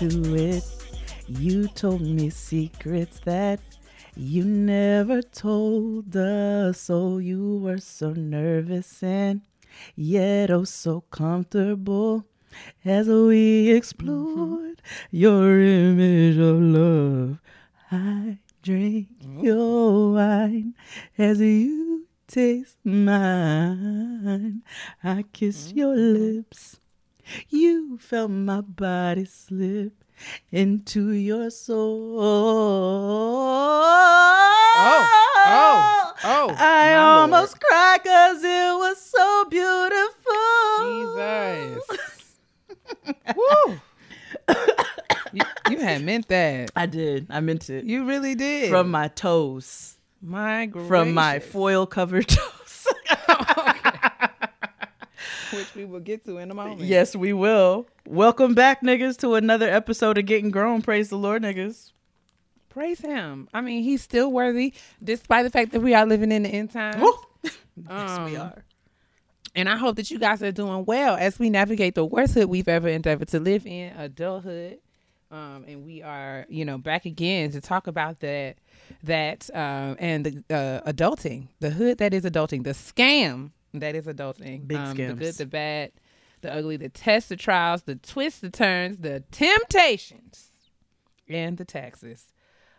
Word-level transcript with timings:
into 0.00 0.34
it. 0.34 0.64
You 1.28 1.68
told 1.68 2.00
me 2.00 2.30
secrets 2.30 3.20
that 3.24 3.60
you 4.16 4.44
never 4.44 5.22
told 5.22 6.16
us. 6.16 6.88
Oh, 6.90 7.18
you 7.18 7.58
were 7.58 7.78
so 7.78 8.12
nervous 8.12 9.02
and 9.02 9.42
yet 9.96 10.50
oh 10.50 10.64
so 10.64 11.00
comfortable 11.10 12.26
as 12.84 13.08
we 13.08 13.70
explored 13.70 14.82
your 15.10 15.60
image 15.60 16.36
of 16.38 16.60
love. 16.60 17.38
I 17.90 18.38
drink 18.62 19.08
oh. 19.24 19.42
your 19.42 20.12
wine 20.14 20.74
as 21.18 21.40
you 21.40 22.06
taste 22.26 22.78
mine. 22.84 24.62
I 25.02 25.24
kiss 25.32 25.72
your 25.72 25.94
mm. 25.94 26.36
lips. 26.36 26.81
You 27.48 27.98
felt 27.98 28.30
my 28.30 28.60
body 28.60 29.24
slip 29.24 30.04
into 30.50 31.10
your 31.12 31.50
soul. 31.50 32.18
Oh, 34.74 35.08
oh, 35.46 36.12
oh, 36.24 36.54
I 36.58 36.94
almost 36.94 37.60
cried 37.60 38.02
because 38.02 38.42
it 38.42 38.74
was 38.78 39.00
so 39.00 39.44
beautiful. 39.50 40.32
Jesus. 41.78 42.38
Woo. 43.36 43.80
you, 45.32 45.42
you 45.70 45.78
had 45.78 46.02
meant 46.02 46.28
that. 46.28 46.70
I 46.76 46.86
did. 46.86 47.26
I 47.30 47.40
meant 47.40 47.68
it. 47.70 47.84
You 47.84 48.04
really 48.06 48.34
did. 48.34 48.70
From 48.70 48.90
my 48.90 49.08
toes. 49.08 49.96
my 50.20 50.66
gracious. 50.66 50.88
From 50.88 51.14
my 51.14 51.38
foil 51.38 51.86
covered 51.86 52.28
toes. 52.28 52.86
which 55.56 55.74
we 55.74 55.84
will 55.84 56.00
get 56.00 56.24
to 56.24 56.38
in 56.38 56.50
a 56.50 56.54
moment. 56.54 56.80
yes, 56.80 57.14
we 57.14 57.32
will. 57.32 57.86
Welcome 58.06 58.54
back, 58.54 58.82
niggas, 58.82 59.16
to 59.18 59.34
another 59.34 59.68
episode 59.68 60.18
of 60.18 60.26
Getting 60.26 60.50
Grown. 60.50 60.82
Praise 60.82 61.08
the 61.10 61.16
Lord, 61.18 61.42
niggas. 61.42 61.92
Praise 62.68 63.00
him. 63.00 63.48
I 63.52 63.60
mean, 63.60 63.82
he's 63.82 64.02
still 64.02 64.32
worthy, 64.32 64.72
despite 65.02 65.44
the 65.44 65.50
fact 65.50 65.72
that 65.72 65.80
we 65.80 65.94
are 65.94 66.06
living 66.06 66.32
in 66.32 66.44
the 66.44 66.48
end 66.48 66.70
times. 66.72 67.02
Woo. 67.02 67.12
yes, 67.42 67.52
we 67.76 67.88
Um, 68.36 68.36
are. 68.36 68.64
And 69.54 69.68
I 69.68 69.76
hope 69.76 69.96
that 69.96 70.10
you 70.10 70.18
guys 70.18 70.42
are 70.42 70.52
doing 70.52 70.86
well 70.86 71.14
as 71.16 71.38
we 71.38 71.50
navigate 71.50 71.94
the 71.94 72.04
worst 72.06 72.32
hood 72.34 72.46
we've 72.46 72.68
ever 72.68 72.88
endeavored 72.88 73.28
to 73.28 73.40
live 73.40 73.66
in, 73.66 73.92
adulthood. 73.98 74.78
Um, 75.30 75.64
and 75.68 75.84
we 75.84 76.02
are, 76.02 76.46
you 76.48 76.64
know, 76.64 76.78
back 76.78 77.04
again 77.04 77.50
to 77.52 77.60
talk 77.60 77.86
about 77.86 78.20
that, 78.20 78.56
that, 79.02 79.50
um, 79.54 79.96
and 79.98 80.24
the 80.24 80.44
uh, 80.54 80.90
adulting, 80.90 81.48
the 81.60 81.70
hood 81.70 81.98
that 81.98 82.14
is 82.14 82.24
adulting, 82.24 82.64
the 82.64 82.70
scam 82.70 83.50
that 83.74 83.94
is 83.94 84.06
adulting, 84.06 84.66
Big 84.66 84.76
um, 84.76 84.96
the 84.96 85.14
good, 85.14 85.34
the 85.34 85.46
bad, 85.46 85.92
the 86.40 86.52
ugly, 86.52 86.76
the 86.76 86.88
tests, 86.88 87.28
the 87.28 87.36
trials, 87.36 87.82
the 87.82 87.96
twists, 87.96 88.40
the 88.40 88.50
turns, 88.50 88.98
the 88.98 89.24
temptations, 89.30 90.50
and 91.28 91.56
the 91.56 91.64
taxes 91.64 92.26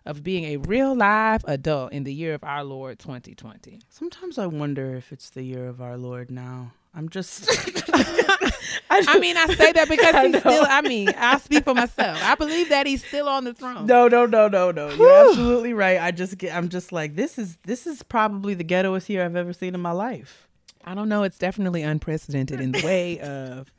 of 0.06 0.24
being 0.24 0.46
a 0.46 0.58
real 0.58 0.94
live 0.96 1.44
adult 1.48 1.94
in 1.94 2.04
the 2.04 2.14
year 2.14 2.34
of 2.34 2.44
our 2.44 2.64
Lord 2.64 3.00
2020. 3.00 3.82
Sometimes 3.90 4.38
I 4.38 4.48
wonder 4.48 4.96
if 4.96 5.12
it's 5.12 5.30
the 5.30 5.44
year 5.44 5.68
of 5.68 5.82
our 5.82 5.98
Lord 5.98 6.30
now. 6.30 6.74
I'm 6.94 7.10
just. 7.10 7.50
I 8.90 9.18
mean, 9.20 9.38
I 9.38 9.48
say 9.48 9.72
that 9.72 9.90
because 9.90 10.16
he's 10.22 10.34
know. 10.34 10.40
still. 10.40 10.66
I 10.70 10.82
mean, 10.82 11.10
I 11.10 11.38
speak 11.40 11.64
for 11.64 11.74
myself. 11.74 12.20
I 12.22 12.36
believe 12.36 12.70
that 12.70 12.86
he's 12.86 13.04
still 13.04 13.28
on 13.28 13.44
the 13.44 13.54
throne. 13.54 13.88
No, 13.88 14.08
no, 14.08 14.26
no, 14.26 14.48
no, 14.48 14.72
no. 14.72 14.90
You're 14.90 15.30
absolutely 15.30 15.74
right. 15.74 16.00
I 16.00 16.12
just 16.12 16.38
get. 16.38 16.56
I'm 16.56 16.70
just 16.70 16.92
like 16.92 17.16
this 17.16 17.40
is 17.40 17.58
this 17.64 17.88
is 17.88 18.04
probably 18.04 18.54
the 18.54 18.64
ghettoest 18.64 19.10
year 19.10 19.26
I've 19.26 19.36
ever 19.36 19.54
seen 19.54 19.74
in 19.74 19.82
my 19.82 19.92
life. 19.92 20.48
I 20.86 20.96
don't 20.96 21.08
know. 21.10 21.24
It's 21.24 21.38
definitely 21.38 21.82
unprecedented 21.82 22.60
in 22.60 22.72
the 22.74 22.82
way 22.86 23.20
of 23.22 23.72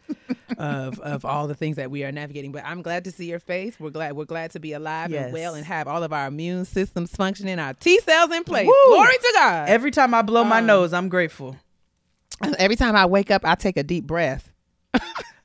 of 0.59 0.99
of 1.01 1.25
all 1.25 1.47
the 1.47 1.55
things 1.55 1.77
that 1.77 1.91
we 1.91 2.05
are 2.05 2.13
navigating. 2.13 2.53
But 2.53 2.65
I'm 2.65 2.83
glad 2.83 3.05
to 3.05 3.11
see 3.11 3.27
your 3.27 3.39
face. 3.41 3.79
We're 3.79 3.91
glad. 3.91 4.17
We're 4.17 4.25
glad 4.25 4.53
to 4.53 4.61
be 4.61 4.73
alive 4.73 5.11
Yes. 5.11 5.25
and 5.25 5.33
well 5.33 5.55
and 5.55 5.65
have 5.67 5.87
all 5.87 6.03
of 6.03 6.13
our 6.13 6.27
immune 6.29 6.65
systems 6.65 7.15
functioning, 7.15 7.59
our 7.59 7.75
T 7.75 7.99
cells 8.01 8.31
in 8.33 8.45
place. 8.45 8.67
Woo! 8.67 8.95
Glory 8.95 9.13
to 9.19 9.33
God. 9.35 9.69
Every 9.69 9.91
time 9.91 10.15
I 10.15 10.23
blow 10.23 10.45
my 10.45 10.59
Um, 10.61 10.67
nose, 10.67 10.93
I'm 10.93 11.09
grateful. 11.09 11.57
Every 12.59 12.77
time 12.77 12.97
I 12.97 13.07
wake 13.07 13.31
up, 13.31 13.43
I 13.45 13.55
take 13.55 13.77
a 13.77 13.83
deep 13.83 14.07
breath. 14.07 14.51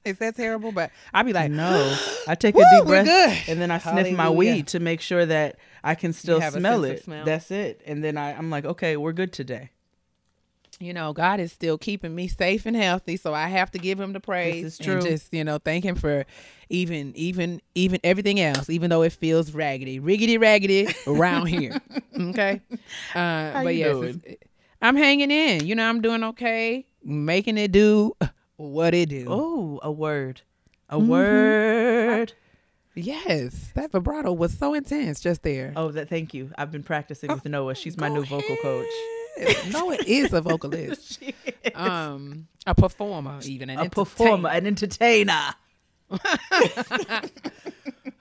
Is 0.06 0.18
that 0.20 0.36
terrible? 0.38 0.72
But 0.72 0.92
I'll 1.14 1.24
be 1.24 1.34
like, 1.34 1.52
No, 1.52 1.98
I 2.28 2.36
take 2.36 2.56
Woo, 2.56 2.62
a 2.64 2.78
deep 2.80 2.88
breath 2.88 3.06
good. 3.06 3.38
and 3.52 3.62
then 3.62 3.70
I 3.70 3.80
sniff 3.80 4.16
my 4.16 4.30
weed 4.30 4.68
to 4.68 4.80
make 4.80 5.02
sure 5.02 5.26
that 5.26 5.58
I 5.84 5.96
can 5.96 6.14
still 6.14 6.42
smell 6.42 6.84
it. 6.86 7.04
smell. 7.04 7.26
That's 7.26 7.52
it. 7.52 7.82
And 7.86 8.04
then 8.04 8.18
I, 8.18 8.34
I'm 8.34 8.50
like, 8.50 8.66
okay, 8.66 8.96
we're 8.98 9.14
good 9.14 9.32
today. 9.34 9.72
You 10.80 10.94
know, 10.94 11.12
God 11.14 11.40
is 11.40 11.52
still 11.52 11.78
keeping 11.78 12.16
me 12.16 12.28
safe 12.28 12.66
and 12.66 12.76
healthy, 12.76 13.18
so 13.18 13.34
I 13.34 13.48
have 13.48 13.70
to 13.72 13.80
give 13.80 14.00
him 14.00 14.14
the 14.14 14.20
praise. 14.20 14.64
is 14.64 14.80
And 14.80 15.02
true. 15.02 15.02
just 15.12 15.34
you 15.34 15.44
know, 15.44 15.58
thank 15.58 15.84
him 15.84 15.96
for 15.96 16.26
even, 16.70 17.14
even, 17.16 17.62
even 17.76 18.00
everything 18.04 18.40
else, 18.40 18.70
even 18.70 18.90
though 18.90 19.02
it 19.02 19.12
feels 19.14 19.52
raggedy, 19.54 20.00
riggedy, 20.00 20.40
raggedy 20.40 20.88
around 21.08 21.48
here. 21.48 21.82
Okay, 22.20 22.62
uh, 23.16 23.64
but 23.64 23.76
yes? 23.76 24.18
I'm 24.82 24.96
hanging 24.98 25.32
in. 25.32 25.66
You 25.66 25.76
know, 25.76 25.88
I'm 25.88 26.02
doing 26.02 26.24
okay, 26.24 26.86
making 27.04 27.58
it 27.58 27.72
do 27.72 28.16
what 28.58 28.94
it 28.94 29.08
do. 29.10 29.26
Oh, 29.28 29.80
a 29.84 29.92
word, 29.92 30.42
a 30.90 30.98
Mm-hmm. 30.98 31.10
word. 31.10 32.34
Yes, 32.96 33.72
that 33.76 33.92
vibrato 33.92 34.34
was 34.34 34.58
so 34.58 34.74
intense 34.74 35.22
just 35.22 35.44
there. 35.44 35.72
Oh, 35.76 35.92
that. 35.92 36.10
Thank 36.10 36.34
you. 36.34 36.52
I've 36.58 36.72
been 36.72 36.84
practicing 36.84 37.32
with 37.32 37.46
Noah. 37.46 37.76
She's 37.76 37.96
my 37.98 38.10
new 38.10 38.26
vocal 38.26 38.58
coach. 38.58 38.86
Ahead. 39.38 39.74
no, 39.74 39.92
it 39.92 40.08
is 40.08 40.34
a 40.34 40.42
vocalist, 40.42 41.22
is 41.64 41.72
um, 41.76 42.48
a 42.66 42.76
performer, 42.76 43.40
even 43.44 43.70
an 43.70 43.80
a 43.80 43.90
performer, 43.90 44.50
an 44.50 44.68
entertainer. 44.68 45.56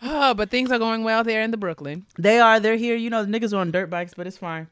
Oh, 0.00 0.32
but 0.34 0.50
things 0.50 0.70
are 0.70 0.78
going 0.78 1.02
well 1.02 1.24
there 1.24 1.42
in 1.42 1.50
the 1.50 1.56
Brooklyn. 1.56 2.06
They 2.18 2.38
are. 2.38 2.60
They're 2.60 2.76
here. 2.76 2.96
You 2.96 3.10
know, 3.10 3.24
the 3.24 3.30
niggas 3.30 3.52
are 3.52 3.56
on 3.58 3.70
dirt 3.70 3.90
bikes, 3.90 4.14
but 4.14 4.26
it's 4.26 4.38
fine. 4.38 4.68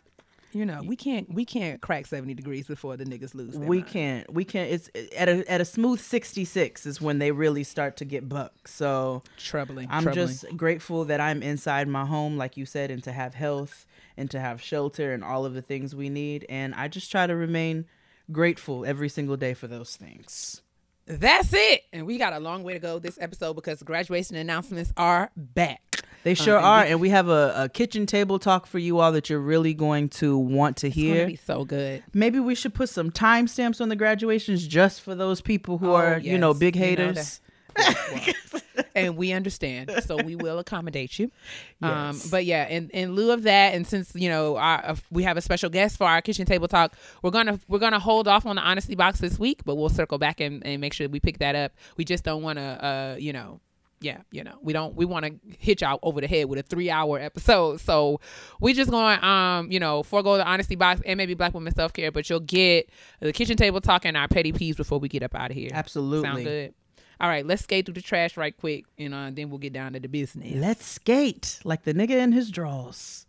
You 0.56 0.64
know, 0.64 0.80
we 0.82 0.96
can't 0.96 1.32
we 1.34 1.44
can't 1.44 1.82
crack 1.82 2.06
seventy 2.06 2.32
degrees 2.32 2.66
before 2.66 2.96
the 2.96 3.04
niggas 3.04 3.34
lose. 3.34 3.52
Their 3.52 3.68
we 3.68 3.78
mind. 3.78 3.88
can't. 3.90 4.32
We 4.32 4.44
can't. 4.44 4.70
It's 4.70 4.88
at 5.14 5.28
a 5.28 5.50
at 5.50 5.60
a 5.60 5.66
smooth 5.66 6.00
sixty 6.00 6.46
six 6.46 6.86
is 6.86 6.98
when 6.98 7.18
they 7.18 7.30
really 7.30 7.62
start 7.62 7.98
to 7.98 8.06
get 8.06 8.26
buck. 8.26 8.66
So 8.66 9.22
troubling. 9.36 9.88
I'm 9.90 10.04
troubling. 10.04 10.28
just 10.28 10.56
grateful 10.56 11.04
that 11.04 11.20
I'm 11.20 11.42
inside 11.42 11.88
my 11.88 12.06
home, 12.06 12.38
like 12.38 12.56
you 12.56 12.64
said, 12.64 12.90
and 12.90 13.04
to 13.04 13.12
have 13.12 13.34
health 13.34 13.86
and 14.16 14.30
to 14.30 14.40
have 14.40 14.62
shelter 14.62 15.12
and 15.12 15.22
all 15.22 15.44
of 15.44 15.52
the 15.52 15.60
things 15.60 15.94
we 15.94 16.08
need. 16.08 16.46
And 16.48 16.74
I 16.74 16.88
just 16.88 17.10
try 17.10 17.26
to 17.26 17.36
remain 17.36 17.84
grateful 18.32 18.86
every 18.86 19.10
single 19.10 19.36
day 19.36 19.52
for 19.52 19.66
those 19.66 19.94
things. 19.94 20.62
that's 21.06 21.52
it. 21.52 21.82
And 21.92 22.06
we 22.06 22.18
got 22.18 22.32
a 22.32 22.40
long 22.40 22.62
way 22.64 22.72
to 22.72 22.78
go 22.78 22.98
this 22.98 23.18
episode 23.20 23.54
because 23.54 23.82
graduation 23.82 24.36
announcements 24.36 24.92
are 24.96 25.30
back. 25.36 25.85
They 26.24 26.34
sure 26.34 26.56
and 26.56 26.66
are, 26.66 26.84
we- 26.84 26.90
and 26.90 27.00
we 27.00 27.08
have 27.10 27.28
a, 27.28 27.52
a 27.56 27.68
kitchen 27.68 28.06
table 28.06 28.38
talk 28.38 28.66
for 28.66 28.78
you 28.78 28.98
all 28.98 29.12
that 29.12 29.30
you're 29.30 29.38
really 29.40 29.74
going 29.74 30.08
to 30.10 30.36
want 30.36 30.76
to 30.78 30.90
hear. 30.90 31.26
be 31.26 31.36
so 31.36 31.64
good. 31.64 32.02
Maybe 32.12 32.40
we 32.40 32.54
should 32.54 32.74
put 32.74 32.88
some 32.88 33.10
timestamps 33.10 33.80
on 33.80 33.88
the 33.88 33.96
graduations 33.96 34.66
just 34.66 35.00
for 35.02 35.14
those 35.14 35.40
people 35.40 35.78
who 35.78 35.90
Oh, 35.90 35.94
are, 35.94 36.18
you 36.18 36.36
know, 36.38 36.50
yes. 36.50 36.58
big 36.58 36.74
You 36.76 36.80
know 36.82 36.86
haters. 36.86 37.40
and 38.94 39.16
we 39.16 39.32
understand, 39.32 39.90
so 40.06 40.16
we 40.22 40.34
will 40.36 40.58
accommodate 40.58 41.18
you. 41.18 41.30
Um, 41.82 42.18
but 42.30 42.46
yeah, 42.46 42.66
in, 42.68 42.88
in 42.90 43.12
lieu 43.12 43.30
of 43.32 43.42
that, 43.42 43.74
and 43.74 43.86
since 43.86 44.12
you 44.14 44.30
know 44.30 44.56
our, 44.56 44.82
uh, 44.82 44.96
we 45.10 45.22
have 45.24 45.36
a 45.36 45.42
special 45.42 45.68
guest 45.68 45.98
for 45.98 46.04
our 46.04 46.22
kitchen 46.22 46.46
table 46.46 46.66
talk, 46.68 46.94
we're 47.22 47.30
gonna 47.30 47.60
we're 47.68 47.78
gonna 47.78 47.98
hold 47.98 48.26
off 48.26 48.46
on 48.46 48.56
the 48.56 48.62
honesty 48.62 48.94
box 48.94 49.20
this 49.20 49.38
week, 49.38 49.60
but 49.66 49.74
we'll 49.76 49.90
circle 49.90 50.16
back 50.16 50.40
and, 50.40 50.64
and 50.66 50.80
make 50.80 50.94
sure 50.94 51.06
we 51.10 51.20
pick 51.20 51.38
that 51.40 51.54
up. 51.54 51.72
We 51.98 52.04
just 52.06 52.24
don't 52.24 52.42
want 52.42 52.58
to, 52.58 52.62
uh, 52.62 53.16
you 53.18 53.34
know. 53.34 53.60
Yeah, 54.00 54.18
you 54.30 54.44
know, 54.44 54.58
we 54.60 54.72
don't 54.72 54.94
we 54.94 55.06
want 55.06 55.24
to 55.24 55.34
hit 55.58 55.80
y'all 55.80 55.98
over 56.02 56.20
the 56.20 56.26
head 56.26 56.46
with 56.46 56.58
a 56.58 56.62
three 56.62 56.90
hour 56.90 57.18
episode. 57.18 57.80
So 57.80 58.20
we 58.60 58.74
just 58.74 58.90
going 58.90 59.22
um, 59.24 59.72
you 59.72 59.80
know, 59.80 60.02
forego 60.02 60.36
the 60.36 60.46
honesty 60.46 60.76
box 60.76 61.00
and 61.06 61.16
maybe 61.16 61.34
black 61.34 61.54
women 61.54 61.74
self 61.74 61.92
care, 61.92 62.12
but 62.12 62.28
you'll 62.28 62.40
get 62.40 62.90
the 63.20 63.32
kitchen 63.32 63.56
table 63.56 63.80
talk 63.80 64.04
and 64.04 64.16
our 64.16 64.28
petty 64.28 64.52
peeves 64.52 64.76
before 64.76 64.98
we 64.98 65.08
get 65.08 65.22
up 65.22 65.34
out 65.34 65.50
of 65.50 65.56
here. 65.56 65.70
Absolutely. 65.72 66.28
Sound 66.28 66.44
good. 66.44 66.74
All 67.18 67.28
right, 67.28 67.46
let's 67.46 67.62
skate 67.62 67.86
through 67.86 67.94
the 67.94 68.02
trash 68.02 68.36
right 68.36 68.54
quick, 68.54 68.84
you 68.98 69.08
know, 69.08 69.16
and 69.16 69.34
then 69.34 69.48
we'll 69.48 69.58
get 69.58 69.72
down 69.72 69.94
to 69.94 70.00
the 70.00 70.08
business. 70.08 70.52
Let's 70.54 70.84
skate 70.84 71.60
like 71.64 71.84
the 71.84 71.94
nigga 71.94 72.10
in 72.10 72.32
his 72.32 72.50
drawers. 72.50 73.26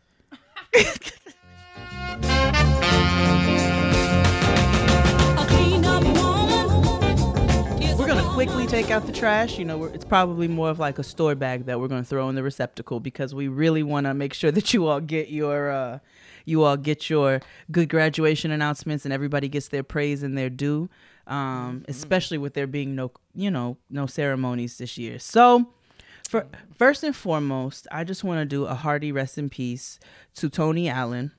quickly 8.38 8.68
take 8.68 8.92
out 8.92 9.04
the 9.08 9.12
trash. 9.12 9.58
You 9.58 9.66
know, 9.66 9.86
it's 9.86 10.06
probably 10.06 10.48
more 10.48 10.70
of 10.70 10.78
like 10.78 11.00
a 11.00 11.04
store 11.04 11.34
bag 11.34 11.66
that 11.66 11.80
we're 11.80 11.88
gonna 11.88 12.04
throw 12.04 12.30
in 12.30 12.36
the 12.36 12.44
receptacle 12.44 13.00
because 13.00 13.34
we 13.34 13.48
really 13.48 13.82
want 13.82 14.06
to 14.06 14.14
make 14.14 14.32
sure 14.32 14.52
that 14.58 14.76
you 14.76 14.86
all 14.86 15.00
get 15.00 15.30
your, 15.30 15.72
uh, 15.72 15.98
you 16.46 16.64
all 16.64 16.78
get 16.78 17.10
your 17.10 17.42
good 17.72 17.90
graduation 17.90 18.52
announcements 18.52 19.06
and 19.06 19.12
everybody 19.12 19.50
gets 19.50 19.70
their 19.70 19.82
praise 19.82 20.22
and 20.22 20.38
their 20.38 20.52
due. 20.52 20.88
Um, 21.26 21.84
especially 21.88 22.38
with 22.38 22.54
there 22.54 22.68
being 22.68 22.94
no, 22.94 23.12
you 23.34 23.50
know, 23.50 23.78
no 23.90 24.06
ceremonies 24.06 24.78
this 24.78 25.00
year. 25.00 25.18
So, 25.18 25.74
for, 26.30 26.46
first 26.76 27.04
and 27.04 27.16
foremost, 27.16 27.88
I 27.92 28.04
just 28.04 28.24
want 28.24 28.40
to 28.40 28.46
do 28.46 28.66
a 28.66 28.76
hearty 28.76 29.12
rest 29.12 29.40
in 29.40 29.50
peace 29.50 30.00
to 30.36 30.48
Tony 30.48 30.90
Allen. 30.90 31.32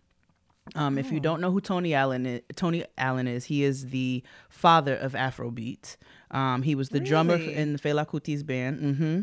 Um, 0.75 0.99
If 0.99 1.13
you 1.13 1.21
don't 1.21 1.41
know 1.41 1.51
who 1.51 1.61
Tony 1.61 1.95
Allen 1.95 2.27
is, 2.27 2.41
Tony 2.57 2.85
Allen 2.99 3.27
is, 3.27 3.47
he 3.47 3.63
is 3.63 3.87
the 3.87 4.23
father 4.49 4.97
of 4.97 5.13
Afrobeat. 5.13 5.97
Um, 6.31 6.63
he 6.63 6.75
was 6.75 6.89
the 6.91 7.01
drummer 7.01 7.37
in 7.37 7.73
the 7.75 7.79
Fela 7.79 8.07
Kuti's 8.07 8.43
band. 8.43 8.97
hmm 8.97 9.21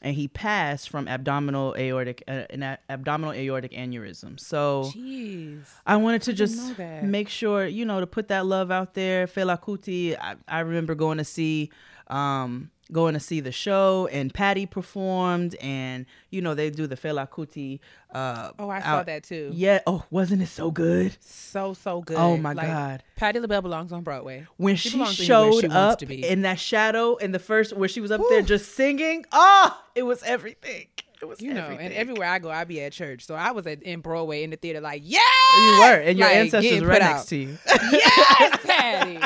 and 0.00 0.14
he 0.14 0.28
passed 0.28 0.90
from 0.90 1.08
abdominal 1.08 1.74
aortic 1.76 2.22
uh, 2.28 2.44
an 2.50 2.62
a- 2.62 2.78
abdominal 2.88 3.32
aortic 3.32 3.72
aneurysm. 3.72 4.38
So 4.38 4.92
Jeez. 4.94 5.64
I 5.86 5.96
wanted 5.96 6.22
to 6.22 6.32
didn't 6.32 6.76
just 6.76 6.78
make 7.02 7.28
sure, 7.28 7.66
you 7.66 7.84
know, 7.84 7.98
to 8.00 8.06
put 8.06 8.28
that 8.28 8.46
love 8.46 8.70
out 8.70 8.94
there. 8.94 9.26
Fela 9.26 9.60
Kuti, 9.60 10.16
I, 10.16 10.36
I 10.46 10.60
remember 10.60 10.94
going 10.94 11.18
to 11.18 11.24
see 11.24 11.70
um 12.06 12.70
going 12.90 13.12
to 13.14 13.20
see 13.20 13.40
the 13.40 13.52
show 13.52 14.08
and 14.10 14.32
Patti 14.32 14.64
performed 14.64 15.54
and 15.60 16.06
you 16.30 16.40
know 16.40 16.54
they 16.54 16.70
do 16.70 16.86
the 16.86 16.96
Fela 16.96 17.28
Kuti 17.28 17.80
uh 18.14 18.50
Oh, 18.58 18.70
I 18.70 18.80
saw 18.80 18.86
out- 18.88 19.06
that 19.06 19.24
too. 19.24 19.50
Yeah, 19.54 19.80
oh, 19.86 20.04
wasn't 20.10 20.40
it 20.42 20.46
so 20.46 20.70
good? 20.70 21.16
So 21.20 21.74
so 21.74 22.00
good. 22.00 22.16
Oh, 22.16 22.36
my 22.38 22.54
Like, 22.54 22.66
God. 22.66 23.02
Patti 23.16 23.40
LaBelle 23.40 23.60
belongs 23.62 23.92
on 23.92 24.02
Broadway. 24.02 24.46
When 24.56 24.76
She 24.76 24.88
she, 24.88 25.24
showed 25.24 25.60
she 25.60 25.68
up 25.68 25.98
to 25.98 26.06
be. 26.06 26.26
in 26.26 26.42
that 26.42 26.58
shadow 26.58 27.16
in 27.16 27.32
the 27.32 27.38
first 27.38 27.74
where 27.76 27.88
she 27.90 28.00
was 28.00 28.10
up 28.10 28.22
there 28.30 28.40
just 28.42 28.74
singing, 28.74 29.26
oh, 29.32 29.78
it 29.94 30.04
was 30.04 30.22
everything. 30.22 30.86
It 31.20 31.26
was 31.26 31.40
You 31.42 31.52
know, 31.52 31.64
everything. 31.64 31.86
and 31.86 31.94
everywhere 31.94 32.28
I 32.28 32.38
go, 32.38 32.48
I 32.48 32.62
be 32.64 32.80
at 32.80 32.92
church. 32.92 33.26
So 33.26 33.34
I 33.34 33.50
was 33.50 33.66
at 33.66 33.82
in 33.82 34.00
Broadway 34.00 34.44
in 34.44 34.50
the 34.50 34.56
theater, 34.56 34.80
like, 34.80 35.02
yeah, 35.04 35.18
you 35.58 35.78
were, 35.80 35.94
and 36.00 36.16
your 36.18 36.28
Like, 36.28 36.36
ancestors 36.36 36.84
right 36.84 37.00
put 37.02 37.06
next 37.06 37.20
out. 37.20 37.26
to 37.26 37.36
you. 37.36 37.58
yes, 37.92 38.60
Patti. 38.64 39.18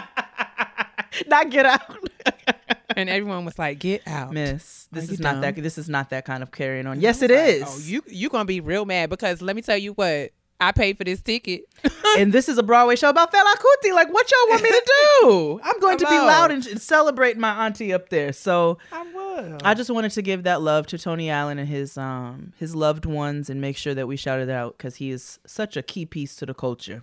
Not 1.29 1.51
get 1.51 1.67
out. 1.67 1.97
and 2.97 3.09
everyone 3.09 3.45
was 3.45 3.59
like, 3.59 3.79
get 3.79 4.03
out, 4.07 4.33
Miss, 4.33 4.89
this 4.93 5.09
Are 5.11 5.13
is 5.15 5.21
not 5.21 5.33
dumb? 5.35 5.41
that. 5.43 5.57
This 5.57 5.79
is 5.79 5.89
not 5.89 6.11
that 6.11 6.25
kind 6.25 6.43
of 6.43 6.51
carrying 6.51 6.87
on. 6.87 7.01
Yes, 7.01 7.23
I 7.23 7.27
it 7.27 7.31
was 7.31 7.39
is. 7.41 7.63
oh, 7.67 7.91
you 7.91 8.03
you 8.09 8.29
gonna 8.29 8.45
be 8.45 8.61
real 8.61 8.85
mad 8.85 9.11
because 9.11 9.43
let 9.43 9.57
me 9.57 9.63
tell 9.63 9.77
you 9.79 9.93
what, 9.93 10.33
I 10.61 10.71
paid 10.73 10.97
for 10.97 11.05
this 11.05 11.21
ticket. 11.21 11.65
and 12.19 12.33
this 12.33 12.49
is 12.49 12.57
a 12.57 12.63
Broadway 12.63 12.95
show 12.97 13.09
about 13.09 13.33
Fela 13.33 13.55
Kuti. 13.55 13.93
Like, 13.93 14.13
what 14.13 14.31
y'all 14.31 14.51
want 14.51 14.63
me 14.63 14.71
to 14.71 14.93
do? 15.23 15.61
I'm 15.65 15.81
going 15.81 15.99
to 15.99 16.05
be 16.07 16.17
loud 16.19 16.51
and, 16.53 16.65
and 16.67 16.81
celebrate 16.81 17.37
my 17.37 17.67
auntie 17.67 17.93
up 17.93 18.11
there. 18.11 18.33
So 18.33 18.79
I 18.93 19.03
will. 19.03 19.59
I 19.65 19.75
just 19.75 19.91
wanted 19.91 20.13
to 20.13 20.23
give 20.23 20.45
that 20.45 20.63
love 20.63 20.87
to 20.89 20.99
Tony 20.99 21.31
Allen 21.31 21.59
and 21.59 21.69
his 21.69 21.99
um 21.99 22.53
his 22.59 22.77
loved 22.77 23.07
ones 23.07 23.51
and 23.51 23.61
make 23.61 23.77
sure 23.77 23.95
that 23.95 24.07
we 24.07 24.17
shouted 24.17 24.49
it 24.49 24.53
out 24.53 24.79
because 24.79 24.97
he 24.97 25.11
is 25.11 25.41
such 25.47 25.77
a 25.77 25.83
key 25.83 26.07
piece 26.07 26.37
to 26.37 26.47
the 26.47 26.55
culture. 26.55 27.03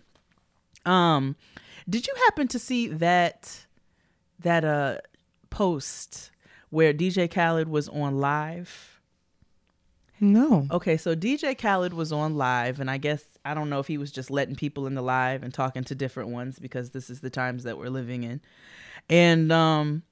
Um, 0.86 1.36
did 1.89 2.07
you 2.07 2.13
happen 2.25 2.47
to 2.50 2.59
see 2.59 2.88
that 2.88 3.65
that 4.39 4.63
uh 4.63 4.97
post 5.50 6.31
where 6.69 6.94
DJ 6.94 7.31
Khaled 7.31 7.68
was 7.68 7.90
on 7.90 8.19
live? 8.19 9.00
no. 10.19 10.68
Okay, 10.69 10.98
so 10.98 11.16
DJ 11.16 11.57
Khaled 11.57 11.94
was 11.94 12.12
on 12.12 12.36
live, 12.36 12.80
and 12.80 12.92
I 12.92 12.98
guess 12.98 13.24
I 13.46 13.54
don't 13.54 13.69
know 13.69 13.80
if 13.80 13.88
he 13.88 13.98
was 13.98 14.12
just 14.12 14.30
letting 14.30 14.56
people 14.56 14.86
in 14.86 14.96
the 14.96 15.01
live 15.01 15.44
and 15.44 15.54
talking 15.54 15.84
to 15.86 15.96
different 15.96 16.30
ones 16.30 16.60
because 16.60 16.90
this 16.90 17.10
is 17.10 17.22
the 17.22 17.30
times 17.30 17.63
that 17.63 17.78
we're 17.78 17.90
living 17.90 18.24
in. 18.24 18.42
And 19.10 19.51
um, 19.51 20.04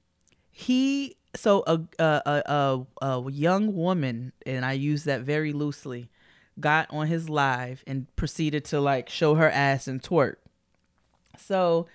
he 0.50 1.16
so 1.36 1.62
a 1.66 1.80
a 1.98 2.22
a, 2.24 2.86
a, 3.02 3.06
a 3.06 3.30
young 3.32 3.74
woman, 3.74 4.32
and 4.46 4.64
I 4.64 4.72
use 4.72 5.04
that 5.04 5.20
very 5.22 5.52
loosely, 5.52 6.08
got 6.58 6.88
on 6.90 7.06
his 7.06 7.28
live 7.28 7.84
and 7.86 8.14
proceeded 8.16 8.64
to 8.66 8.80
like 8.80 9.08
show 9.08 9.34
her 9.34 9.50
ass 9.50 9.86
and 9.86 10.02
twerk. 10.02 10.36
So 11.36 11.86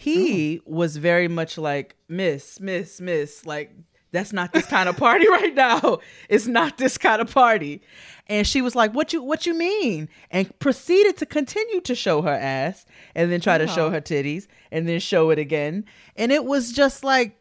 he 0.00 0.60
oh. 0.60 0.62
was 0.76 0.96
very 0.96 1.26
much 1.26 1.58
like, 1.58 1.96
Miss, 2.08 2.60
Miss, 2.60 3.00
Miss, 3.00 3.44
like, 3.44 3.74
that's 4.12 4.32
not 4.32 4.52
this 4.52 4.64
kind 4.64 4.88
of 4.88 4.96
party 4.96 5.28
right 5.30 5.52
now. 5.52 5.98
It's 6.28 6.46
not 6.46 6.78
this 6.78 6.96
kind 6.96 7.20
of 7.20 7.34
party. 7.34 7.82
And 8.28 8.46
she 8.46 8.62
was 8.62 8.76
like, 8.76 8.94
What 8.94 9.12
you 9.12 9.24
what 9.24 9.44
you 9.44 9.54
mean? 9.54 10.08
And 10.30 10.56
proceeded 10.60 11.16
to 11.16 11.26
continue 11.26 11.80
to 11.80 11.96
show 11.96 12.22
her 12.22 12.32
ass 12.32 12.86
and 13.16 13.32
then 13.32 13.40
try 13.40 13.58
to 13.58 13.66
show 13.66 13.86
uh-huh. 13.86 13.96
her 13.96 14.00
titties 14.00 14.46
and 14.70 14.88
then 14.88 15.00
show 15.00 15.30
it 15.30 15.38
again. 15.38 15.84
And 16.14 16.30
it 16.30 16.44
was 16.44 16.72
just 16.72 17.02
like 17.02 17.36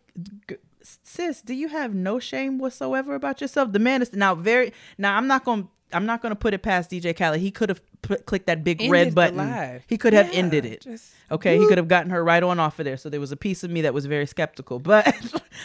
sis, 0.81 1.44
do 1.44 1.54
you 1.54 1.68
have 1.68 1.94
no 1.94 2.18
shame 2.18 2.57
whatsoever 2.57 3.13
about 3.13 3.39
yourself? 3.39 3.71
The 3.71 3.80
man 3.80 4.01
is 4.01 4.13
now 4.13 4.33
very 4.33 4.74
now 4.98 5.15
I'm 5.15 5.27
not 5.27 5.45
going 5.45 5.63
to 5.63 5.69
I'm 5.94 6.06
not 6.06 6.22
going 6.22 6.31
to 6.31 6.36
put 6.36 6.54
it 6.54 6.62
past 6.62 6.92
DJ 6.92 7.16
Khaled. 7.16 7.39
He 7.39 7.50
could 7.51 7.69
have 7.69 7.81
put, 8.01 8.25
clicked 8.25 8.48
that 8.48 8.63
big 8.63 8.81
Ended 8.81 8.92
red 8.92 9.16
button. 9.16 9.81
He 9.88 9.98
could 9.98 10.13
have 10.13 10.28
Yeah, 10.34 10.39
ended 10.39 10.66
it. 10.66 10.81
just 10.81 11.13
Okay, 11.31 11.57
he 11.57 11.66
could 11.68 11.78
have 11.78 11.88
gotten 11.88 12.10
her 12.12 12.24
right 12.24 12.44
on 12.44 12.60
off 12.60 12.80
of 12.80 12.86
there. 12.86 12.98
So 12.98 13.10
there 13.10 13.19
was 13.19 13.31
a 13.31 13.38
piece 13.38 13.63
of 13.63 13.72
me 13.72 13.81
that 13.81 13.94
was 13.94 14.06
very 14.06 14.25
skeptical. 14.25 14.80
But 14.80 15.16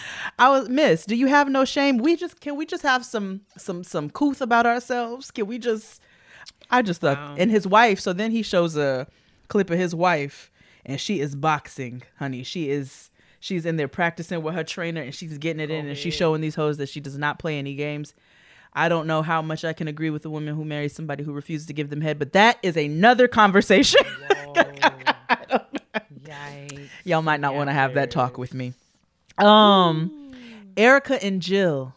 I 0.38 0.48
was 0.50 0.68
miss. 0.68 1.04
Do 1.06 1.16
you 1.16 1.26
have 1.26 1.48
no 1.48 1.64
shame? 1.64 1.98
We 1.98 2.16
just 2.16 2.40
can 2.40 2.56
we 2.56 2.66
just 2.66 2.82
have 2.82 3.04
some 3.04 3.42
some 3.56 3.82
some 3.84 4.10
couth 4.10 4.40
about 4.40 4.66
ourselves? 4.66 5.30
Can 5.30 5.46
we 5.46 5.58
just? 5.58 6.00
I 6.70 6.82
just 6.82 7.00
thought, 7.00 7.18
Wow. 7.18 7.34
and 7.38 7.50
his 7.50 7.66
wife. 7.66 8.00
So 8.00 8.12
then 8.12 8.30
he 8.30 8.42
shows 8.42 8.76
a 8.76 9.06
clip 9.48 9.70
of 9.70 9.78
his 9.78 9.94
wife, 9.94 10.50
and 10.86 11.00
she 11.00 11.20
is 11.20 11.34
boxing, 11.34 12.02
honey. 12.18 12.42
She 12.44 12.70
is. 12.70 13.10
She's 13.40 13.66
in 13.66 13.76
there 13.76 13.88
practicing 13.88 14.40
with 14.42 14.54
her 14.54 14.62
trainer, 14.62 15.00
and 15.02 15.12
she's 15.12 15.36
getting 15.38 15.58
it 15.58 15.68
in, 15.70 15.88
and 15.88 15.98
she's 15.98 16.14
oh, 16.14 16.18
showing 16.18 16.40
these 16.42 16.54
hoes 16.54 16.78
that 16.78 16.88
she 16.88 17.00
does 17.00 17.18
not 17.18 17.40
play 17.40 17.58
any 17.58 17.74
games. 17.74 18.14
I 18.74 18.88
don't 18.88 19.06
know 19.06 19.22
how 19.22 19.42
much 19.42 19.64
I 19.64 19.72
can 19.74 19.86
agree 19.88 20.10
with 20.10 20.24
a 20.24 20.30
woman 20.30 20.54
who 20.54 20.64
marries 20.64 20.94
somebody 20.94 21.22
who 21.24 21.32
refuses 21.32 21.66
to 21.66 21.72
give 21.74 21.90
them 21.90 22.00
head, 22.00 22.18
but 22.18 22.32
that 22.32 22.58
is 22.62 22.76
another 22.76 23.28
conversation. 23.28 24.00
Y'all 27.04 27.22
might 27.22 27.40
not 27.40 27.54
want 27.54 27.68
to 27.68 27.72
have 27.74 27.94
that 27.94 28.10
talk 28.10 28.38
with 28.38 28.54
me. 28.54 28.72
Um, 29.38 30.32
Erykah 30.76 31.22
and 31.22 31.42
Jill, 31.42 31.94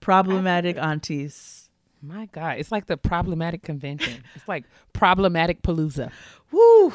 problematic 0.00 0.76
aunties. 0.78 1.68
My 2.00 2.26
God, 2.26 2.58
it's 2.58 2.72
like 2.72 2.86
the 2.86 2.96
problematic 2.96 3.62
convention. 3.62 4.24
it's 4.34 4.48
like 4.48 4.64
problematic 4.92 5.62
palooza. 5.62 6.10
Woo! 6.50 6.92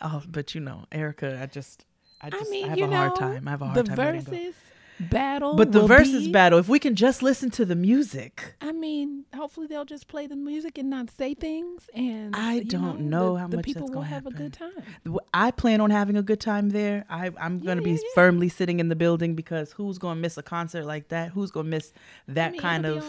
Oh, 0.00 0.22
but 0.28 0.54
you 0.54 0.60
know, 0.60 0.84
Erykah, 0.92 1.42
I 1.42 1.46
just, 1.46 1.84
I 2.20 2.26
I 2.28 2.30
just, 2.30 2.46
I, 2.46 2.50
mean, 2.50 2.68
have 2.68 2.78
a 2.78 2.86
know, 2.86 2.96
hard 2.96 3.16
time. 3.16 3.48
I 3.48 3.50
have 3.50 3.62
a 3.62 3.66
hard 3.66 3.86
the 3.86 3.96
time. 3.96 3.96
go. 3.96 4.30
Verzuz 4.30 4.54
battle, 5.00 5.54
But 5.56 5.72
the 5.72 5.80
will 5.80 5.88
Verzuz 5.88 6.26
be- 6.26 6.32
battle, 6.32 6.58
if 6.58 6.68
we 6.68 6.78
can 6.78 6.94
just 6.94 7.22
listen 7.22 7.50
to 7.52 7.64
the 7.64 7.74
music, 7.76 8.54
I 8.60 8.72
mean, 8.72 9.24
hopefully 9.34 9.66
they'll 9.66 9.84
just 9.84 10.08
play 10.08 10.26
the 10.26 10.36
music 10.36 10.78
and 10.78 10.88
not 10.90 11.10
say 11.10 11.34
things, 11.34 11.88
and 11.94 12.34
I 12.34 12.60
don't 12.60 13.00
know 13.02 13.34
the, 13.34 13.40
how 13.40 13.48
the 13.48 13.56
much 13.56 13.64
people 13.64 13.86
that's 13.86 13.94
will 13.94 14.02
have 14.02 14.26
a 14.26 14.30
good 14.30 14.52
time. 14.52 15.18
I 15.34 15.50
plan 15.50 15.80
on 15.80 15.90
having 15.90 16.16
a 16.16 16.22
good 16.22 16.40
time 16.40 16.70
there. 16.70 17.04
I, 17.10 17.30
I'm 17.40 17.58
going 17.58 17.78
to 17.78 17.82
be 17.84 17.92
Yeah, 17.92 17.98
firmly 18.14 18.48
sitting 18.48 18.80
in 18.80 18.88
the 18.88 18.96
building 18.96 19.34
because 19.34 19.72
who's 19.72 19.98
going 19.98 20.16
to 20.16 20.20
miss 20.22 20.36
a 20.38 20.42
concert 20.42 20.84
like 20.84 21.08
that? 21.08 21.30
Who's 21.30 21.50
going 21.50 21.66
to 21.66 21.70
miss 21.70 21.92
that 22.28 22.48
I 22.48 22.52
mean, 22.52 22.60
kind 22.60 22.86
of? 22.86 23.04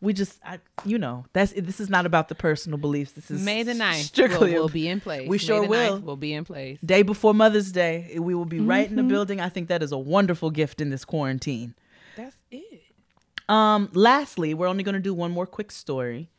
We 0.00 0.12
just 0.12 0.38
I, 0.44 0.60
you 0.84 0.96
know 0.98 1.24
that's 1.32 1.52
this 1.52 1.80
is 1.80 1.88
not 1.90 2.06
about 2.06 2.28
the 2.28 2.34
personal 2.34 2.78
beliefs 2.78 3.12
this 3.12 3.30
is 3.30 3.44
May 3.44 3.62
the 3.64 3.72
9th 3.72 3.94
strictly 4.04 4.54
will, 4.54 4.62
will 4.62 4.68
be 4.68 4.86
in 4.88 5.00
place. 5.00 5.28
we 5.28 5.38
sure 5.38 5.66
will. 5.66 5.98
9th 6.00 6.04
will 6.04 6.16
be 6.16 6.32
in 6.34 6.44
place. 6.44 6.78
day 6.80 7.02
before 7.02 7.34
mother's 7.34 7.72
day 7.72 8.16
we 8.18 8.34
will 8.34 8.44
be 8.44 8.60
right 8.60 8.88
in 8.90 8.96
Mm-hmm. 8.96 9.08
the 9.08 9.12
building 9.14 9.40
i 9.40 9.48
think 9.48 9.68
that 9.68 9.82
is 9.82 9.90
a 9.92 9.98
wonderful 9.98 10.50
gift 10.50 10.80
in 10.80 10.90
this 10.90 11.04
quarantine 11.04 11.74
That's 12.16 12.36
it. 12.50 12.82
um 13.48 13.90
lastly 13.92 14.54
we're 14.54 14.68
only 14.68 14.84
going 14.84 14.94
to 14.94 15.00
do 15.00 15.14
one 15.14 15.30
more 15.32 15.46
quick 15.46 15.70
story 15.72 16.30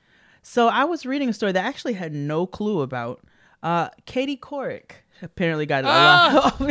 so 0.42 0.68
i 0.68 0.84
was 0.86 1.06
reading 1.06 1.28
a 1.30 1.34
story 1.34 1.51
that 1.51 1.66
I 1.66 1.68
actually 1.68 1.94
had 1.94 2.13
no 2.13 2.46
clue 2.48 2.82
about 2.82 3.22
uh 3.62 3.89
katie 4.06 4.38
couric 4.38 4.92
apparently 5.22 5.66
got 5.66 5.84
a 5.84 5.88
lot 5.88 6.62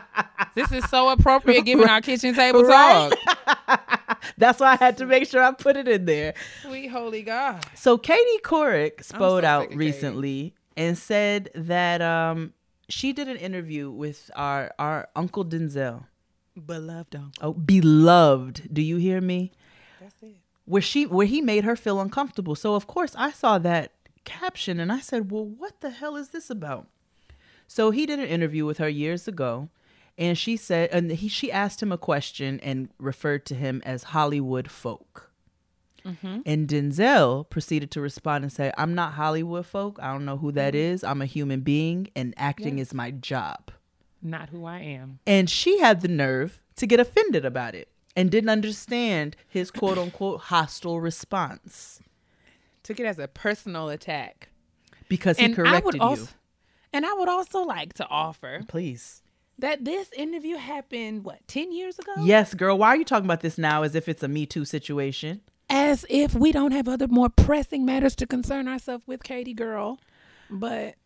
This 0.54 0.72
is 0.72 0.84
so 0.90 1.08
appropriate 1.10 1.64
given 1.64 1.88
our 1.88 2.00
kitchen 2.00 2.34
table 2.34 2.64
Right? 2.64 3.12
talk. 3.46 4.22
that's 4.38 4.60
why 4.60 4.72
i 4.72 4.76
had 4.76 4.96
to 4.98 5.06
make 5.06 5.26
sure 5.26 5.42
i 5.42 5.50
put 5.52 5.76
it 5.76 5.88
in 5.88 6.04
there 6.04 6.34
Sweet 6.62 6.88
holy 6.88 7.22
God. 7.22 7.64
So 7.74 7.96
Katie 7.98 8.38
Couric 8.42 9.02
spoke 9.04 9.42
so 9.42 9.46
out 9.46 9.62
sick 9.62 9.72
of 9.72 9.78
Katie. 9.78 9.78
recently 9.78 10.54
and 10.76 10.96
said 10.98 11.50
that 11.54 12.00
um, 12.02 12.52
she 12.88 13.12
did 13.12 13.28
an 13.28 13.36
interview 13.36 13.90
with 13.90 14.30
our 14.36 14.72
our 14.78 15.08
Uncle 15.16 15.44
Denzel. 15.44 16.04
Beloved 16.66 17.14
uncle. 17.16 17.32
Oh, 17.40 17.52
beloved. 17.54 18.68
Do 18.72 18.82
you 18.82 18.96
hear 18.96 19.20
me? 19.20 19.52
That's 20.00 20.22
it. 20.22 20.36
Where 20.64 20.82
she 20.82 21.06
where 21.06 21.26
he 21.26 21.40
made 21.40 21.64
her 21.64 21.76
feel 21.76 22.00
uncomfortable. 22.00 22.54
So 22.54 22.74
of 22.74 22.86
course 22.86 23.14
I 23.16 23.30
saw 23.30 23.58
that 23.58 23.92
caption 24.24 24.78
and 24.80 24.90
I 24.92 25.00
said, 25.00 25.30
"Well, 25.30 25.44
what 25.46 25.80
the 25.80 25.90
hell 25.90 26.16
is 26.16 26.28
this 26.30 26.50
about?" 26.50 26.86
So 27.66 27.90
he 27.90 28.04
did 28.06 28.18
an 28.18 28.26
interview 28.26 28.64
with 28.66 28.78
her 28.78 28.88
years 28.88 29.26
ago, 29.28 29.68
and 30.20 30.38
she 30.38 30.56
said, 30.56 30.90
and 30.92 31.10
he 31.10 31.28
she 31.28 31.50
asked 31.50 31.82
him 31.82 31.90
a 31.90 31.98
question 31.98 32.60
and 32.62 32.90
referred 32.98 33.46
to 33.46 33.54
him 33.54 33.82
as 33.84 34.04
Hollywood 34.04 34.70
folk. 34.70 35.30
Mm-hmm. 36.04 36.40
And 36.46 36.68
Denzel 36.68 37.48
proceeded 37.50 37.90
to 37.92 38.00
respond 38.00 38.44
and 38.44 38.52
say, 38.52 38.72
I'm 38.78 38.94
not 38.94 39.14
Hollywood 39.14 39.66
folk. 39.66 39.98
I 40.00 40.12
don't 40.12 40.24
know 40.24 40.36
who 40.38 40.52
that 40.52 40.74
mm-hmm. 40.74 40.94
is. 40.94 41.04
I'm 41.04 41.20
a 41.20 41.26
human 41.26 41.60
being, 41.60 42.08
and 42.14 42.34
acting 42.36 42.78
is 42.78 42.94
my 42.94 43.10
job. 43.10 43.70
Not 44.22 44.50
who 44.50 44.64
I 44.66 44.80
am. 44.80 45.18
And 45.26 45.48
she 45.48 45.78
had 45.80 46.02
the 46.02 46.08
nerve 46.08 46.62
to 46.76 46.86
get 46.86 47.00
offended 47.00 47.44
about 47.44 47.74
it 47.74 47.88
and 48.14 48.30
didn't 48.30 48.50
understand 48.50 49.36
his 49.48 49.70
quote 49.70 49.98
unquote 49.98 50.40
hostile 50.44 51.00
response 51.00 52.00
Took 52.82 53.00
it 53.00 53.06
as 53.06 53.18
a 53.18 53.28
personal 53.28 53.88
attack. 53.88 54.48
because 55.08 55.38
he 55.38 55.44
and 55.44 55.54
I 55.54 55.56
corrected 55.56 56.00
would 56.00 56.18
you. 56.18 56.28
and 56.92 57.06
I 57.06 57.12
would 57.14 57.28
also 57.28 57.60
like 57.62 57.94
to 57.94 58.06
offer 58.08 58.62
Please. 58.68 59.19
That 59.60 59.84
this 59.84 60.10
interview 60.16 60.56
happened 60.56 61.24
what 61.24 61.46
ten 61.48 61.72
years 61.72 61.98
ago. 61.98 62.12
Yes, 62.22 62.54
girl. 62.54 62.78
Why 62.78 62.88
are 62.88 62.96
you 62.96 63.04
talking 63.04 63.24
about 63.26 63.40
this 63.40 63.58
now 63.58 63.82
as 63.82 63.94
if 63.94 64.08
it's 64.08 64.22
a 64.22 64.28
Me 64.28 64.46
Too 64.46 64.64
situation? 64.64 65.40
As 65.68 66.04
if 66.10 66.34
we 66.34 66.50
don't 66.52 66.72
have 66.72 66.88
other 66.88 67.06
more 67.06 67.28
pressing 67.28 67.84
matters 67.84 68.16
to 68.16 68.26
concern 68.26 68.66
ourselves 68.66 69.06
with, 69.06 69.22
Katie 69.22 69.54
girl. 69.54 70.00
But 70.50 70.96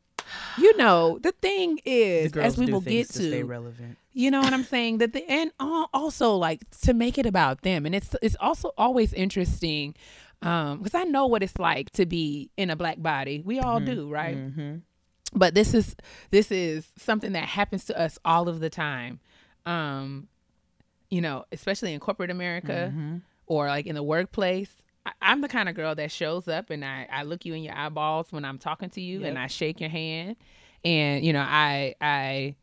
you 0.57 0.75
know, 0.79 1.19
the 1.21 1.33
thing 1.33 1.81
is, 1.85 2.33
girls 2.33 2.47
as 2.47 2.59
we 2.59 2.73
will 2.73 2.81
get 2.81 3.09
to 3.09 3.13
stay 3.13 3.43
relevant. 3.43 3.99
you 4.15 4.31
know 4.31 4.41
what 4.41 4.55
I'm 4.55 4.65
saying? 4.65 4.99
That 4.99 5.13
the 5.13 5.23
and 5.31 5.51
also 5.59 6.35
like 6.37 6.61
to 6.83 6.95
make 6.95 7.19
it 7.19 7.27
about 7.27 7.63
them, 7.63 7.85
and 7.85 7.95
it's 7.95 8.17
it's 8.23 8.37
also 8.41 8.73
always 8.79 9.13
interesting 9.13 9.95
um 10.43 10.79
because 10.79 10.95
I 10.95 11.05
know 11.05 11.27
what 11.27 11.43
it's 11.43 11.59
like 11.59 11.91
to 11.93 12.07
be 12.07 12.51
in 12.57 12.71
a 12.71 12.77
black 12.77 13.03
body. 13.03 13.43
We 13.45 13.61
all 13.61 13.81
do, 13.81 14.09
right? 14.11 14.37
Mm-hmm. 14.37 14.77
But 15.35 15.55
this 15.55 15.75
is 15.75 15.97
this 16.31 16.51
is 16.53 16.87
something 16.97 17.33
that 17.33 17.45
happens 17.45 17.85
to 17.87 18.01
us 18.01 18.19
all 18.25 18.49
of 18.49 18.61
the 18.61 18.71
time. 18.71 19.21
Um, 19.67 20.29
you 21.11 21.21
know, 21.21 21.45
especially 21.53 21.93
in 21.95 22.01
corporate 22.01 22.31
America 22.31 22.91
Mm-hmm. 22.93 23.17
or 23.47 23.67
like 23.67 23.87
in 23.87 23.95
the 23.95 24.03
workplace. 24.03 24.71
I, 25.07 25.13
I'm 25.23 25.41
the 25.43 25.49
kind 25.49 25.69
of 25.69 25.75
girl 25.75 25.95
that 25.95 26.11
shows 26.11 26.49
up 26.49 26.71
and 26.71 26.85
I, 26.85 27.07
I 27.13 27.23
look 27.25 27.45
you 27.45 27.55
in 27.55 27.63
your 27.63 27.75
eyeballs 27.77 28.33
when 28.33 28.45
I'm 28.45 28.59
talking 28.59 28.91
to 28.91 29.01
you 29.01 29.25
and 29.25 29.39
I 29.39 29.47
shake 29.49 29.81
your 29.81 29.91
hand 29.91 30.37
and 30.85 31.25
you 31.25 31.33
know 31.33 31.45
I 31.47 31.95
I 32.01 32.55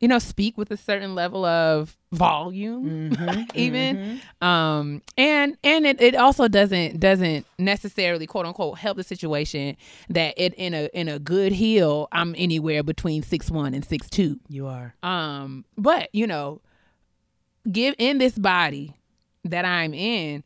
you 0.00 0.08
know 0.08 0.18
speak 0.18 0.58
with 0.58 0.70
a 0.70 0.76
certain 0.76 1.14
level 1.14 1.44
of 1.44 1.96
volume 2.12 3.10
Mm-hmm. 3.10 3.42
even 3.54 4.20
um 4.40 5.02
and 5.16 5.56
and 5.64 5.86
it, 5.86 6.00
it 6.00 6.14
also 6.14 6.46
doesn't 6.48 7.00
doesn't 7.00 7.46
necessarily 7.58 8.26
quote 8.26 8.46
unquote 8.46 8.78
help 8.78 8.96
the 8.96 9.02
situation 9.04 9.76
that 10.10 10.34
it 10.36 10.54
in 10.54 10.74
a 10.74 10.88
in 10.92 11.08
a 11.08 11.18
good 11.18 11.52
heel 11.52 12.08
i'm 12.12 12.34
anywhere 12.36 12.82
between 12.82 13.22
six 13.22 13.50
one 13.50 13.74
and 13.74 13.84
six 13.84 14.08
two 14.10 14.38
You 14.48 14.66
are. 14.66 14.94
um 15.02 15.64
but 15.76 16.08
you 16.12 16.26
know 16.26 16.60
give 17.70 17.94
in 17.98 18.18
this 18.18 18.38
body 18.38 18.94
that 19.44 19.64
i'm 19.64 19.94
in 19.94 20.44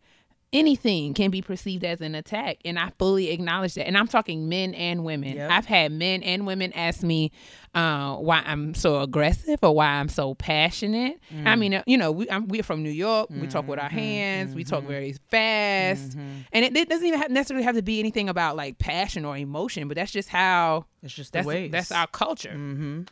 anything 0.53 1.13
can 1.13 1.31
be 1.31 1.43
perceived 1.43 1.85
as 1.85 2.01
an 2.01 2.15
attack 2.15 2.57
and 2.65 2.79
i 2.79 2.91
fully 2.99 3.31
acknowledge 3.31 3.75
that 3.75 3.87
and 3.87 3.99
i'm 3.99 4.09
talking 4.09 4.49
men 4.49 4.73
and 4.75 5.05
women 5.05 5.37
Yep. 5.37 5.51
i've 5.51 5.67
had 5.67 5.93
men 5.93 6.23
and 6.23 6.47
women 6.47 6.73
ask 6.73 7.03
me 7.03 7.31
uh, 7.75 8.17
why 8.17 8.43
i'm 8.47 8.73
so 8.75 9.01
aggressive 9.01 9.59
or 9.63 9.75
why 9.75 9.87
i'm 9.87 10.09
so 10.09 10.35
passionate 10.35 11.21
i 11.31 11.55
Mm. 11.55 11.59
mean 11.59 11.75
uh, 11.75 11.83
you 11.87 11.99
know 11.99 12.11
we, 12.13 12.31
I'm, 12.31 12.49
we're 12.49 12.63
from 12.63 12.83
new 12.83 12.89
york 12.91 13.29
we 13.31 13.47
talk 13.47 13.69
with 13.69 13.79
our 13.79 13.89
Mm-hmm. 13.91 13.99
hands 13.99 14.55
we 14.55 14.65
talk 14.65 14.85
very 14.85 15.15
fast 15.31 16.15
and 16.15 16.65
it, 16.65 16.75
it 16.77 16.89
doesn't 16.89 17.07
even 17.07 17.21
have, 17.21 17.31
necessarily 17.31 17.65
have 17.65 17.77
to 17.77 17.83
be 17.83 18.01
anything 18.01 18.29
about 18.31 18.57
like 18.57 18.79
passion 18.79 19.25
or 19.27 19.37
emotion 19.37 19.87
but 19.87 19.97
that's 19.97 20.13
just 20.13 20.31
how 20.31 20.87
It's 21.03 21.13
just 21.15 21.33
the 21.33 21.39
that's 21.41 21.47
way. 21.47 21.69
that's 21.69 21.93
our 21.93 22.07
culture 22.07 22.55
Mm-hmm. 22.57 23.03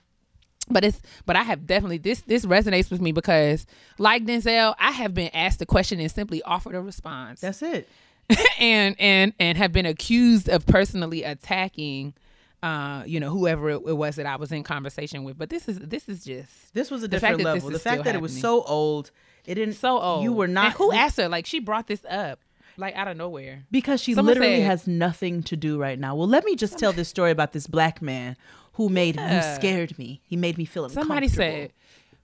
But 0.69 0.85
it's 0.85 1.01
but 1.27 1.37
I 1.37 1.43
have 1.43 1.67
definitely 1.67 1.99
this 1.99 2.21
this 2.23 2.45
resonates 2.45 2.91
with 2.91 3.01
me 3.01 3.13
because 3.13 3.67
like 3.99 4.25
Denzel, 4.25 4.75
I 4.79 4.91
have 4.93 5.15
been 5.15 5.31
asked 5.35 5.61
a 5.63 5.67
question 5.67 6.01
and 6.01 6.11
simply 6.11 6.43
offered 6.43 6.75
a 6.75 6.81
response, 6.81 7.41
That's 7.41 7.63
it. 7.63 7.89
and 8.59 8.97
and 8.99 9.33
and 9.39 9.57
have 9.57 9.73
been 9.73 9.87
accused 9.87 10.49
of 10.49 10.67
personally 10.67 11.23
attacking, 11.23 12.15
uh, 12.63 13.05
you 13.07 13.21
know, 13.21 13.31
whoever 13.31 13.71
it, 13.71 13.83
was 13.97 14.17
that 14.17 14.27
I 14.27 14.35
was 14.37 14.51
in 14.51 14.65
conversation 14.65 15.23
with. 15.23 15.39
But 15.39 15.51
this 15.51 15.69
is 15.69 15.79
this 15.79 16.09
is 16.09 16.25
just 16.25 16.75
This 16.75 16.91
was 16.91 17.03
a 17.05 17.09
different 17.09 17.43
level. 17.43 17.71
The 17.71 17.79
fact 17.79 18.05
that 18.05 18.15
it 18.17 18.21
was 18.21 18.39
so 18.39 18.63
old, 18.63 19.13
it 19.45 19.55
didn't. 19.55 19.75
so 19.75 20.01
old. 20.01 20.25
You 20.25 20.33
were 20.33 20.49
not. 20.49 20.67
And 20.67 20.75
who 20.75 20.93
asked 20.93 21.19
her? 21.19 21.29
Like 21.29 21.47
she 21.47 21.61
brought 21.61 21.87
this 21.87 22.05
up, 22.11 22.41
like 22.77 22.97
out 22.97 23.07
of 23.07 23.17
nowhere. 23.17 23.63
Because 23.71 24.03
she 24.03 24.15
Someone 24.15 24.35
literally 24.35 24.57
said- 24.57 24.67
has 24.67 24.87
nothing 24.89 25.45
to 25.45 25.57
do 25.57 25.79
right 25.79 25.99
now. 25.99 26.17
Well, 26.17 26.27
let 26.29 26.45
me 26.45 26.57
just 26.57 26.79
tell 26.79 26.93
this 26.93 27.09
story 27.09 27.31
about 27.31 27.53
this 27.53 27.69
black 27.69 28.03
man 28.03 28.37
who 28.77 28.89
made 28.89 29.17
who 29.17 29.23
Yeah. 29.23 29.55
scared 29.57 29.99
me. 29.99 30.21
He 30.25 30.37
made 30.37 30.57
me 30.59 30.65
feel 30.65 30.85
uncomfortable. 30.85 31.03
Somebody 31.09 31.29
said, 31.29 31.73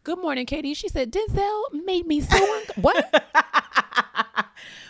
"Good 0.04 0.18
morning, 0.18 0.46
Katie." 0.46 0.74
She 0.74 0.88
said, 0.88 1.10
"Denzel 1.12 1.62
made 1.84 2.06
me 2.06 2.20
so 2.20 2.36
un- 2.36 2.62
what." 2.82 3.24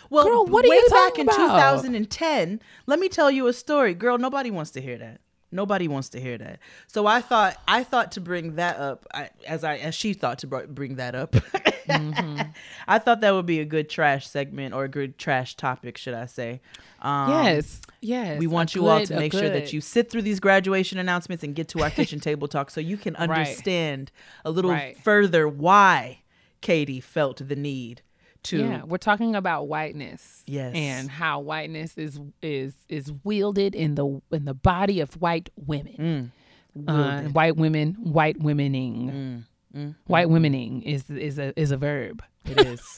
"Well, 0.09 0.25
Girl, 0.25 0.45
what 0.45 0.63
are 0.65 0.69
way 0.69 0.75
you 0.75 0.89
back 0.89 1.17
in 1.17 1.27
about? 1.27 1.35
2010, 1.81 2.61
let 2.85 2.99
me 2.99 3.09
tell 3.09 3.31
you 3.31 3.47
a 3.47 3.53
story, 3.53 3.93
girl. 3.95 4.17
Nobody 4.17 4.51
wants 4.51 4.71
to 4.71 4.81
hear 4.81 4.97
that. 4.99 5.21
Nobody 5.53 5.87
wants 5.87 6.09
to 6.09 6.19
hear 6.19 6.37
that. 6.37 6.59
So 6.87 7.07
I 7.07 7.21
thought 7.21 7.57
I 7.67 7.83
thought 7.83 8.11
to 8.13 8.21
bring 8.21 8.55
that 8.55 8.77
up 8.77 9.05
I, 9.13 9.29
as 9.47 9.63
I 9.63 9.77
as 9.77 9.95
she 9.95 10.13
thought 10.13 10.39
to 10.39 10.47
br- 10.47 10.65
bring 10.67 10.95
that 10.95 11.15
up. 11.15 11.31
Mm-hmm. 11.31 12.41
I 12.87 12.99
thought 12.99 13.21
that 13.21 13.31
would 13.31 13.45
be 13.45 13.59
a 13.59 13.65
good 13.65 13.89
trash 13.89 14.27
segment 14.27 14.73
or 14.73 14.83
a 14.85 14.87
good 14.89 15.17
trash 15.17 15.55
topic, 15.55 15.97
should 15.97 16.13
I 16.13 16.25
say? 16.25 16.61
Um, 17.01 17.29
yes, 17.29 17.81
yes. 18.01 18.39
We 18.39 18.47
want 18.47 18.73
you 18.75 18.87
all 18.87 19.05
to 19.05 19.15
make 19.15 19.33
sure 19.33 19.49
that 19.49 19.73
you 19.73 19.81
sit 19.81 20.09
through 20.09 20.21
these 20.23 20.39
graduation 20.39 20.97
announcements 20.97 21.43
and 21.43 21.53
get 21.53 21.67
to 21.69 21.83
our 21.83 21.89
kitchen 21.99 22.19
table 22.19 22.47
talk 22.47 22.69
so 22.69 22.79
you 22.81 22.97
can 22.97 23.15
understand 23.17 24.11
a 24.45 24.51
little 24.51 24.71
Right. 24.71 24.97
further 25.03 25.47
why 25.47 26.21
Katie 26.61 27.01
felt 27.01 27.45
the 27.47 27.55
need 27.55 28.01
to 28.43 28.57
Yeah, 28.59 28.83
we're 28.83 28.97
talking 28.97 29.35
about 29.35 29.67
whiteness. 29.67 30.43
Yes. 30.45 30.73
and 30.75 31.09
how 31.09 31.39
whiteness 31.39 31.97
is 31.97 32.19
is 32.41 32.73
is 32.89 33.11
wielded 33.23 33.75
in 33.75 33.95
the 33.95 34.21
in 34.31 34.45
the 34.45 34.53
body 34.53 34.99
of 34.99 35.13
white 35.21 35.49
women. 35.55 36.31
Mm. 36.77 36.87
Uh, 36.87 37.29
white 37.29 37.55
women, 37.55 37.93
white 38.01 38.39
womening. 38.39 39.45
Mm, 39.75 39.79
mm, 39.79 39.95
White 40.07 40.27
womening 40.27 40.81
is 40.83 41.09
is 41.09 41.37
a 41.37 41.57
is 41.59 41.71
a 41.71 41.77
verb. 41.77 42.23
it 42.45 42.59
is. 42.67 42.97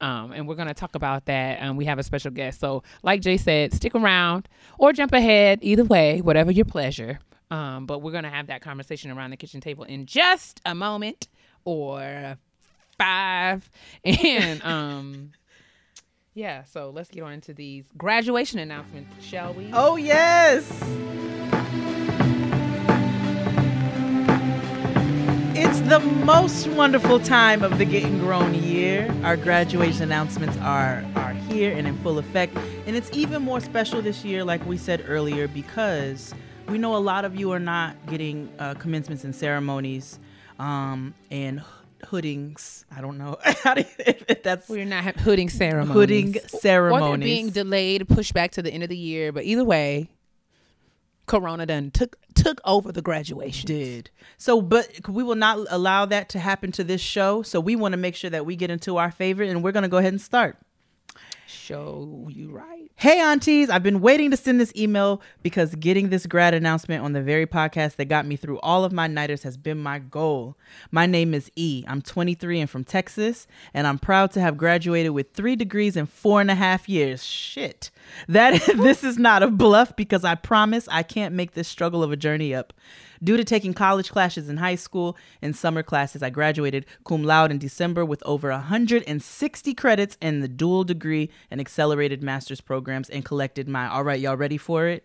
Um, 0.00 0.32
and 0.32 0.46
we're 0.46 0.56
gonna 0.56 0.74
talk 0.74 0.94
about 0.94 1.24
that. 1.26 1.62
Um, 1.62 1.76
we 1.76 1.86
have 1.86 1.98
a 1.98 2.02
special 2.02 2.30
guest. 2.30 2.60
So, 2.60 2.82
like 3.02 3.22
Jay 3.22 3.36
said, 3.38 3.72
stick 3.72 3.94
around 3.94 4.48
or 4.78 4.92
jump 4.92 5.12
ahead. 5.12 5.60
Either 5.62 5.84
way, 5.84 6.20
whatever 6.20 6.50
your 6.50 6.64
pleasure. 6.66 7.18
Um, 7.50 7.86
but 7.86 8.00
we're 8.02 8.12
gonna 8.12 8.28
have 8.30 8.48
that 8.48 8.60
conversation 8.60 9.10
around 9.10 9.30
the 9.30 9.36
kitchen 9.38 9.60
table 9.62 9.84
in 9.84 10.04
just 10.04 10.60
a 10.66 10.74
moment 10.74 11.28
or 11.64 12.36
five. 12.98 13.68
And 14.04 14.62
um, 14.62 15.32
yeah. 16.34 16.64
So 16.64 16.90
let's 16.90 17.10
get 17.10 17.22
on 17.22 17.32
into 17.32 17.54
these 17.54 17.86
graduation 17.96 18.58
announcements, 18.58 19.24
shall 19.24 19.54
we? 19.54 19.70
Oh 19.72 19.96
yes. 19.96 20.68
It's 25.56 25.80
the 25.88 26.00
most 26.00 26.66
wonderful 26.68 27.20
time 27.20 27.62
of 27.62 27.78
the 27.78 27.84
getting 27.84 28.18
grown 28.18 28.54
year. 28.54 29.14
Our 29.22 29.36
graduation 29.36 30.02
announcements 30.02 30.56
are 30.58 31.04
are 31.16 31.32
here 31.48 31.74
and 31.76 31.86
in 31.86 31.96
full 31.98 32.18
effect, 32.18 32.56
and 32.86 32.96
it's 32.96 33.10
even 33.12 33.42
more 33.42 33.60
special 33.60 34.02
this 34.02 34.24
year, 34.24 34.44
like 34.44 34.64
we 34.66 34.76
said 34.76 35.04
earlier, 35.06 35.46
because 35.48 36.34
we 36.68 36.78
know 36.78 36.96
a 36.96 36.98
lot 36.98 37.24
of 37.24 37.36
you 37.36 37.52
are 37.52 37.60
not 37.60 37.94
getting 38.06 38.52
uh, 38.58 38.74
commencements 38.74 39.24
and 39.24 39.34
ceremonies 39.34 40.18
um, 40.58 41.14
and 41.30 41.62
hoodings. 42.06 42.84
I 42.94 43.00
don't 43.00 43.18
know 43.18 43.38
how 43.62 43.74
to, 43.74 43.86
if, 43.98 44.42
that's 44.42 44.68
We're 44.68 44.84
not 44.84 45.16
hooding 45.16 45.48
ceremonies. 45.48 45.94
hooding 45.94 46.34
ceremonies. 46.48 47.24
being 47.24 47.50
delayed, 47.50 48.08
pushed 48.08 48.34
back 48.34 48.52
to 48.52 48.62
the 48.62 48.70
end 48.70 48.82
of 48.82 48.88
the 48.88 48.96
year. 48.96 49.32
But 49.32 49.44
either 49.44 49.64
way, 49.64 50.10
Corona 51.26 51.66
done 51.66 51.90
took 51.90 52.16
took 52.34 52.60
over 52.64 52.92
the 52.92 53.02
graduation. 53.02 53.66
did. 53.66 54.10
So, 54.36 54.60
but 54.60 55.08
we 55.08 55.22
will 55.22 55.36
not 55.36 55.66
allow 55.70 56.04
that 56.06 56.28
to 56.30 56.38
happen 56.38 56.72
to 56.72 56.84
this 56.84 57.00
show. 57.00 57.42
So, 57.42 57.60
we 57.60 57.76
want 57.76 57.92
to 57.92 57.96
make 57.96 58.14
sure 58.14 58.30
that 58.30 58.44
we 58.44 58.56
get 58.56 58.70
into 58.70 58.98
our 58.98 59.10
favorite, 59.10 59.48
and 59.48 59.62
we're 59.62 59.72
going 59.72 59.84
to 59.84 59.88
go 59.88 59.98
ahead 59.98 60.12
and 60.12 60.20
start. 60.20 60.58
Show 61.46 62.26
you 62.30 62.50
right. 62.50 62.90
Hey, 62.96 63.20
aunties, 63.20 63.68
I've 63.68 63.82
been 63.82 64.00
waiting 64.00 64.30
to 64.30 64.36
send 64.36 64.58
this 64.58 64.72
email 64.76 65.20
because 65.42 65.74
getting 65.74 66.08
this 66.08 66.26
grad 66.26 66.54
announcement 66.54 67.04
on 67.04 67.12
the 67.12 67.22
very 67.22 67.46
podcast 67.46 67.96
that 67.96 68.06
got 68.06 68.24
me 68.24 68.36
through 68.36 68.58
all 68.60 68.84
of 68.84 68.92
my 68.92 69.06
nighters 69.06 69.42
has 69.42 69.56
been 69.56 69.78
my 69.78 69.98
goal. 69.98 70.56
My 70.90 71.04
name 71.06 71.34
is 71.34 71.50
E. 71.54 71.84
I'm 71.86 72.00
23 72.00 72.60
and 72.60 72.70
from 72.70 72.84
Texas, 72.84 73.46
and 73.74 73.86
I'm 73.86 73.98
proud 73.98 74.32
to 74.32 74.40
have 74.40 74.56
graduated 74.56 75.12
with 75.12 75.32
three 75.32 75.54
degrees 75.54 75.96
in 75.96 76.06
four 76.06 76.40
and 76.40 76.50
a 76.50 76.54
half 76.54 76.88
years. 76.88 77.22
Shit. 77.22 77.90
That 78.26 78.60
this 78.76 79.04
is 79.04 79.18
not 79.18 79.42
a 79.42 79.50
bluff 79.50 79.94
because 79.96 80.24
I 80.24 80.36
promise 80.36 80.88
I 80.90 81.02
can't 81.02 81.34
make 81.34 81.52
this 81.52 81.68
struggle 81.68 82.02
of 82.02 82.10
a 82.10 82.16
journey 82.16 82.54
up. 82.54 82.72
Due 83.24 83.38
to 83.38 83.44
taking 83.44 83.72
college 83.72 84.10
classes 84.10 84.50
in 84.50 84.58
high 84.58 84.74
school 84.74 85.16
and 85.40 85.56
summer 85.56 85.82
classes, 85.82 86.22
I 86.22 86.28
graduated 86.28 86.84
cum 87.06 87.24
laude 87.24 87.50
in 87.50 87.56
December 87.56 88.04
with 88.04 88.22
over 88.26 88.50
160 88.50 89.74
credits 89.74 90.18
in 90.20 90.40
the 90.40 90.48
dual 90.48 90.84
degree 90.84 91.30
and 91.50 91.58
accelerated 91.58 92.22
master's 92.22 92.60
programs 92.60 93.08
and 93.08 93.24
collected 93.24 93.66
my, 93.66 93.88
all 93.88 94.04
right, 94.04 94.20
y'all 94.20 94.36
ready 94.36 94.58
for 94.58 94.88
it? 94.88 95.04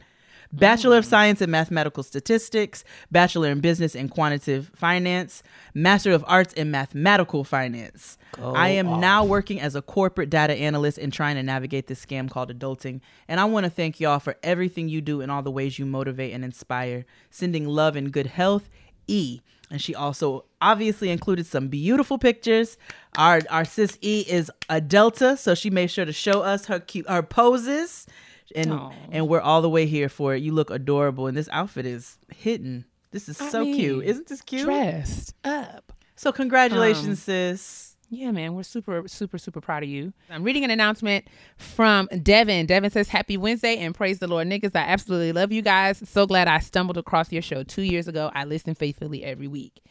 Bachelor 0.51 0.98
of 0.98 1.06
Science 1.06 1.41
in 1.41 1.51
Mathematical 1.51 2.01
Statistics, 2.01 2.84
Bachelor 3.12 3.50
in 3.50 3.60
Business 3.60 3.96
and 3.96 4.10
Quantitative 4.10 4.72
Finance, 4.75 5.44
Master 5.74 6.12
of 6.12 6.24
Arts 6.27 6.53
in 6.53 6.72
Mathematical 6.72 7.44
Finance. 7.44 8.18
I 8.38 8.70
am 8.70 9.00
now 9.00 9.24
working 9.24 9.62
as 9.62 9.75
a 9.75 9.82
corporate 9.82 10.29
data 10.29 10.53
analyst 10.53 10.98
and 10.98 11.13
trying 11.13 11.36
to 11.36 11.44
navigate 11.44 11.88
this 11.88 12.03
scam 12.03 12.29
called 12.29 12.58
adulting. 12.58 13.01
And 13.27 13.39
I 13.39 13.46
want 13.46 13.65
to 13.65 13.70
thank 13.70 14.00
y'all 14.00 14.20
for 14.20 14.38
everything 14.41 14.89
you 14.89 15.01
do 15.01 15.22
and 15.22 15.32
all 15.32 15.44
the 15.44 15.51
ways 15.51 15.77
you 15.77 15.86
motivate 15.86 16.34
and 16.34 16.44
inspire. 16.44 17.06
Sending 17.29 17.68
love 17.68 17.96
and 17.96 18.12
good 18.12 18.27
health, 18.27 18.70
E. 19.08 19.41
And 19.72 19.79
she 19.79 19.94
also 19.94 20.46
obviously 20.62 21.10
included 21.12 21.46
some 21.46 21.68
beautiful 21.68 22.18
pictures. 22.18 22.77
Our 23.18 23.41
our 23.51 23.65
sis 23.65 24.00
E 24.01 24.25
is 24.27 24.51
a 24.68 24.82
Delta, 24.82 25.38
so 25.38 25.53
she 25.53 25.70
made 25.70 25.91
sure 25.91 26.06
to 26.06 26.13
show 26.13 26.41
us 26.41 26.65
her 26.65 26.79
cute 26.79 27.08
her 27.08 27.22
poses. 27.22 28.08
And 28.56 28.74
Aw. 28.74 28.91
and 29.12 29.27
we're 29.27 29.41
all 29.41 29.62
the 29.62 29.70
way 29.70 29.86
here 29.86 30.10
for 30.10 30.36
it. 30.36 30.41
You 30.41 30.53
look 30.53 30.70
adorable, 30.70 31.27
and 31.27 31.38
this 31.38 31.50
outfit 31.51 31.86
is 31.86 32.18
hidden. 32.34 32.86
This 33.12 33.29
is 33.29 33.39
I 33.41 33.50
so 33.50 33.63
cute. 33.63 34.06
Isn't 34.06 34.27
this 34.27 34.41
cute? 34.41 34.65
Dressed 34.65 35.34
up. 35.44 35.94
So 36.15 36.32
congratulations, 36.32 37.08
um, 37.08 37.15
sis. 37.15 37.96
Yeah, 38.12 38.32
man, 38.32 38.56
we're 38.56 38.63
super, 38.63 39.08
super, 39.08 39.38
super 39.38 39.62
proud 39.62 39.84
of 39.84 39.89
you. 39.89 40.13
I'm 40.32 40.44
reading 40.44 40.63
an 40.63 40.72
announcement 40.72 41.27
from 41.58 42.08
Devin. 42.24 42.65
Devin 42.65 42.89
says, 42.89 43.08
Happy 43.08 43.38
Wednesday 43.38 43.77
and 43.77 43.94
praise 43.94 44.18
the 44.18 44.27
Lord, 44.27 44.48
niggas. 44.48 44.75
I 44.75 44.79
absolutely 44.79 45.32
love 45.32 45.51
you 45.51 45.62
guys. 45.62 46.01
So 46.10 46.25
glad 46.25 46.48
I 46.48 46.58
stumbled 46.58 46.98
across 46.98 47.32
your 47.32 47.44
show 47.44 47.62
two 47.62 47.84
years 47.84 48.08
ago. 48.08 48.32
I 48.34 48.46
listen 48.46 48.74
faithfully 48.74 49.24
every 49.24 49.48
week. 49.48 49.84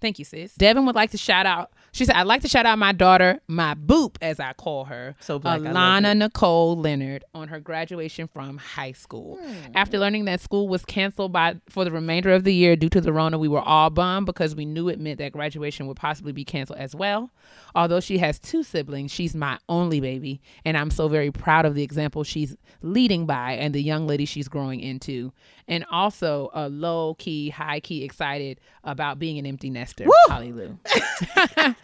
Thank 0.00 0.18
you, 0.18 0.24
sis. 0.24 0.54
Devin 0.54 0.86
would 0.86 0.94
like 0.94 1.10
to 1.10 1.18
shout 1.18 1.46
out. 1.46 1.70
She 1.92 2.04
said, 2.04 2.14
I'd 2.14 2.26
like 2.26 2.42
to 2.42 2.48
shout 2.48 2.66
out 2.66 2.78
my 2.78 2.92
daughter, 2.92 3.40
my 3.48 3.74
boop, 3.74 4.16
as 4.22 4.38
I 4.38 4.52
call 4.52 4.84
her, 4.84 5.16
So 5.18 5.40
black, 5.40 5.60
Alana. 5.60 6.16
Nicole 6.16 6.76
Leonard, 6.76 7.24
on 7.34 7.48
her 7.48 7.58
graduation 7.58 8.28
from 8.28 8.58
high 8.58 8.92
school. 8.92 9.40
After 9.74 9.98
learning 9.98 10.26
that 10.26 10.40
school 10.40 10.68
was 10.68 10.84
canceled 10.84 11.32
by 11.32 11.56
for 11.68 11.84
the 11.84 11.90
remainder 11.90 12.32
of 12.32 12.44
the 12.44 12.54
year 12.54 12.76
due 12.76 12.88
to 12.90 13.00
the 13.00 13.12
Rona, 13.12 13.38
we 13.38 13.48
were 13.48 13.60
all 13.60 13.90
bummed 13.90 14.26
because 14.26 14.54
we 14.54 14.64
knew 14.66 14.88
it 14.88 15.00
meant 15.00 15.18
that 15.18 15.32
graduation 15.32 15.88
would 15.88 15.96
possibly 15.96 16.32
be 16.32 16.44
canceled 16.44 16.78
as 16.78 16.94
well. 16.94 17.30
Although 17.74 18.00
she 18.00 18.18
has 18.18 18.38
two 18.38 18.62
siblings, 18.62 19.10
she's 19.10 19.34
my 19.34 19.58
only 19.68 20.00
baby, 20.00 20.40
and 20.64 20.76
I'm 20.76 20.90
so 20.90 21.08
very 21.08 21.32
proud 21.32 21.64
of 21.66 21.74
the 21.74 21.82
example 21.82 22.22
she's 22.22 22.56
leading 22.82 23.26
by 23.26 23.52
and 23.52 23.74
the 23.74 23.82
young 23.82 24.06
lady 24.06 24.26
she's 24.26 24.48
growing 24.48 24.78
into. 24.80 25.32
And 25.70 25.86
also 25.90 26.50
a 26.52 26.68
low 26.68 27.14
key, 27.14 27.48
high 27.48 27.80
key 27.80 28.04
excited 28.04 28.60
about 28.84 29.18
being 29.18 29.38
an 29.38 29.46
empty 29.46 29.70
nester. 29.70 30.04
Holly 30.28 30.48
Hallelujah. 30.48 30.76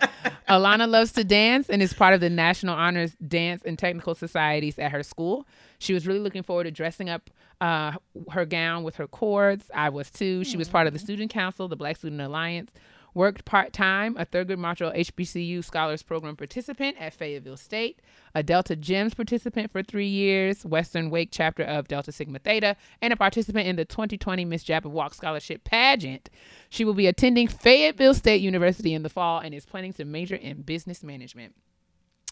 Alana 0.49 0.89
loves 0.89 1.13
to 1.13 1.25
dance 1.25 1.71
and 1.71 1.81
is 1.81 1.93
part 1.93 2.13
of 2.13 2.21
the 2.21 2.29
National 2.29 2.75
Honors 2.75 3.17
Dance 3.27 3.63
and 3.65 3.79
Technical 3.79 4.15
Societies 4.15 4.79
at 4.79 4.91
her 4.91 5.05
school. 5.05 5.47
She 5.79 5.95
was 5.95 6.07
really 6.07 6.19
looking 6.19 6.43
forward 6.43 6.65
to 6.65 6.71
dressing 6.71 7.09
up 7.09 7.31
uh, 7.61 7.93
her 8.31 8.45
gown 8.45 8.83
with 8.83 8.97
her 8.97 9.07
cords. 9.07 9.71
I 9.75 9.89
was 9.89 10.11
too. 10.11 10.45
She 10.45 10.57
was 10.57 10.69
part 10.69 10.87
of 10.87 10.93
the 10.93 10.99
Student 10.99 11.31
Council, 11.31 11.69
the 11.69 11.77
Black 11.77 11.97
Student 11.97 12.21
Alliance, 12.21 12.71
worked 13.17 13.47
part 13.47 13.73
time, 13.73 14.15
a 14.19 14.27
Thurgood 14.27 14.59
Marshall 14.59 14.93
HBCU 14.93 15.65
Scholars 15.65 16.03
Program 16.03 16.37
participant 16.37 16.97
at 17.01 17.15
Fayetteville 17.15 17.57
State, 17.57 18.01
a 18.35 18.43
Delta 18.43 18.77
GEMS 18.77 19.15
participant 19.15 19.73
for 19.73 19.83
three 19.83 20.07
years, 20.07 20.65
Western 20.67 21.09
Wake 21.09 21.31
chapter 21.33 21.63
of 21.63 21.89
Delta 21.89 22.13
Sigma 22.13 22.39
Theta, 22.39 22.77
and 23.01 23.15
a 23.15 23.17
participant 23.17 23.67
in 23.67 23.77
the 23.77 23.87
2020 23.87 24.45
Miss 24.45 24.69
Walk 24.85 25.15
Scholarship 25.15 25.65
pageant. 25.65 26.29
She 26.69 26.85
will 26.85 26.95
be 26.95 27.07
attending 27.07 27.49
Fayetteville 27.49 28.15
State 28.15 28.43
University 28.43 28.93
in 28.93 29.03
the 29.03 29.09
fall 29.09 29.41
and 29.41 29.55
is 29.55 29.65
planning 29.65 29.95
to 29.95 30.05
major 30.05 30.37
in 30.37 30.61
business 30.61 31.03
management. 31.03 31.55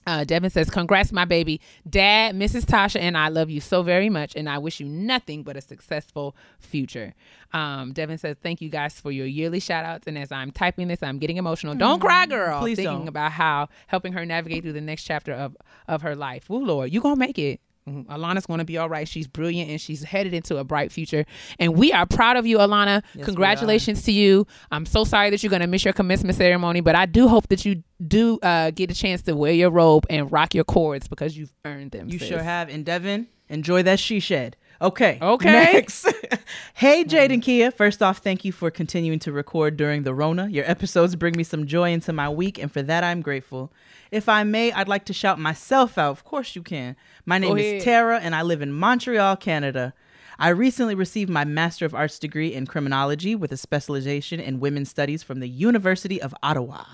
Uh, 0.07 0.25
Devin 0.25 0.51
says, 0.51 0.71
Congrats, 0.71 1.13
my 1.13 1.25
baby. 1.25 1.61
Dad, 1.89 2.35
Mrs. 2.35 2.65
Tasha, 2.65 3.01
and 3.01 3.17
I 3.17 3.29
love 3.29 3.51
you 3.51 3.61
so 3.61 3.83
very 3.83 4.09
much, 4.11 4.35
and 4.37 4.49
I 4.49 4.59
wish 4.59 4.81
you 4.81 4.87
nothing 4.87 5.43
but 5.43 5.57
a 5.57 5.61
successful 5.61 6.37
future. 6.59 7.15
Um, 7.53 7.93
Devin 7.93 8.19
says, 8.19 8.37
Thank 8.43 8.61
you 8.61 8.69
guys 8.69 8.99
for 9.01 9.11
your 9.13 9.27
yearly 9.27 9.61
shout 9.61 9.85
outs. 9.85 10.07
And 10.07 10.19
as 10.19 10.33
I'm 10.33 10.51
typing 10.51 10.89
this, 10.89 11.03
I'm 11.03 11.19
getting 11.19 11.37
emotional. 11.37 11.75
Don't 11.75 12.01
cry, 12.01 12.27
girl. 12.27 12.61
Please 12.61 12.77
Thinking 12.77 12.99
don't. 13.01 13.09
about 13.09 13.33
how 13.33 13.69
helping 13.87 14.13
her 14.13 14.27
navigate 14.27 14.63
through 14.63 14.73
the 14.73 14.81
next 14.81 15.05
chapter 15.05 15.33
of, 15.33 15.57
of 15.89 16.03
her 16.03 16.15
life. 16.17 16.49
Woo, 16.51 16.65
Lord, 16.65 16.93
you 16.93 17.01
going 17.01 17.15
to 17.17 17.21
make 17.21 17.39
it. 17.39 17.61
Mhm. 17.89 18.07
Alana's 18.07 18.47
going 18.47 18.59
to 18.59 18.65
be 18.65 18.79
all 18.79 18.89
right. 18.89 19.07
She's 19.07 19.27
brilliant 19.27 19.71
and 19.71 19.81
she's 19.81 20.03
headed 20.03 20.33
into 20.33 20.57
a 20.57 20.65
bright 20.65 20.91
future. 20.91 21.27
And 21.59 21.77
we 21.77 21.93
are 21.93 22.07
proud 22.07 22.37
of 22.37 22.47
you, 22.47 22.59
Alana. 22.59 23.03
are. 23.19 23.25
Congratulations 23.25 24.03
to 24.05 24.13
you. 24.13 24.47
I'm 24.71 24.87
so 24.87 25.05
sorry 25.05 25.31
that 25.31 25.43
you're 25.43 25.51
going 25.51 25.61
to 25.61 25.67
miss 25.69 25.85
your 25.85 25.93
commencement 25.93 26.37
ceremony, 26.37 26.81
but 26.81 26.95
I 26.95 27.07
do 27.07 27.29
hope 27.29 27.49
that 27.49 27.65
you 27.65 27.83
do 28.07 28.39
uh, 28.43 28.71
get 28.71 28.91
a 28.91 28.95
chance 28.95 29.23
to 29.23 29.37
wear 29.37 29.53
your 29.53 29.71
robe 29.71 30.07
and 30.09 30.33
rock 30.33 30.55
your 30.55 30.65
cords 30.65 31.09
because 31.09 31.37
you've 31.37 31.53
earned 31.65 31.91
them. 31.91 32.09
You 32.09 32.19
sis. 32.19 32.29
sure 32.29 32.43
have. 32.43 32.69
And 32.71 32.85
Devin, 32.87 33.27
enjoy 33.49 33.83
that 33.83 33.99
she 34.01 34.19
shed. 34.19 34.57
Okay. 34.81 35.19
Okay. 35.21 35.53
Next. 35.53 36.13
hey, 36.75 37.05
Jade 37.05 37.33
and 37.33 37.43
Kia. 37.43 37.71
First 37.71 38.03
off, 38.03 38.19
thank 38.19 38.45
you 38.45 38.53
for 38.53 38.71
continuing 38.71 39.19
to 39.21 39.33
record 39.33 39.77
during 39.77 40.03
the 40.03 40.13
Rona. 40.13 40.49
Your 40.49 40.69
episodes 40.69 41.17
bring 41.17 41.37
me 41.37 41.45
some 41.45 41.67
joy 41.67 41.93
into 41.93 42.13
my 42.13 42.29
week, 42.29 42.59
and 42.59 42.71
for 42.73 42.83
that, 42.83 43.05
I'm 43.05 43.23
grateful. 43.23 43.73
If 44.15 44.29
I 44.29 44.45
may, 44.45 44.71
I'd 44.71 44.87
like 44.87 45.07
to 45.07 45.13
shout 45.13 45.41
myself 45.41 45.99
out. 45.99 46.13
Of 46.13 46.23
course, 46.23 46.55
you 46.55 46.63
can. 46.63 46.95
My 47.27 47.37
name 47.37 47.59
is. 47.59 47.83
Tara, 47.83 48.21
and 48.21 48.33
I 48.33 48.43
live 48.43 48.63
in 48.63 48.73
Montreal, 48.73 49.35
Canada. 49.39 49.93
I 50.39 50.51
recently 50.51 50.95
received 50.95 51.29
my 51.29 51.45
Master 51.45 51.85
of 51.85 51.97
Arts 51.97 52.21
degree 52.21 52.55
in 52.55 52.69
criminology 52.69 53.35
with 53.35 53.51
a 53.51 53.57
specialization 53.57 54.39
in 54.39 54.61
women's 54.61 54.89
studies 54.89 55.25
from 55.25 55.41
the 55.41 55.49
University 55.49 56.23
of 56.23 56.33
Ottawa. 56.45 56.85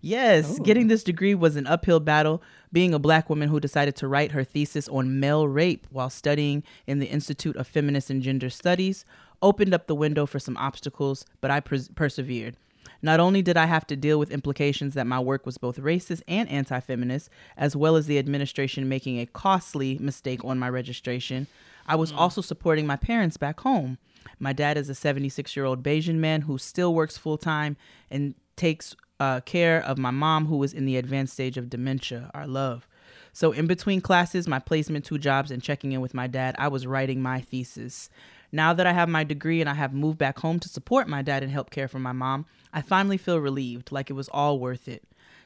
Yes, 0.00 0.56
oh. 0.58 0.62
getting 0.62 0.86
this 0.86 1.04
degree 1.04 1.34
was 1.34 1.56
an 1.56 1.66
uphill 1.66 2.00
battle. 2.00 2.42
Being 2.72 2.94
a 2.94 2.98
black 2.98 3.28
woman 3.28 3.50
who 3.50 3.60
decided 3.60 3.94
to 3.96 4.08
write 4.08 4.32
her 4.32 4.42
thesis 4.42 4.88
on 4.88 5.20
male 5.20 5.46
rape 5.46 5.86
while 5.90 6.08
studying 6.08 6.62
in 6.86 6.98
the 6.98 7.08
Institute 7.08 7.56
of 7.56 7.66
Feminist 7.66 8.08
and 8.08 8.22
Gender 8.22 8.48
Studies 8.48 9.04
opened 9.42 9.74
up 9.74 9.86
the 9.86 9.94
window 9.94 10.24
for 10.24 10.38
some 10.38 10.56
obstacles, 10.56 11.26
but 11.42 11.50
I 11.50 11.60
pers- 11.60 11.88
persevered. 11.88 12.56
Not 13.04 13.20
only 13.20 13.42
did 13.42 13.58
I 13.58 13.66
have 13.66 13.86
to 13.88 13.96
deal 13.96 14.18
with 14.18 14.30
implications 14.30 14.94
that 14.94 15.06
my 15.06 15.20
work 15.20 15.44
was 15.44 15.58
both 15.58 15.76
racist 15.76 16.22
and 16.26 16.48
anti 16.48 16.80
feminist, 16.80 17.28
as 17.54 17.76
well 17.76 17.96
as 17.96 18.06
the 18.06 18.18
administration 18.18 18.88
making 18.88 19.20
a 19.20 19.26
costly 19.26 19.98
mistake 19.98 20.42
on 20.42 20.58
my 20.58 20.70
registration, 20.70 21.46
I 21.86 21.96
was 21.96 22.12
also 22.12 22.40
supporting 22.40 22.86
my 22.86 22.96
parents 22.96 23.36
back 23.36 23.60
home. 23.60 23.98
My 24.38 24.54
dad 24.54 24.78
is 24.78 24.88
a 24.88 24.94
76 24.94 25.54
year 25.54 25.66
old 25.66 25.82
Bajan 25.82 26.14
man 26.14 26.40
who 26.40 26.56
still 26.56 26.94
works 26.94 27.18
full 27.18 27.36
time 27.36 27.76
and 28.10 28.34
takes 28.56 28.96
uh, 29.20 29.40
care 29.40 29.82
of 29.82 29.98
my 29.98 30.10
mom, 30.10 30.46
who 30.46 30.62
is 30.62 30.72
in 30.72 30.86
the 30.86 30.96
advanced 30.96 31.34
stage 31.34 31.58
of 31.58 31.68
dementia, 31.68 32.30
our 32.32 32.46
love. 32.46 32.88
So, 33.34 33.52
in 33.52 33.66
between 33.66 34.00
classes, 34.00 34.48
my 34.48 34.60
placement, 34.60 35.04
two 35.04 35.18
jobs, 35.18 35.50
and 35.50 35.62
checking 35.62 35.92
in 35.92 36.00
with 36.00 36.14
my 36.14 36.26
dad, 36.26 36.54
I 36.58 36.68
was 36.68 36.86
writing 36.86 37.20
my 37.20 37.42
thesis. 37.42 38.08
Now 38.54 38.72
that 38.72 38.86
I 38.86 38.92
have 38.92 39.08
my 39.08 39.24
degree 39.24 39.60
and 39.60 39.68
I 39.68 39.74
have 39.74 39.92
moved 39.92 40.16
back 40.16 40.38
home 40.38 40.60
to 40.60 40.68
support 40.68 41.08
my 41.08 41.22
dad 41.22 41.42
and 41.42 41.50
help 41.50 41.70
care 41.70 41.88
for 41.88 41.98
my 41.98 42.12
mom, 42.12 42.46
I 42.72 42.82
finally 42.82 43.16
feel 43.16 43.40
relieved, 43.40 43.90
like 43.90 44.10
it 44.10 44.12
was 44.12 44.28
all 44.28 44.60
worth 44.60 44.86
it. 44.86 45.02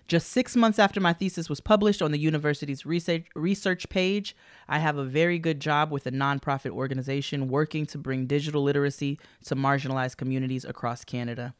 Just 0.06 0.28
six 0.28 0.54
months 0.54 0.78
after 0.78 1.00
my 1.00 1.14
thesis 1.14 1.48
was 1.48 1.58
published 1.58 2.02
on 2.02 2.10
the 2.12 2.18
university's 2.18 2.84
research, 2.84 3.24
research 3.34 3.88
page, 3.88 4.36
I 4.68 4.78
have 4.80 4.98
a 4.98 5.04
very 5.04 5.38
good 5.38 5.58
job 5.58 5.90
with 5.90 6.06
a 6.06 6.10
nonprofit 6.10 6.72
organization 6.72 7.48
working 7.48 7.86
to 7.86 7.96
bring 7.96 8.26
digital 8.26 8.62
literacy 8.62 9.18
to 9.46 9.56
marginalized 9.56 10.18
communities 10.18 10.66
across 10.66 11.02
Canada. 11.02 11.54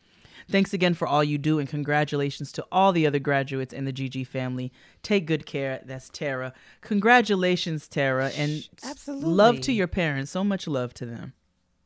Thanks 0.50 0.74
again 0.74 0.92
for 0.92 1.08
all 1.08 1.24
you 1.24 1.38
do, 1.38 1.58
and 1.58 1.66
congratulations 1.66 2.52
to 2.52 2.66
all 2.70 2.92
the 2.92 3.06
other 3.06 3.18
graduates 3.18 3.72
in 3.72 3.86
the 3.86 3.92
GG 3.92 4.26
family. 4.26 4.70
Take 5.02 5.24
good 5.24 5.46
care. 5.46 5.80
That's 5.82 6.10
Tara. 6.10 6.52
Congratulations, 6.82 7.88
Tara, 7.88 8.32
and 8.36 8.68
Absolutely. 8.84 9.30
love 9.30 9.60
to 9.62 9.72
your 9.72 9.88
parents. 9.88 10.30
So 10.30 10.44
much 10.44 10.66
love 10.66 10.92
to 10.94 11.06
them. 11.06 11.32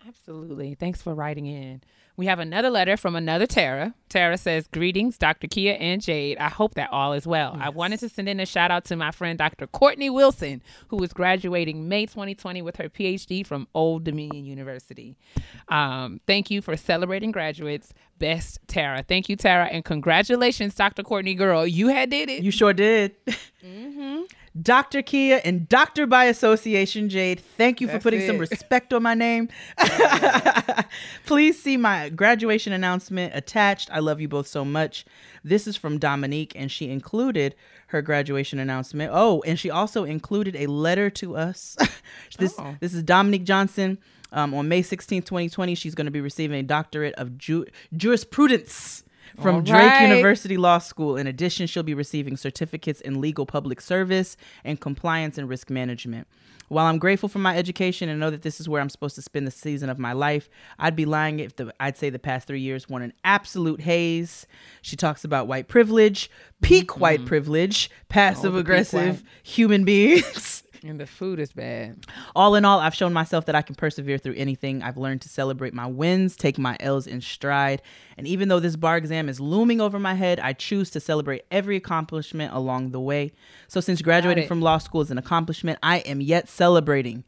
Absolutely. 0.06 0.74
Thanks 0.74 1.00
for 1.00 1.14
writing 1.14 1.46
in. 1.46 1.82
We 2.16 2.26
have 2.26 2.40
another 2.40 2.68
letter 2.68 2.96
from 2.96 3.16
another 3.16 3.46
Tara. 3.46 3.94
Tara 4.10 4.36
says, 4.36 4.66
Greetings, 4.66 5.16
Dr. 5.16 5.46
Kia 5.46 5.76
and 5.80 6.02
Jade. 6.02 6.36
I 6.38 6.50
hope 6.50 6.74
that 6.74 6.90
all 6.92 7.14
is 7.14 7.26
well. 7.26 7.56
I 7.58 7.70
wanted 7.70 8.00
to 8.00 8.08
send 8.08 8.28
in 8.28 8.38
a 8.38 8.44
shout 8.44 8.70
out 8.70 8.84
to 8.86 8.96
my 8.96 9.10
friend 9.12 9.38
Dr. 9.38 9.66
Courtney 9.66 10.10
Wilson, 10.10 10.62
who 10.88 11.02
is 11.02 11.12
graduating 11.14 11.88
May 11.88 12.04
2020 12.04 12.60
with 12.60 12.76
her 12.76 12.90
PhD 12.90 13.46
from 13.46 13.66
Old 13.74 14.04
Dominion 14.04 14.44
University. 14.44 15.16
Um, 15.68 16.20
thank 16.26 16.50
you 16.50 16.60
for 16.60 16.76
celebrating 16.76 17.32
graduates. 17.32 17.94
Best 18.18 18.58
Tara. 18.66 19.02
Thank 19.02 19.30
you, 19.30 19.36
Tara. 19.36 19.66
And 19.66 19.84
congratulations, 19.84 20.74
Dr. 20.74 21.02
Courtney 21.02 21.34
Girl. 21.34 21.66
You 21.66 21.88
had 21.88 22.10
did 22.10 22.28
it. 22.28 22.42
You 22.42 22.50
sure 22.50 22.74
did. 22.74 23.16
Dr. 24.60 25.00
Kia 25.00 25.40
and 25.44 25.66
Doctor 25.68 26.06
by 26.06 26.26
Association 26.26 27.08
Jade, 27.08 27.40
thank 27.40 27.80
you 27.80 27.86
for 27.86 27.94
That's 27.94 28.02
putting 28.02 28.26
some 28.26 28.38
respect 28.38 28.92
on 28.92 29.02
my 29.02 29.14
name. 29.14 29.48
Please 31.26 31.60
see 31.60 31.76
my 31.76 32.10
graduation 32.10 32.72
announcement 32.72 33.34
attached. 33.34 33.88
I 33.90 34.00
love 34.00 34.20
you 34.20 34.28
both 34.28 34.46
so 34.46 34.64
much. 34.64 35.06
This 35.42 35.66
is 35.66 35.76
from 35.76 35.98
Dominique, 35.98 36.52
and 36.54 36.70
she 36.70 36.90
included 36.90 37.54
her 37.88 38.02
graduation 38.02 38.58
announcement. 38.58 39.10
Oh, 39.12 39.42
and 39.46 39.58
she 39.58 39.70
also 39.70 40.04
included 40.04 40.54
a 40.56 40.66
letter 40.66 41.08
to 41.10 41.36
us. 41.36 41.76
this 42.38 42.54
Oh. 42.58 42.76
this 42.80 42.92
is 42.92 43.02
Dominique 43.02 43.44
Johnson. 43.44 43.98
Um, 44.34 44.54
on 44.54 44.66
May 44.66 44.80
16, 44.80 45.22
2020, 45.22 45.74
she's 45.74 45.94
going 45.94 46.06
to 46.06 46.10
be 46.10 46.22
receiving 46.22 46.58
a 46.58 46.62
doctorate 46.62 47.14
of 47.16 47.36
ju- 47.36 47.66
jurisprudence 47.94 49.01
from 49.40 49.64
Drake. 49.64 50.00
University 50.02 50.56
Law 50.56 50.78
School. 50.78 51.16
In 51.16 51.26
addition, 51.26 51.66
she'll 51.66 51.82
be 51.82 51.94
receiving 51.94 52.36
certificates 52.36 53.00
in 53.00 53.20
legal 53.20 53.46
public 53.46 53.80
service 53.80 54.36
and 54.64 54.80
compliance 54.80 55.38
and 55.38 55.48
risk 55.48 55.70
management. 55.70 56.26
While 56.68 56.86
I'm 56.86 56.98
grateful 56.98 57.28
for 57.28 57.38
my 57.38 57.54
education 57.56 58.08
and 58.08 58.18
know 58.18 58.30
that 58.30 58.40
this 58.42 58.58
is 58.58 58.66
where 58.66 58.80
I'm 58.80 58.88
supposed 58.88 59.14
to 59.16 59.22
spend 59.22 59.46
the 59.46 59.50
season 59.50 59.90
of 59.90 59.98
my 59.98 60.14
life, 60.14 60.48
I'd 60.78 60.96
be 60.96 61.04
lying 61.04 61.38
if 61.38 61.56
the, 61.56 61.74
I'd 61.78 61.98
say 61.98 62.08
the 62.08 62.18
past 62.18 62.46
three 62.46 62.60
years 62.60 62.88
were 62.88 63.00
an 63.00 63.12
absolute 63.24 63.82
haze. 63.82 64.46
She 64.80 64.96
talks 64.96 65.22
about 65.22 65.46
white 65.46 65.68
privilege, 65.68 66.30
peak 66.62 66.98
white 66.98 67.26
privilege, 67.26 67.90
passive 68.08 68.52
Mm-hmm. 68.52 68.56
Oh, 68.56 68.60
aggressive 68.60 69.24
human 69.42 69.84
beings. 69.92 70.62
And 70.84 70.98
the 70.98 71.06
food 71.06 71.38
is 71.38 71.52
bad. 71.52 72.06
All 72.34 72.54
in 72.54 72.64
all, 72.64 72.80
I've 72.80 72.94
shown 72.94 73.12
myself 73.12 73.46
that 73.46 73.54
I 73.54 73.62
can 73.62 73.74
persevere 73.74 74.18
through 74.18 74.34
anything. 74.34 74.82
I've 74.82 74.96
learned 74.96 75.20
to 75.22 75.28
celebrate 75.28 75.74
my 75.74 75.86
wins, 75.86 76.36
take 76.36 76.58
my 76.58 76.76
L's 76.80 77.06
in 77.06 77.20
stride. 77.20 77.82
And 78.16 78.26
even 78.26 78.48
though 78.48 78.60
this 78.60 78.76
bar 78.76 78.96
exam 78.96 79.28
is 79.28 79.40
looming 79.40 79.80
over 79.80 79.98
my 79.98 80.14
head, 80.14 80.40
I 80.40 80.52
choose 80.52 80.90
to 80.90 81.00
celebrate 81.00 81.44
every 81.50 81.76
accomplishment 81.76 82.52
along 82.54 82.90
the 82.90 83.00
way. 83.00 83.32
So, 83.68 83.80
since 83.80 84.02
graduating 84.02 84.48
from 84.48 84.60
law 84.60 84.78
school 84.78 85.00
is 85.00 85.10
an 85.10 85.18
accomplishment, 85.18 85.78
I 85.82 85.98
am 85.98 86.20
yet 86.20 86.48
celebrating. 86.48 87.24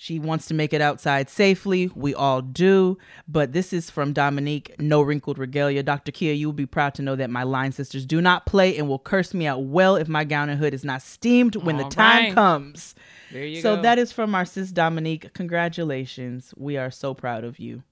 She 0.00 0.20
wants 0.20 0.46
to 0.46 0.54
make 0.54 0.72
it 0.72 0.80
outside 0.80 1.28
safely. 1.28 1.90
We 1.92 2.14
all 2.14 2.40
do. 2.40 2.98
But 3.26 3.52
this 3.52 3.72
is 3.72 3.90
from 3.90 4.12
Dominique, 4.12 4.76
No 4.78 5.02
Wrinkled 5.02 5.38
Regalia. 5.38 5.82
Dr. 5.82 6.12
Kia, 6.12 6.32
you 6.34 6.46
will 6.46 6.52
be 6.52 6.66
proud 6.66 6.94
to 6.94 7.02
know 7.02 7.16
that 7.16 7.30
my 7.30 7.42
line 7.42 7.72
sisters 7.72 8.06
do 8.06 8.20
not 8.20 8.46
play 8.46 8.78
and 8.78 8.88
will 8.88 9.00
curse 9.00 9.34
me 9.34 9.48
out 9.48 9.64
well 9.64 9.96
if 9.96 10.06
my 10.06 10.22
gown 10.22 10.50
and 10.50 10.60
hood 10.60 10.72
is 10.72 10.84
not 10.84 11.02
steamed 11.02 11.56
when 11.56 11.80
All 11.80 11.88
the 11.88 11.94
time 11.96 12.24
right. 12.26 12.32
comes. 12.34 12.94
There 13.32 13.44
you 13.44 13.60
So 13.60 13.74
go. 13.74 13.82
that 13.82 13.98
is 13.98 14.12
from 14.12 14.36
our 14.36 14.44
sis 14.44 14.70
Dominique. 14.70 15.32
Congratulations. 15.34 16.54
We 16.56 16.76
are 16.76 16.92
so 16.92 17.12
proud 17.12 17.42
of 17.42 17.58
you. 17.58 17.82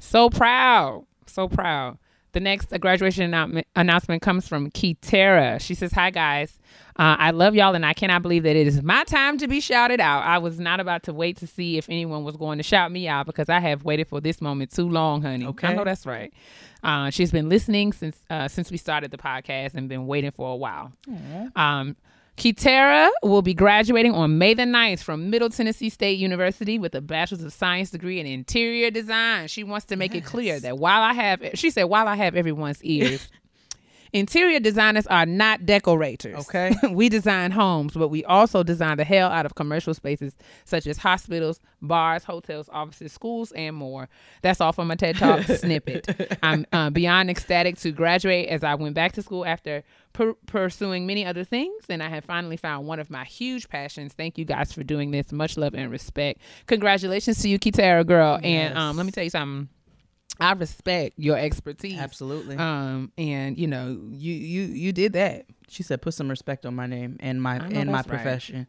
So 0.00 0.30
proud. 0.30 1.04
So 1.26 1.46
proud. 1.46 1.98
The 2.38 2.44
next 2.44 2.70
graduation 2.78 3.32
annou- 3.32 3.64
announcement 3.74 4.22
comes 4.22 4.46
from 4.46 4.70
Kitara. 4.70 5.60
She 5.60 5.74
says, 5.74 5.90
Hi, 5.90 6.10
guys. 6.10 6.60
Uh, 6.96 7.16
I 7.18 7.32
love 7.32 7.56
y'all, 7.56 7.74
and 7.74 7.84
I 7.84 7.94
cannot 7.94 8.22
believe 8.22 8.44
that 8.44 8.54
it 8.54 8.68
is 8.68 8.80
my 8.80 9.02
time 9.02 9.38
to 9.38 9.48
be 9.48 9.60
shouted 9.60 9.98
out. 9.98 10.22
I 10.22 10.38
was 10.38 10.60
not 10.60 10.78
about 10.78 11.02
to 11.04 11.12
wait 11.12 11.36
to 11.38 11.48
see 11.48 11.78
if 11.78 11.88
anyone 11.88 12.22
was 12.22 12.36
going 12.36 12.58
to 12.58 12.62
shout 12.62 12.92
me 12.92 13.08
out 13.08 13.26
because 13.26 13.48
I 13.48 13.58
have 13.58 13.82
waited 13.82 14.06
for 14.06 14.20
this 14.20 14.40
moment 14.40 14.70
too 14.70 14.88
long, 14.88 15.22
honey. 15.22 15.46
Okay. 15.46 15.66
I 15.66 15.74
know 15.74 15.82
that's 15.82 16.06
right. 16.06 16.32
Uh, 16.84 17.10
she's 17.10 17.32
been 17.32 17.48
listening 17.48 17.92
since 17.92 18.16
uh, 18.30 18.46
since 18.46 18.70
we 18.70 18.76
started 18.76 19.10
the 19.10 19.18
podcast 19.18 19.74
and 19.74 19.88
been 19.88 20.06
waiting 20.06 20.30
for 20.30 20.52
a 20.52 20.56
while. 20.56 20.92
Um, 21.56 21.96
Kitara 22.38 23.10
will 23.24 23.42
be 23.42 23.52
graduating 23.52 24.14
on 24.14 24.38
May 24.38 24.54
the 24.54 24.62
9th 24.62 25.00
from 25.00 25.28
Middle 25.28 25.50
Tennessee 25.50 25.90
State 25.90 26.20
University 26.20 26.78
with 26.78 26.94
a 26.94 27.00
Bachelor's 27.00 27.42
of 27.42 27.52
Science 27.52 27.90
degree 27.90 28.20
in 28.20 28.26
Interior 28.26 28.92
Design. 28.92 29.48
She 29.48 29.64
wants 29.64 29.86
to 29.86 29.96
make 29.96 30.14
it 30.14 30.24
clear 30.24 30.60
that 30.60 30.78
while 30.78 31.02
I 31.02 31.14
have, 31.14 31.42
she 31.54 31.70
said, 31.70 31.84
while 31.84 32.06
I 32.06 32.14
have 32.14 32.36
everyone's 32.36 32.80
ears, 32.84 33.28
interior 34.12 34.60
designers 34.60 35.06
are 35.06 35.26
not 35.26 35.66
decorators. 35.66 36.36
Okay. 36.48 36.74
we 36.90 37.08
design 37.08 37.50
homes, 37.50 37.94
but 37.94 38.08
we 38.08 38.24
also 38.24 38.62
design 38.62 38.96
the 38.96 39.04
hell 39.04 39.30
out 39.30 39.46
of 39.46 39.54
commercial 39.54 39.94
spaces 39.94 40.36
such 40.64 40.86
as 40.86 40.98
hospitals, 40.98 41.60
bars, 41.82 42.24
hotels, 42.24 42.68
offices, 42.72 43.12
schools, 43.12 43.52
and 43.52 43.76
more. 43.76 44.08
That's 44.42 44.60
all 44.60 44.72
from 44.72 44.90
a 44.90 44.96
TED 44.96 45.16
Talk 45.16 45.42
snippet. 45.44 46.38
I'm 46.42 46.66
uh, 46.72 46.90
beyond 46.90 47.30
ecstatic 47.30 47.76
to 47.78 47.92
graduate 47.92 48.48
as 48.48 48.64
I 48.64 48.74
went 48.74 48.94
back 48.94 49.12
to 49.12 49.22
school 49.22 49.44
after 49.44 49.84
per- 50.12 50.34
pursuing 50.46 51.06
many 51.06 51.24
other 51.24 51.44
things, 51.44 51.84
and 51.88 52.02
I 52.02 52.08
have 52.08 52.24
finally 52.24 52.56
found 52.56 52.86
one 52.86 52.98
of 52.98 53.10
my 53.10 53.24
huge 53.24 53.68
passions. 53.68 54.12
Thank 54.12 54.38
you 54.38 54.44
guys 54.44 54.72
for 54.72 54.82
doing 54.82 55.10
this. 55.10 55.32
Much 55.32 55.56
love 55.56 55.74
and 55.74 55.90
respect. 55.90 56.40
Congratulations 56.66 57.40
to 57.42 57.48
you, 57.48 57.58
Kitara 57.58 58.06
girl. 58.06 58.38
And 58.42 58.76
um, 58.76 58.96
let 58.96 59.06
me 59.06 59.12
tell 59.12 59.24
you 59.24 59.30
something. 59.30 59.68
I 60.40 60.52
respect 60.52 61.14
your 61.18 61.36
expertise. 61.36 61.98
Absolutely. 61.98 62.56
Um, 62.56 63.12
and 63.18 63.58
you 63.58 63.66
know, 63.66 63.98
you 64.10 64.32
you 64.34 64.62
you 64.62 64.92
did 64.92 65.12
that. 65.14 65.46
she 65.68 65.82
said, 65.82 66.00
"Put 66.02 66.14
some 66.14 66.28
respect 66.28 66.64
on 66.66 66.74
my 66.74 66.86
name 66.86 67.16
and 67.20 67.42
my 67.42 67.56
and 67.56 67.90
my 67.90 67.98
that's 67.98 68.08
right. 68.08 68.16
profession." 68.22 68.66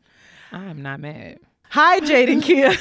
I'm 0.51 0.81
not 0.81 0.99
mad. 0.99 1.39
Hi, 1.71 1.99
Jade 2.03 2.29
and 2.29 2.41
Kia. 2.41 2.73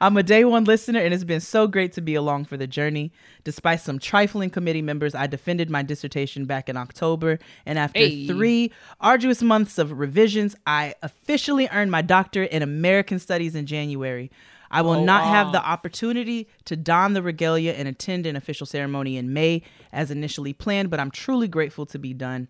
I'm 0.00 0.16
a 0.16 0.22
day 0.24 0.44
one 0.44 0.64
listener, 0.64 0.98
and 0.98 1.14
it's 1.14 1.22
been 1.22 1.38
so 1.40 1.68
great 1.68 1.92
to 1.92 2.00
be 2.00 2.16
along 2.16 2.46
for 2.46 2.56
the 2.56 2.66
journey. 2.66 3.12
Despite 3.44 3.80
some 3.80 4.00
trifling 4.00 4.50
committee 4.50 4.82
members, 4.82 5.14
I 5.14 5.28
defended 5.28 5.70
my 5.70 5.82
dissertation 5.84 6.44
back 6.44 6.68
in 6.68 6.76
October, 6.76 7.38
and 7.64 7.78
after 7.78 8.00
Hey. 8.00 8.26
three 8.26 8.72
arduous 9.00 9.42
months 9.42 9.78
of 9.78 9.96
revisions, 9.96 10.56
I 10.66 10.94
officially 11.04 11.68
earned 11.70 11.92
my 11.92 12.02
doctorate 12.02 12.50
in 12.50 12.62
American 12.62 13.20
Studies 13.20 13.54
in 13.54 13.64
January. 13.66 14.32
I 14.70 14.82
will 14.82 14.92
Oh, 14.92 15.04
not 15.04 15.24
have 15.24 15.52
the 15.52 15.64
opportunity 15.64 16.48
to 16.64 16.76
don 16.76 17.12
the 17.12 17.22
regalia 17.22 17.72
and 17.72 17.86
attend 17.88 18.26
an 18.26 18.36
official 18.36 18.66
ceremony 18.66 19.16
in 19.16 19.32
May 19.32 19.62
as 19.92 20.10
initially 20.10 20.52
planned, 20.52 20.90
but 20.90 21.00
I'm 21.00 21.10
truly 21.10 21.48
grateful 21.48 21.86
to 21.86 21.98
be 21.98 22.12
done. 22.14 22.48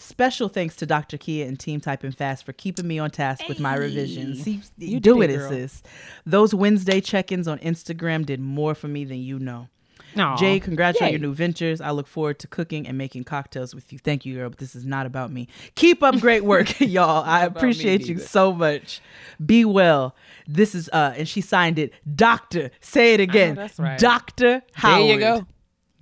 Special 0.00 0.48
thanks 0.48 0.76
to 0.76 0.86
Dr. 0.86 1.18
Kia 1.18 1.44
and 1.46 1.58
Team 1.58 1.80
Typing 1.80 2.12
Fast 2.12 2.46
for 2.46 2.52
keeping 2.52 2.86
me 2.86 3.00
on 3.00 3.10
task 3.10 3.48
with 3.48 3.58
my 3.58 3.74
revisions. 3.74 4.46
You, 4.46 4.60
You 4.76 5.00
do 5.00 5.20
it, 5.22 5.26
girl. 5.26 5.48
sis. 5.50 5.82
Those 6.24 6.54
Wednesday 6.54 7.00
check-ins 7.00 7.48
on 7.48 7.58
Instagram 7.58 8.24
did 8.24 8.38
more 8.40 8.76
for 8.76 8.86
me 8.86 9.04
than 9.04 9.18
you 9.18 9.40
know. 9.40 9.68
Aw. 10.16 10.36
Jay, 10.36 10.58
congrats 10.60 11.00
on 11.02 11.10
your 11.10 11.18
new 11.18 11.34
ventures. 11.34 11.80
I 11.80 11.90
look 11.90 12.06
forward 12.06 12.38
to 12.40 12.46
cooking 12.46 12.86
and 12.86 12.96
making 12.96 13.24
cocktails 13.24 13.74
with 13.74 13.92
you. 13.92 13.98
Thank 13.98 14.24
you, 14.24 14.34
girl, 14.36 14.48
but 14.48 14.58
this 14.58 14.74
is 14.74 14.84
not 14.84 15.06
about 15.06 15.30
me. 15.30 15.48
Keep 15.74 16.02
up 16.02 16.18
great 16.20 16.44
work, 16.44 16.80
y'all. 16.80 17.24
I 17.24 17.44
appreciate 17.44 18.06
you 18.06 18.18
so 18.18 18.52
much. 18.52 19.00
Be 19.44 19.64
well. 19.64 20.14
This 20.46 20.74
is 20.74 20.88
uh 20.92 21.14
and 21.16 21.28
she 21.28 21.40
signed 21.40 21.78
it, 21.78 21.92
Doctor. 22.14 22.70
Say 22.80 23.14
it 23.14 23.20
again. 23.20 23.54
that's 23.54 23.78
right. 23.78 23.98
Dr. 23.98 24.62
Howard. 24.72 25.00
There 25.08 25.14
you 25.14 25.20
go. 25.20 25.46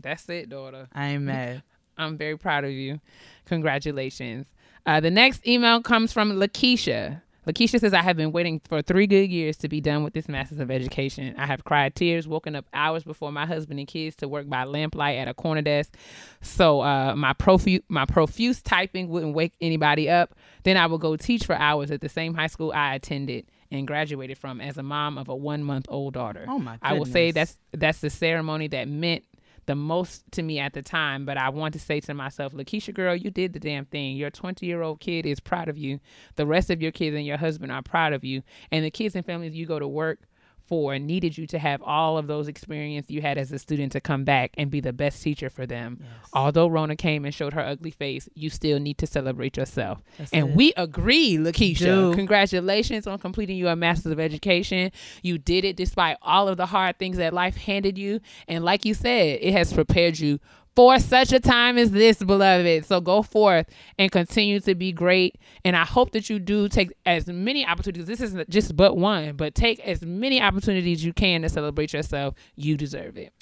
That's 0.00 0.28
it, 0.28 0.48
daughter. 0.48 0.88
I 0.92 1.08
ain't 1.08 1.22
mad. 1.24 1.62
I'm 1.98 2.16
very 2.16 2.36
proud 2.38 2.64
of 2.64 2.70
you. 2.70 3.00
Congratulations. 3.46 4.46
Uh, 4.84 5.00
the 5.00 5.10
next 5.10 5.46
email 5.46 5.82
comes 5.82 6.12
from 6.12 6.32
Lakeisha. 6.32 7.22
Lakeisha 7.46 7.78
says, 7.78 7.94
I 7.94 8.02
have 8.02 8.16
been 8.16 8.32
waiting 8.32 8.60
for 8.60 8.82
three 8.82 9.06
good 9.06 9.30
years 9.30 9.56
to 9.58 9.68
be 9.68 9.80
done 9.80 10.02
with 10.02 10.14
this 10.14 10.28
Masters 10.28 10.58
of 10.58 10.70
Education. 10.70 11.34
I 11.38 11.46
have 11.46 11.64
cried 11.64 11.94
tears, 11.94 12.26
woken 12.26 12.56
up 12.56 12.66
hours 12.74 13.04
before 13.04 13.30
my 13.30 13.46
husband 13.46 13.78
and 13.78 13.86
kids 13.86 14.16
to 14.16 14.28
work 14.28 14.48
by 14.48 14.64
lamplight 14.64 15.18
at 15.18 15.28
a 15.28 15.34
corner 15.34 15.62
desk. 15.62 15.94
So 16.40 16.80
uh, 16.80 17.14
my, 17.14 17.34
profu- 17.34 17.84
my 17.88 18.04
profuse 18.04 18.60
typing 18.62 19.08
wouldn't 19.08 19.34
wake 19.34 19.52
anybody 19.60 20.10
up. 20.10 20.34
Then 20.64 20.76
I 20.76 20.86
would 20.86 21.00
go 21.00 21.16
teach 21.16 21.44
for 21.44 21.54
hours 21.54 21.90
at 21.92 22.00
the 22.00 22.08
same 22.08 22.34
high 22.34 22.48
school 22.48 22.72
I 22.74 22.96
attended 22.96 23.46
and 23.70 23.86
graduated 23.86 24.38
from 24.38 24.60
as 24.60 24.76
a 24.76 24.82
mom 24.82 25.18
of 25.18 25.28
a 25.28 25.34
one 25.34 25.62
month 25.62 25.86
old 25.88 26.14
daughter. 26.14 26.46
Oh, 26.48 26.58
my 26.58 26.78
I 26.82 26.94
will 26.94 27.04
say 27.04 27.30
that's 27.30 27.56
that's 27.72 28.00
the 28.00 28.10
ceremony 28.10 28.68
that 28.68 28.88
meant 28.88 29.24
the 29.66 29.74
most 29.74 30.24
to 30.32 30.42
me 30.42 30.58
at 30.58 30.72
the 30.72 30.82
time. 30.82 31.24
But 31.26 31.36
I 31.36 31.50
want 31.50 31.74
to 31.74 31.80
say 31.80 32.00
to 32.00 32.14
myself, 32.14 32.52
Lakeisha, 32.52 32.94
girl, 32.94 33.14
you 33.14 33.30
did 33.30 33.52
the 33.52 33.60
damn 33.60 33.84
thing. 33.84 34.16
Your 34.16 34.30
20 34.30 34.64
year 34.64 34.82
old 34.82 35.00
kid 35.00 35.26
is 35.26 35.40
proud 35.40 35.68
of 35.68 35.76
you. 35.76 36.00
The 36.36 36.46
rest 36.46 36.70
of 36.70 36.80
your 36.80 36.92
kids 36.92 37.14
and 37.14 37.26
your 37.26 37.36
husband 37.36 37.72
are 37.72 37.82
proud 37.82 38.12
of 38.12 38.24
you. 38.24 38.42
And 38.70 38.84
the 38.84 38.90
kids 38.90 39.14
and 39.14 39.26
families 39.26 39.54
you 39.54 39.66
go 39.66 39.78
to 39.78 39.88
work 39.88 40.20
for 40.66 40.98
needed 40.98 41.38
you 41.38 41.46
to 41.48 41.58
have 41.58 41.82
all 41.82 42.18
of 42.18 42.26
those 42.26 42.48
experience 42.48 43.10
you 43.10 43.22
had 43.22 43.38
as 43.38 43.52
a 43.52 43.58
student 43.58 43.92
to 43.92 44.00
come 44.00 44.24
back 44.24 44.52
and 44.56 44.70
be 44.70 44.80
the 44.80 44.92
best 44.92 45.22
teacher 45.22 45.48
for 45.48 45.66
them. 45.66 46.02
Although 46.32 46.66
Rona 46.68 46.96
came 46.96 47.24
and 47.24 47.34
showed 47.34 47.52
her 47.52 47.60
ugly 47.60 47.90
face, 47.90 48.28
you 48.34 48.50
still 48.50 48.78
need 48.78 48.98
to 48.98 49.06
celebrate 49.06 49.56
yourself. 49.56 50.02
and 50.32 50.50
it. 50.50 50.56
we 50.56 50.72
agree, 50.76 51.36
Lakeisha. 51.36 52.14
Congratulations 52.14 53.06
on 53.06 53.18
completing 53.18 53.56
your 53.56 53.76
Master's 53.76 54.12
of 54.12 54.20
Education. 54.20 54.90
You 55.22 55.38
did 55.38 55.64
it 55.64 55.76
despite 55.76 56.16
all 56.22 56.48
of 56.48 56.56
the 56.56 56.66
hard 56.66 56.98
things 56.98 57.16
that 57.18 57.32
life 57.32 57.56
handed 57.56 57.98
you. 57.98 58.20
And 58.48 58.64
like 58.64 58.84
you 58.84 58.94
said, 58.94 59.38
it 59.40 59.52
has 59.52 59.72
prepared 59.72 60.18
you 60.18 60.40
for 60.76 60.98
such 60.98 61.32
a 61.32 61.40
time 61.40 61.78
as 61.78 61.90
this, 61.90 62.22
beloved. 62.22 62.84
So 62.84 63.00
go 63.00 63.22
forth 63.22 63.66
and 63.98 64.12
continue 64.12 64.60
to 64.60 64.74
be 64.74 64.92
great. 64.92 65.36
And 65.64 65.74
I 65.74 65.84
hope 65.84 66.12
that 66.12 66.28
you 66.30 66.38
do 66.38 66.68
take 66.68 66.92
as 67.06 67.26
many 67.26 67.66
opportunities. 67.66 68.06
This 68.06 68.20
isn't 68.20 68.48
just 68.50 68.76
but 68.76 68.96
one, 68.96 69.36
but 69.36 69.54
take 69.54 69.80
as 69.80 70.02
many 70.02 70.40
opportunities 70.40 71.04
you 71.04 71.14
can 71.14 71.42
to 71.42 71.48
celebrate 71.48 71.94
yourself. 71.94 72.34
You 72.54 72.76
deserve 72.76 73.16
it. 73.16 73.32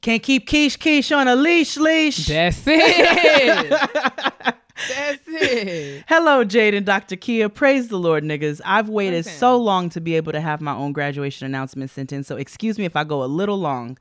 Can't 0.00 0.22
keep 0.22 0.48
Keish 0.48 0.78
Keish 0.78 1.14
on 1.14 1.28
a 1.28 1.36
leash 1.36 1.76
leash. 1.76 2.26
That's 2.26 2.62
it. 2.66 4.54
That's 4.88 5.22
it. 5.26 6.04
Hello, 6.08 6.44
Jade 6.44 6.74
and 6.74 6.86
Dr. 6.86 7.16
Kia. 7.16 7.48
Praise 7.48 7.88
the 7.88 7.98
Lord, 7.98 8.24
niggas. 8.24 8.60
I've 8.64 8.88
waited 8.88 9.26
Listen. 9.26 9.38
so 9.38 9.56
long 9.56 9.90
to 9.90 10.00
be 10.00 10.16
able 10.16 10.32
to 10.32 10.40
have 10.40 10.60
my 10.60 10.74
own 10.74 10.92
graduation 10.92 11.46
announcement 11.46 11.90
sent 11.90 12.12
in, 12.12 12.24
so 12.24 12.36
excuse 12.36 12.78
me 12.78 12.84
if 12.84 12.96
I 12.96 13.04
go 13.04 13.22
a 13.22 13.26
little 13.26 13.58
long. 13.58 13.98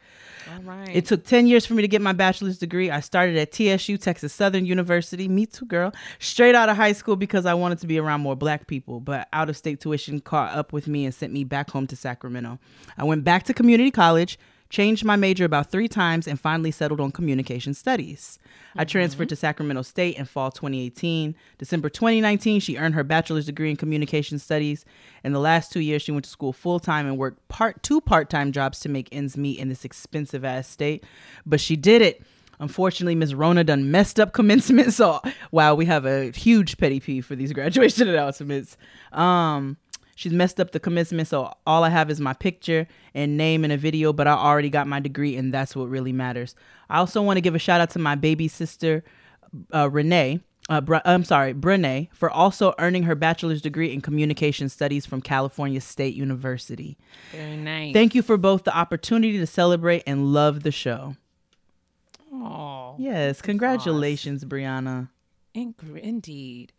All 0.52 0.62
right. 0.64 0.90
It 0.96 1.06
took 1.06 1.26
10 1.26 1.48
years 1.48 1.66
for 1.66 1.74
me 1.74 1.82
to 1.82 1.88
get 1.88 2.02
my 2.02 2.14
bachelor's 2.14 2.58
degree. 2.58 2.90
I 2.90 3.02
started 3.02 3.38
at 3.38 3.52
TSU, 3.52 3.98
Texas 3.98 4.34
Southern 4.34 4.66
University. 4.66 5.28
Me 5.28 5.46
too, 5.46 5.66
girl. 5.66 5.94
Straight 6.20 6.56
out 6.56 6.70
of 6.70 6.76
high 6.76 6.94
school 6.94 7.16
because 7.16 7.46
I 7.46 7.54
wanted 7.54 7.80
to 7.80 7.88
be 7.88 8.00
around 8.00 8.22
more 8.22 8.36
black 8.36 8.68
people, 8.68 9.00
but 9.00 9.28
out 9.34 9.50
of 9.50 9.58
state 9.58 9.80
tuition 9.80 10.22
caught 10.22 10.56
up 10.56 10.74
with 10.74 10.88
me 10.88 11.06
and 11.06 11.14
sent 11.14 11.34
me 11.34 11.44
back 11.44 11.70
home 11.70 11.88
to 11.88 11.96
Sacramento. 11.96 12.58
I 12.98 13.04
went 13.04 13.24
back 13.24 13.44
to 13.44 13.54
community 13.54 13.92
college, 13.92 14.40
changed 14.70 15.04
my 15.04 15.16
major 15.16 15.46
about 15.46 15.72
three 15.72 15.88
times, 15.88 16.28
and 16.28 16.40
finally 16.40 16.72
settled 16.72 17.02
on 17.02 17.12
communication 17.12 17.74
studies. 17.74 18.38
I 18.76 18.86
transferred 18.86 19.30
to 19.30 19.36
Sacramento 19.36 19.82
State 19.82 20.18
in 20.18 20.26
fall 20.26 20.52
2018. 20.52 21.36
December 21.58 21.90
2019, 21.90 22.60
she 22.60 22.78
earned 22.78 22.96
her 22.96 23.04
bachelor's 23.04 23.48
degree 23.48 23.72
in 23.72 23.76
communication 23.76 24.38
studies. 24.40 24.86
In 25.24 25.34
the 25.34 25.40
last 25.40 25.72
two 25.72 25.80
years, 25.80 26.02
she 26.02 26.12
went 26.12 26.26
to 26.26 26.32
school 26.32 26.54
full 26.54 26.80
time 26.80 27.08
and 27.08 27.18
worked 27.18 27.48
part 27.48 27.82
two 27.82 28.00
part 28.00 28.30
time 28.30 28.52
jobs 28.52 28.80
to 28.82 28.90
make 28.90 29.10
ends 29.12 29.36
meet 29.36 29.60
in 29.60 29.70
this 29.70 29.86
expensive 29.86 30.46
ass 30.46 30.68
state. 30.68 31.04
But 31.46 31.60
she 31.60 31.76
did 31.76 32.02
it. 32.02 32.22
Unfortunately, 32.62 33.16
Miss 33.16 33.34
Rona 33.34 33.64
done 33.64 33.90
messed 33.90 34.20
up 34.20 34.34
commencement. 34.34 34.94
So 34.94 35.20
wow, 35.52 35.74
we 35.76 35.86
have 35.86 36.06
a 36.06 36.32
huge 36.32 36.78
petty 36.78 37.00
peeve 37.00 37.26
for 37.26 37.36
these 37.36 37.54
graduation 37.54 38.08
announcements. 38.10 38.78
Um, 39.12 39.78
she's 40.20 40.34
messed 40.34 40.60
up 40.60 40.72
the 40.72 40.80
commencement, 40.82 41.30
so 41.30 41.54
all 41.66 41.86
I 41.86 41.90
have 41.90 42.10
is 42.12 42.20
my 42.20 42.34
picture 42.34 42.88
and 43.14 43.38
name 43.38 43.64
in 43.64 43.72
a 43.72 43.78
video. 43.78 44.12
But 44.12 44.28
I 44.28 44.34
already 44.34 44.70
got 44.70 44.86
my 44.86 45.00
degree, 45.00 45.38
and 45.38 45.54
that's 45.54 45.76
what 45.76 45.86
really 45.90 46.12
matters. 46.12 46.56
I 46.90 46.98
also 46.98 47.22
want 47.22 47.38
to 47.38 47.42
give 47.42 47.56
a 47.56 47.60
shout 47.60 47.80
out 47.80 47.90
to 47.92 48.00
my 48.00 48.16
baby 48.16 48.48
sister, 48.50 49.04
uh, 49.74 49.90
Renee. 49.90 50.42
Uh, 50.68 50.82
Br- 50.82 50.98
I'm 51.06 51.24
sorry, 51.24 51.54
Brene, 51.56 52.10
for 52.14 52.30
also 52.30 52.76
earning 52.78 53.04
her 53.04 53.16
bachelor's 53.16 53.62
degree 53.62 53.92
in 53.92 54.02
communication 54.02 54.70
studies 54.70 55.04
from 55.06 55.20
California 55.22 55.82
State 55.82 56.14
University. 56.14 56.96
Very 57.32 57.58
nice. 57.58 57.94
Thank 57.94 58.14
you 58.14 58.22
for 58.22 58.38
both 58.38 58.66
the 58.66 58.78
opportunity 58.78 59.38
to 59.40 59.48
celebrate 59.48 60.04
and 60.06 60.32
love 60.32 60.62
the 60.62 60.72
show. 60.72 61.16
Aw. 62.34 62.96
Yes, 63.00 63.42
congratulations, 63.42 64.46
Brianna. 64.46 65.10
Ing- 65.56 65.74
Indeed. 66.04 66.72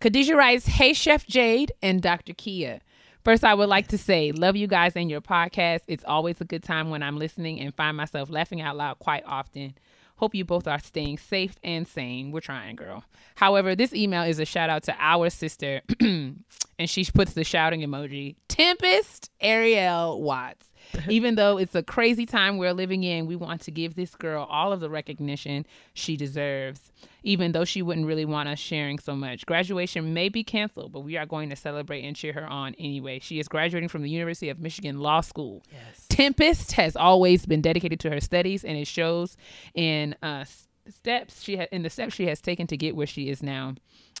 Khadijah 0.00 0.36
writes, 0.36 0.66
Hey, 0.66 0.92
Chef 0.92 1.26
Jade 1.26 1.72
and 1.80 2.02
Dr. 2.02 2.34
Kia. 2.34 2.80
First, 3.26 3.42
I 3.42 3.54
would 3.54 3.68
like 3.68 3.88
to 3.88 3.98
say, 3.98 4.30
love 4.30 4.54
you 4.54 4.68
guys 4.68 4.92
and 4.94 5.10
your 5.10 5.20
podcast. 5.20 5.80
It's 5.88 6.04
always 6.04 6.40
a 6.40 6.44
good 6.44 6.62
time 6.62 6.90
when 6.90 7.02
I'm 7.02 7.18
listening 7.18 7.58
and 7.58 7.74
find 7.74 7.96
myself 7.96 8.30
laughing 8.30 8.60
out 8.60 8.76
loud 8.76 9.00
quite 9.00 9.24
often. 9.26 9.74
Hope 10.14 10.32
you 10.36 10.44
both 10.44 10.68
are 10.68 10.78
staying 10.78 11.18
safe 11.18 11.56
and 11.64 11.88
sane. 11.88 12.30
We're 12.30 12.38
trying, 12.38 12.76
girl. 12.76 13.02
However, 13.34 13.74
this 13.74 13.92
email 13.92 14.22
is 14.22 14.38
a 14.38 14.44
shout 14.44 14.70
out 14.70 14.84
to 14.84 14.94
our 15.00 15.28
sister, 15.28 15.80
and 16.00 16.44
she 16.84 17.04
puts 17.06 17.32
the 17.32 17.42
shouting 17.42 17.80
emoji 17.80 18.36
Tempest 18.46 19.32
Ariel 19.40 20.22
Watts. 20.22 20.64
Even 21.08 21.34
though 21.34 21.58
it's 21.58 21.74
a 21.74 21.82
crazy 21.82 22.26
time 22.26 22.58
we're 22.58 22.72
living 22.72 23.02
in, 23.02 23.26
we 23.26 23.34
want 23.34 23.60
to 23.62 23.72
give 23.72 23.96
this 23.96 24.14
girl 24.14 24.46
all 24.48 24.72
of 24.72 24.78
the 24.78 24.88
recognition 24.88 25.66
she 25.94 26.16
deserves, 26.16 26.92
even 27.26 27.50
though 27.50 27.64
she 27.64 27.82
wouldn't 27.82 28.06
really 28.06 28.24
want 28.24 28.48
us 28.48 28.60
sharing 28.60 29.00
so 29.00 29.16
much. 29.16 29.44
Graduation 29.46 30.14
may 30.14 30.28
be 30.28 30.44
canceled, 30.44 30.92
but 30.92 31.00
we 31.00 31.16
are 31.16 31.26
going 31.26 31.50
to 31.50 31.56
celebrate 31.56 32.02
and 32.02 32.14
cheer 32.14 32.32
her 32.32 32.46
on 32.46 32.72
anyway. 32.78 33.18
She 33.18 33.40
is 33.40 33.48
graduating 33.48 33.88
from 33.88 34.02
the 34.02 34.08
University 34.08 34.48
of 34.48 34.60
Michigan 34.60 35.00
Law 35.00 35.20
School. 35.22 35.64
Yes. 35.72 36.06
Tempest 36.08 36.72
has 36.72 36.94
always 36.94 37.44
been 37.44 37.60
dedicated 37.60 37.98
to 38.00 38.10
her 38.10 38.20
studies, 38.20 38.64
and 38.64 38.78
it 38.78 38.86
shows 38.86 39.36
in 39.74 40.14
uh, 40.22 40.44
steps 40.88 41.42
she 41.42 41.56
ha- 41.56 41.66
in 41.72 41.82
the 41.82 41.90
steps 41.90 42.14
she 42.14 42.28
has 42.28 42.40
taken 42.40 42.68
to 42.68 42.76
get 42.76 42.94
where 42.94 43.08
she 43.08 43.28
is 43.28 43.42
now. 43.42 43.74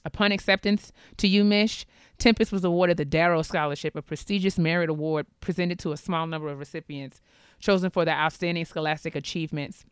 Upon 0.04 0.32
acceptance 0.32 0.92
to 1.18 1.28
UMich, 1.28 1.84
Tempest 2.18 2.50
was 2.50 2.64
awarded 2.64 2.96
the 2.96 3.04
Darrow 3.04 3.42
Scholarship, 3.42 3.94
a 3.94 4.02
prestigious 4.02 4.58
merit 4.58 4.90
award 4.90 5.26
presented 5.40 5.78
to 5.78 5.92
a 5.92 5.96
small 5.96 6.26
number 6.26 6.48
of 6.48 6.58
recipients 6.58 7.20
chosen 7.60 7.90
for 7.90 8.04
their 8.04 8.16
outstanding 8.16 8.64
scholastic 8.64 9.14
achievements 9.14 9.84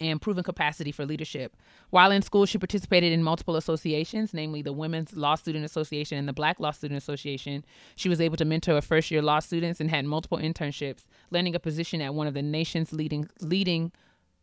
and 0.00 0.20
proven 0.20 0.44
capacity 0.44 0.92
for 0.92 1.06
leadership. 1.06 1.56
While 1.90 2.10
in 2.10 2.22
school, 2.22 2.46
she 2.46 2.58
participated 2.58 3.12
in 3.12 3.22
multiple 3.22 3.56
associations, 3.56 4.34
namely 4.34 4.62
the 4.62 4.72
Women's 4.72 5.14
Law 5.14 5.34
Student 5.34 5.64
Association 5.64 6.18
and 6.18 6.28
the 6.28 6.32
Black 6.32 6.60
Law 6.60 6.70
Student 6.70 6.98
Association. 6.98 7.64
She 7.94 8.08
was 8.08 8.20
able 8.20 8.36
to 8.36 8.44
mentor 8.44 8.74
her 8.74 8.82
first 8.82 9.10
year 9.10 9.22
law 9.22 9.40
students 9.40 9.80
and 9.80 9.90
had 9.90 10.04
multiple 10.04 10.38
internships, 10.38 11.04
landing 11.30 11.54
a 11.54 11.60
position 11.60 12.00
at 12.00 12.14
one 12.14 12.26
of 12.26 12.34
the 12.34 12.42
nation's 12.42 12.92
leading 12.92 13.28
leading 13.40 13.92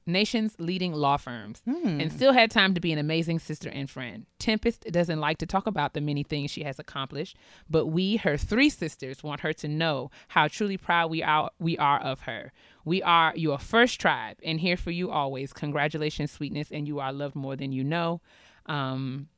nation's 0.05 0.55
leading 0.59 0.93
law 0.93 1.17
firms 1.17 1.61
hmm. 1.65 1.99
and 1.99 2.11
still 2.11 2.33
had 2.33 2.51
time 2.51 2.73
to 2.73 2.81
be 2.81 2.91
an 2.91 2.99
amazing 2.99 3.39
sister 3.39 3.69
and 3.69 3.89
friend. 3.89 4.25
Tempest 4.39 4.83
doesn't 4.91 5.19
like 5.19 5.37
to 5.37 5.45
talk 5.45 5.67
about 5.67 5.93
the 5.93 6.01
many 6.01 6.23
things 6.23 6.51
she 6.51 6.63
has 6.63 6.79
accomplished, 6.79 7.37
but 7.69 7.87
we, 7.87 8.17
her 8.17 8.37
three 8.37 8.69
sisters, 8.69 9.23
want 9.23 9.41
her 9.41 9.53
to 9.53 9.67
know 9.67 10.11
how 10.29 10.47
truly 10.47 10.77
proud 10.77 11.09
we 11.09 11.23
are 11.23 11.49
we 11.59 11.77
are 11.77 11.99
of 11.99 12.21
her. 12.21 12.51
We 12.85 13.01
are 13.01 13.33
your 13.35 13.57
first 13.57 13.99
tribe 13.99 14.37
and 14.43 14.59
here 14.59 14.77
for 14.77 14.91
you 14.91 15.11
always. 15.11 15.53
Congratulations, 15.53 16.31
sweetness, 16.31 16.71
and 16.71 16.87
you 16.87 16.99
are 16.99 17.13
loved 17.13 17.35
more 17.35 17.55
than 17.55 17.71
you 17.71 17.83
know. 17.83 18.21
Um, 18.65 19.29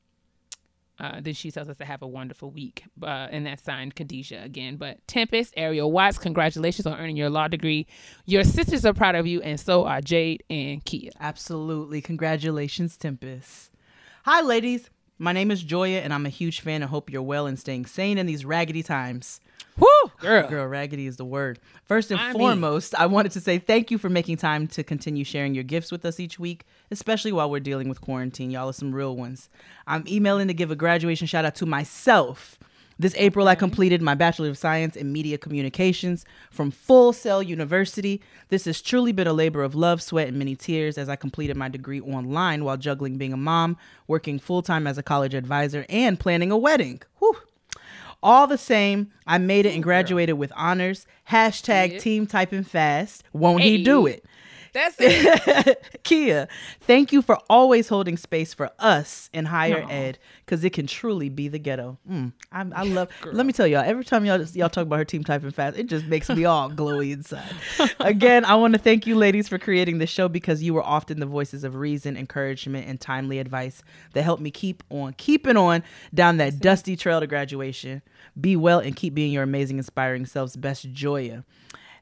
uh, 0.99 1.19
then 1.21 1.33
she 1.33 1.51
tells 1.51 1.67
us 1.67 1.77
to 1.77 1.85
have 1.85 2.01
a 2.01 2.07
wonderful 2.07 2.51
week. 2.51 2.83
Uh, 3.01 3.27
and 3.29 3.45
that's 3.45 3.63
signed 3.63 3.95
Khadijah 3.95 4.41
again. 4.43 4.77
But 4.77 5.05
Tempest, 5.07 5.53
Ariel 5.57 5.91
Watts, 5.91 6.17
congratulations 6.17 6.85
on 6.87 6.97
earning 6.97 7.17
your 7.17 7.29
law 7.29 7.47
degree. 7.47 7.85
Your 8.25 8.43
sisters 8.43 8.85
are 8.85 8.93
proud 8.93 9.15
of 9.15 9.27
you, 9.27 9.41
and 9.41 9.59
so 9.59 9.85
are 9.85 10.01
Jade 10.01 10.43
and 10.49 10.83
Kia. 10.85 11.11
Absolutely. 11.19 12.01
Congratulations, 12.01 12.97
Tempest. 12.97 13.71
Hi, 14.23 14.41
ladies. 14.41 14.89
My 15.17 15.31
name 15.31 15.49
is 15.49 15.63
Joya, 15.63 15.99
and 15.99 16.13
I'm 16.13 16.25
a 16.25 16.29
huge 16.29 16.59
fan 16.59 16.81
and 16.81 16.89
hope 16.91 17.09
you're 17.09 17.21
well 17.21 17.47
and 17.47 17.57
staying 17.57 17.85
sane 17.85 18.17
in 18.17 18.25
these 18.25 18.43
raggedy 18.43 18.83
times. 18.83 19.39
Woo, 19.77 19.87
girl. 20.19 20.47
Girl, 20.47 20.67
raggedy 20.67 21.05
is 21.07 21.17
the 21.17 21.25
word. 21.25 21.59
First 21.85 22.11
and 22.11 22.19
I 22.19 22.27
mean- 22.31 22.37
foremost, 22.39 22.95
I 22.95 23.05
wanted 23.05 23.31
to 23.33 23.41
say 23.41 23.57
thank 23.57 23.91
you 23.91 23.97
for 23.97 24.09
making 24.09 24.37
time 24.37 24.67
to 24.69 24.83
continue 24.83 25.23
sharing 25.23 25.53
your 25.53 25.63
gifts 25.63 25.91
with 25.91 26.05
us 26.05 26.19
each 26.19 26.37
week, 26.39 26.65
especially 26.91 27.31
while 27.31 27.49
we're 27.49 27.59
dealing 27.59 27.87
with 27.89 28.01
quarantine. 28.01 28.51
Y'all 28.51 28.69
are 28.69 28.73
some 28.73 28.93
real 28.93 29.15
ones. 29.15 29.49
I'm 29.87 30.05
emailing 30.07 30.47
to 30.47 30.53
give 30.53 30.71
a 30.71 30.75
graduation 30.75 31.27
shout 31.27 31.45
out 31.45 31.55
to 31.55 31.65
myself. 31.65 32.57
This 32.97 33.13
April, 33.17 33.49
I 33.49 33.55
completed 33.55 34.01
my 34.01 34.15
Bachelor 34.15 34.47
of 34.47 34.57
Science 34.57 34.95
in 34.95 35.11
Media 35.11 35.37
Communications 35.37 36.23
from 36.49 36.71
Full 36.71 37.11
Sail 37.11 37.43
University. 37.43 38.21
This 38.47 38.63
has 38.65 38.81
truly 38.81 39.11
been 39.11 39.27
a 39.27 39.33
labor 39.33 39.63
of 39.63 39.75
love, 39.75 40.01
sweat, 40.01 40.29
and 40.29 40.37
many 40.37 40.55
tears 40.55 40.97
as 40.97 41.09
I 41.09 41.17
completed 41.17 41.57
my 41.57 41.67
degree 41.67 41.99
online 41.99 42.63
while 42.63 42.77
juggling 42.77 43.17
being 43.17 43.33
a 43.33 43.37
mom, 43.37 43.75
working 44.07 44.39
full 44.39 44.61
time 44.61 44.87
as 44.87 44.97
a 44.97 45.03
college 45.03 45.33
advisor, 45.33 45.85
and 45.89 46.17
planning 46.17 46.51
a 46.51 46.57
wedding. 46.57 47.01
Whew. 47.19 47.35
All 48.23 48.47
the 48.47 48.57
same, 48.57 49.11
I 49.27 49.39
made 49.39 49.65
it 49.65 49.73
and 49.73 49.83
graduated 49.83 50.37
with 50.37 50.53
honors. 50.55 51.05
Hashtag 51.29 51.93
Yeah. 51.93 51.99
team 51.99 52.25
typing 52.27 52.63
fast. 52.63 53.25
Won't 53.33 53.61
he 53.61 53.83
do 53.83 54.07
it? 54.07 54.23
That's 54.75 54.97
it. 54.99 55.81
Kia, 56.03 56.49
thank 56.81 57.13
you 57.13 57.21
for 57.21 57.39
always 57.49 57.87
holding 57.87 58.17
space 58.17 58.53
for 58.53 58.71
us 58.77 59.29
in 59.31 59.45
higher 59.45 59.85
ed 59.89 60.19
because 60.45 60.65
it 60.65 60.73
can 60.73 60.85
truly 60.85 61.29
be 61.29 61.47
the 61.47 61.57
ghetto. 61.57 61.97
Mm, 62.11 62.33
I, 62.51 62.65
I 62.75 62.83
love. 62.83 63.07
let 63.23 63.45
me 63.45 63.53
tell 63.53 63.65
y'all. 63.65 63.85
Every 63.85 64.03
time 64.03 64.25
y'all 64.25 64.41
y'all 64.53 64.67
talk 64.67 64.81
about 64.81 64.97
her 64.97 65.05
team 65.05 65.23
typing 65.23 65.51
fast, 65.51 65.77
it 65.77 65.87
just 65.87 66.05
makes 66.07 66.29
me 66.29 66.43
all 66.43 66.69
glowy 66.69 67.13
inside. 67.13 67.55
Again, 68.01 68.43
I 68.43 68.55
want 68.55 68.73
to 68.73 68.79
thank 68.79 69.07
you, 69.07 69.15
ladies, 69.15 69.47
for 69.47 69.57
creating 69.57 69.99
this 69.99 70.09
show 70.09 70.27
because 70.27 70.61
you 70.61 70.73
were 70.73 70.83
often 70.83 71.21
the 71.21 71.25
voices 71.25 71.63
of 71.63 71.75
reason, 71.75 72.17
encouragement, 72.17 72.85
and 72.89 72.99
timely 72.99 73.39
advice 73.39 73.81
that 74.11 74.23
helped 74.23 74.41
me 74.41 74.51
keep 74.51 74.83
on 74.89 75.13
keeping 75.13 75.55
on 75.55 75.83
down 76.13 76.35
that 76.37 76.59
dusty 76.59 76.97
trail 76.97 77.21
to 77.21 77.27
graduation. 77.27 78.01
Be 78.39 78.57
well 78.57 78.79
and 78.79 78.93
keep 78.93 79.13
being 79.13 79.31
your 79.31 79.43
amazing, 79.43 79.77
inspiring 79.77 80.25
selves. 80.25 80.57
Best 80.57 80.91
Joya. 80.91 81.45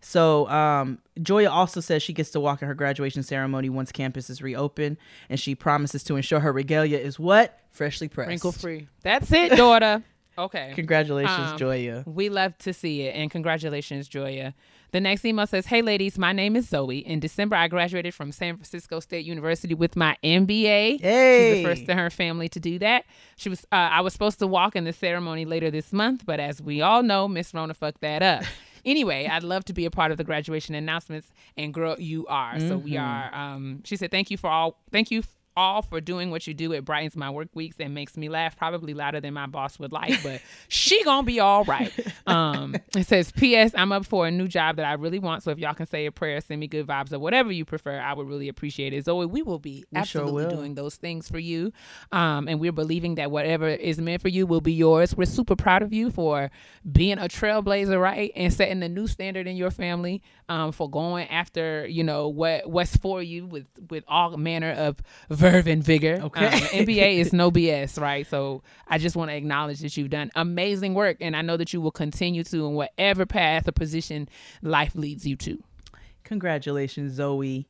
So 0.03 0.47
um, 0.49 0.99
Joya 1.21 1.49
also 1.49 1.79
says 1.79 2.03
she 2.03 2.13
gets 2.13 2.29
to 2.31 2.39
walk 2.39 2.61
in 2.61 2.67
her 2.67 2.73
graduation 2.75 3.23
ceremony 3.23 3.69
once 3.69 3.91
campus 3.91 4.29
is 4.29 4.41
reopened, 4.41 4.97
and 5.29 5.39
she 5.39 5.55
promises 5.55 6.03
to 6.03 6.15
ensure 6.17 6.39
her 6.41 6.51
regalia 6.51 6.97
is 6.97 7.17
what 7.17 7.59
freshly 7.71 8.07
pressed. 8.09 8.27
Wrinkle 8.29 8.51
free. 8.51 8.87
That's 9.01 9.31
it, 9.31 9.55
daughter. 9.57 10.03
Okay. 10.35 10.71
Congratulations, 10.73 11.51
Um, 11.51 11.57
Joya. 11.59 12.03
We 12.07 12.29
love 12.29 12.57
to 12.57 12.73
see 12.73 13.03
it. 13.03 13.13
And 13.13 13.29
congratulations, 13.29 14.07
Joya. 14.07 14.55
The 14.89 14.99
next 14.99 15.23
email 15.25 15.45
says, 15.45 15.67
Hey, 15.67 15.83
ladies, 15.83 16.17
my 16.17 16.33
name 16.33 16.55
is 16.55 16.67
Zoe. 16.67 16.97
In 17.05 17.19
December, 17.19 17.55
I 17.55 17.67
graduated 17.67 18.15
from 18.15 18.31
San 18.31 18.55
Francisco 18.55 18.99
State 18.99 19.27
University 19.27 19.75
with 19.75 19.95
my 19.95 20.17
MBA. 20.23 20.93
She's 20.93 21.01
the 21.03 21.63
first 21.63 21.87
in 21.87 21.99
her 21.99 22.09
family 22.09 22.49
to 22.49 22.59
do 22.59 22.79
that. 22.79 23.05
She 23.35 23.47
was, 23.49 23.63
uh, 23.71 23.75
I 23.75 24.01
was 24.01 24.11
supposed 24.13 24.39
to 24.39 24.47
walk 24.47 24.75
in 24.75 24.85
the 24.85 24.93
ceremony 24.93 25.45
later 25.45 25.69
this 25.69 25.93
month, 25.93 26.25
but 26.25 26.39
as 26.39 26.59
we 26.59 26.81
all 26.81 27.03
know, 27.03 27.27
Miss 27.27 27.53
Rona 27.53 27.75
fucked 27.75 28.01
that 28.01 28.23
up. 28.23 28.43
Anyway, 28.85 29.27
I'd 29.27 29.43
love 29.43 29.63
to 29.65 29.73
be 29.73 29.85
a 29.85 29.91
part 29.91 30.11
of 30.11 30.17
the 30.17 30.23
graduation 30.23 30.75
announcements, 30.75 31.31
and 31.57 31.73
girl, 31.73 31.95
you 31.99 32.25
are. 32.27 32.59
So 32.59 32.77
we 32.77 32.97
are. 32.97 33.33
Um, 33.33 33.81
she 33.83 33.95
said, 33.95 34.11
"Thank 34.11 34.29
you 34.31 34.37
for 34.37 34.49
all. 34.49 34.77
Thank 34.91 35.11
you 35.11 35.23
all 35.55 35.81
for 35.81 36.01
doing 36.01 36.31
what 36.31 36.47
you 36.47 36.53
do. 36.53 36.71
It 36.73 36.85
brightens 36.85 37.15
my 37.15 37.29
work 37.29 37.49
weeks 37.53 37.77
and 37.79 37.93
makes 37.93 38.17
me 38.17 38.29
laugh, 38.29 38.55
probably 38.57 38.93
louder 38.93 39.19
than 39.21 39.33
my 39.33 39.45
boss 39.47 39.77
would 39.79 39.91
like, 39.91 40.21
but 40.23 40.41
she 40.67 41.03
gonna 41.03 41.23
be 41.25 41.39
all 41.39 41.63
right." 41.65 41.91
Um, 42.25 42.73
it 42.95 43.05
says, 43.05 43.31
"P.S. 43.33 43.71
I'm 43.75 43.91
up 43.91 44.05
for 44.05 44.25
a 44.25 44.31
new 44.31 44.47
job 44.47 44.77
that 44.77 44.85
I 44.85 44.93
really 44.93 45.19
want. 45.19 45.43
So 45.43 45.51
if 45.51 45.59
y'all 45.59 45.73
can 45.73 45.85
say 45.85 46.05
a 46.05 46.11
prayer, 46.11 46.39
send 46.39 46.61
me 46.61 46.67
good 46.67 46.87
vibes 46.87 47.11
or 47.11 47.19
whatever 47.19 47.51
you 47.51 47.65
prefer, 47.65 47.99
I 47.99 48.13
would 48.13 48.27
really 48.29 48.47
appreciate 48.47 48.93
it. 48.93 49.03
Zoe, 49.05 49.25
we 49.25 49.41
will 49.43 49.59
be 49.59 49.83
We 49.91 50.03
sure 50.05 50.21
absolutely 50.21 50.45
will. 50.45 50.51
doing 50.51 50.75
those 50.75 50.95
things 50.95 51.29
for 51.29 51.37
you, 51.37 51.73
um, 52.13 52.47
and 52.47 52.59
we're 52.61 52.71
believing 52.71 53.15
that 53.15 53.29
whatever 53.29 53.67
is 53.67 53.99
meant 53.99 54.21
for 54.21 54.29
you 54.29 54.47
will 54.47 54.61
be 54.61 54.71
yours. 54.71 55.15
We're 55.17 55.25
super 55.25 55.55
proud 55.57 55.81
of 55.81 55.91
you 55.91 56.11
for 56.11 56.49
being 56.89 57.17
a 57.17 57.27
trailblazer, 57.27 57.99
right, 58.01 58.31
and 58.35 58.51
setting 58.53 58.81
a 58.83 58.89
new 58.89 59.05
standard 59.07 59.45
in 59.45 59.57
your 59.57 59.71
family, 59.71 60.23
um, 60.47 60.71
for 60.71 60.89
going 60.89 61.27
after 61.27 61.85
you 61.87 62.03
know 62.05 62.29
what 62.29 62.69
what's 62.69 62.95
for 62.97 63.21
you 63.21 63.45
with 63.45 63.65
with 63.89 64.05
all 64.07 64.37
manner 64.37 64.71
of 64.71 64.97
verve 65.51 65.67
and 65.67 65.84
vigor. 65.84 66.19
Okay. 66.23 66.45
Um, 66.45 66.51
MBA 66.86 67.17
is 67.17 67.34
no 67.34 67.51
BS, 67.51 67.99
right? 67.99 68.25
So 68.27 68.63
I 68.88 68.97
just 68.97 69.15
want 69.15 69.29
to 69.32 69.36
acknowledge 69.36 69.79
that 69.79 69.95
you've 69.97 70.10
done 70.10 70.32
amazing 70.36 70.93
work, 70.93 71.17
and 71.21 71.36
I 71.36 71.41
know 71.41 71.58
that 71.58 71.73
you 71.73 71.82
will 71.82 71.91
continue 71.91 72.43
to 72.45 72.65
in 72.65 72.73
whatever 72.73 73.25
path 73.25 73.67
or 73.67 73.71
position 73.71 74.29
life 74.62 74.95
leads 74.95 75.25
you 75.27 75.36
to, 75.38 75.62
Congratulations, 76.23 77.13
Zoe. 77.13 77.67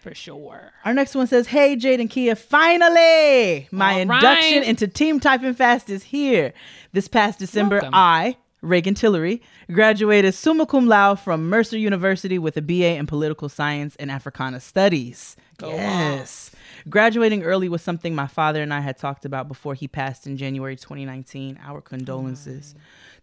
for 0.00 0.14
sure. 0.14 0.72
Our 0.84 0.94
next 0.94 1.14
one 1.14 1.26
says, 1.26 1.46
Hey, 1.48 1.76
Jade 1.76 2.00
and 2.00 2.08
Kia, 2.10 2.34
finally! 2.34 3.68
My 3.70 3.94
All 3.94 4.00
induction 4.00 4.60
right. 4.60 4.66
into 4.68 4.88
Team 4.88 5.20
Typing 5.20 5.54
Fast 5.54 5.90
is 5.90 6.02
here. 6.04 6.52
This 6.92 7.06
past 7.08 7.38
December, 7.38 7.76
Welcome. 7.76 7.90
I, 7.94 8.36
Reagan 8.62 8.94
Tillery, 8.94 9.42
graduated 9.70 10.34
summa 10.34 10.66
cum 10.66 10.86
laude 10.86 11.20
from 11.20 11.48
Mercer 11.48 11.78
University 11.78 12.38
with 12.38 12.56
a 12.56 12.62
BA 12.62 12.96
in 12.96 13.06
Political 13.06 13.48
Science 13.50 13.96
and 13.96 14.10
Africana 14.10 14.60
Studies. 14.60 15.36
Go 15.58 15.70
yes. 15.70 16.49
Graduating 16.88 17.42
early 17.42 17.68
was 17.68 17.82
something 17.82 18.14
my 18.14 18.26
father 18.26 18.62
and 18.62 18.72
I 18.72 18.80
had 18.80 18.96
talked 18.96 19.24
about 19.24 19.48
before 19.48 19.74
he 19.74 19.88
passed 19.88 20.26
in 20.26 20.36
January 20.36 20.76
2019. 20.76 21.58
Our 21.62 21.80
condolences. 21.80 22.74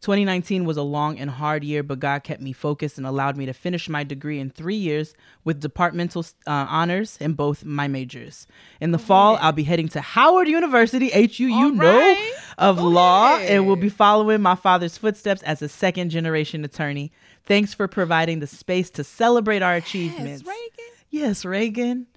2019 0.02 0.66
was 0.66 0.78
a 0.78 0.84
long 0.84 1.18
and 1.18 1.30
hard 1.30 1.64
year, 1.64 1.82
but 1.82 2.00
God 2.00 2.24
kept 2.24 2.42
me 2.42 2.54
focused 2.54 2.98
and 2.98 3.08
allowed 3.08 3.36
me 3.36 3.46
to 3.48 3.54
finish 3.54 3.90
my 3.90 4.04
degree 4.04 4.40
in 4.40 4.50
three 4.50 4.76
years 4.76 5.16
with 5.44 5.60
departmental 5.60 6.26
uh, 6.46 6.68
honors 6.70 7.18
in 7.18 7.34
both 7.34 7.66
my 7.66 7.88
majors. 7.88 8.46
In 8.80 8.92
the 8.92 9.00
fall, 9.00 9.38
I'll 9.42 9.52
be 9.52 9.64
heading 9.64 9.88
to 9.90 10.02
Howard 10.02 10.48
University, 10.48 11.10
HU, 11.10 11.72
know, 11.72 12.00
right. 12.00 12.34
of 12.58 12.78
Go 12.78 12.88
law, 12.88 13.38
and 13.38 13.66
will 13.66 13.76
be 13.76 13.90
following 13.90 14.42
my 14.42 14.56
father's 14.56 14.98
footsteps 14.98 15.42
as 15.44 15.62
a 15.62 15.70
second 15.70 16.12
generation 16.12 16.64
attorney. 16.64 17.12
Thanks 17.46 17.74
for 17.74 17.88
providing 17.88 18.40
the 18.40 18.48
space 18.48 18.90
to 18.92 19.04
celebrate 19.04 19.62
our 19.62 19.74
achievements. 19.74 20.44
Yes, 20.46 20.56
Reagan. 20.56 20.94
Yes, 21.10 21.46
Reagan. 21.46 22.08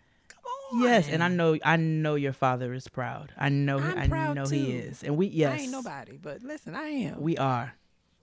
On. 0.72 0.82
Yes, 0.82 1.08
and 1.08 1.22
I 1.22 1.28
know 1.28 1.58
I 1.64 1.76
know 1.76 2.14
your 2.14 2.32
father 2.32 2.72
is 2.72 2.88
proud. 2.88 3.32
I 3.36 3.48
know 3.48 3.78
I'm 3.78 4.12
I 4.12 4.32
know 4.34 4.46
he 4.46 4.72
is. 4.72 5.02
And 5.02 5.16
we 5.16 5.26
yes. 5.26 5.58
I 5.58 5.62
ain't 5.62 5.72
nobody, 5.72 6.16
but 6.16 6.42
listen, 6.42 6.74
I 6.74 6.88
am. 6.88 7.20
We 7.20 7.36
are. 7.36 7.74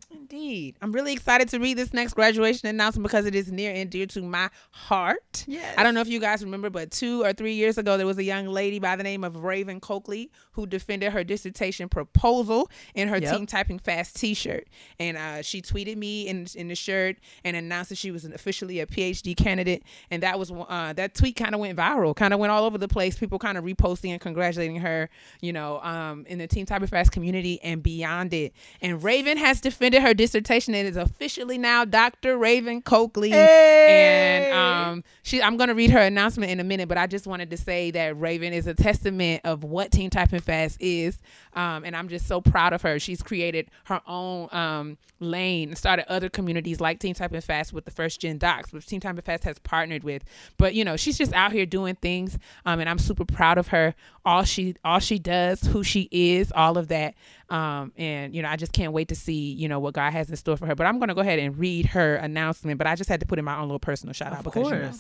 Indeed. 0.10 0.78
I'm 0.82 0.94
really 0.94 1.12
excited 1.12 1.50
to 1.50 1.60
read 1.60 1.78
this 1.78 1.94
next 1.94 2.14
graduation 2.14 2.68
announcement 2.70 3.04
because 3.04 3.26
it 3.26 3.36
is 3.36 3.52
near 3.52 3.74
and 3.74 3.90
dear 3.90 4.06
to 4.08 4.22
my 4.22 4.50
heart. 4.72 5.44
Yes. 5.48 5.76
I 5.78 5.84
don't 5.84 5.94
know 5.94 6.00
if 6.02 6.08
you 6.08 6.20
guys 6.22 6.44
remember, 6.44 6.70
but 6.70 6.92
two 6.92 7.24
or 7.24 7.34
three 7.34 7.54
years 7.54 7.78
ago, 7.78 7.98
there 7.98 8.06
was 8.06 8.18
a 8.18 8.24
young 8.24 8.48
lady 8.48 8.80
by 8.80 8.96
the 8.96 9.04
name 9.04 9.26
of 9.26 9.44
Raven 9.44 9.82
Coakley 9.82 10.32
who 10.52 10.66
defended 10.66 11.12
her 11.12 11.24
dissertation 11.26 11.90
proposal 11.90 12.70
in 12.96 13.10
her 13.10 13.18
Yep. 13.18 13.36
Team 13.36 13.46
Typing 13.46 13.80
Fast 13.80 14.16
t 14.16 14.34
shirt. 14.34 14.68
And 14.98 15.18
uh, 15.18 15.42
she 15.42 15.62
tweeted 15.62 15.98
me 15.98 16.28
in, 16.28 16.48
in 16.56 16.70
the 16.70 16.76
shirt 16.76 17.18
and 17.44 17.58
announced 17.58 17.90
that 17.90 17.98
she 17.98 18.12
was 18.12 18.24
an, 18.24 18.34
officially 18.34 18.80
a 18.80 18.86
PhD 18.86 19.36
candidate. 19.36 19.84
And 20.10 20.24
that 20.24 20.40
was 20.40 20.52
uh, 20.52 20.94
that 20.94 21.16
tweet 21.16 21.36
kind 21.36 21.54
of 21.54 21.60
went 21.60 21.78
viral, 21.78 22.16
kind 22.16 22.34
of 22.34 22.40
went 22.40 22.52
all 22.52 22.64
over 22.64 22.78
the 22.78 22.88
place. 22.88 23.18
People 23.18 23.40
kind 23.40 23.58
of 23.58 23.66
reposting 23.66 24.12
and 24.12 24.22
congratulating 24.22 24.78
her, 24.78 25.10
you 25.42 25.52
know, 25.52 25.82
um, 25.82 26.26
in 26.28 26.38
the 26.38 26.48
Team 26.48 26.66
Typing 26.66 26.88
Fast 26.88 27.12
community 27.12 27.60
and 27.62 27.84
beyond 27.84 28.34
it. 28.34 28.54
And 28.82 29.04
Raven 29.04 29.38
has 29.38 29.60
defended 29.60 29.97
her 30.02 30.14
dissertation 30.14 30.74
and 30.74 30.88
is 30.88 30.98
officially 30.98 31.58
now 31.58 31.86
Dr. 31.86 32.38
Raven 32.38 32.82
Coakley. 32.82 33.32
Hey! 33.32 34.50
And 34.52 34.54
um, 34.54 35.04
she, 35.24 35.42
I'm 35.42 35.58
going 35.58 35.70
to 35.70 35.76
read 35.76 35.92
her 35.92 36.00
announcement 36.00 36.52
in 36.52 36.60
a 36.60 36.64
minute, 36.64 36.88
but 36.88 36.98
I 36.98 37.08
just 37.08 37.28
wanted 37.28 37.50
to 37.52 37.58
say 37.58 37.92
that 37.92 38.20
Raven 38.20 38.54
is 38.54 38.68
a 38.68 38.74
testament 38.74 39.42
of 39.44 39.64
what 39.64 39.92
Team 39.92 40.10
Typing 40.10 40.40
Fast 40.40 40.78
is. 40.80 41.20
Um, 41.54 41.84
and 41.86 41.96
I'm 41.96 42.08
just 42.08 42.28
so 42.28 42.40
proud 42.40 42.74
of 42.74 42.82
her. 42.84 43.00
She's 43.00 43.22
created 43.24 43.70
her 43.86 44.02
own 44.08 44.50
um, 44.52 44.98
lane 45.20 45.70
and 45.70 45.78
started 45.78 46.10
other 46.12 46.30
communities 46.30 46.80
like 46.80 47.00
Team 47.00 47.16
Typing 47.16 47.42
Fast 47.42 47.74
with 47.74 47.86
the 47.86 47.92
first 47.92 48.22
gen 48.22 48.38
docs, 48.38 48.72
which 48.72 48.86
Team 48.86 49.00
Typing 49.00 49.22
Fast 49.22 49.44
has 49.44 49.58
partnered 49.60 50.04
with. 50.04 50.24
But 50.58 50.76
you 50.76 50.86
know, 50.86 50.98
she's 50.98 51.18
just 51.18 51.34
out 51.34 51.52
here 51.52 51.66
doing 51.66 51.96
things, 51.96 52.38
um, 52.66 52.80
and 52.80 52.90
I'm 52.90 53.00
super 53.00 53.26
proud 53.26 53.58
of 53.58 53.70
her. 53.70 53.96
All 54.26 54.44
she 54.44 54.76
all 54.84 55.00
she 55.00 55.20
does, 55.20 55.62
who 55.62 55.84
she 55.84 56.08
is, 56.12 56.52
all 56.52 56.78
of 56.78 56.90
that. 56.90 57.16
Um, 57.50 57.94
and 57.96 58.36
you 58.36 58.42
know, 58.42 58.50
I 58.50 58.58
just 58.58 58.74
can't 58.74 58.94
wait 58.94 59.10
to 59.10 59.16
see 59.16 59.54
you 59.54 59.68
know 59.68 59.80
what 59.80 59.94
God 59.94 60.12
has 60.12 60.30
in 60.30 60.36
store 60.36 60.58
for 60.58 60.66
her. 60.66 60.76
But 60.76 60.88
I'm 60.88 61.00
gonna 61.00 61.16
go 61.16 61.22
ahead 61.22 61.40
and 61.40 61.58
read 61.58 61.88
her 61.88 62.16
announcement. 62.16 62.78
But 62.78 62.88
I 62.88 62.96
just 62.96 63.10
had 63.10 63.20
to 63.22 63.26
put 63.26 63.40
in 63.40 63.46
my 63.46 63.58
own 63.58 63.64
little 63.64 63.80
personal 63.80 64.14
shout 64.14 64.34
out 64.34 64.44
because 64.44 64.70
you 64.70 64.78
know. 64.78 64.92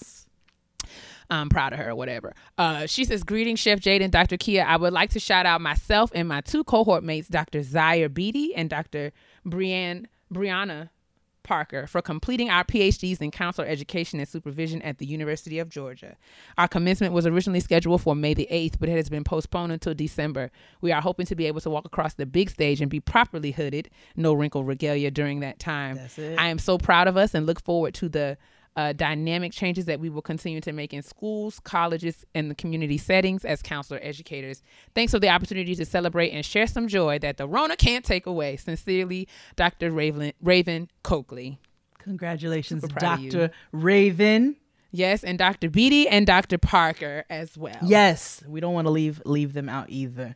I'm 1.29 1.49
proud 1.49 1.73
of 1.73 1.79
her 1.79 1.89
or 1.89 1.95
whatever. 1.95 2.33
Uh, 2.57 2.85
she 2.85 3.03
says, 3.03 3.23
Greetings, 3.23 3.59
Chef 3.59 3.81
Jade 3.81 4.01
and 4.01 4.13
Dr. 4.13 4.37
Kia. 4.37 4.63
I 4.63 4.77
would 4.77 4.93
like 4.93 5.09
to 5.09 5.19
shout 5.19 5.45
out 5.45 5.59
myself 5.59 6.09
and 6.15 6.25
my 6.25 6.39
two 6.39 6.63
cohort 6.63 7.03
mates, 7.03 7.27
Dr. 7.27 7.63
Zaire 7.63 8.07
Beatty 8.07 8.55
and 8.55 8.69
Dr. 8.69 9.11
Brianne, 9.45 10.05
Brianna 10.33 10.89
Parker, 11.47 11.87
for 11.87 12.01
completing 12.01 12.49
our 12.49 12.63
PhDs 12.63 13.21
in 13.21 13.31
counselor 13.31 13.67
education 13.67 14.19
and 14.19 14.27
supervision 14.27 14.81
at 14.81 14.97
the 14.97 15.05
University 15.05 15.57
of 15.57 15.69
Georgia. 15.69 16.17
Our 16.57 16.67
commencement 16.67 17.13
was 17.13 17.25
originally 17.25 17.61
scheduled 17.61 18.01
for 18.01 18.15
May 18.15 18.33
the 18.33 18.47
8th, 18.51 18.75
but 18.79 18.89
it 18.89 18.97
has 18.97 19.09
been 19.09 19.23
postponed 19.23 19.71
until 19.71 19.93
December. 19.93 20.51
We 20.81 20.91
are 20.91 21.01
hoping 21.01 21.25
to 21.27 21.35
be 21.35 21.47
able 21.47 21.61
to 21.61 21.69
walk 21.69 21.85
across 21.85 22.13
the 22.13 22.25
big 22.25 22.49
stage 22.49 22.81
and 22.81 22.91
be 22.91 22.99
properly 22.99 23.51
hooded, 23.51 23.89
no 24.15 24.33
wrinkle 24.33 24.63
regalia 24.65 25.09
during 25.09 25.39
that 25.39 25.57
time. 25.59 25.97
I 26.37 26.49
am 26.49 26.59
so 26.59 26.77
proud 26.77 27.07
of 27.07 27.15
us 27.15 27.33
and 27.33 27.45
look 27.45 27.63
forward 27.63 27.93
to 27.95 28.09
the 28.09 28.37
uh, 28.77 28.93
dynamic 28.93 29.51
changes 29.51 29.85
that 29.85 29.99
we 29.99 30.07
will 30.07 30.21
continue 30.21 30.61
to 30.61 30.71
make 30.71 30.93
in 30.93 31.01
schools, 31.01 31.59
colleges, 31.59 32.25
and 32.35 32.49
the 32.49 32.55
community 32.55 32.97
settings 32.97 33.43
as 33.43 33.63
counselor 33.63 33.99
educators. 34.03 34.61
Thanks 34.93 35.11
for 35.11 35.19
the 35.19 35.29
opportunity 35.29 35.73
to 35.75 35.83
celebrate 35.83 36.29
and 36.29 36.45
share 36.45 36.67
some 36.67 36.87
joy 36.87 37.17
that 37.19 37.37
the 37.37 37.47
Rona 37.47 37.75
can't 37.75 38.05
take 38.05 38.27
away. 38.27 38.55
Sincerely, 38.55 39.27
Dr. 39.55 39.91
Raven, 39.91 40.31
Raven 40.41 40.89
Coakley. 41.03 41.59
Congratulations, 41.97 42.83
Super 42.83 42.99
proud 42.99 43.13
of 43.15 43.25
you. 43.25 43.31
Dr. 43.31 43.51
Raven. 43.71 44.55
Yes, 44.91 45.23
and 45.23 45.37
Dr. 45.37 45.69
Beatty 45.69 46.07
and 46.07 46.25
Dr. 46.25 46.57
Parker 46.57 47.25
as 47.29 47.57
well. 47.57 47.77
Yes, 47.83 48.43
we 48.47 48.59
don't 48.59 48.73
want 48.73 48.85
to 48.85 48.91
leave 48.91 49.21
leave 49.25 49.53
them 49.53 49.67
out 49.69 49.89
either. 49.89 50.35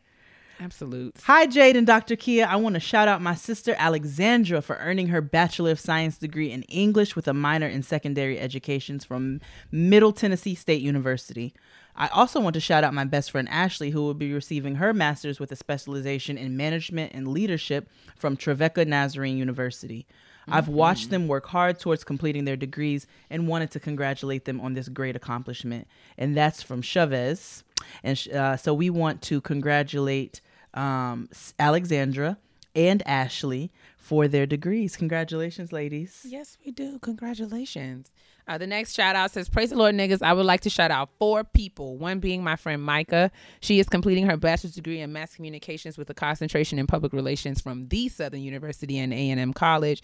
Absolute. 0.62 1.16
Hi, 1.24 1.46
Jade 1.46 1.74
and 1.76 1.88
Dr. 1.88 2.14
Kia. 2.14 2.46
I 2.46 2.54
want 2.54 2.74
to 2.74 2.80
shout 2.80 3.08
out 3.08 3.20
my 3.20 3.34
sister 3.34 3.74
Alexandra 3.78 4.62
for 4.62 4.76
earning 4.76 5.08
her 5.08 5.20
Bachelor 5.20 5.72
of 5.72 5.80
Science 5.80 6.18
degree 6.18 6.52
in 6.52 6.62
English 6.64 7.16
with 7.16 7.26
a 7.26 7.34
minor 7.34 7.66
in 7.66 7.82
secondary 7.82 8.38
educations 8.38 9.04
from 9.04 9.40
Middle 9.72 10.12
Tennessee 10.12 10.54
State 10.54 10.80
University. 10.80 11.52
I 11.96 12.06
also 12.08 12.38
want 12.38 12.54
to 12.54 12.60
shout 12.60 12.84
out 12.84 12.94
my 12.94 13.04
best 13.04 13.32
friend 13.32 13.48
Ashley, 13.50 13.90
who 13.90 14.02
will 14.02 14.14
be 14.14 14.32
receiving 14.32 14.76
her 14.76 14.94
master's 14.94 15.40
with 15.40 15.50
a 15.50 15.56
specialization 15.56 16.38
in 16.38 16.56
management 16.56 17.12
and 17.12 17.26
leadership 17.26 17.88
from 18.14 18.36
Trevecca 18.36 18.84
Nazarene 18.84 19.36
University. 19.36 20.06
I've 20.46 20.68
watched 20.68 21.10
them 21.10 21.26
work 21.26 21.46
hard 21.46 21.80
towards 21.80 22.04
completing 22.04 22.44
their 22.44 22.56
degrees 22.56 23.08
and 23.30 23.48
wanted 23.48 23.72
to 23.72 23.80
congratulate 23.80 24.44
them 24.44 24.60
on 24.60 24.74
this 24.74 24.88
great 24.88 25.16
accomplishment. 25.16 25.88
And 26.16 26.36
that's 26.36 26.62
from 26.62 26.82
Chavez. 26.82 27.64
And 28.04 28.28
uh, 28.32 28.56
so 28.56 28.72
we 28.72 28.90
want 28.90 29.22
to 29.22 29.40
congratulate 29.40 30.40
um, 30.74 31.28
Alexandra 31.58 32.38
and 32.74 33.02
Ashley 33.06 33.70
for 33.96 34.28
their 34.28 34.46
degrees. 34.46 34.96
Congratulations, 34.96 35.72
ladies. 35.72 36.22
Yes, 36.24 36.58
we 36.64 36.72
do. 36.72 36.98
Congratulations. 36.98 38.10
Uh, 38.48 38.58
the 38.58 38.66
next 38.66 38.94
shout 38.94 39.14
out 39.14 39.30
says, 39.30 39.48
Praise 39.48 39.70
the 39.70 39.76
Lord, 39.76 39.94
niggas. 39.94 40.22
I 40.22 40.32
would 40.32 40.46
like 40.46 40.62
to 40.62 40.70
shout 40.70 40.90
out 40.90 41.10
four 41.18 41.44
people. 41.44 41.96
One 41.96 42.18
being 42.18 42.42
my 42.42 42.56
friend 42.56 42.82
Micah. 42.82 43.30
She 43.60 43.78
is 43.78 43.88
completing 43.88 44.26
her 44.26 44.36
bachelor's 44.36 44.74
degree 44.74 45.00
in 45.00 45.12
mass 45.12 45.36
communications 45.36 45.96
with 45.96 46.10
a 46.10 46.14
concentration 46.14 46.78
in 46.78 46.86
public 46.86 47.12
relations 47.12 47.60
from 47.60 47.88
the 47.88 48.08
Southern 48.08 48.42
University 48.42 48.98
and 48.98 49.12
A&M 49.12 49.52
College. 49.52 50.02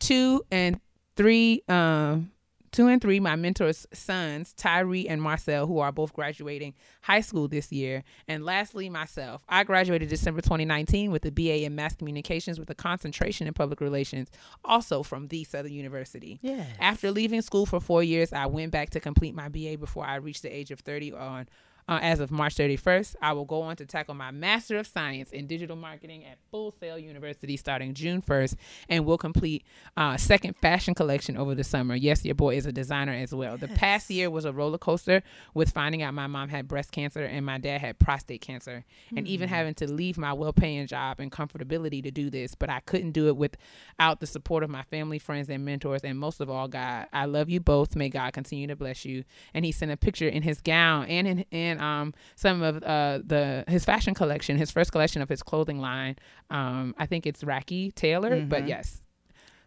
Two 0.00 0.42
and 0.50 0.80
three, 1.14 1.62
um, 1.68 2.32
two 2.76 2.88
and 2.88 3.00
three, 3.00 3.18
my 3.18 3.36
mentor's 3.36 3.86
sons, 3.94 4.52
Tyree 4.52 5.08
and 5.08 5.22
Marcel, 5.22 5.66
who 5.66 5.78
are 5.78 5.90
both 5.90 6.12
graduating 6.12 6.74
high 7.00 7.22
school 7.22 7.48
this 7.48 7.72
year. 7.72 8.04
And 8.28 8.44
lastly, 8.44 8.90
myself. 8.90 9.42
I 9.48 9.64
graduated 9.64 10.10
December 10.10 10.42
2019 10.42 11.10
with 11.10 11.24
a 11.24 11.30
BA 11.30 11.64
in 11.64 11.74
mass 11.74 11.96
communications 11.96 12.60
with 12.60 12.68
a 12.68 12.74
concentration 12.74 13.46
in 13.46 13.54
public 13.54 13.80
relations, 13.80 14.28
also 14.62 15.02
from 15.02 15.28
the 15.28 15.44
Southern 15.44 15.72
University. 15.72 16.38
Yes. 16.42 16.68
After 16.78 17.10
leaving 17.10 17.40
school 17.40 17.64
for 17.64 17.80
four 17.80 18.02
years, 18.02 18.34
I 18.34 18.44
went 18.44 18.72
back 18.72 18.90
to 18.90 19.00
complete 19.00 19.34
my 19.34 19.48
BA 19.48 19.78
before 19.78 20.04
I 20.04 20.16
reached 20.16 20.42
the 20.42 20.54
age 20.54 20.70
of 20.70 20.80
30 20.80 21.14
on. 21.14 21.48
Uh, 21.88 22.00
as 22.02 22.18
of 22.18 22.32
March 22.32 22.56
31st, 22.56 23.14
I 23.22 23.32
will 23.32 23.44
go 23.44 23.62
on 23.62 23.76
to 23.76 23.86
tackle 23.86 24.14
my 24.14 24.32
Master 24.32 24.76
of 24.76 24.88
Science 24.88 25.30
in 25.30 25.46
Digital 25.46 25.76
Marketing 25.76 26.24
at 26.24 26.38
Full 26.50 26.74
Sail 26.80 26.98
University 26.98 27.56
starting 27.56 27.94
June 27.94 28.20
1st, 28.22 28.56
and 28.88 29.06
will 29.06 29.18
complete 29.18 29.64
uh, 29.96 30.16
second 30.16 30.56
fashion 30.56 30.94
collection 30.94 31.36
over 31.36 31.54
the 31.54 31.62
summer. 31.62 31.94
Yes, 31.94 32.24
your 32.24 32.34
boy 32.34 32.56
is 32.56 32.66
a 32.66 32.72
designer 32.72 33.12
as 33.12 33.32
well. 33.32 33.56
The 33.56 33.68
past 33.68 34.10
year 34.10 34.28
was 34.30 34.44
a 34.44 34.52
roller 34.52 34.78
coaster 34.78 35.22
with 35.54 35.70
finding 35.70 36.02
out 36.02 36.12
my 36.12 36.26
mom 36.26 36.48
had 36.48 36.66
breast 36.66 36.90
cancer 36.90 37.22
and 37.24 37.46
my 37.46 37.58
dad 37.58 37.80
had 37.80 38.00
prostate 38.00 38.40
cancer, 38.40 38.84
and 39.16 39.28
even 39.28 39.48
having 39.48 39.74
to 39.74 39.90
leave 39.90 40.18
my 40.18 40.32
well-paying 40.32 40.88
job 40.88 41.20
and 41.20 41.30
comfortability 41.30 42.02
to 42.02 42.10
do 42.10 42.30
this. 42.30 42.56
But 42.56 42.68
I 42.68 42.80
couldn't 42.80 43.12
do 43.12 43.28
it 43.28 43.36
without 43.36 44.18
the 44.18 44.26
support 44.26 44.64
of 44.64 44.70
my 44.70 44.82
family, 44.82 45.20
friends, 45.20 45.48
and 45.48 45.64
mentors, 45.64 46.02
and 46.02 46.18
most 46.18 46.40
of 46.40 46.50
all, 46.50 46.66
God. 46.66 47.06
I 47.12 47.26
love 47.26 47.48
you 47.48 47.60
both. 47.60 47.94
May 47.94 48.08
God 48.08 48.32
continue 48.32 48.66
to 48.66 48.76
bless 48.76 49.04
you. 49.04 49.22
And 49.54 49.64
he 49.64 49.70
sent 49.70 49.92
a 49.92 49.96
picture 49.96 50.28
in 50.28 50.42
his 50.42 50.60
gown 50.60 51.06
and 51.06 51.44
in 51.50 51.75
in 51.76 51.82
um 51.82 52.14
some 52.34 52.62
of 52.62 52.82
uh 52.82 53.20
the 53.24 53.64
his 53.68 53.84
fashion 53.84 54.14
collection, 54.14 54.56
his 54.56 54.70
first 54.70 54.92
collection 54.92 55.22
of 55.22 55.28
his 55.28 55.42
clothing 55.42 55.80
line. 55.80 56.16
Um, 56.50 56.94
I 56.98 57.06
think 57.06 57.26
it's 57.26 57.42
Racky 57.42 57.94
Taylor, 57.94 58.40
but 58.44 58.66
yes. 58.68 59.02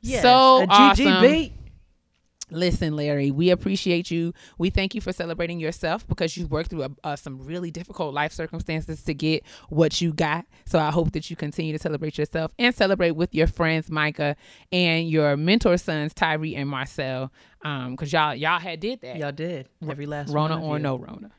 Yes, 0.02 0.22
So 0.22 0.64
a 0.64 0.68
awesome. 0.70 1.52
Listen, 2.52 2.96
Larry, 2.96 3.30
we 3.32 3.52
appreciate 3.52 4.10
you. 4.10 4.34
We 4.58 4.70
thank 4.72 4.96
you 4.96 5.02
for 5.02 5.14
celebrating 5.14 5.60
yourself 5.60 6.08
because 6.08 6.36
you 6.36 6.48
worked 6.48 6.72
through 6.72 6.84
a, 6.84 6.90
uh, 7.04 7.16
some 7.16 7.46
really 7.46 7.70
difficult 7.70 8.14
life 8.14 8.32
circumstances 8.32 9.04
to 9.04 9.14
get 9.14 9.44
what 9.70 10.02
you 10.02 10.14
got. 10.14 10.46
So 10.66 10.80
I 10.80 10.90
hope 10.90 11.12
that 11.12 11.30
you 11.30 11.36
continue 11.36 11.74
to 11.74 11.80
celebrate 11.80 12.18
yourself 12.18 12.52
and 12.58 12.74
celebrate 12.74 13.12
with 13.12 13.36
your 13.36 13.46
friends, 13.46 13.92
Micah, 13.92 14.36
and 14.72 15.08
your 15.08 15.38
mentor 15.38 15.78
sons, 15.78 16.14
Tyree 16.14 16.56
and 16.56 16.68
Marcel, 16.68 17.32
because 17.62 18.12
y'all 18.12 18.34
y'all 18.34 18.60
had 18.60 18.80
did 18.80 19.02
that. 19.02 19.18
Y'all 19.18 19.32
did. 19.32 19.68
Every 19.88 20.08
last 20.08 20.34
Rona 20.34 20.56
one 20.56 20.64
of 20.64 20.70
or 20.70 20.78
you. 20.78 20.84
no 20.84 20.98
Rona. 20.98 21.30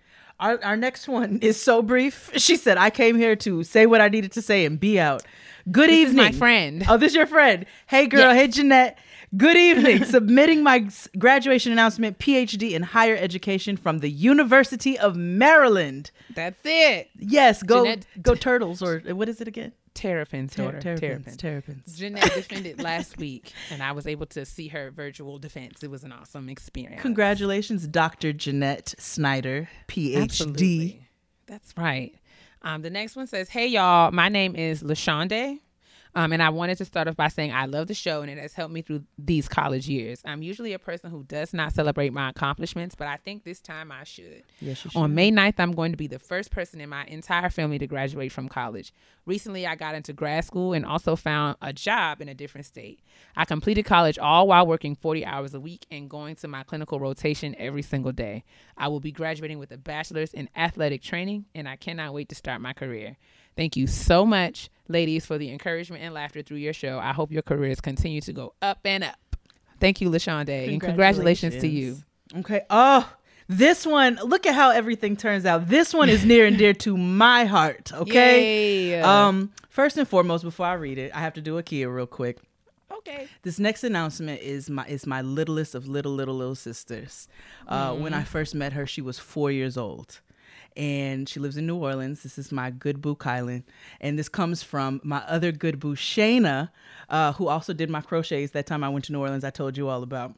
Our, 0.40 0.58
our 0.64 0.76
next 0.76 1.06
one 1.06 1.38
is 1.42 1.60
so 1.62 1.82
brief. 1.82 2.30
She 2.36 2.56
said, 2.56 2.78
I 2.78 2.90
came 2.90 3.16
here 3.16 3.36
to 3.36 3.62
say 3.62 3.86
what 3.86 4.00
I 4.00 4.08
needed 4.08 4.32
to 4.32 4.42
say 4.42 4.64
and 4.64 4.80
be 4.80 4.98
out. 4.98 5.22
Good 5.70 5.90
This 5.90 5.96
is 5.98 6.02
evening. 6.10 6.24
my 6.24 6.32
friend. 6.32 6.84
Oh, 6.88 6.96
this 6.96 7.12
is 7.12 7.16
your 7.16 7.26
friend. 7.26 7.66
Hey, 7.86 8.06
girl. 8.06 8.20
Yes. 8.32 8.36
Hey, 8.36 8.48
Jeanette. 8.48 8.98
Good 9.36 9.56
evening. 9.68 10.04
Submitting 10.04 10.62
my 10.64 10.88
graduation 11.18 11.70
announcement, 11.70 12.18
PhD 12.18 12.72
in 12.72 12.82
higher 12.82 13.14
education 13.16 13.76
from 13.76 13.98
the 13.98 14.10
University 14.10 14.98
of 14.98 15.14
Maryland. 15.16 16.10
That's 16.34 16.60
it. 16.64 17.10
Yes, 17.16 17.62
go 17.62 17.84
Jeanette- 17.84 18.06
go 18.22 18.34
Turtles 18.34 18.82
or 18.82 19.00
what 19.00 19.28
is 19.28 19.40
it 19.40 19.46
again? 19.46 19.72
Terrapin's 19.94 20.54
Ter- 20.54 20.64
daughter. 20.64 20.80
terrapins. 20.80 21.36
Terrapin. 21.36 21.36
Terrapins. 21.36 21.98
Jeanette 21.98 22.32
defended 22.34 22.80
last 22.82 23.18
week, 23.18 23.52
and 23.70 23.82
I 23.82 23.92
was 23.92 24.06
able 24.06 24.26
to 24.26 24.44
see 24.46 24.68
her 24.68 24.90
virtual 24.90 25.38
defense. 25.38 25.82
It 25.82 25.90
was 25.90 26.04
an 26.04 26.12
awesome 26.12 26.48
experience. 26.48 27.02
Congratulations, 27.02 27.86
Dr. 27.86 28.32
Jeanette 28.32 28.94
Snyder, 28.98 29.68
PhD. 29.88 30.22
Absolutely. 30.22 31.08
That's 31.46 31.74
right. 31.76 32.14
Um, 32.62 32.82
the 32.82 32.90
next 32.90 33.16
one 33.16 33.26
says, 33.26 33.48
"Hey 33.48 33.66
y'all, 33.66 34.10
my 34.12 34.28
name 34.28 34.54
is 34.54 34.82
Lashonde. 34.82 35.58
Um, 36.14 36.32
and 36.32 36.42
I 36.42 36.50
wanted 36.50 36.78
to 36.78 36.84
start 36.84 37.08
off 37.08 37.16
by 37.16 37.28
saying 37.28 37.52
I 37.52 37.66
love 37.66 37.86
the 37.86 37.94
show 37.94 38.22
and 38.22 38.30
it 38.30 38.38
has 38.38 38.54
helped 38.54 38.72
me 38.74 38.82
through 38.82 39.04
these 39.18 39.48
college 39.48 39.88
years. 39.88 40.20
I'm 40.24 40.42
usually 40.42 40.72
a 40.72 40.78
person 40.78 41.10
who 41.10 41.24
does 41.24 41.52
not 41.52 41.72
celebrate 41.72 42.12
my 42.12 42.30
accomplishments, 42.30 42.94
but 42.94 43.06
I 43.06 43.16
think 43.16 43.44
this 43.44 43.60
time 43.60 43.92
I 43.92 44.04
should. 44.04 44.42
Yes, 44.60 44.84
you 44.84 44.90
should. 44.90 44.98
On 44.98 45.14
May 45.14 45.30
9th, 45.30 45.54
I'm 45.58 45.72
going 45.72 45.92
to 45.92 45.96
be 45.96 46.06
the 46.06 46.18
first 46.18 46.50
person 46.50 46.80
in 46.80 46.88
my 46.88 47.04
entire 47.06 47.50
family 47.50 47.78
to 47.78 47.86
graduate 47.86 48.32
from 48.32 48.48
college. 48.48 48.92
Recently, 49.26 49.66
I 49.66 49.76
got 49.76 49.94
into 49.94 50.12
grad 50.12 50.44
school 50.44 50.72
and 50.72 50.84
also 50.84 51.14
found 51.14 51.56
a 51.62 51.72
job 51.72 52.20
in 52.20 52.28
a 52.28 52.34
different 52.34 52.66
state. 52.66 53.00
I 53.36 53.44
completed 53.44 53.84
college 53.84 54.18
all 54.18 54.48
while 54.48 54.66
working 54.66 54.96
40 54.96 55.24
hours 55.24 55.54
a 55.54 55.60
week 55.60 55.86
and 55.90 56.10
going 56.10 56.36
to 56.36 56.48
my 56.48 56.64
clinical 56.64 56.98
rotation 56.98 57.54
every 57.58 57.82
single 57.82 58.12
day. 58.12 58.44
I 58.76 58.88
will 58.88 59.00
be 59.00 59.12
graduating 59.12 59.58
with 59.58 59.70
a 59.70 59.78
bachelor's 59.78 60.34
in 60.34 60.48
athletic 60.56 61.02
training, 61.02 61.46
and 61.54 61.68
I 61.68 61.76
cannot 61.76 62.14
wait 62.14 62.28
to 62.30 62.34
start 62.34 62.60
my 62.60 62.72
career. 62.72 63.16
Thank 63.60 63.76
you 63.76 63.86
so 63.86 64.24
much, 64.24 64.70
ladies, 64.88 65.26
for 65.26 65.36
the 65.36 65.50
encouragement 65.52 66.02
and 66.02 66.14
laughter 66.14 66.40
through 66.40 66.56
your 66.56 66.72
show. 66.72 66.98
I 66.98 67.12
hope 67.12 67.30
your 67.30 67.42
careers 67.42 67.78
continue 67.78 68.22
to 68.22 68.32
go 68.32 68.54
up 68.62 68.78
and 68.86 69.04
up. 69.04 69.36
Thank 69.78 70.00
you, 70.00 70.08
LaShawn 70.08 70.46
Day, 70.46 70.72
and 70.72 70.80
congratulations 70.80 71.60
to 71.60 71.68
you. 71.68 71.98
Okay. 72.38 72.62
Oh, 72.70 73.06
this 73.48 73.84
one, 73.84 74.18
look 74.24 74.46
at 74.46 74.54
how 74.54 74.70
everything 74.70 75.14
turns 75.14 75.44
out. 75.44 75.68
This 75.68 75.92
one 75.92 76.08
is 76.08 76.24
near 76.24 76.46
and 76.46 76.56
dear 76.56 76.72
to 76.72 76.96
my 76.96 77.44
heart. 77.44 77.92
Okay. 78.00 78.92
Yay. 78.92 79.02
Um, 79.02 79.52
first 79.68 79.98
and 79.98 80.08
foremost, 80.08 80.42
before 80.42 80.64
I 80.64 80.72
read 80.72 80.96
it, 80.96 81.14
I 81.14 81.20
have 81.20 81.34
to 81.34 81.42
do 81.42 81.58
a 81.58 81.62
Kia 81.62 81.90
real 81.90 82.06
quick. 82.06 82.38
Okay. 82.90 83.28
This 83.42 83.58
next 83.58 83.84
announcement 83.84 84.40
is 84.40 84.70
my 84.70 84.86
is 84.86 85.06
my 85.06 85.20
littlest 85.20 85.74
of 85.74 85.86
little 85.86 86.12
little 86.12 86.34
little 86.34 86.54
sisters. 86.54 87.28
Uh, 87.68 87.94
When 87.94 88.14
I 88.14 88.24
first 88.24 88.54
met 88.54 88.72
her, 88.72 88.86
she 88.86 89.02
was 89.02 89.18
four 89.18 89.50
years 89.50 89.76
old, 89.76 90.20
and 90.80 91.28
she 91.28 91.38
lives 91.38 91.58
in 91.58 91.66
New 91.66 91.76
Orleans. 91.76 92.22
This 92.22 92.38
is 92.38 92.50
my 92.50 92.70
good 92.70 93.02
boo 93.02 93.14
Kylan, 93.14 93.64
and 94.00 94.18
this 94.18 94.30
comes 94.30 94.62
from 94.62 94.98
my 95.04 95.18
other 95.28 95.52
good 95.52 95.78
boo 95.78 95.94
Shayna, 95.94 96.70
uh, 97.10 97.34
who 97.34 97.48
also 97.48 97.74
did 97.74 97.90
my 97.90 98.00
crochets 98.00 98.52
that 98.52 98.66
time 98.66 98.82
I 98.82 98.88
went 98.88 99.04
to 99.04 99.12
New 99.12 99.20
Orleans. 99.20 99.44
I 99.44 99.50
told 99.50 99.76
you 99.76 99.88
all 99.88 100.02
about. 100.02 100.34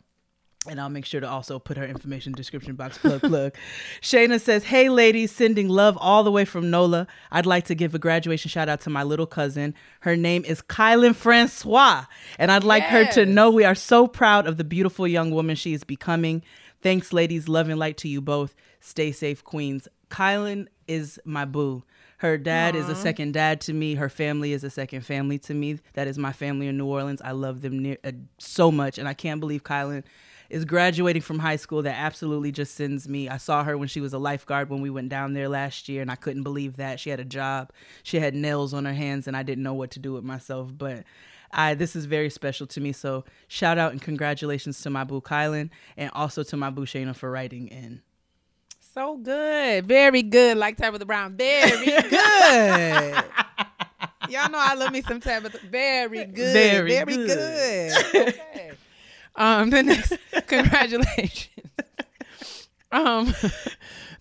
And 0.68 0.80
I'll 0.80 0.88
make 0.88 1.06
sure 1.06 1.20
to 1.20 1.28
also 1.28 1.58
put 1.58 1.76
her 1.76 1.84
information 1.84 2.32
description 2.32 2.76
box 2.76 2.96
plug 2.96 3.20
plug. 3.22 3.54
Shayna 4.00 4.40
says, 4.40 4.62
Hey 4.62 4.88
ladies, 4.88 5.32
sending 5.32 5.68
love 5.68 5.98
all 6.00 6.22
the 6.22 6.30
way 6.30 6.44
from 6.44 6.70
NOLA. 6.70 7.08
I'd 7.32 7.46
like 7.46 7.64
to 7.64 7.74
give 7.74 7.96
a 7.96 7.98
graduation 7.98 8.48
shout 8.48 8.68
out 8.68 8.80
to 8.82 8.90
my 8.90 9.02
little 9.02 9.26
cousin. 9.26 9.74
Her 10.00 10.14
name 10.14 10.44
is 10.44 10.62
Kylan 10.62 11.16
Francois. 11.16 12.04
And 12.38 12.52
I'd 12.52 12.62
like 12.62 12.84
her 12.84 13.04
to 13.06 13.26
know 13.26 13.50
we 13.50 13.64
are 13.64 13.74
so 13.74 14.06
proud 14.06 14.46
of 14.46 14.56
the 14.56 14.62
beautiful 14.62 15.08
young 15.08 15.32
woman 15.32 15.56
she 15.56 15.72
is 15.72 15.82
becoming. 15.82 16.44
Thanks, 16.80 17.12
ladies. 17.12 17.48
Love 17.48 17.68
and 17.68 17.80
light 17.80 17.96
to 17.98 18.08
you 18.08 18.20
both. 18.20 18.54
Stay 18.78 19.10
safe, 19.10 19.42
queens. 19.42 19.88
Kylan 20.12 20.66
is 20.86 21.18
my 21.24 21.44
boo. 21.46 21.82
Her 22.18 22.36
dad 22.36 22.76
is 22.76 22.88
a 22.88 22.94
second 22.94 23.32
dad 23.32 23.62
to 23.62 23.72
me. 23.72 23.94
Her 23.94 24.08
family 24.08 24.52
is 24.52 24.62
a 24.62 24.70
second 24.70 25.06
family 25.06 25.38
to 25.40 25.54
me. 25.54 25.80
That 25.94 26.06
is 26.06 26.18
my 26.18 26.32
family 26.32 26.68
in 26.68 26.76
New 26.76 26.86
Orleans. 26.86 27.22
I 27.22 27.32
love 27.32 27.62
them 27.62 27.78
near, 27.80 27.96
uh, 28.04 28.12
so 28.38 28.70
much. 28.70 28.98
And 28.98 29.08
I 29.08 29.14
can't 29.14 29.40
believe 29.40 29.64
Kylan 29.64 30.04
is 30.50 30.66
graduating 30.66 31.22
from 31.22 31.38
high 31.38 31.56
school. 31.56 31.82
That 31.82 31.96
absolutely 31.98 32.52
just 32.52 32.74
sends 32.74 33.08
me. 33.08 33.28
I 33.28 33.38
saw 33.38 33.64
her 33.64 33.76
when 33.78 33.88
she 33.88 34.00
was 34.02 34.12
a 34.12 34.18
lifeguard 34.18 34.68
when 34.68 34.82
we 34.82 34.90
went 34.90 35.08
down 35.08 35.32
there 35.32 35.48
last 35.48 35.88
year, 35.88 36.02
and 36.02 36.10
I 36.10 36.16
couldn't 36.16 36.42
believe 36.42 36.76
that. 36.76 37.00
She 37.00 37.10
had 37.10 37.18
a 37.18 37.24
job. 37.24 37.72
She 38.02 38.20
had 38.20 38.34
nails 38.34 38.74
on 38.74 38.84
her 38.84 38.92
hands, 38.92 39.26
and 39.26 39.36
I 39.36 39.42
didn't 39.42 39.64
know 39.64 39.74
what 39.74 39.90
to 39.92 39.98
do 39.98 40.12
with 40.12 40.24
myself. 40.24 40.70
But 40.76 41.04
I, 41.50 41.74
this 41.74 41.96
is 41.96 42.04
very 42.04 42.30
special 42.30 42.66
to 42.68 42.80
me. 42.80 42.92
So 42.92 43.24
shout 43.48 43.78
out 43.78 43.92
and 43.92 44.00
congratulations 44.00 44.80
to 44.82 44.90
my 44.90 45.04
boo 45.04 45.22
Kylan 45.22 45.70
and 45.96 46.10
also 46.14 46.42
to 46.44 46.56
my 46.56 46.70
boo 46.70 46.86
Shayna 46.86 47.16
for 47.16 47.30
writing 47.30 47.68
in. 47.68 48.02
So 48.94 49.16
good. 49.16 49.86
Very 49.86 50.22
good. 50.22 50.56
Like 50.58 50.76
Tabitha 50.76 51.04
Brown. 51.06 51.36
Very 51.36 51.86
good. 51.86 52.10
Y'all 54.28 54.50
know 54.50 54.58
I 54.58 54.74
love 54.76 54.92
me 54.92 55.02
some 55.02 55.20
Tabitha. 55.20 55.58
Very 55.70 56.24
good. 56.26 56.52
Very 56.52 56.90
Very, 56.90 57.16
good. 57.16 57.92
good. 58.12 58.34
Okay. 58.38 58.72
Um, 59.34 59.70
the 59.70 59.82
next 59.82 60.12
congratulations. 60.46 61.48
um 62.90 63.34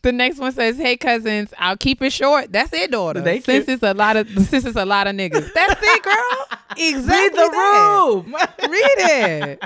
the 0.04 0.12
next 0.14 0.40
one 0.40 0.54
says, 0.54 0.78
Hey 0.78 0.96
cousins, 0.96 1.54
I'll 1.58 1.76
keep 1.76 2.02
it 2.02 2.14
short. 2.14 2.52
That's 2.54 2.72
it, 2.72 2.92
daughter. 2.92 3.22
Thank 3.22 3.44
since 3.44 3.68
it's 3.68 3.84
a 3.84 3.94
lot 3.94 4.16
of 4.16 4.30
since 4.30 4.64
it's 4.66 4.78
a 4.78 4.86
lot 4.86 5.08
of 5.08 5.16
niggas. 5.16 5.52
That's 5.54 5.82
it, 5.84 6.04
girl. 6.04 6.46
Exactly. 6.78 7.14
Read 7.14 7.34
the 7.34 7.50
that. 7.52 7.98
room. 8.24 8.34
Read 8.34 9.60
it. 9.60 9.64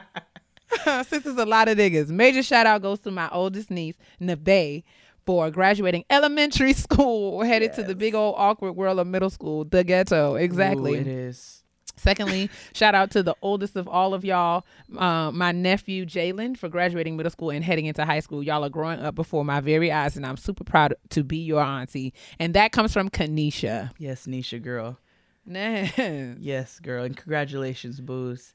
Since 1.08 1.26
it's 1.26 1.40
a 1.40 1.46
lot 1.46 1.68
of 1.68 1.78
niggas. 1.78 2.10
Major 2.10 2.44
shout 2.44 2.66
out 2.66 2.82
goes 2.82 3.00
to 3.02 3.12
my 3.12 3.30
oldest 3.32 3.72
niece, 3.72 3.96
Nabe, 4.20 4.84
for 5.26 5.50
graduating 5.52 6.06
elementary 6.10 6.74
school, 6.86 7.44
headed 7.44 7.74
to 7.74 7.84
the 7.84 7.96
big 7.96 8.16
old 8.16 8.36
awkward 8.38 8.74
world 8.74 9.00
of 9.00 9.08
middle 9.08 9.30
school, 9.30 9.66
the 9.66 9.84
ghetto. 9.84 10.36
Exactly. 10.36 10.96
Ooh, 10.96 11.02
it 11.02 11.08
is. 11.08 11.64
Secondly, 11.98 12.50
shout 12.74 12.94
out 12.94 13.12
to 13.12 13.24
the 13.24 13.36
oldest 13.42 13.76
of 13.76 13.88
all 13.88 14.14
of 14.14 14.26
y'all, 14.26 14.66
uh, 14.98 15.32
my 15.32 15.52
nephew 15.52 16.06
Jalen, 16.06 16.58
for 16.58 16.70
graduating 16.70 17.16
middle 17.16 17.32
school 17.32 17.50
and 17.50 17.64
heading 17.64 17.86
into 17.86 18.04
high 18.06 18.20
school. 18.20 18.44
Y'all 18.44 18.66
are 18.66 18.70
growing 18.70 19.00
up 19.00 19.16
before 19.16 19.46
my 19.46 19.62
very 19.62 19.92
eyes, 19.92 20.18
and 20.18 20.26
I'm 20.26 20.38
super 20.38 20.64
proud 20.64 20.96
to 21.12 21.24
be 21.24 21.38
your 21.38 21.62
auntie. 21.62 22.14
And 22.38 22.54
that 22.54 22.72
comes 22.72 22.94
from 22.94 23.10
Kanisha. 23.10 23.92
Yes, 23.98 24.28
Nisha 24.28 24.62
girl. 24.62 25.00
Nice. 25.46 25.98
Yes, 26.40 26.80
girl. 26.80 27.04
And 27.04 27.16
congratulations, 27.16 28.02
Booze. 28.02 28.54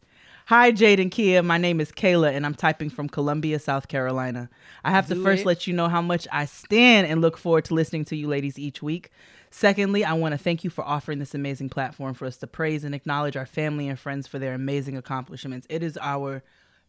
Hi, 0.51 0.73
Jade 0.73 0.99
and 0.99 1.13
Kia. 1.13 1.45
My 1.45 1.59
name 1.59 1.81
is 1.81 1.93
Kayla, 1.93 2.35
and 2.35 2.45
I'm 2.45 2.57
typing 2.57 2.91
from 2.91 3.09
Columbia, 3.09 3.61
South 3.61 3.87
Carolina. 3.87 4.51
I 4.83 4.91
have 4.91 5.07
to 5.07 5.15
first 5.15 5.43
it. 5.43 5.47
let 5.47 5.69
you 5.69 5.73
know 5.73 5.89
how 5.89 6.03
much 6.03 6.27
I 6.33 6.47
stand 6.47 7.07
and 7.07 7.21
look 7.21 7.39
forward 7.39 7.67
to 7.67 7.75
listening 7.75 8.05
to 8.07 8.17
you 8.17 8.27
ladies 8.27 8.59
each 8.59 8.83
week. 8.83 9.13
Secondly, 9.53 10.05
I 10.05 10.15
want 10.15 10.33
to 10.33 10.39
thank 10.39 10.65
you 10.65 10.71
for 10.71 10.83
offering 10.83 11.21
this 11.21 11.37
amazing 11.37 11.69
platform 11.69 12.15
for 12.15 12.27
us 12.27 12.37
to 12.39 12.49
praise 12.49 12.83
and 12.83 12.97
acknowledge 12.97 13.37
our 13.37 13.47
family 13.47 13.89
and 13.89 13.97
friends 13.97 14.27
for 14.27 14.41
their 14.41 14.53
amazing 14.53 14.97
accomplishments. 14.97 15.69
It 15.71 15.85
is 15.85 15.97
our 16.03 16.43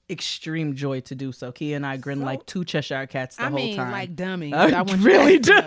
extreme 0.09 0.75
joy 0.75 0.99
to 1.01 1.15
do 1.15 1.31
so. 1.31 1.51
Kia 1.51 1.75
and 1.75 1.85
I 1.85 1.97
grin 1.97 2.19
So- 2.19 2.25
like 2.25 2.45
two 2.45 2.65
Cheshire 2.65 3.07
cats 3.07 3.37
the 3.37 3.43
I 3.43 3.45
whole 3.49 3.55
mean, 3.55 3.77
time. 3.77 3.91
like 3.91 4.15
dummies. 4.15 4.53
I 4.55 4.71
I 4.71 4.81
really 4.97 5.39
do. 5.39 5.57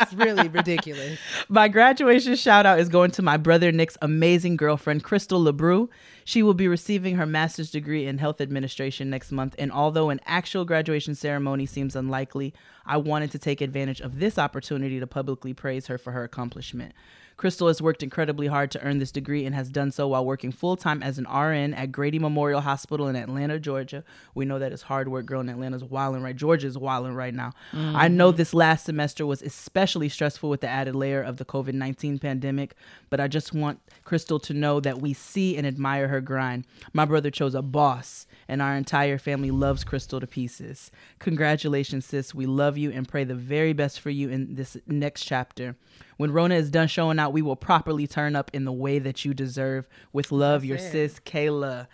It's 0.00 0.12
really 0.14 0.48
ridiculous. 0.48 1.18
My 1.48 1.68
graduation 1.68 2.34
shout 2.36 2.66
out 2.66 2.78
is 2.80 2.88
going 2.88 3.10
to 3.12 3.22
my 3.22 3.36
brother 3.36 3.70
Nick's 3.72 3.96
amazing 4.02 4.56
girlfriend, 4.56 5.04
Crystal 5.04 5.42
LeBrew. 5.42 5.88
She 6.24 6.42
will 6.42 6.54
be 6.54 6.66
receiving 6.68 7.16
her 7.16 7.26
master's 7.26 7.70
degree 7.70 8.06
in 8.06 8.18
health 8.18 8.40
administration 8.40 9.10
next 9.10 9.30
month. 9.30 9.54
And 9.58 9.70
although 9.70 10.08
an 10.10 10.20
actual 10.26 10.64
graduation 10.64 11.14
ceremony 11.14 11.66
seems 11.66 11.94
unlikely, 11.94 12.54
I 12.86 12.96
wanted 12.96 13.30
to 13.32 13.38
take 13.38 13.60
advantage 13.60 14.00
of 14.00 14.18
this 14.18 14.38
opportunity 14.38 14.98
to 15.00 15.06
publicly 15.06 15.52
praise 15.52 15.86
her 15.88 15.98
for 15.98 16.12
her 16.12 16.24
accomplishment. 16.24 16.92
Crystal 17.36 17.68
has 17.68 17.82
worked 17.82 18.02
incredibly 18.02 18.46
hard 18.46 18.70
to 18.72 18.82
earn 18.82 18.98
this 18.98 19.10
degree 19.10 19.44
and 19.44 19.54
has 19.54 19.68
done 19.68 19.90
so 19.90 20.08
while 20.08 20.24
working 20.24 20.52
full 20.52 20.76
time 20.76 21.02
as 21.02 21.18
an 21.18 21.24
RN 21.24 21.74
at 21.74 21.90
Grady 21.90 22.18
Memorial 22.18 22.60
Hospital 22.60 23.08
in 23.08 23.16
Atlanta, 23.16 23.58
Georgia. 23.58 24.04
We 24.34 24.44
know 24.44 24.58
that 24.58 24.72
it's 24.72 24.82
hard 24.82 25.08
work. 25.08 25.26
Girl 25.26 25.40
in 25.40 25.48
Atlanta's 25.48 25.84
wilding 25.84 26.22
right. 26.22 26.36
Georgia's 26.36 26.78
wilding 26.78 27.14
right 27.14 27.34
now. 27.34 27.52
I 27.72 28.08
know 28.08 28.28
mm-hmm. 28.28 28.36
this 28.36 28.54
last 28.54 28.84
semester 28.84 29.26
was 29.26 29.42
especially 29.42 30.08
stressful 30.08 30.48
with 30.50 30.60
the 30.60 30.68
added 30.68 30.94
layer 30.94 31.22
of 31.22 31.38
the 31.38 31.44
COVID 31.44 31.74
19 31.74 32.18
pandemic, 32.18 32.74
but 33.10 33.20
I 33.20 33.28
just 33.28 33.52
want 33.52 33.80
Crystal 34.04 34.38
to 34.40 34.54
know 34.54 34.80
that 34.80 35.00
we 35.00 35.12
see 35.12 35.56
and 35.56 35.66
admire 35.66 36.08
her 36.08 36.20
grind. 36.20 36.66
My 36.92 37.04
brother 37.04 37.30
chose 37.30 37.54
a 37.54 37.62
boss, 37.62 38.26
and 38.48 38.60
our 38.62 38.76
entire 38.76 39.18
family 39.18 39.50
loves 39.50 39.84
Crystal 39.84 40.20
to 40.20 40.26
pieces. 40.26 40.90
Congratulations, 41.18 42.06
sis. 42.06 42.34
We 42.34 42.46
love 42.46 42.78
you 42.78 42.90
and 42.90 43.08
pray 43.08 43.24
the 43.24 43.34
very 43.34 43.72
best 43.72 44.00
for 44.00 44.10
you 44.10 44.28
in 44.28 44.54
this 44.54 44.76
next 44.86 45.24
chapter. 45.24 45.76
When 46.16 46.32
Rona 46.32 46.54
is 46.54 46.70
done 46.70 46.88
showing 46.88 47.18
out, 47.18 47.32
we 47.32 47.42
will 47.42 47.56
properly 47.56 48.06
turn 48.06 48.36
up 48.36 48.50
in 48.54 48.64
the 48.64 48.72
way 48.72 48.98
that 48.98 49.24
you 49.24 49.34
deserve. 49.34 49.88
With 50.12 50.30
love, 50.32 50.64
your 50.64 50.76
it. 50.76 50.92
sis, 50.92 51.20
Kayla. 51.20 51.86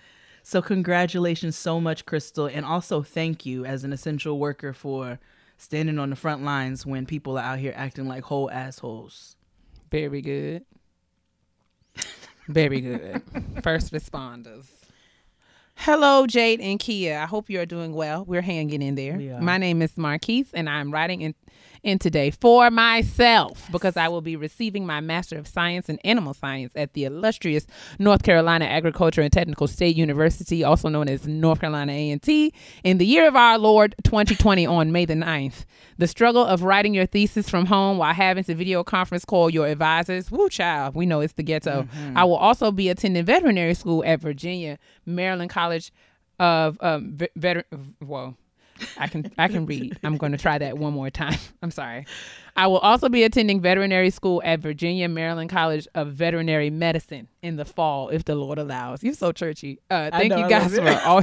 So, 0.43 0.63
congratulations 0.63 1.57
so 1.57 1.81
much, 1.81 2.07
Crystal. 2.07 2.47
And 2.47 2.65
also, 2.65 3.03
thank 3.03 3.45
you 3.45 3.65
as 3.65 3.85
an 3.85 3.93
essential 3.93 4.39
worker 4.39 4.73
for 4.73 5.19
standing 5.57 5.99
on 5.99 6.11
the 6.11 6.17
front 6.17 6.43
lines 6.43 6.87
when 6.87 7.07
people 7.07 7.37
are 7.39 7.45
out 7.45 7.59
here 7.59 7.75
acting 7.77 8.09
like 8.09 8.25
whole 8.25 8.51
assholes. 8.51 9.37
Very 9.91 10.23
good. 10.23 10.65
Very 12.49 12.81
good. 12.81 13.23
First 13.63 13.93
responders. 13.93 14.67
Hello, 15.77 16.27
Jade 16.27 16.61
and 16.61 16.79
Kia. 16.79 17.19
I 17.19 17.27
hope 17.27 17.49
you 17.49 17.59
are 17.61 17.67
doing 17.67 17.95
well. 17.95 18.25
We're 18.25 18.43
hanging 18.43 18.83
in 18.83 18.97
there. 18.97 19.17
We. 19.17 19.29
My 19.31 19.57
name 19.57 19.81
is 19.81 19.97
Marquise, 19.97 20.51
and 20.53 20.69
I'm 20.69 20.91
writing 20.91 21.23
in, 21.23 21.35
in 21.83 21.99
today 21.99 22.31
for 22.31 22.71
myself 22.71 23.69
because 23.73 23.97
I 23.97 24.09
will 24.09 24.21
be 24.21 24.37
receiving 24.37 24.87
my 24.87 25.01
Master 25.01 25.39
of 25.39 25.47
Science 25.49 25.89
in 25.89 25.99
Animal 26.01 26.35
Science 26.35 26.73
at 26.77 26.93
the 26.93 27.05
illustrious 27.05 27.67
North 27.99 28.23
Carolina 28.23 28.67
Agriculture 28.67 29.23
and 29.23 29.33
Technical 29.33 29.67
State 29.67 29.97
University, 29.97 30.63
also 30.63 30.89
known 30.89 31.09
as 31.09 31.27
North 31.27 31.61
Carolina 31.61 31.93
A&T, 31.93 32.53
in 32.85 32.99
the 32.99 33.07
year 33.07 33.27
of 33.27 33.37
our 33.37 33.59
Lord 33.59 33.95
2020 34.05 34.67
on 34.67 34.93
May 34.93 35.05
the 35.05 35.15
9th. 35.15 35.65
The 35.99 36.07
struggle 36.07 36.45
of 36.45 36.63
writing 36.63 36.95
your 36.95 37.07
thesis 37.07 37.49
from 37.49 37.67
home 37.67 37.99
while 37.99 38.15
having 38.15 38.45
to 38.45 38.55
video 38.55 38.83
conference 38.85 39.25
call 39.25 39.51
your 39.51 39.67
advisors. 39.67 40.31
Woo, 40.31 40.49
child. 40.49 40.95
We 40.95 41.07
know 41.07 41.21
it's 41.21 41.35
the 41.35 41.43
ghetto. 41.43 41.87
I 42.15 42.25
will 42.25 42.37
also 42.37 42.71
be 42.73 42.89
attending 42.89 43.25
veterinary 43.25 43.75
school 43.75 44.03
at 44.05 44.21
Virginia, 44.21 44.79
Maryland 45.07 45.51
College 45.51 45.93
of 46.39 46.79
um, 46.81 47.13
ve- 47.17 47.29
veter- 47.39 47.65
whoa. 47.99 48.35
I 48.97 49.07
can 49.07 49.31
I 49.39 49.49
can 49.49 49.67
read. 49.67 49.99
I'm 50.03 50.17
going 50.17 50.33
to 50.33 50.39
try 50.39 50.59
that 50.59 50.79
one 50.79 50.93
more 50.93 51.11
time. 51.11 51.39
I'm 51.63 51.71
sorry. 51.71 52.07
I 52.57 52.67
will 52.67 52.79
also 52.79 53.09
be 53.09 53.23
attending 53.23 53.61
veterinary 53.61 54.11
school 54.11 54.43
at 54.45 54.61
Virginia 54.61 55.09
Maryland 55.09 55.51
College 55.51 55.87
of 55.95 56.09
Veterinary 56.09 56.69
Medicine 56.69 57.29
in 57.43 57.57
the 57.57 57.65
fall, 57.65 58.09
if 58.09 58.25
the 58.25 58.35
Lord 58.35 58.59
allows. 58.59 59.03
You're 59.03 59.15
so 59.15 59.33
churchy. 59.33 59.79
Uh, 59.91 60.11
thank 60.11 60.31
know, 60.31 60.39
you 60.39 60.49
guys 60.49 60.75
for 60.75 60.91
all. 61.07 61.23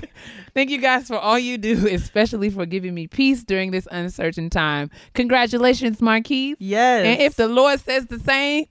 Thank 0.53 0.69
you 0.69 0.79
guys 0.79 1.07
for 1.07 1.17
all 1.17 1.37
you 1.37 1.57
do, 1.57 1.87
especially 1.91 2.49
for 2.49 2.65
giving 2.65 2.93
me 2.93 3.07
peace 3.07 3.43
during 3.43 3.71
this 3.71 3.87
uncertain 3.91 4.49
time. 4.49 4.89
Congratulations, 5.13 6.01
Marquise. 6.01 6.55
Yes. 6.59 7.05
And 7.05 7.21
if 7.21 7.35
the 7.35 7.47
Lord 7.47 7.79
says 7.81 8.05
the 8.07 8.19
same, 8.19 8.65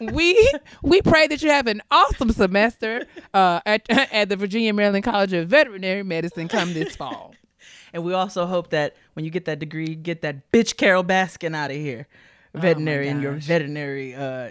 we 0.00 0.52
we 0.82 1.00
pray 1.02 1.26
that 1.26 1.42
you 1.42 1.50
have 1.50 1.66
an 1.66 1.82
awesome 1.90 2.30
semester 2.30 3.06
uh, 3.32 3.60
at 3.64 3.88
at 3.90 4.28
the 4.28 4.36
Virginia 4.36 4.72
Maryland 4.72 5.04
College 5.04 5.32
of 5.32 5.48
Veterinary 5.48 6.02
Medicine 6.02 6.48
come 6.48 6.74
this 6.74 6.96
fall. 6.96 7.34
And 7.96 8.04
we 8.04 8.12
also 8.12 8.44
hope 8.44 8.68
that 8.70 8.94
when 9.14 9.24
you 9.24 9.30
get 9.30 9.46
that 9.46 9.58
degree, 9.58 9.88
you 9.88 9.94
get 9.94 10.20
that 10.20 10.52
bitch 10.52 10.76
Carole 10.76 11.02
Baskin 11.02 11.56
out 11.56 11.70
of 11.70 11.78
here. 11.78 12.06
Veterinary 12.52 13.08
in 13.08 13.22
your 13.22 13.32
veterinary 13.32 14.14
uh, 14.14 14.50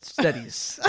studies. 0.00 0.80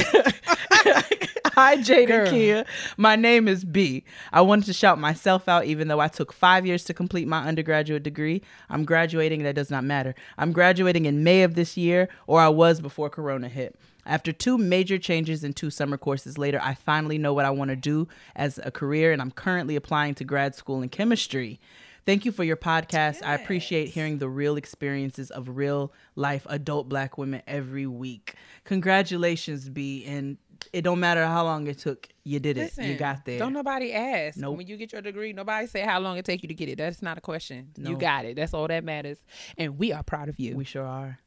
Hi, 1.54 1.76
Jada 1.76 2.08
Girl. 2.08 2.30
Kia. 2.30 2.66
My 2.96 3.18
name 3.18 3.50
is 3.50 3.66
B. 3.66 4.06
I 4.32 4.40
wanted 4.40 4.68
to 4.68 4.74
shout 4.74 5.00
myself 5.00 5.50
out, 5.50 5.66
even 5.66 5.90
though 5.90 6.00
I 6.00 6.08
took 6.08 6.32
five 6.32 6.66
years 6.66 6.86
to 6.86 6.94
complete 6.94 7.28
my 7.28 7.46
undergraduate 7.46 8.04
degree. 8.04 8.42
I'm 8.70 8.86
graduating, 8.86 9.44
that 9.44 9.56
does 9.56 9.70
not 9.70 9.84
matter. 9.84 10.16
I'm 10.38 10.54
graduating 10.54 11.06
in 11.06 11.26
May 11.26 11.44
of 11.44 11.56
this 11.56 11.76
year, 11.76 12.08
or 12.26 12.40
I 12.40 12.48
was 12.48 12.80
before 12.80 13.10
Corona 13.10 13.50
hit. 13.50 13.76
After 14.06 14.32
two 14.32 14.58
major 14.58 14.98
changes 14.98 15.44
and 15.44 15.56
two 15.56 15.70
summer 15.70 15.98
courses 15.98 16.38
later, 16.38 16.60
I 16.64 16.74
finally 16.74 17.18
know 17.18 17.34
what 17.34 17.46
I 17.46 17.52
want 17.52 17.70
to 17.70 17.76
do 17.76 18.08
as 18.36 18.60
a 18.64 18.72
career, 18.72 19.12
and 19.12 19.22
I'm 19.22 19.32
currently 19.32 19.76
applying 19.76 20.16
to 20.16 20.24
grad 20.24 20.56
school 20.56 20.82
in 20.82 20.90
chemistry. 20.90 21.60
Thank 22.06 22.26
you 22.26 22.32
for 22.32 22.44
your 22.44 22.58
podcast. 22.58 23.24
I 23.24 23.36
appreciate 23.36 23.90
hearing 23.90 24.18
the 24.18 24.28
real 24.30 24.58
experiences 24.58 25.30
of 25.32 25.56
real 25.56 25.94
life 26.16 26.46
adult 26.50 26.90
black 26.90 27.18
women 27.18 27.42
every 27.48 27.86
week. 27.88 28.36
Congratulations, 28.64 29.70
B. 29.70 30.04
And 30.06 30.38
it 30.74 30.82
don't 30.82 31.00
matter 31.00 31.26
how 31.26 31.44
long 31.44 31.68
it 31.68 31.78
took, 31.78 32.08
you 32.24 32.40
did 32.40 32.58
it. 32.58 32.78
you 32.78 32.96
got 32.96 33.26
there. 33.26 33.38
Don't 33.40 33.54
nobody 33.54 33.94
ask. 33.94 34.38
Nope. 34.38 34.58
When 34.58 34.68
you 34.68 34.78
get 34.78 34.92
your 34.92 35.02
degree, 35.02 35.34
nobody 35.34 35.68
say 35.68 35.82
how 35.82 36.00
long 36.00 36.18
it 36.18 36.26
take 36.26 36.42
you 36.44 36.48
to 36.48 36.54
get 36.54 36.70
it. 36.70 36.78
That's 36.78 37.02
not 37.02 37.18
a 37.18 37.22
question. 37.22 37.70
You 37.78 37.98
got 37.98 38.26
it. 38.26 38.36
That's 38.36 38.54
all 38.54 38.68
that 38.68 38.84
matters. 38.84 39.18
And 39.58 39.78
we 39.78 39.92
are 39.92 40.04
proud 40.04 40.30
of 40.30 40.40
you. 40.40 40.56
we 40.56 40.64
sure 40.64 40.86
are. 40.86 41.20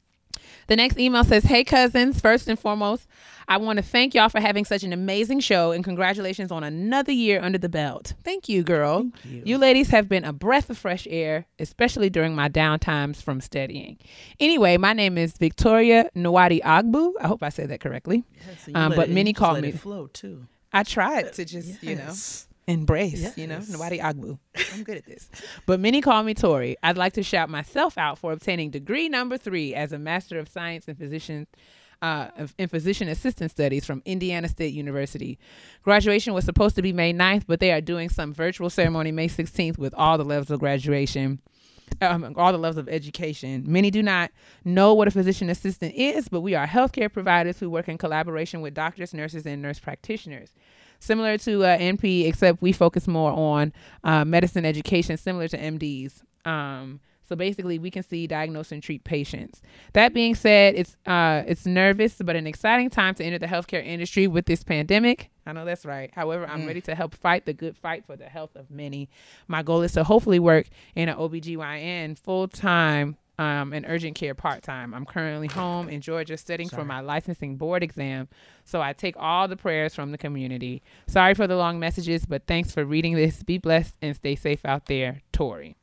The 0.67 0.77
next 0.77 0.99
email 0.99 1.25
says, 1.25 1.45
Hey 1.45 1.65
cousins, 1.65 2.21
first 2.21 2.49
and 2.49 2.59
foremost, 2.59 3.07
I 3.47 3.59
want 3.59 3.77
to 3.77 3.83
thank 3.83 4.15
y'all 4.15 4.29
for 4.31 4.41
having 4.41 4.65
such 4.65 4.83
an 4.85 4.93
amazing 4.93 5.41
show 5.41 5.73
and 5.73 5.85
congratulations 5.85 6.51
on 6.51 6.65
another 6.65 7.13
year 7.13 7.41
under 7.43 7.59
the 7.59 7.69
belt. 7.69 8.15
Thank 8.25 8.49
you, 8.49 8.63
girl. 8.63 9.11
you. 9.25 9.59
ladies 9.59 9.91
have 9.91 10.09
been 10.09 10.25
a 10.25 10.33
breath 10.33 10.71
of 10.71 10.79
fresh 10.79 11.07
air, 11.11 11.47
especially 11.59 12.09
during 12.09 12.35
my 12.35 12.49
downtimes 12.49 13.17
from 13.23 13.41
studying. 13.43 13.99
Anyway, 14.41 14.79
my 14.79 14.95
name 14.95 15.19
is 15.19 15.37
Victoria 15.37 16.09
Nwadi 16.17 16.63
Agbu. 16.63 17.13
I 17.21 17.27
hope 17.27 17.43
I 17.43 17.51
said 17.51 17.69
that 17.69 17.81
correctly. 17.81 18.25
Yes, 18.47 18.69
Um, 18.75 18.95
but 18.97 19.11
many 19.11 19.33
call 19.35 19.61
me- 19.61 19.73
flow 19.73 20.07
too. 20.07 20.47
I 20.73 20.83
tried 20.83 21.33
to 21.35 21.45
just, 21.45 21.83
you 21.83 21.97
know, 21.97 22.13
Yes. 22.67 22.75
embrace, 22.77 23.37
you 23.39 23.47
know, 23.47 23.57
Yes. 23.57 23.71
Nwadi 23.77 24.01
Agbu. 24.01 24.39
I'm 24.75 24.83
good 24.85 24.97
at 24.99 25.07
this. 25.07 25.29
But 25.67 25.81
many 25.81 26.01
call 26.01 26.23
me 26.23 26.35
Tori. 26.35 26.77
I'd 26.83 26.97
like 26.99 27.13
to 27.15 27.23
shout 27.23 27.49
myself 27.51 27.97
out 27.99 28.19
for 28.19 28.33
obtaining 28.33 28.71
degree 28.71 29.09
number 29.09 29.37
three 29.37 29.75
as 29.75 29.93
a 29.93 29.99
Master 29.99 30.39
of 30.39 30.49
Science 30.49 30.89
in 30.89 30.95
Physician. 30.95 31.47
Uh, 32.03 32.29
in 32.59 32.69
physician 32.69 33.09
assistant 33.09 33.51
studies 33.51 33.87
from 33.87 34.03
Indiana 34.05 34.47
State 34.47 34.75
University. 34.75 35.39
Graduation 35.85 36.35
was 36.35 36.45
supposed 36.45 36.77
to 36.77 36.83
be 36.83 36.93
May 36.93 37.15
9th, 37.15 37.45
but 37.47 37.61
they 37.61 37.73
are 37.73 37.81
doing 37.81 38.11
some 38.11 38.35
virtual 38.35 38.69
ceremony 38.69 39.11
May 39.11 39.27
16th 39.29 39.79
with 39.79 39.95
all 39.95 40.19
the 40.19 40.25
levels 40.25 40.51
of 40.51 40.61
graduation, 40.61 41.41
um, 42.03 42.35
all 42.37 42.53
the 42.53 42.59
levels 42.59 42.77
of 42.77 42.91
education. 42.91 43.65
Many 43.67 43.91
do 43.91 44.03
not 44.03 44.33
know 44.67 44.93
what 44.93 45.09
a 45.09 45.13
physician 45.13 45.49
assistant 45.49 45.95
is, 45.95 46.29
but 46.29 46.43
we 46.43 46.55
are 46.55 46.67
healthcare 46.67 47.11
providers 47.11 47.59
who 47.59 47.71
work 47.71 47.89
in 47.89 47.97
collaboration 47.97 48.61
with 48.61 48.75
doctors, 48.75 49.15
nurses, 49.15 49.47
and 49.47 49.63
nurse 49.63 49.79
practitioners 49.79 50.51
similar 51.05 51.39
to 51.39 51.65
uh, 51.65 51.79
NP, 51.79 52.27
except 52.27 52.63
we 52.63 52.73
focus 52.73 53.07
more 53.07 53.33
on 53.33 53.73
uh, 54.03 54.25
medicine 54.25 54.65
education, 54.65 55.17
similar 55.17 55.49
to 55.49 55.59
MDs. 55.59 56.23
Um, 56.45 57.01
so 57.27 57.37
basically, 57.37 57.79
we 57.79 57.91
can 57.91 58.03
see, 58.03 58.27
diagnose, 58.27 58.71
and 58.71 58.83
treat 58.83 59.05
patients. 59.05 59.63
That 59.95 60.13
being 60.13 60.35
said, 60.35 60.75
it's 60.75 60.97
uh, 61.07 61.43
it's 61.47 61.65
nervous, 61.65 62.17
but 62.23 62.37
an 62.37 62.47
exciting 62.47 62.91
time 62.91 63.15
to 63.15 63.25
enter 63.25 63.39
the 63.39 63.47
healthcare 63.47 63.85
industry 63.85 64.27
with 64.27 64.45
this 64.47 64.63
pandemic. 64.63 65.31
I 65.47 65.53
know 65.53 65.65
that's 65.65 65.87
right. 65.87 66.11
However, 66.15 66.47
I'm 66.47 66.67
ready 66.67 66.81
to 66.83 66.95
help 66.95 67.15
fight 67.15 67.47
the 67.47 67.53
good 67.53 67.77
fight 67.77 68.05
for 68.05 68.17
the 68.17 68.27
health 68.29 68.55
of 68.57 68.71
many. 68.71 69.09
My 69.49 69.63
goal 69.63 69.83
is 69.83 69.93
to 69.93 70.05
hopefully 70.05 70.39
work 70.39 70.67
in 70.95 71.09
an 71.09 71.17
OBGYN 71.17 72.19
full 72.19 72.49
time 72.49 73.17
um, 73.39 73.73
and 73.73 73.85
urgent 73.89 74.15
care 74.15 74.35
part 74.35 74.63
time. 74.63 74.95
I'm 74.95 75.05
currently 75.05 75.49
home 75.49 75.89
in 75.89 76.01
Georgia 76.01 76.37
studying 76.37 76.69
for 76.69 76.85
my 76.85 77.01
licensing 77.01 77.57
board 77.57 77.83
exam. 77.83 78.29
So 78.65 78.81
I 78.81 78.93
take 78.93 79.17
all 79.19 79.49
the 79.49 79.57
prayers 79.57 79.95
from 79.95 80.13
the 80.13 80.19
community. 80.19 80.83
Sorry 81.07 81.35
for 81.35 81.47
the 81.47 81.57
long 81.57 81.79
messages, 81.79 82.27
but 82.27 82.47
thanks 82.47 82.73
for 82.73 82.85
reading 82.85 83.15
this. 83.15 83.43
Be 83.43 83.59
blessed 83.59 83.95
and 84.01 84.15
stay 84.15 84.37
safe 84.37 84.65
out 84.65 84.87
there, 84.87 85.23
Tori. 85.33 85.77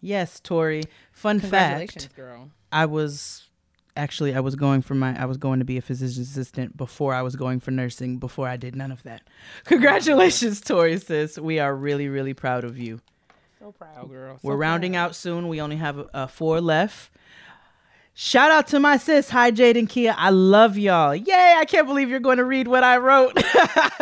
Yes, 0.00 0.40
Tori. 0.40 0.82
Fun 1.12 1.40
fact. 1.40 2.14
girl. 2.14 2.50
I 2.72 2.86
was 2.86 3.48
actually 3.96 4.34
I 4.34 4.40
was 4.40 4.54
going 4.54 4.82
for 4.82 4.94
my 4.94 5.20
I 5.20 5.24
was 5.24 5.36
going 5.36 5.60
to 5.60 5.64
be 5.64 5.76
a 5.76 5.82
physician 5.82 6.22
assistant 6.22 6.76
before 6.76 7.14
I 7.14 7.22
was 7.22 7.36
going 7.36 7.60
for 7.60 7.70
nursing 7.70 8.18
before 8.18 8.48
I 8.48 8.56
did 8.56 8.74
none 8.74 8.90
of 8.90 9.02
that. 9.04 9.22
Congratulations, 9.64 10.60
Tori 10.60 10.98
sis. 10.98 11.38
We 11.38 11.58
are 11.58 11.74
really 11.74 12.08
really 12.08 12.34
proud 12.34 12.64
of 12.64 12.78
you. 12.78 13.00
So 13.64 13.72
proud, 13.72 14.10
girl. 14.10 14.38
We're 14.42 14.56
rounding 14.56 14.94
out 14.94 15.14
soon. 15.14 15.48
We 15.48 15.58
only 15.58 15.76
have 15.76 16.06
uh, 16.12 16.26
four 16.26 16.60
left. 16.60 17.10
Shout 18.12 18.50
out 18.50 18.66
to 18.66 18.78
my 18.78 18.98
sis. 18.98 19.30
Hi, 19.30 19.50
Jade 19.50 19.78
and 19.78 19.88
Kia. 19.88 20.14
I 20.18 20.28
love 20.28 20.76
y'all. 20.76 21.14
Yay. 21.14 21.54
I 21.56 21.64
can't 21.64 21.86
believe 21.86 22.10
you're 22.10 22.20
going 22.20 22.36
to 22.36 22.44
read 22.44 22.68
what 22.68 22.84
I 22.84 22.98
wrote. 22.98 23.42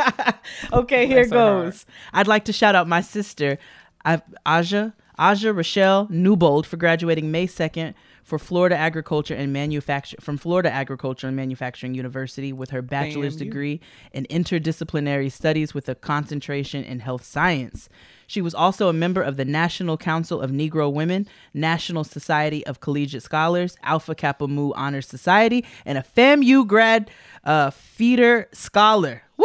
okay, 0.73 1.07
here 1.07 1.29
Bless 1.29 1.31
her 1.31 1.39
heart. 1.39 1.65
goes. 1.67 1.87
I'd 2.13 2.27
like 2.27 2.45
to 2.47 2.53
shout 2.53 2.75
out 2.75 2.89
my 2.89 3.03
sister, 3.03 3.57
Aja, 4.05 4.95
Aja 5.17 5.53
Rochelle 5.53 6.09
Newbold, 6.11 6.67
for 6.67 6.77
graduating 6.77 7.31
May 7.31 7.47
2nd 7.47 7.95
for 8.23 8.39
Florida 8.39 8.77
Agriculture 8.77 9.35
and 9.35 9.53
Manufacture 9.53 10.17
from 10.21 10.39
Florida 10.39 10.71
Agriculture 10.71 11.27
and 11.27 11.37
Manufacturing 11.37 11.95
University 11.95 12.53
with 12.53 12.71
her 12.71 12.81
bachelor's 12.83 13.37
degree 13.37 13.81
in 14.13 14.25
interdisciplinary 14.27 15.31
studies 15.31 15.75
with 15.75 15.89
a 15.89 15.95
concentration 15.95 16.85
in 16.85 17.01
health 17.01 17.25
science. 17.25 17.89
She 18.27 18.41
was 18.41 18.55
also 18.55 18.89
a 18.89 18.93
member 18.95 19.21
of 19.21 19.37
the 19.37 19.45
National 19.45 19.97
Council 19.99 20.41
of 20.41 20.51
Negro 20.51 20.91
Women, 20.91 21.29
National 21.53 22.05
Society 22.05 22.65
of 22.67 22.81
Collegiate 22.81 23.23
Scholars, 23.23 23.77
Alpha 23.83 24.15
Kappa 24.15 24.49
Mu 24.49 24.73
Honor 24.73 25.03
Society, 25.03 25.65
and 25.85 25.99
a 25.99 26.03
FAMU 26.17 26.67
grad 26.67 27.11
uh, 27.45 27.71
feeder 27.71 28.49
scholar. 28.53 29.23
Woo! 29.37 29.45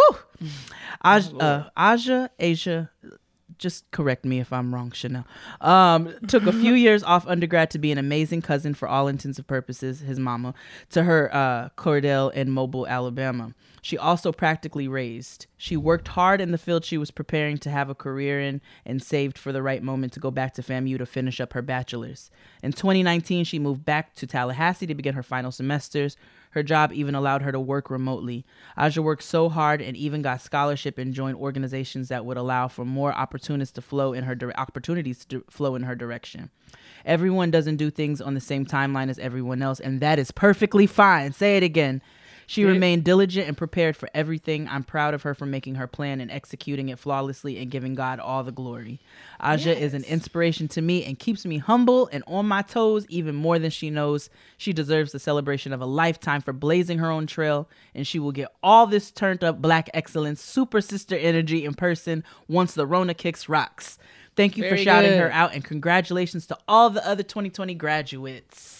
Aj- 1.03 1.41
uh, 1.41 1.69
Aja, 1.75 2.29
Asia, 2.39 2.89
just 3.57 3.89
correct 3.91 4.25
me 4.25 4.39
if 4.39 4.53
I'm 4.53 4.73
wrong, 4.73 4.91
Chanel. 4.91 5.25
Um, 5.61 6.13
took 6.27 6.45
a 6.45 6.51
few 6.51 6.73
years 6.85 7.03
off 7.03 7.27
undergrad 7.27 7.71
to 7.71 7.79
be 7.79 7.91
an 7.91 7.97
amazing 7.97 8.41
cousin 8.41 8.73
for 8.73 8.87
all 8.87 9.07
intents 9.07 9.37
and 9.37 9.47
purposes, 9.47 10.01
his 10.01 10.19
mama, 10.19 10.53
to 10.91 11.03
her 11.03 11.33
uh, 11.33 11.69
Cordell 11.77 12.31
in 12.33 12.51
Mobile, 12.51 12.87
Alabama. 12.87 13.53
She 13.81 13.97
also 13.97 14.31
practically 14.31 14.87
raised. 14.87 15.45
She 15.55 15.77
worked 15.77 16.09
hard 16.09 16.41
in 16.41 16.51
the 16.51 16.57
field 16.57 16.83
she 16.83 16.97
was 16.97 17.09
preparing 17.09 17.57
to 17.59 17.69
have 17.69 17.89
a 17.89 17.95
career 17.95 18.41
in 18.41 18.59
and 18.85 19.01
saved 19.01 19.37
for 19.37 19.53
the 19.53 19.63
right 19.63 19.81
moment 19.81 20.13
to 20.13 20.19
go 20.19 20.29
back 20.29 20.53
to 20.55 20.61
FAMU 20.61 20.97
to 20.97 21.05
finish 21.05 21.39
up 21.39 21.53
her 21.53 21.61
bachelor's. 21.61 22.29
In 22.61 22.73
2019, 22.73 23.45
she 23.45 23.59
moved 23.59 23.85
back 23.85 24.13
to 24.15 24.27
Tallahassee 24.27 24.87
to 24.87 24.95
begin 24.95 25.15
her 25.15 25.23
final 25.23 25.51
semesters. 25.51 26.17
Her 26.57 26.63
job 26.63 26.91
even 26.91 27.13
allowed 27.13 27.43
her 27.43 27.51
to 27.51 27.59
work 27.59 27.91
remotely. 27.91 28.43
Aja 28.75 28.99
worked 28.99 29.21
so 29.21 29.47
hard 29.47 29.79
and 29.79 29.95
even 29.95 30.23
got 30.23 30.41
scholarship 30.41 30.97
and 30.97 31.13
joined 31.13 31.37
organizations 31.37 32.09
that 32.09 32.25
would 32.25 32.35
allow 32.35 32.67
for 32.67 32.83
more 32.83 33.13
opportunities 33.13 33.71
to 33.73 33.81
flow 33.83 34.11
in 34.11 34.23
her 34.23 34.33
dire- 34.33 34.57
opportunities 34.57 35.23
to 35.25 35.43
flow 35.51 35.75
in 35.75 35.83
her 35.83 35.93
direction. 35.93 36.49
Everyone 37.05 37.51
doesn't 37.51 37.75
do 37.75 37.91
things 37.91 38.21
on 38.21 38.33
the 38.33 38.39
same 38.39 38.65
timeline 38.65 39.07
as 39.07 39.19
everyone 39.19 39.61
else, 39.61 39.79
and 39.79 40.01
that 40.01 40.17
is 40.17 40.31
perfectly 40.31 40.87
fine. 40.87 41.31
Say 41.31 41.57
it 41.57 41.63
again. 41.63 42.01
She 42.49 42.63
remained 42.63 43.03
diligent 43.03 43.45
and 43.49 43.57
prepared 43.57 43.97
for 43.97 44.09
everything. 44.13 44.69
I'm 44.69 44.83
proud 44.83 45.13
of 45.13 45.23
her 45.23 45.33
for 45.33 45.45
making 45.45 45.75
her 45.75 45.85
plan 45.85 46.21
and 46.21 46.31
executing 46.31 46.87
it 46.87 46.97
flawlessly 46.97 47.59
and 47.59 47.69
giving 47.69 47.93
God 47.93 48.21
all 48.21 48.41
the 48.41 48.53
glory. 48.53 49.01
Aja 49.41 49.71
is 49.71 49.93
an 49.93 50.05
inspiration 50.05 50.69
to 50.69 50.81
me 50.81 51.03
and 51.03 51.19
keeps 51.19 51.45
me 51.45 51.57
humble 51.57 52.07
and 52.07 52.23
on 52.25 52.47
my 52.47 52.61
toes 52.61 53.05
even 53.09 53.35
more 53.35 53.59
than 53.59 53.69
she 53.69 53.89
knows. 53.89 54.29
She 54.57 54.71
deserves 54.71 55.11
the 55.11 55.19
celebration 55.19 55.73
of 55.73 55.81
a 55.81 55.85
lifetime 55.85 56.39
for 56.39 56.53
blazing 56.53 56.99
her 56.99 57.11
own 57.11 57.27
trail, 57.27 57.67
and 57.93 58.07
she 58.07 58.17
will 58.17 58.31
get 58.31 58.47
all 58.63 58.87
this 58.87 59.11
turned 59.11 59.43
up 59.43 59.61
black 59.61 59.89
excellence, 59.93 60.41
super 60.41 60.79
sister 60.79 61.17
energy 61.17 61.65
in 61.65 61.73
person 61.73 62.23
once 62.47 62.73
the 62.73 62.85
Rona 62.85 63.13
kicks 63.13 63.49
rocks. 63.49 63.97
Thank 64.37 64.55
you 64.55 64.69
for 64.69 64.77
shouting 64.77 65.11
good. 65.11 65.19
her 65.19 65.31
out 65.31 65.53
and 65.53 65.65
congratulations 65.65 66.47
to 66.47 66.57
all 66.65 66.91
the 66.91 67.05
other 67.05 67.23
2020 67.23 67.75
graduates. 67.75 68.76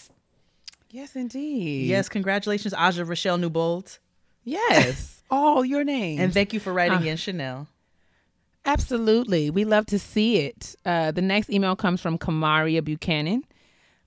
Yes, 0.90 1.16
indeed. 1.16 1.86
Yes, 1.86 2.08
congratulations, 2.08 2.72
Aja 2.74 3.04
Rochelle 3.04 3.38
Newbold. 3.38 3.98
Yes. 4.44 5.22
All 5.30 5.64
your 5.64 5.84
names. 5.84 6.20
And 6.20 6.32
thank 6.32 6.52
you 6.54 6.60
for 6.60 6.72
writing 6.72 6.98
Uh. 7.06 7.10
in, 7.10 7.16
Chanel. 7.18 7.68
Absolutely. 8.64 9.50
We 9.50 9.64
love 9.64 9.86
to 9.86 9.98
see 9.98 10.38
it. 10.38 10.74
Uh, 10.84 11.10
the 11.10 11.22
next 11.22 11.50
email 11.50 11.74
comes 11.76 12.00
from 12.00 12.18
Kamaria 12.18 12.82
Buchanan. 12.84 13.44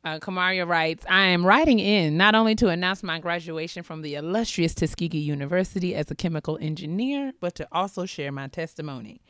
Uh, 0.04 0.20
Kamaria 0.20 0.68
writes, 0.68 1.06
I 1.10 1.22
am 1.26 1.46
writing 1.46 1.80
in 1.80 2.18
not 2.18 2.34
only 2.36 2.56
to 2.56 2.70
announce 2.70 3.04
my 3.04 3.20
graduation 3.20 3.84
from 3.84 4.02
the 4.02 4.16
illustrious 4.16 4.74
Tuskegee 4.74 5.20
University 5.20 5.94
as 5.96 6.10
a 6.12 6.16
chemical 6.16 6.58
engineer, 6.62 7.34
but 7.40 7.56
to 7.56 7.68
also 7.72 8.06
share 8.06 8.32
my 8.32 8.48
testimony. 8.48 9.22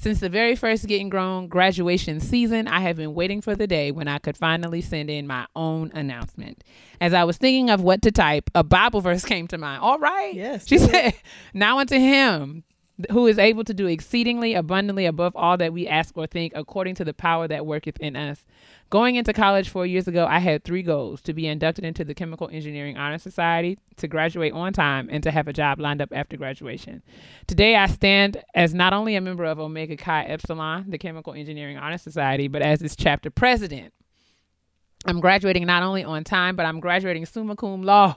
Since 0.00 0.20
the 0.20 0.30
very 0.30 0.56
first 0.56 0.86
Getting 0.86 1.10
Grown 1.10 1.46
graduation 1.46 2.20
season, 2.20 2.66
I 2.66 2.80
have 2.80 2.96
been 2.96 3.12
waiting 3.12 3.42
for 3.42 3.54
the 3.54 3.66
day 3.66 3.90
when 3.90 4.08
I 4.08 4.16
could 4.16 4.34
finally 4.34 4.80
send 4.80 5.10
in 5.10 5.26
my 5.26 5.46
own 5.54 5.90
announcement. 5.92 6.64
As 7.02 7.12
I 7.12 7.24
was 7.24 7.36
thinking 7.36 7.68
of 7.68 7.82
what 7.82 8.00
to 8.02 8.10
type, 8.10 8.48
a 8.54 8.64
Bible 8.64 9.02
verse 9.02 9.24
came 9.26 9.46
to 9.48 9.58
mind. 9.58 9.82
All 9.82 9.98
right. 9.98 10.32
Yes, 10.32 10.66
She 10.66 10.78
said, 10.78 11.12
Now 11.52 11.80
unto 11.80 11.98
him 11.98 12.64
who 13.10 13.26
is 13.26 13.38
able 13.38 13.64
to 13.64 13.74
do 13.74 13.86
exceedingly 13.86 14.54
abundantly 14.54 15.06
above 15.06 15.34
all 15.36 15.56
that 15.56 15.72
we 15.72 15.86
ask 15.86 16.16
or 16.16 16.26
think 16.26 16.52
according 16.54 16.94
to 16.96 17.04
the 17.04 17.14
power 17.14 17.48
that 17.48 17.66
worketh 17.66 17.98
in 17.98 18.16
us. 18.16 18.44
Going 18.90 19.14
into 19.14 19.32
college 19.32 19.68
four 19.68 19.86
years 19.86 20.08
ago, 20.08 20.26
I 20.26 20.40
had 20.40 20.64
three 20.64 20.82
goals 20.82 21.20
to 21.22 21.32
be 21.32 21.46
inducted 21.46 21.84
into 21.84 22.04
the 22.04 22.14
Chemical 22.14 22.50
Engineering 22.52 22.96
Honor 22.96 23.18
Society, 23.18 23.78
to 23.98 24.08
graduate 24.08 24.52
on 24.52 24.72
time, 24.72 25.08
and 25.12 25.22
to 25.22 25.30
have 25.30 25.46
a 25.46 25.52
job 25.52 25.78
lined 25.78 26.02
up 26.02 26.12
after 26.12 26.36
graduation. 26.36 27.02
Today, 27.46 27.76
I 27.76 27.86
stand 27.86 28.42
as 28.54 28.74
not 28.74 28.92
only 28.92 29.14
a 29.14 29.20
member 29.20 29.44
of 29.44 29.60
Omega 29.60 29.96
Chi 29.96 30.24
Epsilon, 30.24 30.90
the 30.90 30.98
Chemical 30.98 31.34
Engineering 31.34 31.78
Honor 31.78 31.98
Society, 31.98 32.48
but 32.48 32.62
as 32.62 32.82
its 32.82 32.96
chapter 32.96 33.30
president. 33.30 33.92
I'm 35.06 35.20
graduating 35.20 35.66
not 35.66 35.82
only 35.82 36.04
on 36.04 36.24
time, 36.24 36.56
but 36.56 36.66
I'm 36.66 36.80
graduating 36.80 37.26
summa 37.26 37.56
cum 37.56 37.82
laude 37.82 38.16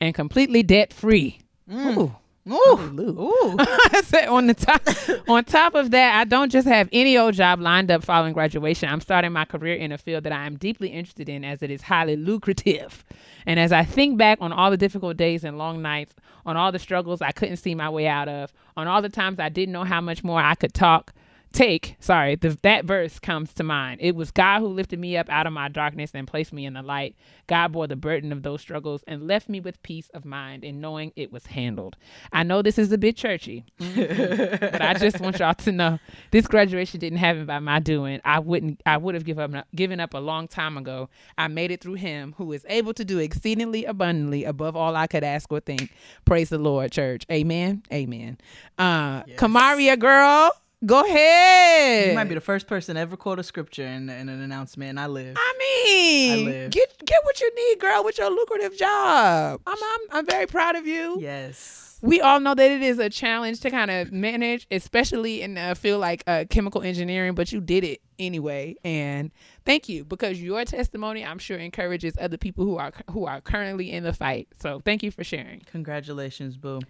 and 0.00 0.14
completely 0.14 0.62
debt 0.62 0.92
free. 0.92 1.40
Mm. 1.68 1.96
Ooh. 1.96 2.16
Ooh, 2.46 2.78
ooh. 3.00 3.56
I 3.58 4.02
said 4.04 4.28
on 4.28 4.46
the 4.48 4.54
top 4.54 4.82
on 5.28 5.44
top 5.44 5.74
of 5.74 5.90
that, 5.92 6.18
I 6.18 6.24
don't 6.24 6.52
just 6.52 6.68
have 6.68 6.90
any 6.92 7.16
old 7.16 7.34
job 7.34 7.58
lined 7.58 7.90
up 7.90 8.04
following 8.04 8.34
graduation. 8.34 8.88
I'm 8.88 9.00
starting 9.00 9.32
my 9.32 9.46
career 9.46 9.76
in 9.76 9.92
a 9.92 9.98
field 9.98 10.24
that 10.24 10.32
I 10.32 10.44
am 10.44 10.56
deeply 10.56 10.88
interested 10.88 11.28
in 11.30 11.42
as 11.42 11.62
it 11.62 11.70
is 11.70 11.80
highly 11.80 12.16
lucrative. 12.16 13.02
And 13.46 13.58
as 13.58 13.72
I 13.72 13.84
think 13.84 14.18
back 14.18 14.38
on 14.42 14.52
all 14.52 14.70
the 14.70 14.76
difficult 14.76 15.16
days 15.16 15.42
and 15.44 15.56
long 15.56 15.80
nights, 15.80 16.14
on 16.44 16.56
all 16.56 16.70
the 16.70 16.78
struggles 16.78 17.22
I 17.22 17.32
couldn't 17.32 17.56
see 17.56 17.74
my 17.74 17.88
way 17.88 18.06
out 18.06 18.28
of, 18.28 18.52
on 18.76 18.86
all 18.86 19.00
the 19.00 19.08
times 19.08 19.38
I 19.38 19.48
didn't 19.48 19.72
know 19.72 19.84
how 19.84 20.02
much 20.02 20.22
more 20.22 20.40
I 20.40 20.54
could 20.54 20.74
talk, 20.74 21.14
take, 21.54 21.96
sorry, 22.00 22.34
the, 22.34 22.58
that 22.62 22.84
verse 22.84 23.18
comes 23.18 23.54
to 23.54 23.62
mind. 23.62 24.00
It 24.02 24.14
was 24.14 24.30
God 24.30 24.60
who 24.60 24.66
lifted 24.68 24.98
me 24.98 25.16
up 25.16 25.30
out 25.30 25.46
of 25.46 25.52
my 25.52 25.68
darkness 25.68 26.10
and 26.12 26.26
placed 26.26 26.52
me 26.52 26.66
in 26.66 26.74
the 26.74 26.82
light. 26.82 27.16
God 27.46 27.72
bore 27.72 27.86
the 27.86 27.96
burden 27.96 28.32
of 28.32 28.42
those 28.42 28.60
struggles 28.60 29.04
and 29.06 29.26
left 29.26 29.48
me 29.48 29.60
with 29.60 29.82
peace 29.82 30.10
of 30.14 30.24
mind 30.24 30.64
in 30.64 30.80
knowing 30.80 31.12
it 31.16 31.32
was 31.32 31.46
handled. 31.46 31.96
I 32.32 32.42
know 32.42 32.60
this 32.60 32.78
is 32.78 32.90
a 32.92 32.98
bit 32.98 33.16
churchy, 33.16 33.64
but 33.78 34.82
I 34.82 34.94
just 34.94 35.20
want 35.20 35.38
y'all 35.38 35.54
to 35.54 35.72
know 35.72 35.98
this 36.32 36.46
graduation 36.46 37.00
didn't 37.00 37.18
happen 37.18 37.46
by 37.46 37.60
my 37.60 37.78
doing. 37.78 38.20
I 38.24 38.40
wouldn't 38.40 38.82
I 38.84 38.96
would 38.96 39.14
have 39.14 39.24
given 39.24 39.54
up 39.54 39.66
given 39.74 40.00
up 40.00 40.14
a 40.14 40.18
long 40.18 40.48
time 40.48 40.76
ago. 40.76 41.08
I 41.38 41.48
made 41.48 41.70
it 41.70 41.80
through 41.80 41.94
him 41.94 42.34
who 42.36 42.52
is 42.52 42.66
able 42.68 42.94
to 42.94 43.04
do 43.04 43.18
exceedingly 43.18 43.84
abundantly 43.84 44.44
above 44.44 44.76
all 44.76 44.96
I 44.96 45.06
could 45.06 45.24
ask 45.24 45.50
or 45.52 45.60
think. 45.60 45.94
Praise 46.24 46.48
the 46.48 46.58
Lord, 46.58 46.90
church. 46.92 47.24
Amen. 47.30 47.82
Amen. 47.92 48.38
Uh 48.78 49.22
Kamaria 49.36 49.98
girl, 49.98 50.50
go 50.84 51.04
ahead. 51.04 52.08
You 52.08 52.14
might 52.14 52.28
be 52.28 52.34
the 52.34 52.40
first 52.40 52.66
person 52.66 52.94
to 52.94 53.00
ever 53.00 53.16
quote 53.16 53.38
a 53.38 53.42
scripture 53.42 53.86
in, 53.86 54.08
in 54.08 54.28
an 54.28 54.40
announcement, 54.40 54.90
and 54.90 55.00
I 55.00 55.06
live. 55.06 55.36
I 55.38 55.54
mean, 55.58 56.32
I 56.32 56.50
live. 56.50 56.70
get 56.70 57.04
get 57.04 57.24
what 57.24 57.40
you 57.40 57.50
need, 57.54 57.80
girl, 57.80 58.04
with 58.04 58.18
your 58.18 58.30
lucrative 58.30 58.76
job. 58.76 59.60
I'm 59.66 59.76
I'm, 59.82 60.18
I'm 60.18 60.26
very 60.26 60.46
proud 60.46 60.76
of 60.76 60.86
you. 60.86 61.18
Yes. 61.20 61.98
we 62.02 62.20
all 62.20 62.38
know 62.40 62.54
that 62.54 62.70
it 62.70 62.82
is 62.82 62.98
a 62.98 63.08
challenge 63.08 63.60
to 63.60 63.70
kind 63.70 63.90
of 63.90 64.12
manage, 64.12 64.66
especially 64.70 65.40
in 65.42 65.56
a 65.56 65.74
field 65.74 66.00
like 66.00 66.22
uh, 66.26 66.44
chemical 66.50 66.82
engineering, 66.82 67.34
but 67.34 67.50
you 67.50 67.60
did 67.60 67.82
it 67.84 68.00
anyway. 68.18 68.76
And 68.84 69.30
thank 69.64 69.88
you 69.88 70.04
because 70.04 70.40
your 70.40 70.64
testimony, 70.64 71.24
I'm 71.24 71.38
sure, 71.38 71.56
encourages 71.56 72.14
other 72.20 72.36
people 72.36 72.64
who 72.64 72.76
are 72.76 72.92
who 73.10 73.26
are 73.26 73.40
currently 73.40 73.90
in 73.90 74.04
the 74.04 74.12
fight. 74.12 74.48
So 74.60 74.80
thank 74.84 75.02
you 75.02 75.10
for 75.10 75.24
sharing. 75.24 75.60
Congratulations, 75.72 76.56
Boo. 76.56 76.80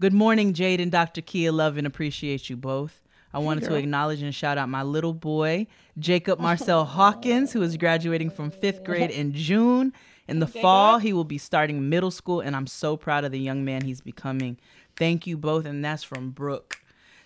Good 0.00 0.12
morning, 0.12 0.52
Jade 0.54 0.80
and 0.80 0.90
Dr. 0.90 1.20
Kia. 1.20 1.52
Love 1.52 1.76
and 1.76 1.86
appreciate 1.86 2.50
you 2.50 2.56
both. 2.56 3.01
I 3.34 3.38
wanted 3.38 3.64
to 3.64 3.74
acknowledge 3.74 4.22
and 4.22 4.34
shout 4.34 4.58
out 4.58 4.68
my 4.68 4.82
little 4.82 5.14
boy, 5.14 5.66
Jacob 5.98 6.38
Marcel 6.46 6.84
Hawkins, 6.84 7.52
who 7.52 7.62
is 7.62 7.76
graduating 7.76 8.30
from 8.30 8.50
fifth 8.50 8.84
grade 8.84 9.10
in 9.10 9.32
June. 9.32 9.92
In 10.28 10.38
the 10.38 10.46
fall, 10.46 10.98
he 10.98 11.12
will 11.12 11.24
be 11.24 11.38
starting 11.38 11.88
middle 11.88 12.10
school, 12.10 12.40
and 12.40 12.54
I'm 12.54 12.66
so 12.66 12.96
proud 12.96 13.24
of 13.24 13.32
the 13.32 13.40
young 13.40 13.64
man 13.64 13.82
he's 13.82 14.00
becoming. 14.00 14.58
Thank 14.96 15.26
you 15.26 15.36
both, 15.36 15.66
and 15.66 15.84
that's 15.84 16.04
from 16.04 16.30
Brooke. 16.30 16.78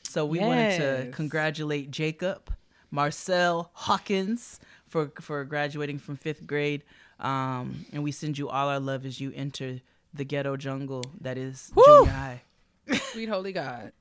So 0.03 0.25
we 0.25 0.39
wanted 0.39 0.79
to 0.79 1.11
congratulate 1.13 1.91
Jacob 1.91 2.55
Marcel 2.91 3.71
Hawkins 3.75 4.61
for 4.87 5.11
for 5.21 5.45
graduating 5.45 5.99
from 5.99 6.17
fifth 6.17 6.47
grade, 6.47 6.85
um, 7.21 7.85
and 7.93 8.03
we 8.03 8.13
send 8.13 8.39
you 8.39 8.49
all 8.49 8.69
our 8.69 8.81
love 8.81 9.05
as 9.05 9.21
you 9.21 9.33
enter 9.35 9.81
the 10.15 10.25
ghetto 10.25 10.57
jungle 10.57 11.05
that 11.21 11.37
is 11.37 11.71
Woo! 11.75 11.85
junior 11.85 12.13
high. 12.13 12.43
Sweet 13.13 13.29
holy 13.29 13.53
God. 13.53 13.93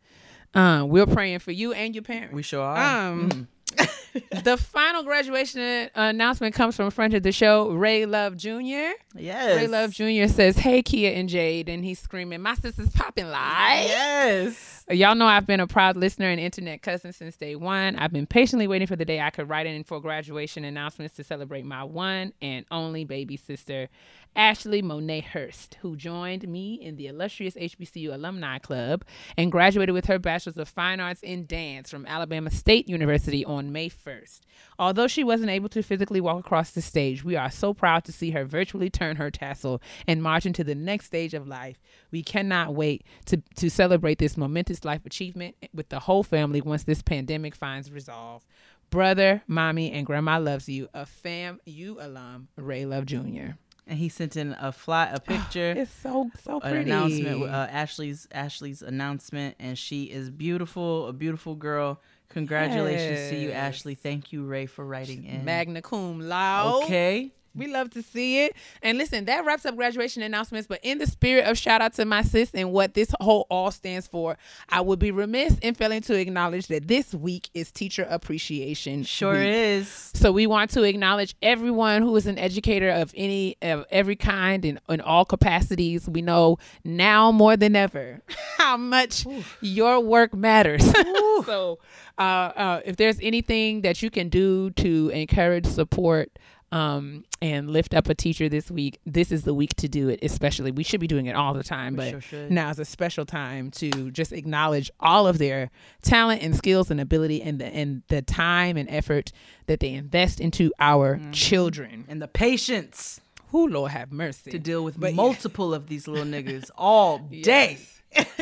Uh, 0.56 0.86
we're 0.86 1.06
praying 1.06 1.39
for 1.39 1.51
you 1.51 1.74
and 1.74 1.93
your 1.93 2.03
parents. 2.03 2.34
We 2.34 2.41
sure 2.43 2.64
are. 2.64 3.10
Um, 3.10 3.47
the 4.43 4.58
final 4.58 5.03
graduation 5.03 5.89
announcement 5.95 6.56
comes 6.56 6.76
from 6.76 6.86
a 6.86 6.91
friend 6.91 7.14
of 7.14 7.24
the 7.24 7.32
show, 7.32 7.72
Ray 7.72 8.06
Love 8.06 8.38
Jr. 8.38 8.93
yes. 9.16 9.58
Ray 9.58 9.68
Love 9.68 9.91
Jr. 9.91 10.32
says, 10.34 10.58
"Hey 10.58 10.82
Kia 10.82 11.12
and 11.12 11.28
Jade," 11.28 11.68
and 11.68 11.84
he's 11.84 11.99
screaming, 11.99 12.41
"My 12.41 12.56
sister's 12.56 12.89
popping 12.91 13.28
live!" 13.28 13.86
Yes. 13.88 14.86
Y'all 14.89 15.16
know 15.16 15.26
I've 15.26 15.47
been 15.47 15.60
a 15.60 15.68
proud 15.68 15.97
listener 15.97 16.30
and 16.30 16.39
internet 16.39 16.82
cousin 16.82 17.12
since 17.12 17.36
day 17.36 17.56
one. 17.56 17.95
I've 17.95 18.14
been 18.14 18.28
patiently 18.28 18.68
waiting 18.68 18.88
for 18.88 18.95
the 18.95 19.06
day 19.06 19.20
I 19.20 19.32
could 19.32 19.49
write 19.49 19.66
in 19.66 19.84
for 19.84 19.99
graduation 19.99 20.64
announcements 20.64 21.16
to 21.16 21.24
celebrate 21.24 21.66
my 21.66 21.84
one 21.84 22.34
and 22.41 22.66
only 22.72 23.03
baby 23.03 23.36
sister, 23.36 23.89
Ashley 24.36 24.82
Monet 24.82 25.22
Hurst, 25.22 25.78
who 25.82 25.96
joined 25.96 26.48
me 26.48 26.74
in 26.76 26.98
the 26.98 27.08
illustrious 27.08 27.56
HBCU 27.56 28.14
Alumni 28.14 28.60
Club 28.60 29.06
and 29.38 29.52
graduated 29.52 29.94
with 29.94 30.06
her 30.08 30.20
Bachelor's 30.20 30.58
of 30.58 30.68
Fine 30.68 31.00
Arts 31.00 31.22
in 31.24 31.46
Dance 31.46 31.90
from 31.90 32.06
Alabama 32.06 32.52
State 32.52 32.90
University 32.90 33.46
on 33.46 33.72
May 33.72 33.90
1st. 33.90 34.42
Although 34.78 35.08
she 35.08 35.24
wasn't 35.24 35.52
able 35.52 35.70
to 35.70 35.82
physically 35.82 36.20
walk 36.20 36.40
across 36.40 36.72
the 36.72 36.82
stage, 36.82 37.24
we 37.24 37.36
are 37.36 37.50
so 37.50 37.74
proud 37.74 38.04
to 38.06 38.12
see 38.12 38.32
her 38.32 38.44
virtually 38.44 38.90
turn 38.90 39.16
her 39.16 39.32
tassel 39.32 39.82
and 40.08 40.22
march 40.22 40.46
into 40.46 40.64
the 40.64 40.76
next 40.76 41.06
stage 41.06 41.34
of 41.34 41.48
life. 41.48 41.82
We 42.12 42.22
cannot 42.22 42.76
wait 42.76 43.06
to, 43.28 43.42
to 43.56 43.70
celebrate 43.70 44.20
this 44.20 44.36
momentous 44.36 44.84
life 44.84 45.06
achievement 45.06 45.56
with 45.74 45.90
the 45.90 46.00
whole 46.00 46.24
family 46.24 46.62
once 46.62 46.84
this 46.84 47.02
pandemic 47.02 47.56
finds 47.56 47.90
resolve. 47.90 48.46
Brother, 48.90 49.44
mommy, 49.48 49.92
and 49.92 50.06
grandma 50.06 50.40
loves 50.40 50.70
you. 50.70 50.88
A 50.94 51.06
fam 51.06 51.60
you 51.66 51.98
alum, 52.00 52.50
Ray 52.56 52.86
Love 52.86 53.06
Jr. 53.06 53.54
And 53.88 54.00
he 54.00 54.10
sent 54.10 54.36
in 54.36 54.56
a 54.60 54.72
fly, 54.72 55.06
a 55.14 55.20
picture, 55.34 55.74
It's 55.78 55.92
so 55.92 56.32
so 56.44 56.56
an 56.62 56.72
pretty. 56.72 56.90
announcement, 56.90 57.40
with, 57.42 57.50
uh, 57.52 57.68
Ashley's 57.70 58.28
Ashley's 58.32 58.82
announcement, 58.82 59.56
and 59.60 59.78
she 59.78 60.06
is 60.06 60.30
beautiful, 60.32 61.08
a 61.08 61.14
beautiful 61.14 61.56
girl. 61.56 62.02
Congratulations 62.30 63.30
to 63.30 63.36
you, 63.36 63.52
Ashley. 63.52 63.94
Thank 63.96 64.34
you, 64.34 64.44
Ray, 64.46 64.66
for 64.66 64.84
writing 64.86 65.24
in. 65.26 65.46
Magna 65.46 65.82
cum 65.82 66.20
laude. 66.20 66.84
Okay. 66.86 67.32
We 67.56 67.68
love 67.68 67.89
to 67.91 68.01
see 68.01 68.43
it. 68.43 68.56
And 68.82 68.97
listen, 68.97 69.26
that 69.26 69.45
wraps 69.45 69.66
up 69.66 69.76
graduation 69.76 70.22
announcements. 70.24 70.68
But 70.68 70.80
in 70.84 70.97
the 70.97 71.08
spirit 71.08 71.45
of 71.45 71.58
shout 71.58 71.82
out 71.82 71.93
to 71.93 72.06
my 72.06 72.22
sis 72.22 72.51
and 72.53 72.72
what 72.72 72.93
this 72.93 73.14
whole 73.20 73.47
all 73.49 73.72
stands 73.72 74.08
for, 74.08 74.38
I 74.70 74.82
would 74.82 74.99
be 74.99 75.12
remiss 75.12 75.58
in 75.60 75.74
failing 75.76 76.01
to 76.01 76.20
acknowledge 76.20 76.68
that 76.68 76.88
this 76.88 77.14
week 77.14 77.49
is 77.53 77.72
Teacher 77.72 78.06
Appreciation. 78.10 79.03
Sure 79.03 79.34
Week. 79.34 79.47
is. 79.47 80.12
So 80.14 80.32
we 80.32 80.47
want 80.47 80.72
to 80.72 80.84
acknowledge 80.84 81.36
everyone 81.41 82.01
who 82.01 82.16
is 82.16 82.26
an 82.26 82.38
educator 82.38 82.89
of 82.89 83.14
any 83.16 83.58
of 83.62 83.86
every 83.89 84.16
kind 84.16 84.66
in, 84.66 84.80
in 84.89 85.01
all 85.01 85.26
capacities. 85.26 86.08
We 86.10 86.22
know 86.22 86.58
now 86.84 87.32
more 87.32 87.58
than 87.58 87.76
ever 87.76 88.22
how 88.58 88.78
much 88.78 89.26
your 89.62 89.99
work 89.99 90.34
matters. 90.34 90.86
so 91.45 91.80
uh, 92.18 92.22
uh, 92.22 92.82
if 92.86 92.95
there's 92.95 93.20
anything 93.22 93.82
that 93.82 94.01
you 94.01 94.10
can 94.10 94.30
do 94.30 94.70
to 94.72 95.10
encourage, 95.10 95.66
support, 95.66 96.32
um, 96.72 97.24
and 97.41 97.70
lift 97.70 97.93
up 97.93 98.09
a 98.09 98.16
teacher 98.16 98.49
this 98.49 98.70
week, 98.70 98.99
this 99.05 99.32
is 99.32 99.43
the 99.43 99.53
week 99.53 99.76
to 99.78 99.88
do 99.88 100.09
it. 100.09 100.20
Especially, 100.22 100.72
we 100.72 100.84
should 100.84 100.99
be 100.99 101.07
doing 101.07 101.28
it 101.28 101.36
all 101.36 101.53
the 101.53 101.63
time, 101.63 101.95
but 101.95 102.24
sure 102.24 102.49
now 102.49 102.70
is 102.70 102.80
a 102.80 102.86
special 102.86 103.26
time 103.26 103.72
to 103.72 104.11
just 104.11 104.32
acknowledge 104.34 104.89
all 104.99 105.28
of 105.28 105.38
their 105.38 105.70
talent 106.01 106.41
and 106.41 106.55
skills 106.55 106.89
and 106.91 106.99
ability 106.99 107.41
and 107.41 107.59
the 107.59 107.66
and 107.68 108.01
the 108.09 108.22
time 108.22 108.78
and 108.78 108.89
effort 108.89 109.32
that 109.68 109.80
they 109.80 109.93
invest 109.93 110.39
into 110.39 110.72
our 110.80 111.16
Mm-hmm. 111.16 111.32
children. 111.32 112.05
And 112.07 112.22
the 112.22 112.28
patience 112.28 113.22
Who 113.51 113.68
Lord 113.68 113.91
have 113.91 114.11
mercy 114.11 114.51
to 114.51 114.59
deal 114.59 114.84
with 114.84 114.99
But 114.99 115.11
yeah. 115.11 115.16
multiple 115.18 115.74
of 115.74 115.88
these 115.88 116.07
little 116.07 116.26
niggas 116.26 116.70
all 116.78 117.20
day. 117.43 117.78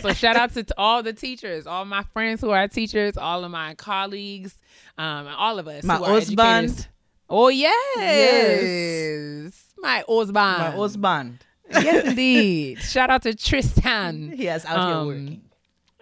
so 0.01 0.13
shout 0.13 0.35
out 0.35 0.53
to, 0.53 0.65
all 0.77 1.03
the 1.03 1.13
teachers, 1.13 1.67
all 1.67 1.83
my 1.85 2.03
friends 2.13 2.41
who 2.41 2.51
are 2.51 2.67
teachers, 2.67 3.17
all 3.17 3.43
of 3.43 3.51
my 3.51 3.73
colleagues, 3.75 4.55
um, 4.97 5.27
all 5.27 5.59
of 5.59 5.67
us. 5.67 5.83
My 5.83 5.97
husband. 5.97 6.87
Oh 7.29 7.47
yes, 7.47 7.73
Yes. 7.97 9.63
my 9.77 10.03
husband. 10.07 10.35
My 10.35 10.69
husband. 10.71 11.39
yes, 11.71 12.05
indeed. 12.07 12.79
Shout 12.81 13.09
out 13.09 13.23
to 13.23 13.33
Tristan. 13.33 14.31
He 14.35 14.45
has 14.45 14.65
out 14.65 14.87
here 14.87 14.95
Um, 14.97 15.07
working. 15.07 15.41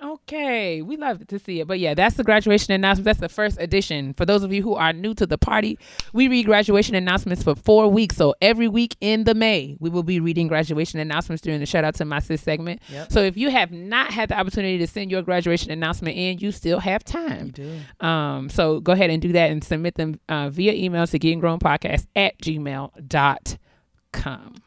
Okay, 0.03 0.81
we 0.81 0.97
love 0.97 1.27
to 1.27 1.37
see 1.37 1.59
it. 1.59 1.67
But 1.67 1.79
yeah, 1.79 1.93
that's 1.93 2.15
the 2.15 2.23
graduation 2.23 2.73
announcement. 2.73 3.05
That's 3.05 3.19
the 3.19 3.29
first 3.29 3.59
edition. 3.61 4.15
For 4.15 4.25
those 4.25 4.41
of 4.43 4.51
you 4.51 4.63
who 4.63 4.73
are 4.73 4.93
new 4.93 5.13
to 5.13 5.27
the 5.27 5.37
party, 5.37 5.77
we 6.11 6.27
read 6.27 6.47
graduation 6.47 6.95
announcements 6.95 7.43
for 7.43 7.53
four 7.55 7.87
weeks. 7.87 8.15
So 8.15 8.33
every 8.41 8.67
week 8.67 8.95
in 8.99 9.25
the 9.25 9.35
May, 9.35 9.77
we 9.79 9.91
will 9.91 10.01
be 10.01 10.19
reading 10.19 10.47
graduation 10.47 10.99
announcements 10.99 11.41
during 11.41 11.59
the 11.59 11.67
shout 11.67 11.83
out 11.83 11.93
to 11.95 12.05
my 12.05 12.17
sis 12.19 12.41
segment. 12.41 12.81
Yep. 12.89 13.11
So 13.11 13.21
if 13.21 13.37
you 13.37 13.51
have 13.51 13.71
not 13.71 14.11
had 14.11 14.29
the 14.29 14.39
opportunity 14.39 14.79
to 14.79 14.87
send 14.87 15.11
your 15.11 15.21
graduation 15.21 15.69
announcement 15.71 16.17
in, 16.17 16.39
you 16.39 16.51
still 16.51 16.79
have 16.79 17.03
time. 17.03 17.53
Um, 17.99 18.49
so 18.49 18.79
go 18.79 18.93
ahead 18.93 19.11
and 19.11 19.21
do 19.21 19.31
that 19.33 19.51
and 19.51 19.63
submit 19.63 19.95
them 19.95 20.19
uh, 20.29 20.49
via 20.49 20.73
email 20.73 21.05
to 21.05 21.19
gettinggrownpodcast 21.19 22.07
at 22.15 22.39
gmail.com. 22.39 23.59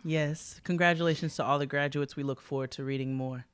Yes. 0.05 0.61
Congratulations 0.62 1.35
to 1.37 1.45
all 1.45 1.59
the 1.59 1.66
graduates. 1.66 2.14
We 2.14 2.22
look 2.22 2.41
forward 2.41 2.70
to 2.72 2.85
reading 2.85 3.14
more. 3.14 3.47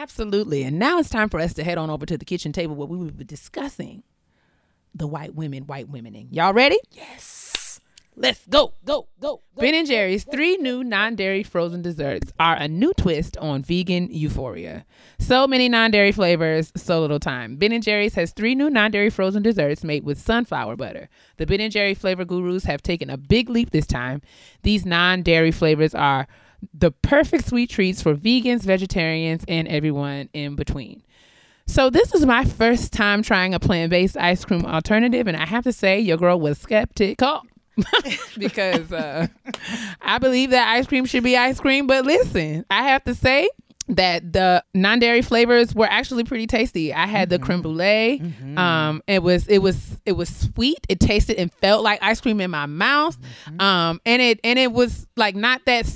Absolutely. 0.00 0.62
And 0.62 0.78
now 0.78 0.98
it's 0.98 1.10
time 1.10 1.28
for 1.28 1.38
us 1.38 1.52
to 1.54 1.62
head 1.62 1.76
on 1.76 1.90
over 1.90 2.06
to 2.06 2.16
the 2.16 2.24
kitchen 2.24 2.52
table 2.52 2.74
where 2.74 2.86
we 2.86 2.96
will 2.96 3.10
be 3.10 3.22
discussing 3.22 4.02
the 4.94 5.06
white 5.06 5.34
women, 5.34 5.64
white 5.64 5.90
womening. 5.90 6.28
Y'all 6.30 6.54
ready? 6.54 6.78
Yes. 6.90 7.80
Let's 8.16 8.46
go, 8.48 8.72
go, 8.82 9.08
go. 9.20 9.42
Ben 9.58 9.74
and 9.74 9.86
Jerry's 9.86 10.24
three 10.24 10.56
new 10.56 10.82
non-dairy 10.82 11.42
frozen 11.42 11.82
desserts 11.82 12.32
are 12.40 12.56
a 12.56 12.66
new 12.66 12.94
twist 12.94 13.36
on 13.36 13.62
vegan 13.62 14.08
euphoria. 14.10 14.86
So 15.18 15.46
many 15.46 15.68
non-dairy 15.68 16.12
flavors, 16.12 16.72
so 16.76 17.02
little 17.02 17.20
time. 17.20 17.56
Ben 17.56 17.72
and 17.72 17.82
Jerry's 17.82 18.14
has 18.14 18.32
three 18.32 18.54
new 18.54 18.70
non-dairy 18.70 19.10
frozen 19.10 19.42
desserts 19.42 19.84
made 19.84 20.04
with 20.04 20.18
sunflower 20.18 20.76
butter. 20.76 21.10
The 21.36 21.44
Ben 21.44 21.60
and 21.60 21.72
Jerry 21.72 21.94
flavor 21.94 22.24
gurus 22.24 22.64
have 22.64 22.82
taken 22.82 23.10
a 23.10 23.18
big 23.18 23.50
leap 23.50 23.70
this 23.70 23.86
time. 23.86 24.22
These 24.62 24.86
non-dairy 24.86 25.52
flavors 25.52 25.94
are 25.94 26.26
the 26.74 26.90
perfect 26.90 27.46
sweet 27.46 27.70
treats 27.70 28.02
for 28.02 28.14
vegans, 28.14 28.62
vegetarians, 28.62 29.44
and 29.48 29.68
everyone 29.68 30.28
in 30.32 30.56
between. 30.56 31.02
So 31.66 31.88
this 31.88 32.14
is 32.14 32.26
my 32.26 32.44
first 32.44 32.92
time 32.92 33.22
trying 33.22 33.54
a 33.54 33.60
plant-based 33.60 34.16
ice 34.16 34.44
cream 34.44 34.66
alternative, 34.66 35.26
and 35.26 35.36
I 35.36 35.46
have 35.46 35.64
to 35.64 35.72
say, 35.72 36.00
your 36.00 36.16
girl 36.16 36.40
was 36.40 36.58
skeptical 36.58 37.42
because 38.38 38.92
uh, 38.92 39.28
I 40.00 40.18
believe 40.18 40.50
that 40.50 40.68
ice 40.68 40.86
cream 40.86 41.04
should 41.04 41.22
be 41.22 41.36
ice 41.36 41.60
cream. 41.60 41.86
But 41.86 42.04
listen, 42.04 42.64
I 42.70 42.82
have 42.84 43.04
to 43.04 43.14
say 43.14 43.48
that 43.88 44.32
the 44.32 44.62
non-dairy 44.74 45.22
flavors 45.22 45.74
were 45.74 45.86
actually 45.86 46.24
pretty 46.24 46.46
tasty. 46.46 46.92
I 46.92 47.06
had 47.06 47.28
the 47.30 47.38
creme 47.38 47.62
brulee. 47.62 48.20
Um, 48.56 49.02
it 49.06 49.22
was 49.22 49.46
it 49.48 49.58
was 49.58 50.00
it 50.04 50.12
was 50.12 50.28
sweet. 50.28 50.84
It 50.88 51.00
tasted 51.00 51.38
and 51.38 51.52
felt 51.52 51.82
like 51.82 52.00
ice 52.02 52.20
cream 52.20 52.40
in 52.40 52.50
my 52.50 52.66
mouth. 52.66 53.16
Um, 53.58 54.00
and 54.04 54.20
it 54.22 54.40
and 54.44 54.58
it 54.58 54.72
was 54.72 55.06
like 55.16 55.34
not 55.36 55.62
that 55.66 55.86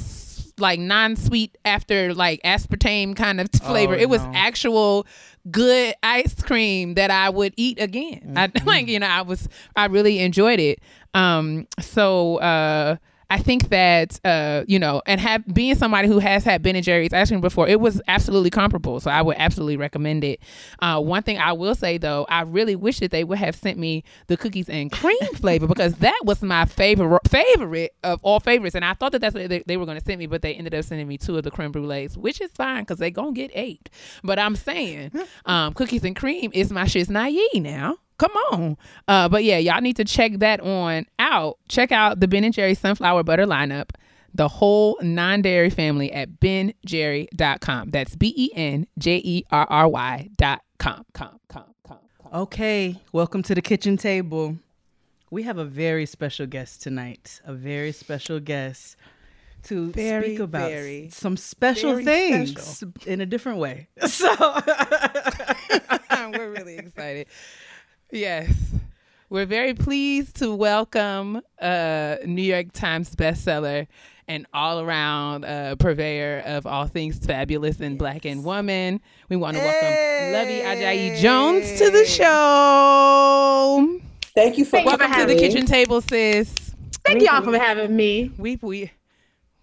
like 0.59 0.79
non-sweet 0.79 1.57
after 1.65 2.15
like 2.15 2.43
aspartame 2.43 3.17
kind 3.17 3.41
of 3.41 3.49
flavor. 3.51 3.95
Oh, 3.95 3.99
it 3.99 4.09
was 4.09 4.23
no. 4.23 4.33
actual 4.35 5.07
good 5.51 5.95
ice 6.03 6.41
cream 6.43 6.95
that 6.95 7.11
I 7.11 7.31
would 7.31 7.55
eat 7.57 7.81
again. 7.81 8.35
I 8.37 8.51
like 8.65 8.89
you 8.89 8.99
know 8.99 9.07
I 9.07 9.23
was 9.23 9.49
I 9.77 9.87
really 9.87 10.21
enjoyed 10.21 10.61
it. 10.61 10.81
Um, 11.15 11.67
so 11.81 12.37
uh. 12.37 12.97
I 13.31 13.39
think 13.39 13.69
that 13.71 14.21
uh, 14.25 14.65
you 14.67 14.79
know, 14.79 15.03
and 15.07 15.21
have 15.21 15.47
being 15.53 15.75
somebody 15.75 16.09
who 16.09 16.19
has 16.19 16.45
had 16.45 16.63
Ben 16.63 16.77
and 16.77 16.85
Jerry's 16.85 17.13
ice 17.13 17.29
cream 17.29 17.41
before, 17.41 17.69
it 17.69 17.81
was 17.81 18.01
absolutely 18.09 18.51
comparable. 18.51 19.01
So 19.01 19.11
I 19.11 19.23
would 19.23 19.37
absolutely 19.39 19.77
recommend 19.77 20.25
it. 20.25 20.41
Uh, 20.81 21.01
one 21.01 21.23
thing 21.23 21.39
I 21.39 21.53
will 21.53 21.75
say 21.75 21.99
though, 21.99 22.27
I 22.29 22.43
really 22.43 22.77
wish 22.77 23.01
that 23.01 23.11
they 23.11 23.25
would 23.25 23.39
have 23.39 23.57
sent 23.57 23.79
me 23.79 24.05
the 24.27 24.37
cookies 24.37 24.69
and 24.69 24.91
cream 24.91 25.19
flavor 25.37 25.67
because 25.67 25.95
that 25.97 26.21
was 26.25 26.43
my 26.43 26.65
favorite 26.67 27.29
favorite 27.29 27.95
of 28.03 28.21
all 28.23 28.41
favorites, 28.41 28.75
and 28.75 28.85
I 28.85 28.95
thought 28.95 29.13
that 29.13 29.21
that's 29.21 29.35
what 29.35 29.49
they, 29.49 29.63
they 29.67 29.77
were 29.77 29.87
going 29.87 29.99
to 29.99 30.05
send 30.05 30.19
me, 30.19 30.27
but 30.27 30.43
they 30.43 30.55
ended 30.55 30.75
up 30.75 30.85
sending 30.85 31.09
me 31.09 31.19
two 31.19 31.37
of 31.37 31.45
the 31.45 31.51
creme 31.51 31.73
brulees, 31.73 32.17
which 32.17 32.41
is 32.41 32.51
fine 32.53 32.83
because 32.83 32.99
they 32.99 33.11
gonna 33.11 33.33
get 33.33 33.51
eight. 33.55 33.91
But 34.23 34.39
I'm 34.39 34.57
saying, 34.57 35.13
um, 35.47 35.73
cookies 35.75 36.05
and 36.05 36.15
cream 36.15 36.51
is 36.55 36.71
my 36.71 36.87
shit's 36.87 37.11
naive 37.11 37.55
now. 37.55 37.99
Come 38.19 38.33
on. 38.53 38.77
Uh, 39.09 39.29
but 39.29 39.45
yeah, 39.45 39.59
y'all 39.59 39.81
need 39.81 39.97
to 39.97 40.05
check 40.05 40.33
that 40.39 40.61
on 40.61 41.07
out. 41.19 41.59
Check 41.69 41.93
out 41.93 42.21
the 42.21 42.29
Ben 42.29 42.45
and 42.45 42.55
Jerry 42.55 42.75
sunflower 42.75 43.25
butter 43.25 43.45
lineup, 43.47 43.91
the 44.33 44.49
whole 44.49 44.99
non-dairy 45.03 45.71
family 45.71 46.13
at 46.13 46.39
benjerry.com. 46.41 47.91
That's 47.91 48.15
B 48.17 48.33
E 48.37 48.51
N 48.55 48.87
J 48.99 49.21
E 49.25 49.45
R 49.51 49.67
R 49.69 49.89
Y 49.89 50.31
dot 50.37 50.63
com. 50.79 51.05
Com, 51.13 51.41
com, 51.49 51.65
com, 51.87 51.99
com. 52.23 52.43
Okay, 52.43 52.97
welcome 53.13 53.43
to 53.43 53.55
the 53.55 53.63
kitchen 53.63 53.97
table. 53.97 54.59
We 55.31 55.43
have 55.43 55.59
a 55.59 55.65
very 55.65 56.07
special 56.07 56.47
guest 56.47 56.83
tonight. 56.83 57.41
A 57.45 57.53
very 57.53 57.91
special 57.91 58.39
guest 58.39 58.97
to 59.65 59.91
Very, 59.91 60.25
speak 60.35 60.41
about 60.41 60.71
very, 60.71 61.09
some 61.11 61.37
special 61.37 61.95
very 61.95 62.05
things 62.05 62.85
in 63.07 63.21
a 63.21 63.27
different 63.27 63.59
way. 63.59 63.89
So 64.07 64.29
We're 66.33 66.51
really 66.51 66.77
excited. 66.79 67.27
Yes. 68.15 68.53
We're 69.29 69.45
very 69.45 69.75
pleased 69.75 70.37
to 70.37 70.55
welcome 70.55 71.43
uh, 71.61 72.17
New 72.25 72.43
York 72.43 72.73
Times 72.73 73.13
bestseller 73.17 73.89
and 74.29 74.47
all 74.55 74.81
around 74.81 75.45
uh, 75.45 75.75
purveyor 75.75 76.45
of 76.47 76.65
all 76.65 76.87
things 76.87 77.19
fabulous 77.19 77.81
and 77.81 77.99
black 77.99 78.25
and 78.25 78.45
woman. 78.45 79.01
We 79.29 79.35
want 79.35 79.57
to 79.57 79.63
welcome 79.65 79.91
Luvvie 80.33 80.63
Ajayi 80.63 81.19
Jones 81.19 81.77
to 81.81 81.91
the 81.91 82.05
show. 82.07 84.01
Thank 84.33 84.59
you 84.59 84.65
for 84.65 84.77
Welcome 84.85 85.01
to 85.01 85.09
having 85.09 85.37
the 85.37 85.43
me. 85.43 85.49
kitchen 85.49 85.67
table, 85.67 86.01
sis. 86.01 86.55
Thank 87.05 87.21
y'all 87.23 87.43
for 87.43 87.59
having 87.59 87.97
me. 87.97 88.31
We 88.39 88.61
we 88.63 88.93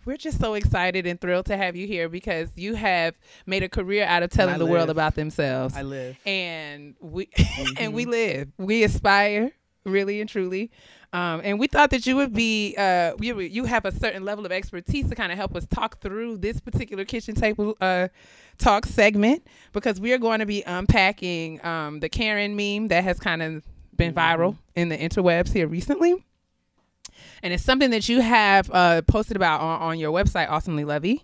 we're 0.06 0.18
just 0.18 0.40
so 0.40 0.54
excited 0.54 1.06
and 1.06 1.20
thrilled 1.20 1.46
to 1.48 1.58
have 1.58 1.76
you 1.76 1.88
here 1.88 2.10
because 2.10 2.50
you 2.56 2.76
have 2.76 3.16
made 3.46 3.64
a 3.64 3.70
career 3.70 4.06
out 4.06 4.24
of 4.24 4.32
telling 4.32 4.58
the 4.58 4.66
world 4.66 4.90
about 4.90 5.16
themselves. 5.16 5.76
I 5.76 5.84
live. 5.84 6.18
and 6.26 6.96
we 7.00 7.30
and 7.78 7.94
we 7.94 8.06
live. 8.06 8.50
We 8.58 8.84
aspire 8.84 9.52
really 9.86 10.22
and 10.22 10.30
truly. 10.30 10.72
Um, 11.14 11.42
and 11.44 11.60
we 11.60 11.68
thought 11.68 11.90
that 11.90 12.08
you 12.08 12.16
would 12.16 12.34
be 12.34 12.74
uh, 12.78 13.14
you, 13.20 13.40
you 13.40 13.66
have 13.66 13.86
a 13.86 13.92
certain 13.92 14.24
level 14.24 14.46
of 14.46 14.52
expertise 14.52 15.10
to 15.10 15.16
kind 15.16 15.32
of 15.32 15.38
help 15.38 15.56
us 15.56 15.66
talk 15.66 16.00
through 16.00 16.38
this 16.38 16.62
particular 16.62 17.04
kitchen 17.04 17.36
table 17.36 17.76
uh, 17.82 18.08
talk 18.58 18.86
segment 18.86 19.46
because 19.74 20.00
we 20.00 20.14
are 20.14 20.18
going 20.18 20.40
to 20.40 20.46
be 20.46 20.64
unpacking 20.66 21.64
um, 21.66 22.00
the 22.00 22.08
karen 22.08 22.56
meme 22.56 22.88
that 22.88 23.04
has 23.04 23.20
kind 23.20 23.42
of 23.42 23.64
been 23.98 24.14
viral 24.14 24.56
in 24.76 24.88
the 24.88 24.98
interwebs 24.98 25.52
here 25.52 25.68
recently 25.68 26.24
and 27.44 27.54
it's 27.54 27.64
something 27.64 27.92
that 27.92 28.10
you 28.10 28.22
have 28.22 28.70
uh, 28.72 29.02
posted 29.04 29.36
about 29.36 29.62
on, 29.62 29.82
on 29.82 30.00
your 30.00 30.12
website 30.12 30.50
awesomely 30.50 30.84
Luvvie 30.84 31.22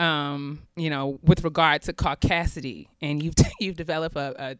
um, 0.00 0.62
you 0.76 0.88
know, 0.88 1.20
with 1.22 1.44
regard 1.44 1.82
to 1.82 1.92
caucasity, 1.92 2.88
and 3.02 3.22
you've 3.22 3.34
you've 3.60 3.76
developed 3.76 4.16
a, 4.16 4.34
a 4.38 4.56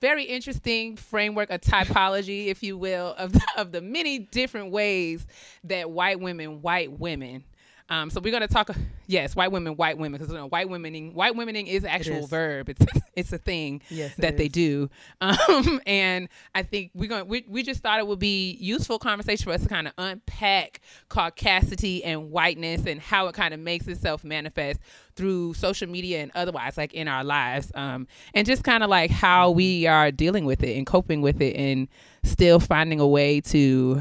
very 0.00 0.24
interesting 0.24 0.96
framework, 0.96 1.50
a 1.50 1.58
typology, 1.58 2.48
if 2.48 2.62
you 2.62 2.76
will, 2.76 3.14
of 3.16 3.32
the, 3.32 3.42
of 3.56 3.72
the 3.72 3.80
many 3.80 4.18
different 4.18 4.70
ways 4.70 5.26
that 5.64 5.90
white 5.90 6.20
women, 6.20 6.60
white 6.60 6.98
women. 6.98 7.44
Um, 7.92 8.08
so 8.08 8.22
we're 8.22 8.32
gonna 8.32 8.48
talk. 8.48 8.70
Yes, 9.06 9.36
white 9.36 9.52
women, 9.52 9.76
white 9.76 9.98
women, 9.98 10.18
because 10.18 10.32
you 10.32 10.38
know, 10.38 10.48
white 10.48 10.66
womening, 10.66 11.12
white 11.12 11.34
womening 11.34 11.66
is 11.66 11.84
an 11.84 11.90
actual 11.90 12.24
is. 12.24 12.30
verb. 12.30 12.70
It's 12.70 12.86
it's 13.16 13.32
a 13.34 13.38
thing 13.38 13.82
Yes, 13.90 14.14
that 14.16 14.38
they 14.38 14.48
do. 14.48 14.88
Um, 15.20 15.78
and 15.86 16.30
I 16.54 16.62
think 16.62 16.92
we're 16.94 17.10
going. 17.10 17.28
We 17.28 17.44
we 17.46 17.62
just 17.62 17.82
thought 17.82 17.98
it 17.98 18.06
would 18.06 18.18
be 18.18 18.52
useful 18.52 18.98
conversation 18.98 19.44
for 19.44 19.52
us 19.52 19.62
to 19.64 19.68
kind 19.68 19.86
of 19.86 19.92
unpack 19.98 20.80
caucasity 21.10 22.00
and 22.02 22.30
whiteness 22.30 22.86
and 22.86 22.98
how 22.98 23.26
it 23.26 23.34
kind 23.34 23.52
of 23.52 23.60
makes 23.60 23.86
itself 23.86 24.24
manifest 24.24 24.80
through 25.14 25.52
social 25.52 25.86
media 25.86 26.22
and 26.22 26.32
otherwise, 26.34 26.78
like 26.78 26.94
in 26.94 27.08
our 27.08 27.24
lives, 27.24 27.70
um, 27.74 28.06
and 28.32 28.46
just 28.46 28.64
kind 28.64 28.82
of 28.82 28.88
like 28.88 29.10
how 29.10 29.50
we 29.50 29.86
are 29.86 30.10
dealing 30.10 30.46
with 30.46 30.62
it 30.62 30.78
and 30.78 30.86
coping 30.86 31.20
with 31.20 31.42
it, 31.42 31.54
and 31.56 31.88
still 32.24 32.58
finding 32.58 33.00
a 33.00 33.06
way 33.06 33.38
to 33.42 34.00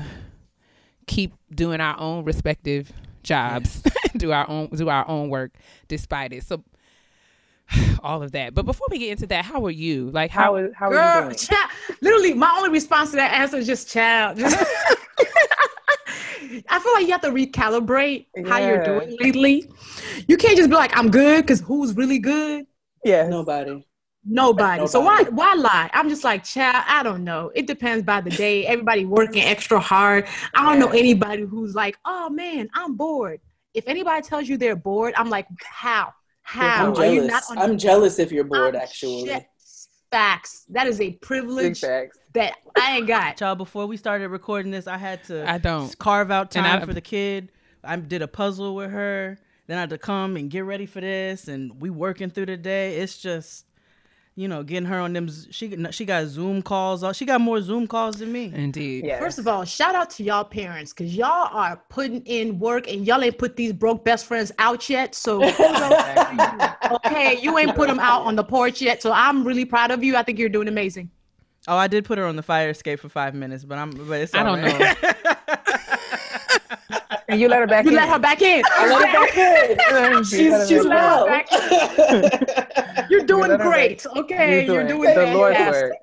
keep 1.08 1.34
doing 1.54 1.82
our 1.82 2.00
own 2.00 2.24
respective 2.24 2.94
jobs, 3.24 3.84
do 4.18 4.32
our 4.32 4.50
own 4.50 4.68
do 4.70 4.90
our 4.90 5.08
own 5.08 5.30
work 5.30 5.52
despite 5.88 6.34
it. 6.34 6.44
So 6.44 6.64
all 8.04 8.22
of 8.24 8.32
that. 8.34 8.54
But 8.54 8.66
before 8.66 8.88
we 8.92 8.98
get 9.00 9.12
into 9.12 9.28
that, 9.28 9.46
how 9.46 9.66
are 9.66 9.72
you? 9.72 10.10
Like 10.12 10.32
how, 10.32 10.44
How 10.44 10.56
is 10.58 10.72
how 10.76 10.92
are 10.92 11.16
you 11.22 11.26
doing? 11.26 11.38
child, 11.38 11.70
literally, 12.02 12.34
my 12.34 12.54
only 12.58 12.70
response 12.70 13.12
to 13.12 13.16
that 13.18 13.34
answer 13.34 13.58
is 13.58 13.68
just 13.68 13.90
child. 13.92 14.38
Just- 14.38 14.58
I 16.70 16.80
feel 16.80 16.94
like 16.94 17.06
you 17.06 17.12
have 17.14 17.22
to 17.22 17.30
recalibrate 17.30 18.26
how 18.46 18.58
you're 18.58 18.84
doing 18.84 19.16
lately. 19.22 19.70
You 20.28 20.36
can't 20.36 20.58
just 20.58 20.70
be 20.70 20.76
like, 20.76 20.96
I'm 20.98 21.10
good, 21.10 21.44
because 21.44 21.62
who's 21.62 21.96
really 21.96 22.20
good? 22.20 22.66
Yeah. 23.06 23.28
Nobody. 23.28 23.86
Nobody. 24.24 24.86
So 24.88 25.00
why 25.00 25.24
why 25.32 25.54
lie? 25.56 25.90
I'm 25.94 26.08
just 26.08 26.24
like, 26.24 26.44
child, 26.44 26.86
I 26.88 27.02
don't 27.04 27.24
know. 27.24 27.52
It 27.56 27.66
depends 27.66 28.04
by 28.06 28.22
the 28.22 28.30
day. 28.30 28.66
Everybody 28.68 29.06
working 29.06 29.44
extra 29.44 29.80
hard. 29.80 30.28
I 30.54 30.64
don't 30.64 30.80
know 30.80 30.90
anybody 30.90 31.44
who's 31.44 31.74
like, 31.74 31.98
oh 32.06 32.30
man, 32.30 32.70
I'm 32.74 32.96
bored. 32.96 33.42
If 33.74 33.88
anybody 33.88 34.22
tells 34.22 34.48
you 34.48 34.58
they're 34.58 34.76
bored, 34.76 35.14
I'm 35.18 35.30
like, 35.30 35.48
how? 35.64 36.14
How 36.44 36.88
I'm 36.88 36.96
are 36.96 37.06
you 37.06 37.16
jealous. 37.22 37.32
not 37.32 37.44
on 37.50 37.58
I'm 37.58 37.78
jealous 37.78 38.20
if 38.20 38.32
you're 38.32 38.44
bored, 38.44 38.76
I'm 38.76 38.82
actually. 38.82 39.26
shit. 39.26 39.46
Facts. 40.12 40.66
That 40.70 40.88
is 40.88 41.00
a 41.00 41.12
privilege 41.12 41.80
that 41.80 42.54
I 42.78 42.98
ain't 42.98 43.08
got. 43.08 43.38
Child, 43.38 43.58
before 43.60 43.86
we 43.88 43.96
started 43.96 44.28
recording 44.28 44.70
this, 44.72 44.86
I 44.86 44.98
had 44.98 45.24
to 45.26 45.50
I 45.50 45.58
don't. 45.58 45.98
carve 45.98 46.30
out 46.32 46.52
time 46.52 46.82
I- 46.82 46.86
for 46.86 46.94
the 46.94 47.02
kid. 47.02 47.52
I 47.84 47.96
did 47.96 48.22
a 48.22 48.28
puzzle 48.28 48.76
with 48.76 48.92
her. 48.92 49.40
Then 49.68 49.78
I 49.78 49.82
had 49.82 49.90
to 49.92 49.98
come 49.98 50.36
and 50.36 50.50
get 50.50 50.66
ready 50.66 50.86
for 50.86 51.00
this, 51.02 51.48
and 51.48 51.82
we 51.82 51.90
working 51.90 52.30
through 52.30 52.48
the 52.48 52.58
day. 52.58 52.98
It's 52.98 53.18
just 53.18 53.66
you 54.36 54.48
know, 54.48 54.64
getting 54.64 54.88
her 54.88 55.00
on 55.00 55.14
them. 55.14 55.30
She 55.52 55.76
she 55.92 56.06
got 56.06 56.28
Zoom 56.28 56.62
calls. 56.62 57.04
Uh, 57.04 57.12
she 57.14 57.26
got 57.26 57.42
more 57.42 57.62
Zoom 57.62 57.86
calls 57.86 58.18
than 58.18 58.32
me. 58.32 58.52
Indeed. 58.54 59.06
Yes. 59.06 59.20
First 59.20 59.40
of 59.40 59.48
all, 59.48 59.66
shout 59.66 59.94
out 59.94 60.10
to 60.12 60.24
y'all 60.24 60.44
parents 60.44 60.94
because 60.94 61.16
y'all 61.16 61.50
are 61.52 61.82
putting 61.90 62.22
in 62.26 62.58
work 62.58 62.90
and 62.90 63.06
y'all 63.06 63.24
ain't 63.24 63.38
put 63.38 63.56
these 63.56 63.74
broke 63.74 64.06
best 64.06 64.26
friends 64.26 64.52
out 64.58 64.90
yet. 64.90 65.16
So 65.16 65.40
kudos 65.52 65.90
to 65.90 66.76
you. 66.84 66.96
okay, 66.96 67.40
you 67.42 67.58
ain't 67.58 67.76
put 67.76 67.88
them 67.88 68.00
out 68.00 68.22
on 68.22 68.36
the 68.36 68.44
porch 68.44 68.82
yet. 68.82 69.02
So 69.02 69.12
I'm 69.12 69.44
really 69.44 69.66
proud 69.66 69.92
of 69.92 70.04
you. 70.04 70.16
I 70.16 70.24
think 70.24 70.40
you're 70.40 70.50
doing 70.50 70.68
amazing. 70.68 71.12
Oh, 71.68 71.78
I 71.78 71.88
did 71.88 72.06
put 72.06 72.18
her 72.18 72.26
on 72.26 72.36
the 72.36 72.44
fire 72.44 72.70
escape 72.70 73.00
for 73.00 73.10
five 73.10 73.36
minutes, 73.36 73.64
but 73.64 73.78
I'm. 73.78 73.92
But 73.92 74.22
it's 74.22 74.34
I 74.34 74.44
don't 74.44 74.62
right. 74.62 74.98
and 77.32 77.40
you 77.42 77.48
let 77.48 77.60
her 77.62 77.68
back 77.68 77.86
You 77.86 77.92
in. 77.92 77.96
let 77.98 78.10
her 78.10 78.20
back 78.20 78.42
in. 78.42 78.62
I 78.70 78.88
let 78.88 79.10
her 79.10 79.14
back 79.26 79.38
in. 80.18 80.24
She's 80.24 80.52
let 80.52 80.68
she's 80.68 80.84
her 80.84 80.90
loud. 80.90 81.46
You're 83.10 83.24
doing 83.24 83.42
let 83.50 83.52
her 83.52 83.58
back- 83.58 83.68
great. 83.68 84.06
Okay, 84.16 84.66
You're 84.66 84.76
you're 84.76 84.88
doing 84.88 85.14
doing 85.14 85.32
the 85.32 85.34
Lord's 85.36 85.60
work. 85.60 85.94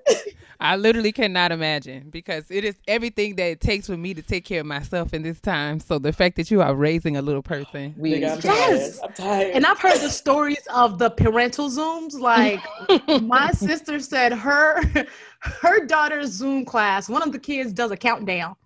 I 0.61 0.75
literally 0.75 1.13
cannot 1.13 1.53
imagine 1.53 2.11
because 2.11 2.51
it 2.51 2.65
is 2.65 2.75
everything 2.89 3.37
that 3.37 3.45
it 3.45 3.61
takes 3.61 3.87
for 3.87 3.97
me 3.97 4.13
to 4.15 4.23
take 4.23 4.45
care 4.45 4.59
of 4.63 4.67
myself 4.67 5.15
in 5.15 5.23
this 5.23 5.41
time. 5.41 5.79
So 5.79 6.01
the 6.01 6.13
fact 6.13 6.35
that 6.35 6.51
you 6.51 6.61
are 6.63 6.75
raising 6.75 7.17
a 7.17 7.23
little 7.23 7.43
person, 7.45 7.95
We, 7.97 8.17
I'm 8.17 8.41
Yes. 8.43 8.99
I'm 9.01 9.13
tired. 9.13 9.53
And 9.55 9.65
I've 9.65 9.79
heard 9.79 10.01
the 10.01 10.11
stories 10.11 10.67
of 10.75 10.99
the 10.99 11.11
parental 11.11 11.71
zooms. 11.71 12.15
Like 12.19 12.59
my 13.23 13.53
sister 13.53 14.01
said, 14.01 14.33
her 14.33 14.83
her 15.41 15.87
daughter's 15.87 16.31
Zoom 16.31 16.65
class. 16.65 17.09
One 17.09 17.23
of 17.23 17.31
the 17.31 17.39
kids 17.39 17.73
does 17.73 17.93
a 17.93 17.97
countdown. 17.97 18.57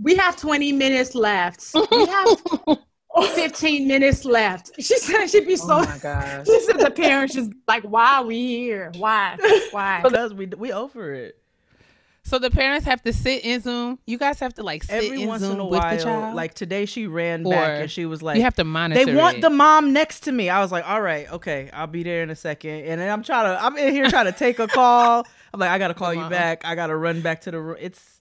We 0.00 0.14
have 0.16 0.36
20 0.36 0.72
minutes 0.72 1.14
left. 1.14 1.70
We 1.74 2.06
have 2.06 2.38
15 3.34 3.88
minutes 3.88 4.24
left. 4.24 4.72
She 4.78 4.98
said 4.98 5.26
she'd 5.28 5.46
be 5.46 5.54
oh 5.54 5.56
so. 5.56 5.74
oh 5.76 5.80
my 5.84 5.98
gosh. 6.02 6.46
she 6.46 6.60
said 6.60 6.78
the 6.78 6.90
parents 6.90 7.34
just 7.34 7.50
like, 7.66 7.82
why 7.84 8.18
are 8.18 8.24
we 8.24 8.46
here? 8.46 8.92
Why? 8.98 9.36
Why? 9.70 10.00
because 10.04 10.34
we 10.34 10.46
we 10.46 10.70
over 10.72 11.14
it. 11.14 11.38
so 12.24 12.38
the 12.38 12.50
parents 12.50 12.84
have 12.84 13.00
to 13.04 13.12
sit 13.14 13.42
in 13.44 13.62
Zoom. 13.62 13.98
You 14.06 14.18
guys 14.18 14.38
have 14.40 14.52
to 14.54 14.62
like 14.62 14.84
sit 14.84 15.04
Every 15.04 15.22
in 15.22 15.28
once 15.28 15.40
Zoom 15.42 15.52
in 15.52 15.60
a 15.60 15.64
with 15.64 15.80
the 15.80 15.96
child. 16.04 16.34
like 16.34 16.52
today, 16.52 16.84
she 16.84 17.06
ran 17.06 17.46
Or 17.46 17.52
back 17.52 17.80
and 17.80 17.90
she 17.90 18.04
was 18.04 18.22
like, 18.22 18.36
you 18.36 18.42
have 18.42 18.56
to 18.56 18.64
monitor. 18.64 19.02
They 19.04 19.14
want 19.14 19.38
it. 19.38 19.40
the 19.40 19.50
mom 19.50 19.94
next 19.94 20.20
to 20.24 20.32
me. 20.32 20.50
I 20.50 20.60
was 20.60 20.70
like, 20.70 20.86
all 20.86 21.00
right, 21.00 21.30
okay, 21.32 21.70
I'll 21.72 21.86
be 21.86 22.02
there 22.02 22.22
in 22.22 22.28
a 22.28 22.36
second. 22.36 22.84
And 22.84 23.00
then 23.00 23.08
I'm 23.10 23.22
trying 23.22 23.56
to, 23.56 23.64
I'm 23.64 23.76
in 23.78 23.94
here 23.94 24.10
trying 24.10 24.26
to 24.26 24.32
take 24.32 24.58
a 24.58 24.66
call. 24.66 25.26
I'm 25.54 25.60
like, 25.60 25.70
I 25.70 25.78
gotta 25.78 25.94
call 25.94 26.12
you 26.12 26.20
mom. 26.20 26.30
back. 26.30 26.66
I 26.66 26.74
gotta 26.74 26.94
run 26.96 27.22
back 27.22 27.40
to 27.42 27.50
the 27.50 27.60
room. 27.60 27.76
It's, 27.80 28.20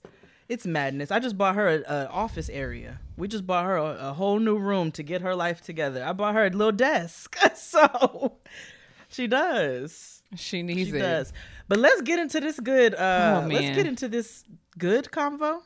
it's 0.50 0.66
madness. 0.66 1.12
I 1.12 1.20
just 1.20 1.38
bought 1.38 1.56
her 1.56 1.68
an 1.68 2.08
office 2.08 2.50
area. 2.50 3.00
We 3.18 3.28
just 3.28 3.48
bought 3.48 3.66
her 3.66 3.78
a, 3.78 4.10
a 4.10 4.14
whole 4.14 4.40
new 4.40 4.58
room 4.58 4.92
to 4.94 5.04
get 5.04 5.22
her 5.22 5.36
life 5.36 5.62
together. 5.62 6.04
I 6.04 6.14
bought 6.14 6.36
her 6.36 6.46
a 6.46 6.50
little 6.50 6.72
desk, 6.72 7.36
so 7.56 8.38
she 9.10 9.28
does. 9.28 10.22
She 10.36 10.64
needs 10.64 10.90
She 10.90 10.96
it. 10.98 11.00
does. 11.00 11.34
But 11.68 11.80
let's 11.80 12.02
get 12.02 12.20
into 12.20 12.40
this 12.40 12.60
good. 12.60 12.94
Uh, 12.96 13.42
Oh, 13.44 13.48
let's 13.48 13.76
get 13.76 13.88
into 13.88 14.08
this 14.08 14.44
good 14.78 15.06
convo. 15.06 15.62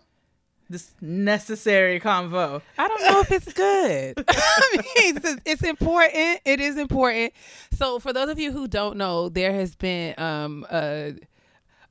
This 0.71 0.93
necessary 1.01 1.99
convo. 1.99 2.61
I 2.77 2.87
don't 2.87 3.01
know 3.01 3.21
if 3.21 3.31
it's 3.31 3.51
good. 3.53 4.23
I 4.27 4.69
mean, 4.73 5.17
it's, 5.17 5.41
it's 5.43 5.63
important. 5.63 6.41
It 6.45 6.59
is 6.59 6.77
important. 6.77 7.33
So, 7.73 7.97
for 7.97 8.13
those 8.13 8.29
of 8.29 8.37
you 8.37 8.51
who 8.51 8.67
don't 8.67 8.95
know, 8.97 9.29
there 9.29 9.51
has 9.51 9.73
been 9.73 10.13
um, 10.19 10.67
a, 10.71 11.15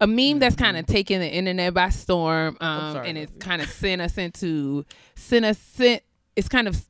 a 0.00 0.06
meme 0.06 0.38
that's 0.38 0.56
kind 0.56 0.76
of 0.76 0.86
taken 0.86 1.20
the 1.20 1.28
internet 1.28 1.74
by 1.74 1.88
storm, 1.88 2.56
um, 2.60 2.94
sorry, 2.94 3.08
and 3.08 3.18
it's 3.18 3.36
kind 3.38 3.60
of 3.60 3.68
sent 3.68 4.00
us 4.00 4.16
into 4.16 4.84
sent 5.16 5.44
us 5.44 5.58
sent. 5.58 6.02
It's 6.36 6.48
kind 6.48 6.68
of 6.68 6.84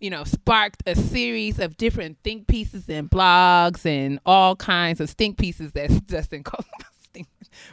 you 0.00 0.10
know 0.10 0.24
sparked 0.24 0.82
a 0.86 0.94
series 0.94 1.58
of 1.58 1.76
different 1.76 2.18
think 2.22 2.46
pieces 2.46 2.88
and 2.88 3.10
blogs 3.10 3.84
and 3.84 4.20
all 4.24 4.54
kinds 4.54 5.00
of 5.00 5.10
stink 5.10 5.38
pieces 5.38 5.72
that's 5.72 6.00
Justin 6.06 6.44
calls 6.44 6.66
stink. 7.02 7.26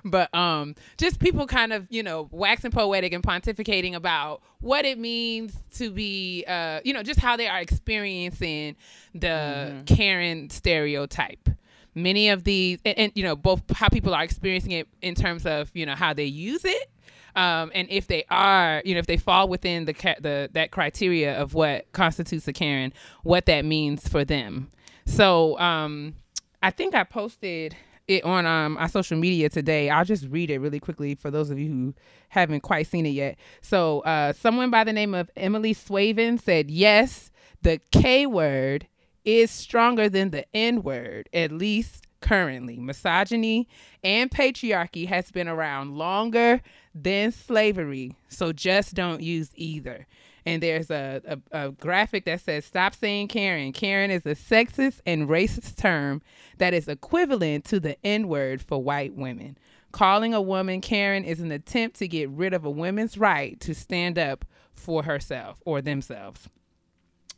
But 0.04 0.34
um, 0.34 0.76
just 0.98 1.20
people 1.20 1.46
kind 1.46 1.72
of 1.72 1.86
you 1.92 2.02
know 2.02 2.28
waxing 2.32 2.72
poetic 2.72 3.14
and 3.14 3.24
pontificating 3.24 3.94
about 3.94 4.42
what 4.62 4.86
it 4.86 4.98
means 4.98 5.54
to 5.76 5.92
be 5.92 6.44
uh, 6.48 6.80
you 6.84 6.94
know 6.94 7.04
just 7.04 7.20
how 7.20 7.38
they 7.38 7.48
are 7.48 7.60
experiencing 7.60 8.76
the 9.14 9.84
Karen 9.86 10.50
stereotype. 10.50 11.50
Many 11.96 12.30
of 12.30 12.44
these, 12.44 12.80
and, 12.86 12.98
and 12.98 13.12
you 13.16 13.24
know, 13.24 13.36
both 13.36 13.62
how 13.72 13.88
people 13.90 14.14
are 14.14 14.24
experiencing 14.24 14.72
it 14.72 14.88
in 15.02 15.16
terms 15.16 15.46
of 15.46 15.72
you 15.74 15.86
know 15.86 15.96
how 15.96 16.14
they 16.14 16.26
use 16.26 16.66
it, 16.66 16.90
um, 17.36 17.72
and 17.76 17.88
if 17.90 18.08
they 18.08 18.24
are, 18.30 18.82
you 18.86 18.94
know, 18.94 19.00
if 19.00 19.08
they 19.08 19.18
fall 19.18 19.48
within 19.48 19.86
the 19.86 19.94
the 20.20 20.50
that 20.54 20.72
criteria 20.72 21.40
of 21.40 21.54
what 21.54 21.92
constitutes 21.92 22.48
a 22.48 22.54
Karen, 22.54 22.94
what 23.24 23.46
that 23.46 23.66
means 23.66 24.08
for 24.08 24.24
them. 24.24 24.70
So 25.06 25.60
um, 25.60 26.16
I 26.64 26.72
think 26.72 26.96
I 26.96 27.04
posted 27.04 27.76
it 28.08 28.24
on 28.24 28.46
um, 28.46 28.78
our 28.78 28.88
social 28.88 29.18
media 29.18 29.50
today. 29.50 29.90
I'll 29.90 30.06
just 30.06 30.28
read 30.28 30.50
it 30.50 30.60
really 30.60 30.80
quickly 30.80 31.16
for 31.16 31.30
those 31.32 31.50
of 31.50 31.60
you 31.60 31.70
who 31.70 31.94
haven't 32.30 32.62
quite 32.62 32.88
seen 32.88 33.06
it 33.06 33.10
yet. 33.10 33.38
So 33.62 34.02
uh, 34.02 34.34
someone 34.34 34.70
by 34.70 34.84
the 34.84 34.94
name 34.94 35.14
of 35.14 35.30
Emily 35.36 35.74
Swaven 35.74 36.42
said, 36.42 36.72
"Yes, 36.72 37.32
the 37.62 37.80
K 37.92 38.26
word 38.26 38.88
is 39.26 39.52
stronger 39.52 40.08
than 40.10 40.30
the 40.30 40.46
N 40.56 40.82
word, 40.84 41.28
at 41.34 41.52
least 41.52 42.06
currently. 42.22 42.78
Misogyny 42.80 43.68
and 44.04 44.32
patriarchy 44.32 45.08
has 45.08 45.32
been 45.32 45.48
around 45.48 45.96
longer 45.96 46.62
than 46.94 47.32
slavery, 47.32 48.16
so 48.30 48.52
just 48.52 48.94
don't 48.94 49.22
use 49.22 49.52
either. 49.56 50.08
And 50.46 50.62
there's 50.62 50.92
a, 50.92 51.22
a, 51.52 51.66
a 51.68 51.72
graphic 51.72 52.26
that 52.26 52.42
says, 52.42 52.66
Stop 52.66 52.94
saying 52.94 53.30
Karen. 53.30 53.74
Karen 53.74 54.12
is 54.12 54.26
a 54.26 54.36
sexist 54.36 55.00
and 55.06 55.28
racist 55.28 55.78
term 55.78 56.22
that 56.60 56.74
is 56.74 56.88
equivalent 56.88 57.66
to 57.66 57.80
the 57.80 57.98
N 58.06 58.28
word 58.28 58.62
for 58.62 58.82
white 58.82 59.16
women. 59.16 59.58
Calling 59.92 60.34
a 60.34 60.42
woman 60.42 60.82
Karen 60.82 61.24
is 61.24 61.40
an 61.40 61.52
attempt 61.52 61.98
to 61.98 62.08
get 62.08 62.30
rid 62.30 62.54
of 62.54 62.66
a 62.66 62.70
woman's 62.70 63.18
right 63.18 63.60
to 63.62 63.74
stand 63.74 64.20
up 64.20 64.46
for 64.74 65.04
herself 65.04 65.62
or 65.66 65.82
themselves. 65.82 66.50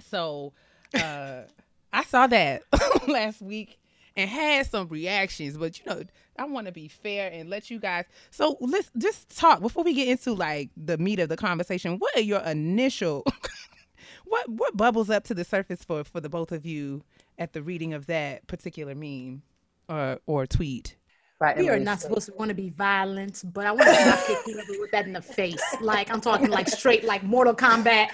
So, 0.10 0.54
uh, 0.94 1.42
I 1.94 2.04
saw 2.04 2.28
that 2.28 2.64
last 3.08 3.42
week 3.42 3.80
and 4.16 4.30
had 4.30 4.66
some 4.66 4.88
reactions, 4.88 5.58
but 5.58 5.80
you 5.80 5.86
know, 5.86 6.04
I 6.38 6.46
want 6.46 6.68
to 6.68 6.74
be 6.74 6.88
fair 6.88 7.32
and 7.32 7.50
let 7.50 7.70
you 7.70 7.80
guys. 7.80 8.06
So 8.32 8.58
let's 8.60 8.90
just 8.98 9.38
talk 9.38 9.62
before 9.62 9.84
we 9.84 9.94
get 9.94 10.08
into 10.08 10.34
like 10.34 10.70
the 10.76 10.98
meat 10.98 11.20
of 11.20 11.30
the 11.30 11.38
conversation. 11.38 11.98
What 12.00 12.16
are 12.18 12.22
your 12.22 12.42
initial? 12.42 13.24
what 14.26 14.50
what 14.50 14.76
bubbles 14.76 15.10
up 15.10 15.24
to 15.26 15.34
the 15.34 15.46
surface 15.46 15.84
for 15.84 16.04
for 16.04 16.20
the 16.20 16.30
both 16.30 16.52
of 16.52 16.66
you 16.66 17.04
at 17.38 17.54
the 17.54 17.62
reading 17.62 17.94
of 17.94 18.08
that 18.08 18.46
particular 18.48 18.96
meme 18.96 19.44
or 19.88 20.20
or 20.26 20.46
tweet? 20.46 20.96
Right, 21.40 21.56
We 21.56 21.70
are 21.70 21.78
not 21.80 22.02
supposed 22.02 22.26
to 22.28 22.34
want 22.34 22.50
to 22.50 22.56
be 22.56 22.70
violent, 22.72 23.44
but 23.54 23.68
I 23.68 23.72
want 23.72 23.84
to 23.84 24.04
drop 24.04 24.26
kick 24.26 24.38
whoever 24.44 24.72
with 24.82 24.92
that 24.92 25.06
in 25.06 25.14
the 25.14 25.22
face. 25.22 25.62
Like 25.82 26.12
I'm 26.12 26.20
talking 26.20 26.50
like 26.50 26.68
straight 26.68 27.04
like 27.04 27.22
Mortal 27.22 27.54
Kombat, 27.54 28.08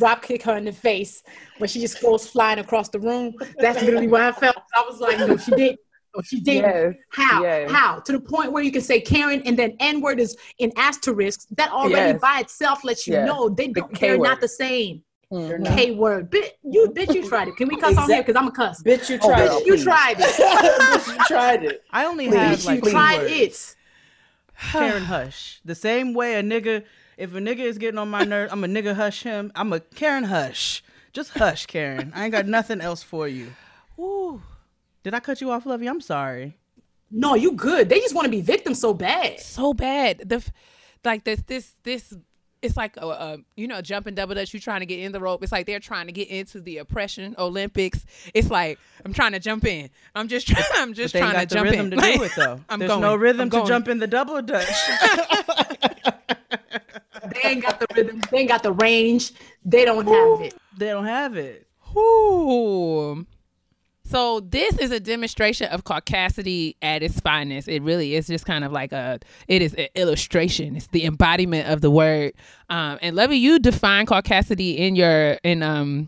drop 0.00 0.22
kick 0.22 0.42
her 0.42 0.56
in 0.56 0.64
the 0.64 0.72
face 0.72 1.22
when 1.58 1.68
she 1.68 1.80
just 1.80 2.02
goes 2.02 2.26
flying 2.28 2.58
across 2.58 2.88
the 2.88 2.98
room. 2.98 3.34
That's 3.60 3.80
literally 3.82 4.08
what 4.08 4.20
I 4.22 4.32
felt. 4.32 4.56
I 4.74 4.80
was 4.88 4.98
like, 4.98 5.16
no, 5.20 5.36
she 5.36 5.52
didn't. 5.52 5.78
No, 6.16 6.22
she 6.22 6.40
didn't. 6.40 6.64
Yes. 6.72 6.94
How? 7.10 7.42
yes. 7.42 7.70
How? 7.70 8.00
To 8.00 8.12
the 8.12 8.20
point 8.20 8.50
where 8.50 8.64
you 8.64 8.72
can 8.72 8.80
say 8.82 9.00
Karen 9.00 9.42
and 9.44 9.56
then 9.56 9.76
N 9.78 10.00
word 10.00 10.18
is 10.18 10.36
in 10.58 10.72
asterisks. 10.76 11.46
That 11.56 11.70
already 11.70 11.94
Yes. 12.14 12.20
by 12.20 12.40
itself 12.40 12.82
lets 12.82 13.06
you 13.06 13.14
know 13.22 13.48
they 13.48 13.68
The 13.68 13.82
don't, 13.82 14.00
they're 14.00 14.18
word. 14.18 14.24
not 14.24 14.40
the 14.40 14.48
same. 14.48 15.02
Mhm. 15.32 15.74
K 15.76 15.90
word. 15.90 16.30
Bit 16.30 16.56
you 16.62 16.88
bitch 16.94 17.12
you 17.14 17.28
tried 17.28 17.48
it. 17.48 17.56
Can 17.56 17.66
we 17.68 17.76
cuss 17.76 17.96
on 17.98 18.08
here? 18.08 18.22
Because 18.22 18.36
I'm 18.36 18.46
a 18.46 18.52
cuss. 18.52 18.82
Bitch, 18.82 19.10
you 19.10 19.18
Oh, 19.20 19.28
tried 19.28 19.46
girl, 19.48 19.58
it. 19.58 19.66
You 19.66 19.82
tried 19.82 20.16
it. 20.20 20.24
Bitch, 20.26 21.08
you 21.18 21.24
tried 21.24 21.64
it. 21.64 21.82
I 21.90 22.04
only 22.04 22.28
Please, 22.28 22.36
have 22.36 22.64
like 22.64 22.84
you 22.84 22.90
tried 22.92 23.18
words. 23.22 23.32
it. 23.32 23.76
Karen 24.70 25.02
Hush. 25.02 25.60
The 25.64 25.74
same 25.74 26.14
way 26.14 26.34
a 26.36 26.42
nigga, 26.42 26.84
if 27.16 27.34
a 27.34 27.38
nigga 27.38 27.58
is 27.58 27.76
getting 27.78 27.98
on 27.98 28.08
my 28.08 28.22
nerves, 28.24 28.52
I'm 28.52 28.62
a 28.62 28.68
nigga 28.68 28.94
hush 28.94 29.22
him. 29.24 29.50
I'm 29.54 29.72
a 29.72 29.80
Karen 29.80 30.24
Hush. 30.24 30.82
Just 31.12 31.30
hush, 31.30 31.66
Karen. 31.66 32.12
I 32.14 32.24
ain't 32.24 32.32
got 32.32 32.46
nothing 32.46 32.80
else 32.80 33.02
for 33.02 33.26
you. 33.26 33.52
Ooh. 33.98 34.42
Did 35.02 35.12
I 35.14 35.20
cut 35.20 35.40
you 35.40 35.50
off, 35.50 35.64
Luvvie? 35.64 35.88
I'm 35.88 36.00
sorry. 36.00 36.56
No, 37.10 37.34
you 37.34 37.52
good. 37.52 37.88
They 37.88 38.00
just 38.00 38.14
want 38.14 38.26
to 38.26 38.30
be 38.30 38.40
victims 38.40 38.80
so 38.80 38.92
bad. 38.94 39.40
so 39.40 39.72
bad. 39.74 40.22
The 40.28 40.44
like 41.04 41.24
this 41.24 41.42
this 41.46 41.74
this 41.84 42.12
it's 42.62 42.76
like 42.76 42.96
a, 42.96 43.06
a 43.06 43.38
you 43.56 43.66
know 43.68 43.80
jumping 43.80 44.14
double 44.14 44.34
dutch. 44.34 44.52
You 44.54 44.60
trying 44.60 44.80
to 44.80 44.86
get 44.86 44.98
in 45.00 45.12
the 45.12 45.20
rope. 45.20 45.42
It's 45.42 45.52
like 45.52 45.66
they're 45.66 45.80
trying 45.80 46.06
to 46.06 46.12
get 46.12 46.28
into 46.28 46.60
the 46.60 46.78
oppression 46.78 47.34
Olympics. 47.38 48.04
It's 48.34 48.50
like 48.50 48.78
I'm 49.04 49.12
trying 49.12 49.32
to 49.32 49.38
jump 49.38 49.64
in. 49.64 49.90
I'm 50.14 50.28
just 50.28 50.46
trying. 50.48 50.64
I'm 50.74 50.88
But 50.90 50.96
just 50.96 51.12
they 51.14 51.20
ain't 51.20 51.32
trying 51.32 51.34
got 51.34 51.48
to 51.48 51.54
the 51.54 51.54
jump 51.54 51.70
rhythm 51.70 51.86
in. 51.86 51.90
to 51.92 51.96
Like, 51.96 52.14
do 52.16 52.22
it 52.24 52.32
though. 52.36 52.60
I'm 52.68 52.78
There's 52.78 52.90
going. 52.90 53.02
no 53.02 53.14
rhythm 53.16 53.40
I'm 53.42 53.50
to 53.50 53.64
jump 53.66 53.88
in 53.88 53.98
the 53.98 54.06
double 54.06 54.40
dutch. 54.42 54.66
They 57.32 57.50
ain't 57.50 57.62
got 57.62 57.78
the 57.80 57.86
rhythm. 57.94 58.20
They 58.30 58.38
ain't 58.38 58.48
got 58.48 58.62
the 58.62 58.72
range. 58.72 59.32
They 59.64 59.84
don't 59.84 60.06
have 60.06 60.40
it. 60.40 60.54
they 60.76 60.86
don't 60.88 61.04
have 61.04 61.36
it. 61.36 61.66
Ooh. 61.96 63.26
So 64.08 64.38
this 64.40 64.78
is 64.78 64.92
a 64.92 65.00
demonstration 65.00 65.66
of 65.68 65.82
caucasity 65.82 66.76
at 66.80 67.02
its 67.02 67.18
finest. 67.18 67.66
It 67.66 67.82
really 67.82 68.14
is 68.14 68.28
just 68.28 68.46
kind 68.46 68.62
of 68.64 68.70
like 68.70 68.92
a. 68.92 69.18
It 69.48 69.62
is 69.62 69.74
an 69.74 69.88
illustration. 69.96 70.76
It's 70.76 70.86
the 70.88 71.04
embodiment 71.04 71.68
of 71.68 71.80
the 71.80 71.90
word. 71.90 72.34
Um, 72.70 72.98
and 73.02 73.16
Luvvie, 73.16 73.40
you 73.40 73.58
define 73.58 74.06
caucasity 74.06 74.76
in 74.76 74.94
your 74.94 75.32
in 75.42 75.62
um 75.64 76.06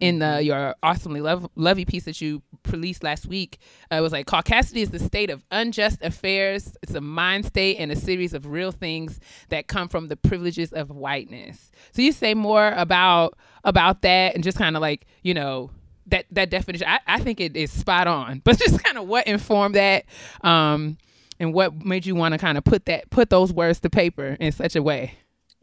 in 0.00 0.18
the 0.18 0.42
your 0.42 0.74
awesomely 0.82 1.20
love, 1.20 1.46
Luvvie 1.56 1.86
piece 1.86 2.04
that 2.04 2.22
you 2.22 2.42
released 2.70 3.04
last 3.04 3.26
week. 3.26 3.58
Uh, 3.92 3.96
it 3.96 4.00
was 4.00 4.12
like 4.12 4.26
caucasity 4.26 4.78
is 4.78 4.90
the 4.90 4.98
state 4.98 5.28
of 5.28 5.44
unjust 5.50 6.00
affairs. 6.02 6.74
It's 6.82 6.94
a 6.94 7.02
mind 7.02 7.44
state 7.44 7.76
and 7.76 7.92
a 7.92 7.96
series 7.96 8.32
of 8.32 8.46
real 8.46 8.72
things 8.72 9.20
that 9.50 9.68
come 9.68 9.88
from 9.88 10.08
the 10.08 10.16
privileges 10.16 10.72
of 10.72 10.90
whiteness. 10.90 11.70
So 11.92 12.00
you 12.00 12.12
say 12.12 12.32
more 12.32 12.72
about 12.72 13.36
about 13.62 14.00
that 14.02 14.34
and 14.34 14.42
just 14.42 14.56
kind 14.56 14.74
of 14.74 14.80
like 14.80 15.06
you 15.22 15.34
know 15.34 15.70
that 16.06 16.26
that 16.30 16.50
definition. 16.50 16.86
I, 16.86 17.00
I 17.06 17.20
think 17.20 17.40
it 17.40 17.56
is 17.56 17.70
spot 17.70 18.06
on, 18.06 18.40
but 18.44 18.58
just 18.58 18.82
kind 18.82 18.98
of 18.98 19.06
what 19.06 19.26
informed 19.26 19.74
that. 19.74 20.04
Um, 20.42 20.98
and 21.38 21.52
what 21.52 21.84
made 21.84 22.06
you 22.06 22.14
want 22.14 22.32
to 22.32 22.38
kind 22.38 22.56
of 22.56 22.64
put 22.64 22.86
that 22.86 23.10
put 23.10 23.28
those 23.28 23.52
words 23.52 23.80
to 23.80 23.90
paper 23.90 24.38
in 24.40 24.52
such 24.52 24.74
a 24.74 24.82
way 24.82 25.12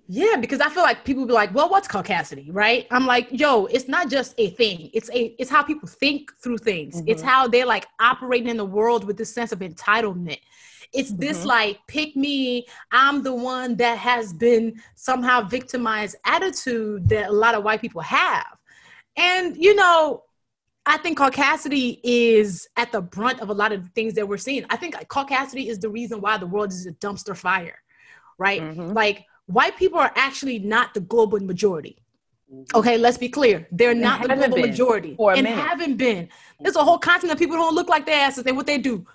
Yeah, 0.07 0.35
because 0.39 0.59
I 0.59 0.69
feel 0.69 0.83
like 0.83 1.03
people 1.03 1.25
be 1.25 1.33
like, 1.33 1.55
"Well, 1.55 1.67
what's 1.67 1.87
caucasity?" 1.87 2.49
Right? 2.51 2.85
I'm 2.91 3.07
like, 3.07 3.27
"Yo, 3.31 3.65
it's 3.65 3.87
not 3.87 4.09
just 4.09 4.35
a 4.37 4.51
thing. 4.51 4.91
It's 4.93 5.09
a 5.09 5.33
it's 5.39 5.49
how 5.49 5.63
people 5.63 5.87
think 5.87 6.31
through 6.43 6.59
things. 6.59 7.01
It's 7.07 7.23
how 7.23 7.47
they're 7.47 7.65
like 7.65 7.87
operating 7.99 8.49
in 8.49 8.57
the 8.57 8.65
world 8.65 9.05
with 9.05 9.17
this 9.17 9.33
sense 9.33 9.51
of 9.51 9.59
entitlement. 9.59 10.39
It's 10.93 11.11
this 11.11 11.43
like 11.43 11.79
pick 11.87 12.15
me, 12.15 12.67
I'm 12.91 13.23
the 13.23 13.33
one 13.33 13.75
that 13.77 13.97
has 13.97 14.31
been 14.31 14.79
somehow 14.95 15.41
victimized 15.41 16.15
attitude 16.25 17.09
that 17.09 17.29
a 17.29 17.33
lot 17.33 17.55
of 17.55 17.63
white 17.63 17.81
people 17.81 18.01
have. 18.01 18.45
And 19.17 19.57
you 19.57 19.73
know, 19.73 20.23
I 20.85 20.97
think 20.97 21.17
caucasity 21.17 21.99
is 22.03 22.67
at 22.75 22.91
the 22.91 23.01
brunt 23.01 23.39
of 23.39 23.49
a 23.49 23.53
lot 23.53 23.71
of 23.71 23.83
the 23.83 23.89
things 23.89 24.13
that 24.15 24.27
we're 24.27 24.37
seeing. 24.37 24.65
I 24.69 24.75
think 24.75 24.95
caucasity 25.07 25.67
is 25.67 25.79
the 25.79 25.89
reason 25.89 26.19
why 26.19 26.37
the 26.37 26.45
world 26.45 26.71
is 26.71 26.85
a 26.85 26.91
dumpster 26.93 27.35
fire, 27.35 27.81
right? 28.37 28.61
Like 28.77 29.25
white 29.45 29.77
people 29.77 29.99
are 29.99 30.11
actually 30.15 30.59
not 30.59 30.93
the 30.93 30.99
global 30.99 31.39
majority. 31.39 31.97
Okay, 32.75 32.97
let's 32.97 33.17
be 33.17 33.29
clear. 33.29 33.67
They're 33.71 33.95
not 33.95 34.21
the 34.21 34.35
global 34.35 34.59
majority 34.59 35.15
and 35.17 35.43
minute. 35.43 35.55
haven't 35.55 35.95
been. 35.97 36.29
There's 36.59 36.75
a 36.75 36.83
whole 36.83 36.99
continent 36.99 37.33
of 37.33 37.39
people 37.39 37.55
who 37.55 37.63
don't 37.63 37.75
look 37.75 37.89
like 37.89 38.05
their 38.05 38.19
asses. 38.19 38.45
And 38.45 38.55
what 38.55 38.67
they 38.67 38.77
do, 38.77 39.05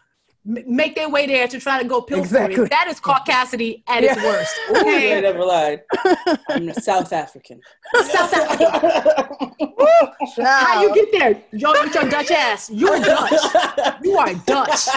make 0.48 0.94
their 0.94 1.10
way 1.10 1.26
there 1.26 1.46
to 1.46 1.60
try 1.60 1.80
to 1.82 1.86
go 1.86 2.00
pilfer 2.00 2.22
Exactly. 2.22 2.64
it. 2.64 2.70
That 2.70 2.88
is 2.88 2.98
caucasity 3.00 3.82
at 3.86 4.02
its 4.02 4.16
Yeah. 4.16 4.24
worst. 4.26 4.56
Ooh, 4.70 4.74
I 4.76 4.80
Okay, 4.80 5.20
never 5.20 5.44
lied. 5.44 5.82
I'm 6.48 6.72
South 6.72 7.12
African. 7.12 7.60
South 8.04 8.32
African. 8.32 9.74
How 10.44 10.82
you 10.82 10.94
get 10.94 11.12
there? 11.12 11.42
Yo, 11.52 11.72
with 11.72 11.94
your 11.94 12.08
Dutch 12.08 12.30
ass. 12.30 12.70
You're 12.70 12.98
Dutch. 12.98 13.32
You 14.02 14.16
are 14.16 14.34
Dutch. 14.46 14.88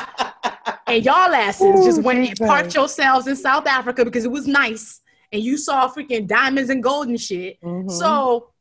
And 0.88 1.04
y'all 1.04 1.34
asses 1.34 1.86
just 1.86 2.02
went 2.02 2.28
and 2.30 2.38
parked 2.48 2.74
yourselves 2.74 3.28
in 3.28 3.36
South 3.36 3.68
Africa 3.68 4.06
because 4.06 4.24
it 4.26 4.32
was 4.32 4.48
nice 4.48 5.02
and 5.34 5.42
you 5.44 5.58
saw 5.58 5.90
freaking 5.90 6.28
diamonds 6.28 6.70
and 6.70 6.82
gold 6.82 7.08
and 7.08 7.20
shit. 7.20 7.58
So 7.88 8.52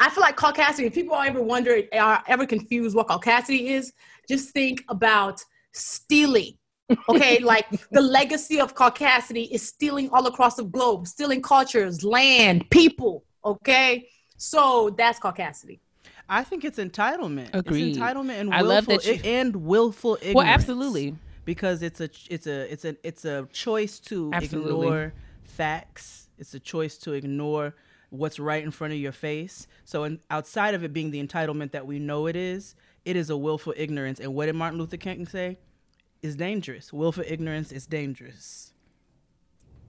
I 0.00 0.08
feel 0.10 0.22
like 0.22 0.36
caucasity, 0.36 0.84
if 0.86 0.94
people 0.94 1.14
ever 1.16 1.42
wonder, 1.42 1.82
are 1.92 2.22
ever 2.26 2.46
confused 2.46 2.96
what 2.96 3.08
caucasity 3.08 3.66
is, 3.66 3.92
just 4.28 4.50
think 4.50 4.82
about 4.88 5.44
stealing. 5.72 6.54
Okay, 7.08 7.38
like 7.52 7.66
the 7.90 8.00
legacy 8.00 8.60
of 8.60 8.74
caucasity 8.74 9.48
is 9.50 9.66
stealing 9.66 10.10
all 10.10 10.26
across 10.26 10.56
the 10.56 10.64
globe, 10.64 11.06
stealing 11.06 11.42
cultures, 11.42 12.04
land, 12.04 12.68
people. 12.70 13.24
Okay, 13.44 14.08
so 14.36 14.94
that's 14.96 15.18
caucasity. 15.18 15.80
I 16.28 16.44
think 16.44 16.64
it's 16.64 16.78
entitlement. 16.78 17.50
Agreed. 17.52 17.88
It's 17.90 17.98
entitlement 17.98 18.40
and 18.40 18.54
I 18.54 18.60
love 18.60 18.86
willful 18.86 19.12
that 19.12 19.24
you- 19.24 19.30
and 19.30 19.56
willful 19.56 20.16
ignorance. 20.16 20.34
well 20.36 20.46
absolutely 20.46 21.14
because 21.44 21.82
it's 21.82 22.00
a 22.00 22.08
it's 22.30 22.46
a 22.46 22.72
it's 22.72 22.84
a 22.84 22.96
it's 23.02 23.24
a 23.24 23.48
choice 23.52 23.98
to 24.00 24.30
Absolutely. 24.32 24.70
ignore 24.86 25.12
facts. 25.42 26.28
It's 26.38 26.54
a 26.54 26.60
choice 26.60 26.96
to 26.98 27.12
ignore 27.12 27.74
what's 28.10 28.38
right 28.38 28.62
in 28.62 28.70
front 28.70 28.92
of 28.92 28.98
your 28.98 29.12
face. 29.12 29.66
So, 29.84 30.04
in, 30.04 30.20
outside 30.30 30.74
of 30.74 30.84
it 30.84 30.92
being 30.92 31.10
the 31.10 31.22
entitlement 31.24 31.72
that 31.72 31.86
we 31.86 31.98
know 31.98 32.26
it 32.26 32.36
is, 32.36 32.74
it 33.04 33.16
is 33.16 33.30
a 33.30 33.36
willful 33.36 33.74
ignorance. 33.76 34.20
And 34.20 34.34
what 34.34 34.46
did 34.46 34.54
Martin 34.54 34.78
Luther 34.78 34.96
King 34.96 35.26
say? 35.26 35.58
Is 36.22 36.36
dangerous. 36.36 36.92
Willful 36.92 37.24
ignorance 37.26 37.72
is 37.72 37.86
dangerous. 37.86 38.72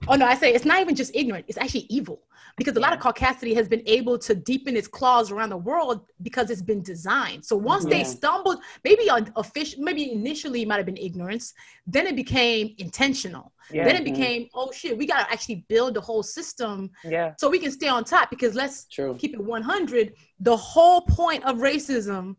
Oh 0.08 0.16
no, 0.16 0.26
I 0.26 0.34
say 0.34 0.52
it's 0.52 0.64
not 0.64 0.80
even 0.80 0.94
just 0.94 1.14
ignorant; 1.14 1.44
it's 1.48 1.58
actually 1.58 1.86
evil. 1.88 2.22
Because 2.56 2.76
a 2.76 2.80
lot 2.80 2.92
of 2.92 3.00
caucasity 3.00 3.54
has 3.54 3.68
been 3.68 3.82
able 3.86 4.16
to 4.18 4.34
deepen 4.34 4.76
its 4.76 4.86
claws 4.86 5.32
around 5.32 5.50
the 5.50 5.56
world 5.56 6.06
because 6.22 6.50
it's 6.50 6.62
been 6.62 6.82
designed. 6.82 7.44
So 7.44 7.56
once 7.56 7.84
they 7.84 8.04
stumbled, 8.04 8.58
maybe 8.84 9.10
on 9.10 9.32
official, 9.34 9.82
maybe 9.82 10.12
initially 10.12 10.62
it 10.62 10.68
might 10.68 10.76
have 10.76 10.86
been 10.86 10.96
ignorance, 10.96 11.52
then 11.86 12.06
it 12.06 12.14
became 12.14 12.74
intentional. 12.78 13.52
Yeah. 13.72 13.84
Then 13.84 13.96
it 13.96 14.04
mm-hmm. 14.04 14.14
became, 14.14 14.48
oh 14.54 14.70
shit, 14.70 14.96
we 14.96 15.04
gotta 15.06 15.30
actually 15.32 15.64
build 15.68 15.94
the 15.94 16.00
whole 16.00 16.22
system 16.22 16.90
Yeah. 17.02 17.32
so 17.38 17.48
we 17.48 17.58
can 17.58 17.72
stay 17.72 17.88
on 17.88 18.04
top. 18.04 18.30
Because 18.30 18.54
let's 18.54 18.84
True. 18.84 19.16
keep 19.18 19.34
it 19.34 19.42
100. 19.42 20.12
The 20.38 20.56
whole 20.56 21.00
point 21.02 21.44
of 21.44 21.56
racism 21.56 22.36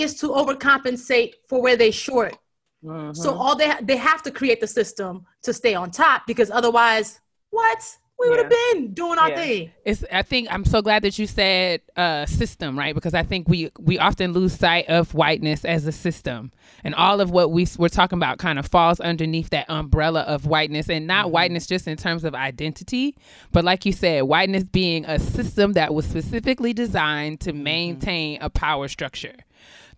is 0.00 0.14
to 0.20 0.28
overcompensate 0.28 1.34
for 1.48 1.60
where 1.62 1.76
they 1.76 1.90
short. 1.90 2.36
Mm-hmm. 2.84 3.12
So 3.14 3.34
all 3.34 3.56
they 3.56 3.72
they 3.82 3.96
have 3.96 4.22
to 4.22 4.30
create 4.30 4.60
the 4.60 4.66
system 4.66 5.24
to 5.42 5.52
stay 5.52 5.74
on 5.74 5.90
top 5.90 6.26
because 6.26 6.50
otherwise, 6.50 7.20
what 7.50 7.96
we 8.20 8.28
would 8.28 8.38
have 8.40 8.50
Yeah. 8.52 8.72
been 8.74 8.94
doing 8.94 9.16
our 9.18 9.28
Yeah. 9.30 9.36
thing. 9.36 9.70
it's 9.84 10.04
i 10.10 10.22
think 10.22 10.48
i'm 10.50 10.64
so 10.64 10.82
glad 10.82 11.02
that 11.04 11.16
you 11.20 11.26
said 11.28 11.80
uh 11.96 12.26
system 12.26 12.76
right 12.76 12.92
because 12.92 13.14
i 13.14 13.22
think 13.22 13.48
we 13.48 13.70
we 13.78 13.96
often 14.00 14.32
lose 14.32 14.52
sight 14.54 14.88
of 14.88 15.14
whiteness 15.14 15.64
as 15.64 15.86
a 15.86 15.92
system 15.92 16.50
and 16.82 16.96
all 16.96 17.20
of 17.20 17.30
what 17.30 17.52
we 17.52 17.64
we're 17.78 17.88
talking 17.88 18.18
about 18.18 18.38
kind 18.38 18.58
of 18.58 18.66
falls 18.66 18.98
underneath 18.98 19.50
that 19.50 19.66
umbrella 19.70 20.22
of 20.22 20.46
whiteness 20.46 20.90
and 20.90 21.06
not 21.06 21.30
whiteness 21.30 21.64
just 21.64 21.86
in 21.86 21.96
terms 21.96 22.24
of 22.24 22.34
identity 22.34 23.14
but 23.52 23.64
like 23.64 23.86
you 23.86 23.92
said 23.92 24.24
whiteness 24.24 24.64
being 24.64 25.04
a 25.04 25.20
system 25.20 25.74
that 25.74 25.94
was 25.94 26.04
specifically 26.04 26.72
designed 26.72 27.38
to 27.38 27.52
maintain 27.52 28.36
a 28.42 28.50
power 28.50 28.88
structure 28.88 29.34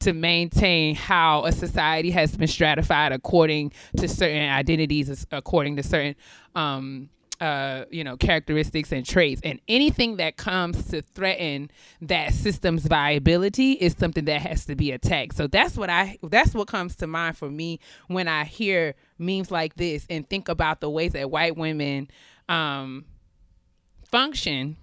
to 0.01 0.13
maintain 0.13 0.95
how 0.95 1.45
a 1.45 1.53
society 1.53 2.11
has 2.11 2.37
been 2.37 2.49
stratified 2.49 3.13
according 3.13 3.73
to 3.97 4.09
certain 4.09 4.49
identities, 4.49 5.27
according 5.31 5.77
to 5.77 5.83
certain, 5.83 6.17
um, 6.55 7.09
uh, 7.41 7.85
you 7.91 8.03
know, 8.05 8.17
characteristics 8.17 8.93
and 8.93 9.07
traits. 9.07 9.41
And 9.45 9.61
anything 9.69 10.17
that 10.17 10.37
comes 10.37 10.89
to 10.89 11.03
threaten 11.03 11.71
that 12.03 12.35
system's 12.35 12.87
viability 12.87 13.73
is 13.73 13.95
something 13.99 14.25
that 14.27 14.43
has 14.43 14.67
to 14.67 14.75
be 14.75 14.91
attacked. 14.93 15.37
So 15.37 15.47
that's 15.47 15.77
what 15.77 15.91
I, 15.91 16.19
that's 16.23 16.55
what 16.55 16.69
comes 16.69 16.97
to 16.97 17.07
mind 17.07 17.37
for 17.37 17.51
me 17.51 17.81
when 18.09 18.29
I 18.29 18.45
hear 18.45 18.95
memes 19.19 19.51
like 19.51 19.75
this 19.77 20.07
and 20.11 20.29
think 20.29 20.49
about 20.49 20.81
the 20.81 20.91
ways 20.91 21.13
that 21.13 21.31
white 21.31 21.57
women, 21.57 22.09
um, 22.49 23.05
function 24.11 24.77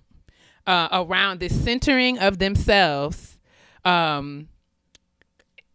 uh, 0.66 0.88
around 0.92 1.40
this 1.40 1.64
centering 1.64 2.18
of 2.20 2.40
themselves 2.40 3.38
um, 3.84 4.48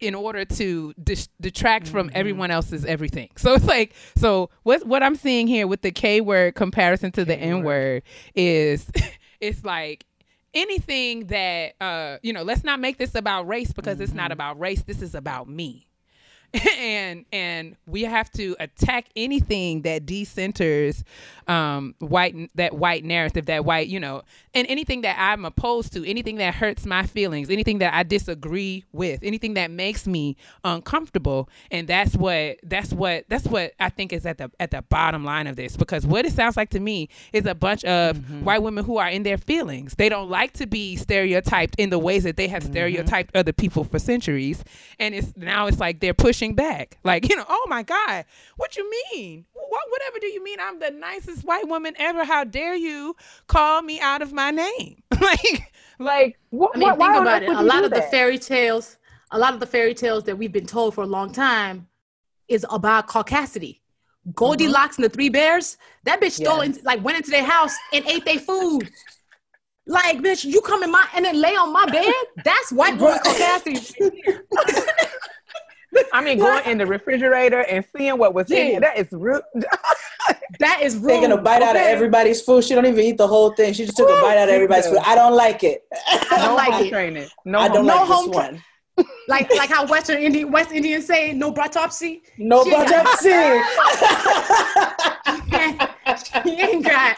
in 0.03 0.15
order 0.15 0.45
to 0.45 0.93
dis- 1.01 1.29
detract 1.39 1.87
from 1.87 2.11
everyone 2.13 2.51
else's 2.51 2.85
everything. 2.85 3.29
So 3.43 3.53
it's 3.53 3.65
like, 3.65 3.93
so 4.15 4.49
what 4.63 4.85
what 4.85 5.03
I'm 5.03 5.15
seeing 5.15 5.47
here 5.47 5.67
with 5.67 5.81
the 5.81 5.91
K 5.91 6.21
word 6.21 6.55
comparison 6.55 7.11
to 7.13 7.25
the 7.25 7.35
N 7.35 7.63
word 7.63 8.03
is, 8.35 8.89
it's 9.41 9.65
like 9.65 10.05
anything 10.53 11.27
that 11.27 11.73
uh, 11.81 12.17
you 12.21 12.31
know. 12.31 12.43
Let's 12.43 12.63
not 12.63 12.79
make 12.79 12.97
this 12.97 13.15
about 13.15 13.47
race 13.47 13.73
because 13.73 13.99
it's 13.99 14.13
not 14.13 14.31
about 14.31 14.59
race. 14.59 14.83
This 14.83 15.01
is 15.01 15.13
about 15.15 15.49
me. 15.49 15.87
and 16.77 17.25
and 17.31 17.75
we 17.85 18.03
have 18.03 18.31
to 18.31 18.55
attack 18.59 19.07
anything 19.15 19.81
that 19.81 20.05
decenters 20.05 21.03
um 21.47 21.95
white 21.99 22.35
that 22.55 22.73
white 22.73 23.03
narrative 23.03 23.45
that 23.47 23.65
white 23.65 23.87
you 23.87 23.99
know 23.99 24.21
and 24.53 24.67
anything 24.67 25.01
that 25.01 25.17
i'm 25.19 25.45
opposed 25.45 25.91
to 25.93 26.07
anything 26.09 26.37
that 26.37 26.53
hurts 26.53 26.85
my 26.85 27.05
feelings 27.05 27.49
anything 27.49 27.79
that 27.79 27.93
i 27.93 28.03
disagree 28.03 28.83
with 28.93 29.19
anything 29.23 29.55
that 29.55 29.71
makes 29.71 30.07
me 30.07 30.35
uncomfortable. 30.63 31.49
And 31.71 31.87
that's 31.87 32.15
what 32.15 32.57
that's 32.63 32.91
what 32.91 33.25
that's 33.27 33.45
what 33.45 33.73
i 33.79 33.89
think 33.89 34.13
is 34.13 34.25
at 34.25 34.37
the 34.37 34.51
at 34.59 34.71
the 34.71 34.81
bottom 34.83 35.23
line 35.23 35.47
of 35.47 35.55
this. 35.55 35.77
Because 35.77 36.05
what 36.05 36.25
it 36.25 36.33
sounds 36.33 36.57
like 36.57 36.69
to 36.71 36.79
me 36.79 37.09
is 37.31 37.45
a 37.45 37.55
bunch 37.55 37.83
of 37.85 38.17
white 38.43 38.61
women 38.61 38.83
who 38.83 38.97
are 38.97 39.09
in 39.09 39.23
their 39.23 39.37
feelings. 39.37 39.95
They 39.95 40.09
don't 40.09 40.29
like 40.29 40.53
to 40.53 40.67
be 40.67 40.95
stereotyped 40.95 41.75
in 41.77 41.89
the 41.89 41.99
ways 41.99 42.23
that 42.23 42.37
they 42.37 42.47
have 42.47 42.63
stereotyped 42.63 43.35
other 43.35 43.53
people 43.53 43.83
for 43.83 43.99
centuries. 43.99 44.63
And 44.99 45.15
it's 45.15 45.35
now 45.35 45.67
it's 45.67 45.79
like 45.79 45.99
they're 45.99 46.13
pushing 46.13 46.42
back 46.51 46.97
like 47.05 47.29
you 47.29 47.35
know 47.37 47.45
oh 47.47 47.65
my 47.69 47.81
god 47.81 48.25
what 48.57 48.75
you 48.75 48.91
mean 49.13 49.45
what 49.53 49.83
whatever 49.89 50.19
do 50.19 50.27
you 50.27 50.43
mean 50.43 50.57
i'm 50.61 50.79
the 50.79 50.91
nicest 50.91 51.45
white 51.45 51.67
woman 51.69 51.93
ever 51.97 52.25
how 52.25 52.43
dare 52.43 52.75
you 52.75 53.15
call 53.47 53.81
me 53.81 54.01
out 54.01 54.21
of 54.21 54.33
my 54.33 54.51
name 54.51 55.01
like 55.21 55.71
Like, 55.99 56.37
what, 56.49 56.75
I 56.75 56.79
mean, 56.79 56.89
think 56.89 57.15
about 57.15 57.43
it. 57.43 57.49
A 57.49 57.61
lot 57.61 57.83
of 57.83 57.91
the 57.91 58.01
fairy 58.03 58.37
tales, 58.37 58.97
a 59.31 59.39
lot 59.39 59.53
of 59.53 59.59
the 59.59 59.65
fairy 59.65 59.93
tales 59.93 60.23
that 60.25 60.37
we've 60.37 60.51
been 60.51 60.65
told 60.65 60.95
for 60.95 61.03
a 61.03 61.07
long 61.07 61.31
time 61.31 61.87
is 62.47 62.65
about 62.69 63.07
caucasity. 63.07 63.79
Goldilocks 64.33 64.97
and 64.97 65.05
the 65.05 65.09
Three 65.09 65.29
Bears. 65.29 65.77
That 66.05 66.21
bitch 66.21 66.31
stole, 66.31 66.61
in, 66.61 66.77
like, 66.83 67.03
went 67.03 67.17
into 67.17 67.31
their 67.31 67.43
house 67.43 67.75
and 67.91 68.05
ate 68.05 68.25
their 68.25 68.39
food. 68.39 68.89
Like, 69.85 70.19
bitch, 70.19 70.45
you 70.45 70.61
come 70.61 70.81
in 70.83 70.91
my 70.91 71.05
and 71.13 71.25
then 71.25 71.39
lay 71.39 71.55
on 71.55 71.73
my 71.73 71.85
bed. 71.85 72.13
That's 72.43 72.71
white 72.71 72.97
boy 72.97 73.17
caucasity. 73.23 74.39
I 76.13 76.21
mean, 76.23 76.37
going 76.39 76.65
in 76.65 76.77
the 76.77 76.85
refrigerator 76.85 77.61
and 77.61 77.85
seeing 77.95 78.17
what 78.17 78.33
was 78.33 78.49
in 78.51 78.57
Yeah. 78.57 78.77
it, 78.77 78.81
that 78.81 78.97
is 78.97 79.07
rude. 79.11 79.41
that 80.59 80.81
is 80.81 80.95
rude. 80.97 81.09
Taking 81.09 81.31
a 81.31 81.37
bite 81.37 81.61
out 81.61 81.75
of 81.75 81.81
everybody's 81.81 82.41
food. 82.41 82.63
She 82.63 82.75
don't 82.75 82.85
even 82.85 82.99
eat 82.99 83.17
the 83.17 83.27
whole 83.27 83.51
thing. 83.53 83.73
She 83.73 83.85
just 83.85 83.97
took 83.97 84.09
a 84.09 84.21
bite 84.21 84.37
out 84.37 84.49
of 84.49 84.53
everybody's 84.55 84.87
food. 84.87 84.99
I 85.03 85.15
don't 85.15 85.33
like 85.35 85.63
it. 85.63 85.83
I 86.31 86.37
don't 86.39 86.55
like 86.55 86.85
it. 86.85 86.89
training. 86.89 87.27
No, 87.45 87.59
I 87.59 87.67
don't 87.67 87.77
home 87.77 87.85
No 87.87 87.95
like 87.95 88.07
home 88.07 88.27
this 88.27 88.35
tra- 88.35 88.45
one. 88.51 88.63
Like 89.27 89.49
like 89.55 89.69
how 89.71 89.87
Western 89.87 90.21
Indian 90.21 90.51
West 90.51 90.71
Indians 90.71 91.07
say 91.07 91.33
no 91.33 91.51
broughtupsy. 91.51 92.21
No 92.37 92.63
She 92.63 92.69
ain't 92.75 92.87
broughtupsy. 92.87 93.63
She 96.43 96.51
ain't 96.61 96.85
got 96.85 97.15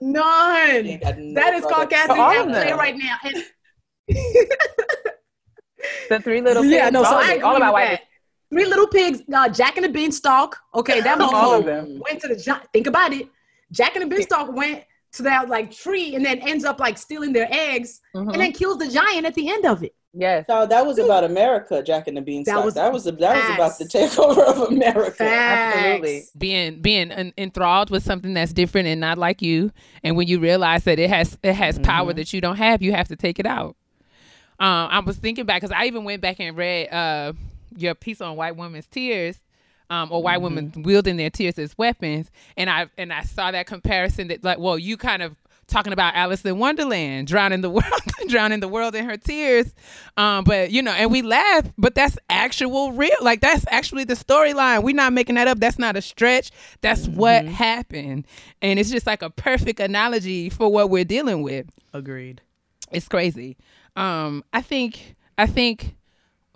none. 0.00 0.98
That 1.34 1.52
is 1.54 1.64
called 1.64 1.90
Kathy 1.90 2.18
All 2.18 2.38
of 2.38 2.48
play 2.48 2.72
right 2.72 2.96
now. 2.96 3.16
And 3.24 3.44
the 6.08 6.20
three 6.20 6.40
little 6.40 6.62
pigs. 6.62 6.72
yeah, 6.74 6.84
pigs, 6.84 6.92
no, 6.92 7.02
so 7.04 7.10
all, 7.10 7.18
I 7.18 7.30
agree 7.32 7.42
all 7.42 7.56
about 7.56 7.66
that. 7.66 7.72
white. 7.90 8.00
Three 8.50 8.66
Little 8.66 8.86
Pigs, 8.86 9.22
uh, 9.32 9.48
Jack 9.48 9.76
and 9.78 9.84
the 9.86 9.88
Beanstalk. 9.88 10.58
Okay, 10.74 11.00
that 11.00 11.18
All 11.22 11.54
of 11.54 11.64
motherfucker 11.64 11.64
them. 11.64 12.00
went 12.06 12.20
to 12.20 12.28
the 12.28 12.36
gi- 12.36 12.66
think 12.72 12.86
about 12.86 13.14
it. 13.14 13.26
Jack 13.70 13.96
and 13.96 14.02
the 14.04 14.14
Beanstalk 14.14 14.52
went 14.54 14.84
to 15.12 15.22
that 15.22 15.48
like 15.48 15.70
tree 15.70 16.14
and 16.14 16.22
then 16.22 16.38
ends 16.40 16.64
up 16.66 16.78
like 16.78 16.98
stealing 16.98 17.32
their 17.32 17.48
eggs 17.50 18.02
Mhm. 18.14 18.30
and 18.32 18.40
then 18.42 18.52
kills 18.52 18.76
the 18.76 18.88
giant 18.88 19.24
at 19.24 19.32
the 19.34 19.48
end 19.48 19.64
of 19.64 19.82
it. 19.82 19.94
Yes. 20.14 20.44
No, 20.50 20.66
that 20.66 20.84
was 20.84 20.98
about 20.98 21.24
America, 21.24 21.82
Jack 21.82 22.08
and 22.08 22.16
the 22.18 22.20
Beanstalk. 22.20 22.56
That 22.58 22.64
was 22.64 22.74
That 22.74 22.92
was 22.92 23.04
that 23.04 23.18
was, 23.18 23.54
about 23.54 23.78
the 23.78 23.84
takeover 23.86 24.44
of 24.46 24.70
America. 24.70 25.12
Facts. 25.12 25.76
Absolutely. 25.78 26.24
being 26.36 26.82
being 26.82 27.10
en- 27.10 27.32
enthralled 27.38 27.88
with 27.88 28.02
something 28.02 28.34
that's 28.34 28.52
different 28.52 28.86
and 28.86 29.00
not 29.00 29.16
like 29.16 29.40
you 29.40 29.72
and 30.04 30.14
when 30.14 30.28
you 30.28 30.38
realize 30.38 30.84
that 30.84 30.98
it 30.98 31.08
has 31.08 31.38
it 31.42 31.54
has 31.54 31.78
power 31.78 32.12
that 32.12 32.34
you 32.34 32.42
don't 32.42 32.56
have 32.56 32.82
you 32.82 32.92
have 32.92 33.08
to 33.08 33.16
take 33.16 33.38
it 33.38 33.46
out 33.46 33.76
um 34.60 34.88
i 34.90 34.98
was 35.00 35.16
thinking 35.16 35.44
back 35.44 35.60
because 35.62 35.74
i 35.76 35.86
even 35.86 36.04
went 36.04 36.20
back 36.22 36.38
and 36.40 36.56
read 36.56 36.88
uh 36.92 37.32
your 37.76 37.94
piece 37.94 38.20
on 38.20 38.36
white 38.36 38.56
women's 38.56 38.86
tears 38.86 39.40
um, 39.90 40.10
or 40.10 40.22
white 40.22 40.40
women 40.40 40.72
wielding 40.76 41.18
their 41.18 41.28
tears 41.28 41.58
as 41.58 41.76
weapons. 41.76 42.30
And 42.56 42.70
i 42.70 42.88
and 42.96 43.12
i 43.12 43.22
saw 43.22 43.50
that 43.50 43.66
comparison 43.66 44.28
that 44.28 44.42
like 44.42 44.58
well 44.58 44.78
you 44.78 44.96
kind 44.96 45.22
of 45.22 45.36
talking 45.68 45.92
about 45.92 46.14
alice 46.14 46.44
in 46.44 46.58
wonderland 46.58 47.28
drowning 47.28 47.60
the 47.60 47.70
world 47.70 47.84
drowning 48.28 48.60
the 48.60 48.68
world 48.68 48.94
in 48.94 49.04
her 49.04 49.18
tears. 49.18 49.74
Um 50.16 50.44
but 50.44 50.70
you 50.70 50.82
know 50.82 50.92
and 50.92 51.10
we 51.10 51.20
laugh 51.20 51.70
but 51.76 51.94
that's 51.94 52.16
actual 52.30 52.92
real 52.92 53.16
like 53.20 53.40
that's 53.42 53.66
actually 53.68 54.04
the 54.04 54.14
storyline. 54.14 54.82
We're 54.82 54.94
not 54.94 55.12
making 55.12 55.34
that 55.34 55.46
up. 55.46 55.60
That's 55.60 55.78
not 55.78 55.96
a 55.96 56.02
stretch. 56.02 56.50
That's 56.80 57.06
what 57.06 57.44
happened. 57.44 58.26
And 58.62 58.78
it's 58.78 58.90
just 58.90 59.06
like 59.06 59.20
a 59.22 59.30
perfect 59.30 59.78
analogy 59.78 60.48
for 60.48 60.72
what 60.72 60.88
we're 60.88 61.04
dealing 61.04 61.42
with. 61.42 61.66
Agreed. 61.92 62.40
it's 62.90 63.08
crazy 63.08 63.58
um 63.96 64.44
i 64.52 64.60
think 64.62 65.16
i 65.38 65.46
think 65.46 65.96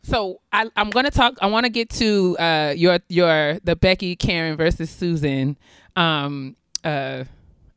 so 0.03 0.41
I, 0.53 0.71
i'm 0.77 0.91
gonna 0.91 1.11
talk 1.11 1.35
i 1.41 1.47
want 1.47 1.65
to 1.65 1.71
get 1.71 1.91
to 1.91 2.37
uh 2.39 2.75
your 2.77 2.99
your 3.09 3.59
the 3.65 3.77
becky 3.77 4.17
karen 4.17 4.57
versus 4.57 4.91
susan 4.91 5.57
um 5.97 6.57
uh 6.85 7.25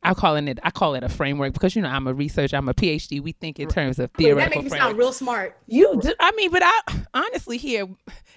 I'm 0.02 0.14
calling 0.14 0.48
it. 0.48 0.58
I 0.62 0.70
call 0.70 0.94
it 0.94 1.02
a 1.02 1.08
framework 1.08 1.52
because 1.52 1.76
you 1.76 1.82
know 1.82 1.88
I'm 1.88 2.06
a 2.06 2.14
researcher. 2.14 2.56
I'm 2.56 2.68
a 2.68 2.74
PhD. 2.74 3.20
We 3.22 3.32
think 3.32 3.58
in 3.58 3.68
terms 3.68 3.98
of 3.98 4.10
Wait, 4.18 4.32
that 4.32 4.50
makes 4.50 4.64
me 4.64 4.70
sound 4.70 4.96
real 4.96 5.12
smart. 5.12 5.56
You, 5.66 6.00
do, 6.00 6.14
I 6.18 6.32
mean, 6.32 6.50
but 6.50 6.62
I 6.64 6.80
honestly 7.12 7.58
here, 7.58 7.86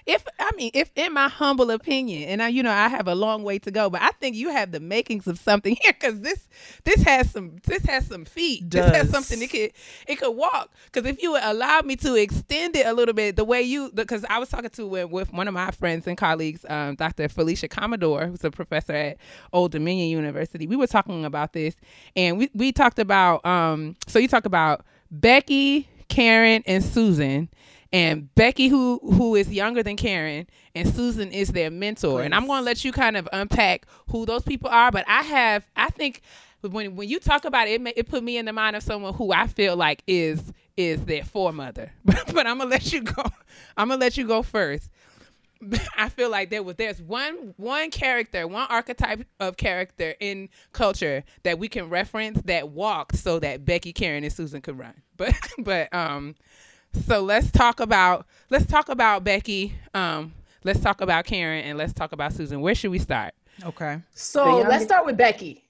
if 0.04 0.24
I 0.38 0.50
mean, 0.56 0.70
if 0.74 0.90
in 0.94 1.14
my 1.14 1.28
humble 1.28 1.70
opinion, 1.70 2.28
and 2.28 2.42
I, 2.42 2.48
you 2.48 2.62
know, 2.62 2.70
I 2.70 2.88
have 2.88 3.08
a 3.08 3.14
long 3.14 3.44
way 3.44 3.58
to 3.60 3.70
go, 3.70 3.88
but 3.88 4.02
I 4.02 4.10
think 4.20 4.36
you 4.36 4.50
have 4.50 4.72
the 4.72 4.80
makings 4.80 5.26
of 5.26 5.38
something 5.38 5.76
here 5.80 5.94
because 5.98 6.20
this, 6.20 6.46
this 6.84 7.02
has 7.02 7.30
some, 7.30 7.56
this 7.64 7.84
has 7.86 8.06
some 8.06 8.26
feet. 8.26 8.68
Does. 8.68 8.84
This 8.84 8.96
has 8.96 9.10
something 9.10 9.40
it 9.40 9.50
could, 9.50 9.72
it 10.06 10.16
could 10.16 10.32
walk. 10.32 10.70
Because 10.92 11.08
if 11.08 11.22
you 11.22 11.32
would 11.32 11.42
allow 11.42 11.80
me 11.80 11.96
to 11.96 12.14
extend 12.16 12.76
it 12.76 12.86
a 12.86 12.92
little 12.92 13.14
bit, 13.14 13.36
the 13.36 13.44
way 13.44 13.62
you, 13.62 13.90
because 13.94 14.26
I 14.28 14.38
was 14.38 14.50
talking 14.50 14.68
to 14.70 14.86
with, 14.86 15.10
with 15.10 15.32
one 15.32 15.48
of 15.48 15.54
my 15.54 15.70
friends 15.70 16.06
and 16.06 16.18
colleagues, 16.18 16.66
um, 16.68 16.96
Dr. 16.96 17.28
Felicia 17.30 17.68
Commodore, 17.68 18.26
who's 18.26 18.44
a 18.44 18.50
professor 18.50 18.92
at 18.92 19.16
Old 19.54 19.72
Dominion 19.72 20.10
University. 20.10 20.66
We 20.66 20.76
were 20.76 20.86
talking 20.86 21.24
about 21.24 21.53
this, 21.54 21.74
and 22.14 22.36
we 22.36 22.50
we 22.54 22.70
talked 22.72 22.98
about, 22.98 23.44
um, 23.46 23.96
so 24.06 24.18
you 24.18 24.28
talk 24.28 24.44
about 24.44 24.84
Becky, 25.10 25.88
Karen, 26.08 26.62
and 26.66 26.84
Susan. 26.84 27.48
And 27.92 28.34
Becky, 28.34 28.66
who 28.66 28.98
who 29.04 29.36
is 29.36 29.52
younger 29.52 29.80
than 29.84 29.96
Karen, 29.96 30.48
and 30.74 30.92
Susan 30.92 31.30
is 31.30 31.50
their 31.50 31.70
mentor. 31.70 32.22
And 32.22 32.34
I'm 32.34 32.46
going 32.48 32.58
to 32.58 32.64
let 32.64 32.84
you 32.84 32.90
kind 32.90 33.16
of 33.16 33.28
unpack 33.32 33.86
who 34.10 34.26
those 34.26 34.42
people 34.42 34.68
are. 34.68 34.90
But 34.90 35.04
I 35.06 35.22
have, 35.22 35.64
I 35.76 35.90
think, 35.90 36.20
when 36.62 36.96
when 36.96 37.08
you 37.08 37.20
talk 37.20 37.44
about 37.44 37.68
it, 37.68 37.74
it, 37.74 37.80
ma- 37.80 37.92
it 37.94 38.08
put 38.08 38.24
me 38.24 38.36
in 38.36 38.46
the 38.46 38.52
mind 38.52 38.74
of 38.74 38.82
someone 38.82 39.14
who 39.14 39.32
I 39.32 39.46
feel 39.46 39.76
like 39.76 40.02
is 40.08 40.52
is 40.76 41.04
their 41.04 41.22
foremother. 41.22 41.92
But 42.34 42.48
I'm 42.48 42.58
gonna 42.58 42.68
let 42.70 42.92
you 42.92 43.02
go. 43.02 43.22
I'm 43.76 43.88
gonna 43.88 44.00
let 44.00 44.16
you 44.16 44.26
go 44.26 44.42
first. 44.42 44.90
I 45.96 46.08
feel 46.08 46.30
like 46.30 46.50
there 46.50 46.62
was 46.62 46.76
there's 46.76 47.00
one 47.00 47.54
one 47.56 47.90
character, 47.90 48.46
one 48.46 48.66
archetype 48.68 49.26
of 49.40 49.56
character 49.56 50.14
in 50.20 50.48
culture 50.72 51.24
that 51.42 51.58
we 51.58 51.68
can 51.68 51.88
reference 51.88 52.40
that 52.42 52.70
walked 52.70 53.16
so 53.16 53.38
that 53.40 53.64
Becky, 53.64 53.92
Karen, 53.92 54.24
and 54.24 54.32
Susan 54.32 54.60
could 54.60 54.78
run. 54.78 54.94
But 55.16 55.34
but 55.58 55.94
um 55.94 56.34
so 57.06 57.20
let's 57.20 57.50
talk 57.50 57.80
about 57.80 58.26
let's 58.50 58.66
talk 58.66 58.88
about 58.88 59.24
Becky, 59.24 59.74
um, 59.94 60.32
let's 60.64 60.80
talk 60.80 61.00
about 61.00 61.24
Karen 61.24 61.64
and 61.64 61.78
let's 61.78 61.92
talk 61.92 62.12
about 62.12 62.32
Susan. 62.32 62.60
Where 62.60 62.74
should 62.74 62.90
we 62.90 62.98
start? 62.98 63.34
Okay. 63.64 64.00
So 64.14 64.58
let's 64.68 64.84
start 64.84 65.06
with 65.06 65.16
Becky. 65.16 65.63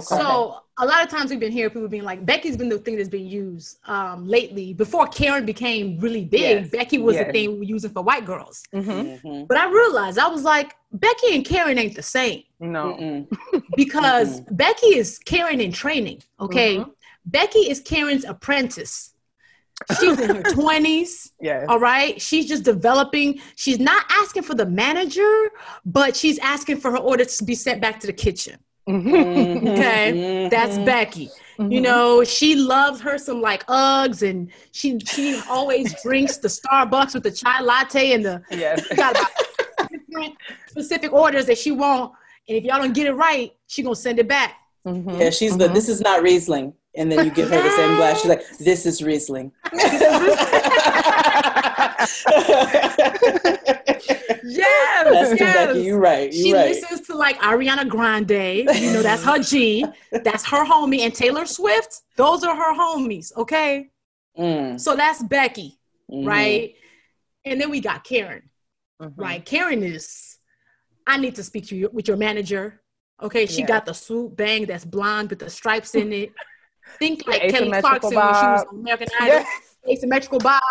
Okay. 0.00 0.16
So 0.22 0.60
a 0.78 0.86
lot 0.86 1.02
of 1.04 1.08
times 1.10 1.30
we've 1.30 1.40
been 1.40 1.52
hearing 1.52 1.70
people 1.70 1.88
being 1.88 2.02
like, 2.04 2.24
Becky's 2.24 2.56
been 2.56 2.68
the 2.68 2.78
thing 2.78 2.96
that's 2.96 3.08
been 3.08 3.26
used 3.26 3.78
um, 3.86 4.26
lately. 4.26 4.72
Before 4.74 5.06
Karen 5.06 5.44
became 5.46 5.98
really 6.00 6.24
big, 6.24 6.40
Yes. 6.40 6.70
Becky 6.70 6.98
was 6.98 7.16
the 7.16 7.24
thing 7.32 7.52
we 7.52 7.58
were 7.58 7.64
using 7.64 7.90
for 7.90 8.02
white 8.02 8.24
girls. 8.24 8.62
Mm-hmm. 8.74 9.26
Mhm. 9.28 9.48
But 9.48 9.56
I 9.58 9.70
realized 9.70 10.18
I 10.18 10.28
was 10.28 10.42
like, 10.42 10.74
Becky 10.92 11.34
and 11.34 11.44
Karen 11.44 11.78
ain't 11.78 11.94
the 11.96 12.02
same 12.02 12.42
No. 12.58 12.96
Mm-mm. 13.00 13.62
because 13.76 14.40
Becky 14.50 14.96
is 14.98 15.18
Karen 15.18 15.60
in 15.60 15.72
training. 15.72 16.22
Okay, 16.40 16.78
Mhm. 16.78 16.90
Becky 17.26 17.60
is 17.70 17.80
Karen's 17.80 18.24
apprentice. 18.24 19.12
She's 19.98 20.18
in 20.20 20.36
her 20.36 20.42
twenties. 20.52 21.32
Yes. 21.40 21.66
All 21.68 21.78
right. 21.78 22.20
She's 22.20 22.46
just 22.46 22.64
developing. 22.64 23.40
She's 23.56 23.78
not 23.78 24.04
asking 24.10 24.42
for 24.42 24.54
the 24.54 24.66
manager, 24.66 25.50
but 25.86 26.14
she's 26.16 26.38
asking 26.40 26.78
for 26.80 26.90
her 26.90 26.98
orders 26.98 27.38
to 27.38 27.44
be 27.44 27.54
sent 27.54 27.80
back 27.80 27.98
to 28.00 28.06
the 28.06 28.12
kitchen. 28.12 28.58
Mm-hmm. 28.90 29.66
Okay. 29.68 30.48
That's 30.50 30.78
Becky. 30.78 31.30
You 31.58 31.80
know, 31.82 32.24
she 32.24 32.54
loves 32.54 33.00
her 33.02 33.18
some 33.18 33.42
like 33.42 33.66
Uggs 33.66 34.22
and 34.28 34.50
she 34.72 34.98
she 35.00 35.38
always 35.50 35.94
drinks 36.02 36.38
the 36.38 36.48
Starbucks 36.48 37.12
with 37.14 37.22
the 37.22 37.30
chai 37.30 37.60
latte 37.60 38.12
and 38.12 38.24
the 38.24 38.42
Yes. 38.50 38.86
got 38.96 39.14
different 39.90 40.34
specific 40.68 41.12
orders 41.12 41.44
that 41.46 41.58
she 41.58 41.70
want. 41.70 42.12
And 42.48 42.56
if 42.56 42.64
y'all 42.64 42.78
don't 42.80 42.94
get 42.94 43.06
it 43.06 43.12
right, 43.12 43.52
she 43.66 43.82
gonna 43.82 43.94
send 43.94 44.18
it 44.18 44.26
back. 44.28 44.54
Mhm. 44.86 45.20
Yeah, 45.20 45.28
she's 45.30 45.56
the. 45.58 45.68
This 45.68 45.90
is 45.90 46.00
not 46.00 46.22
Riesling, 46.22 46.72
and 46.94 47.12
then 47.12 47.26
you 47.26 47.30
give 47.30 47.50
her 47.50 47.62
the 47.62 47.70
same 47.76 47.96
glass. 47.96 48.22
She's 48.22 48.30
like, 48.30 48.42
"This 48.58 48.86
is 48.86 49.02
Riesling." 49.02 49.52
Yes, 54.44 55.04
That's 55.10 55.40
yes. 55.40 55.66
Becky. 55.68 55.82
You're 55.82 55.98
right. 55.98 56.32
She 56.32 56.48
You're 56.48 56.58
right. 56.58 56.68
listens 56.74 57.00
to 57.08 57.14
like 57.14 57.38
Ariana 57.40 57.88
Grande, 57.88 58.30
you 58.80 58.92
know, 58.92 59.02
that's 59.02 59.22
her 59.24 59.38
G, 59.42 59.84
that's 60.24 60.44
her 60.46 60.64
homie, 60.64 61.00
and 61.00 61.14
Taylor 61.14 61.46
Swift, 61.46 62.02
those 62.16 62.44
are 62.44 62.54
her 62.56 62.74
homies, 62.78 63.34
okay? 63.36 63.90
Mm, 64.38 64.78
So 64.80 64.96
that's 64.96 65.22
Becky, 65.22 65.78
mhm. 66.10 66.26
right? 66.26 66.74
And 67.44 67.60
then 67.60 67.70
we 67.70 67.80
got 67.80 68.04
Karen, 68.04 68.42
Mhm. 69.00 69.12
right? 69.16 69.44
Karen 69.44 69.82
is, 69.82 70.38
I 71.06 71.16
need 71.16 71.34
to 71.36 71.42
speak 71.42 71.66
to 71.68 71.76
you 71.76 71.90
with 71.92 72.06
your 72.08 72.16
manager, 72.16 72.80
okay? 73.22 73.46
She 73.46 73.60
Yeah. 73.62 73.66
got 73.66 73.86
the 73.86 73.94
swoop 73.94 74.36
bang 74.36 74.66
that's 74.66 74.84
blonde 74.84 75.30
with 75.30 75.38
the 75.40 75.50
stripes 75.50 75.94
in 75.94 76.12
it. 76.12 76.30
Think 76.98 77.26
like 77.26 77.42
Kelly 77.50 77.70
Clarkson 77.80 78.14
when 78.14 78.34
she 78.34 78.46
was 78.46 78.64
on 78.70 78.78
American 78.80 79.08
Idol. 79.20 79.38
Yes. 79.38 79.46
Asymmetrical 79.88 80.38
Bob, 80.40 80.62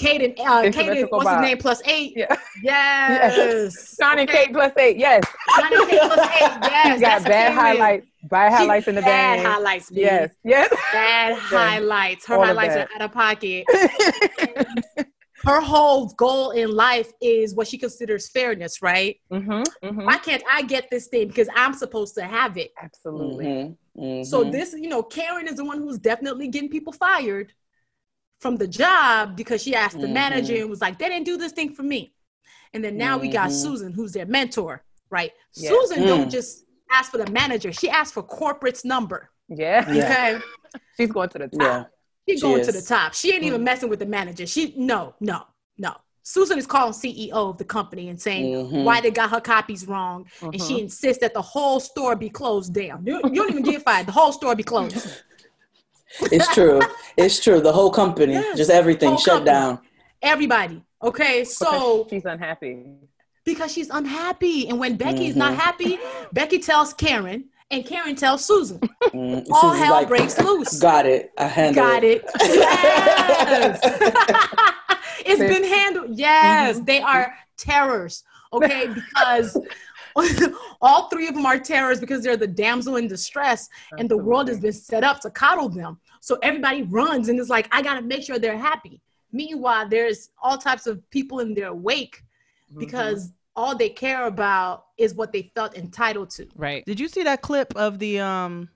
Kate 0.00 0.22
and 0.22 0.32
uh, 0.40 0.62
Kate 0.62 0.66
and 0.66 0.74
Asymmetrical 0.74 1.18
what's 1.18 1.30
his 1.30 1.40
name 1.40 1.58
plus 1.58 1.82
eight. 1.84 2.12
Yeah. 2.16 2.36
Yes. 2.62 3.96
Johnny 3.98 4.22
Okay. 4.22 4.46
Kate 4.46 4.52
plus 4.52 4.72
eight. 4.78 4.96
Yes. 4.96 5.22
Johnny 5.58 5.86
Kate 5.86 6.00
plus 6.00 6.30
eight. 6.30 6.58
Yes. 6.62 6.92
She's 6.92 7.00
got 7.00 7.00
that's 7.00 7.24
bad 7.24 7.52
highlights. 7.54 8.06
Bad 8.24 8.50
She- 8.50 8.56
highlights 8.56 8.88
in 8.88 8.94
the 8.96 9.02
bad 9.02 9.36
band. 9.36 9.46
highlights. 9.46 9.90
baby. 9.90 10.00
Yes. 10.02 10.30
Yes. 10.44 10.70
Bad 10.92 11.34
highlights. 11.38 12.26
Her 12.26 12.36
All 12.36 12.44
highlights 12.44 12.76
are 12.76 12.88
out 12.94 13.02
of 13.02 13.12
pocket. 13.12 13.64
Her 15.42 15.60
whole 15.62 16.08
goal 16.18 16.50
in 16.50 16.70
life 16.74 17.10
is 17.22 17.54
what 17.54 17.66
she 17.66 17.78
considers 17.78 18.28
fairness, 18.28 18.82
right? 18.82 19.16
mm-hmm. 19.32 19.62
Mm-hmm. 19.86 20.04
Why 20.04 20.18
can't 20.18 20.42
I 20.50 20.60
get 20.62 20.90
this 20.90 21.06
thing 21.06 21.28
because 21.28 21.48
I'm 21.56 21.72
supposed 21.72 22.14
to 22.16 22.24
have 22.24 22.58
it? 22.58 22.72
Absolutely. 22.82 23.46
Mhm, 23.46 23.76
mhm. 23.98 24.26
So 24.26 24.44
this, 24.44 24.74
you 24.74 24.88
know, 24.88 25.02
Karen 25.02 25.48
is 25.48 25.56
the 25.56 25.64
one 25.64 25.78
who's 25.78 25.98
definitely 25.98 26.48
getting 26.48 26.68
people 26.68 26.92
fired 26.92 27.54
from 28.40 28.56
the 28.56 28.66
job 28.66 29.36
because 29.36 29.62
she 29.62 29.74
asked 29.74 30.00
the 30.00 30.06
Mhm. 30.06 30.12
manager 30.12 30.54
and 30.56 30.70
was 30.70 30.80
like, 30.80 30.98
"They 30.98 31.08
didn't 31.08 31.26
do 31.26 31.36
this 31.36 31.52
thing 31.52 31.72
for 31.74 31.82
me." 31.82 32.14
And 32.72 32.82
then 32.82 32.96
now 32.96 33.18
we 33.18 33.28
got 33.28 33.50
Mhm. 33.50 33.62
Susan, 33.62 33.92
who's 33.92 34.12
their 34.12 34.26
mentor, 34.26 34.82
right? 35.10 35.32
Yeah. 35.54 35.70
Susan 35.70 36.06
don't 36.06 36.28
Mm. 36.28 36.30
just 36.30 36.64
ask 36.90 37.10
for 37.10 37.18
the 37.18 37.30
manager; 37.30 37.72
she 37.72 37.88
asked 37.90 38.14
for 38.14 38.22
corporate's 38.22 38.84
number. 38.84 39.30
Yeah. 39.48 39.84
Yeah. 39.92 40.04
Okay, 40.04 40.40
She's 40.96 41.10
going 41.10 41.28
to 41.30 41.38
the 41.38 41.48
top. 41.48 41.60
yeah. 41.60 41.84
she's 42.28 42.40
She 42.40 42.46
going 42.46 42.62
to 42.62 42.72
the 42.72 42.82
top. 42.82 43.12
She 43.14 43.32
ain't 43.34 43.44
even 43.44 43.60
Mm. 43.60 43.64
messing 43.64 43.88
with 43.90 43.98
the 43.98 44.06
manager. 44.06 44.46
She 44.46 44.72
no, 44.76 45.14
no, 45.20 45.42
no. 45.78 45.94
Susan 46.22 46.58
is 46.58 46.66
calling 46.66 46.92
CEO 46.92 47.50
of 47.50 47.58
the 47.58 47.64
company 47.64 48.08
and 48.08 48.20
saying 48.20 48.52
Mhm. 48.52 48.84
why 48.84 49.00
they 49.00 49.10
got 49.10 49.30
her 49.30 49.40
copies 49.40 49.86
wrong, 49.88 50.26
and 50.40 50.54
Mm-hmm. 50.54 50.66
she 50.66 50.80
insists 50.80 51.20
that 51.22 51.34
the 51.34 51.42
whole 51.42 51.80
store 51.80 52.14
be 52.14 52.30
closed 52.30 52.72
down. 52.72 53.04
You, 53.04 53.16
you 53.24 53.34
don't 53.42 53.50
even 53.50 53.64
get 53.64 53.82
fired; 53.82 54.06
the 54.06 54.12
whole 54.12 54.32
store 54.32 54.54
be 54.54 54.62
closed. 54.62 54.96
It's 56.32 56.52
true. 56.54 56.80
It's 57.16 57.40
true. 57.42 57.60
The 57.60 57.72
whole 57.72 57.90
company, 57.90 58.32
Yes. 58.34 58.56
just 58.56 58.70
everything 58.70 59.10
Whole 59.10 59.18
shut 59.18 59.34
company. 59.44 59.50
down. 59.52 59.78
Everybody, 60.22 60.82
okay. 61.02 61.40
Because 61.40 61.56
So 61.56 62.06
she's 62.10 62.24
unhappy. 62.24 62.84
because 63.44 63.72
she's 63.72 63.88
unhappy, 63.90 64.68
and 64.68 64.78
when 64.78 64.96
Becky 64.96 65.26
is 65.26 65.36
not 65.36 65.54
happy, 65.54 65.98
Becky 66.32 66.58
tells 66.58 66.92
Karen, 66.94 67.44
and 67.70 67.86
Karen 67.86 68.16
tells 68.16 68.44
Susan. 68.44 68.78
Mm, 69.14 69.46
All 69.50 69.60
Susan's 69.62 69.78
hell 69.84 69.94
like, 69.94 70.08
breaks 70.08 70.38
loose. 70.40 70.78
Got 70.80 71.06
it. 71.06 71.30
I 71.38 71.44
handled 71.46 71.86
Got 71.86 72.04
it. 72.04 72.24
Yes. 72.40 73.80
it's 75.24 75.38
They- 75.40 75.48
been 75.48 75.64
handled. 75.64 76.10
Yes, 76.18 76.80
they 76.80 77.00
are 77.00 77.34
terrors. 77.56 78.24
Okay, 78.52 78.88
because 78.88 79.56
all 80.80 81.08
three 81.08 81.28
of 81.28 81.34
them 81.34 81.46
are 81.46 81.58
terrors 81.58 82.00
because 82.00 82.22
they're 82.22 82.36
the 82.36 82.46
damsel 82.46 82.96
in 82.96 83.08
distress, 83.08 83.68
and 83.98 84.08
the 84.08 84.16
world 84.16 84.48
has 84.48 84.60
been 84.60 84.72
set 84.72 85.04
up 85.04 85.20
to 85.20 85.30
coddle 85.30 85.68
them. 85.68 85.98
So 86.20 86.38
everybody 86.42 86.82
runs 86.82 87.28
and 87.28 87.38
is 87.38 87.48
like, 87.48 87.68
I 87.72 87.82
gotta 87.82 88.02
make 88.02 88.22
sure 88.22 88.38
they're 88.38 88.58
happy. 88.58 89.00
Meanwhile, 89.32 89.88
there's 89.88 90.30
all 90.42 90.58
types 90.58 90.86
of 90.86 91.08
people 91.10 91.40
in 91.40 91.54
their 91.54 91.72
wake 91.72 92.22
because 92.76 93.32
all 93.56 93.76
they 93.76 93.88
care 93.88 94.26
about 94.26 94.86
is 94.96 95.14
what 95.14 95.32
they 95.32 95.50
felt 95.54 95.76
entitled 95.76 96.30
to. 96.30 96.46
Right. 96.56 96.84
Did 96.84 97.00
you 97.00 97.08
see 97.08 97.22
that 97.24 97.42
clip 97.42 97.74
of 97.76 97.98
the 97.98 98.20
um 98.20 98.68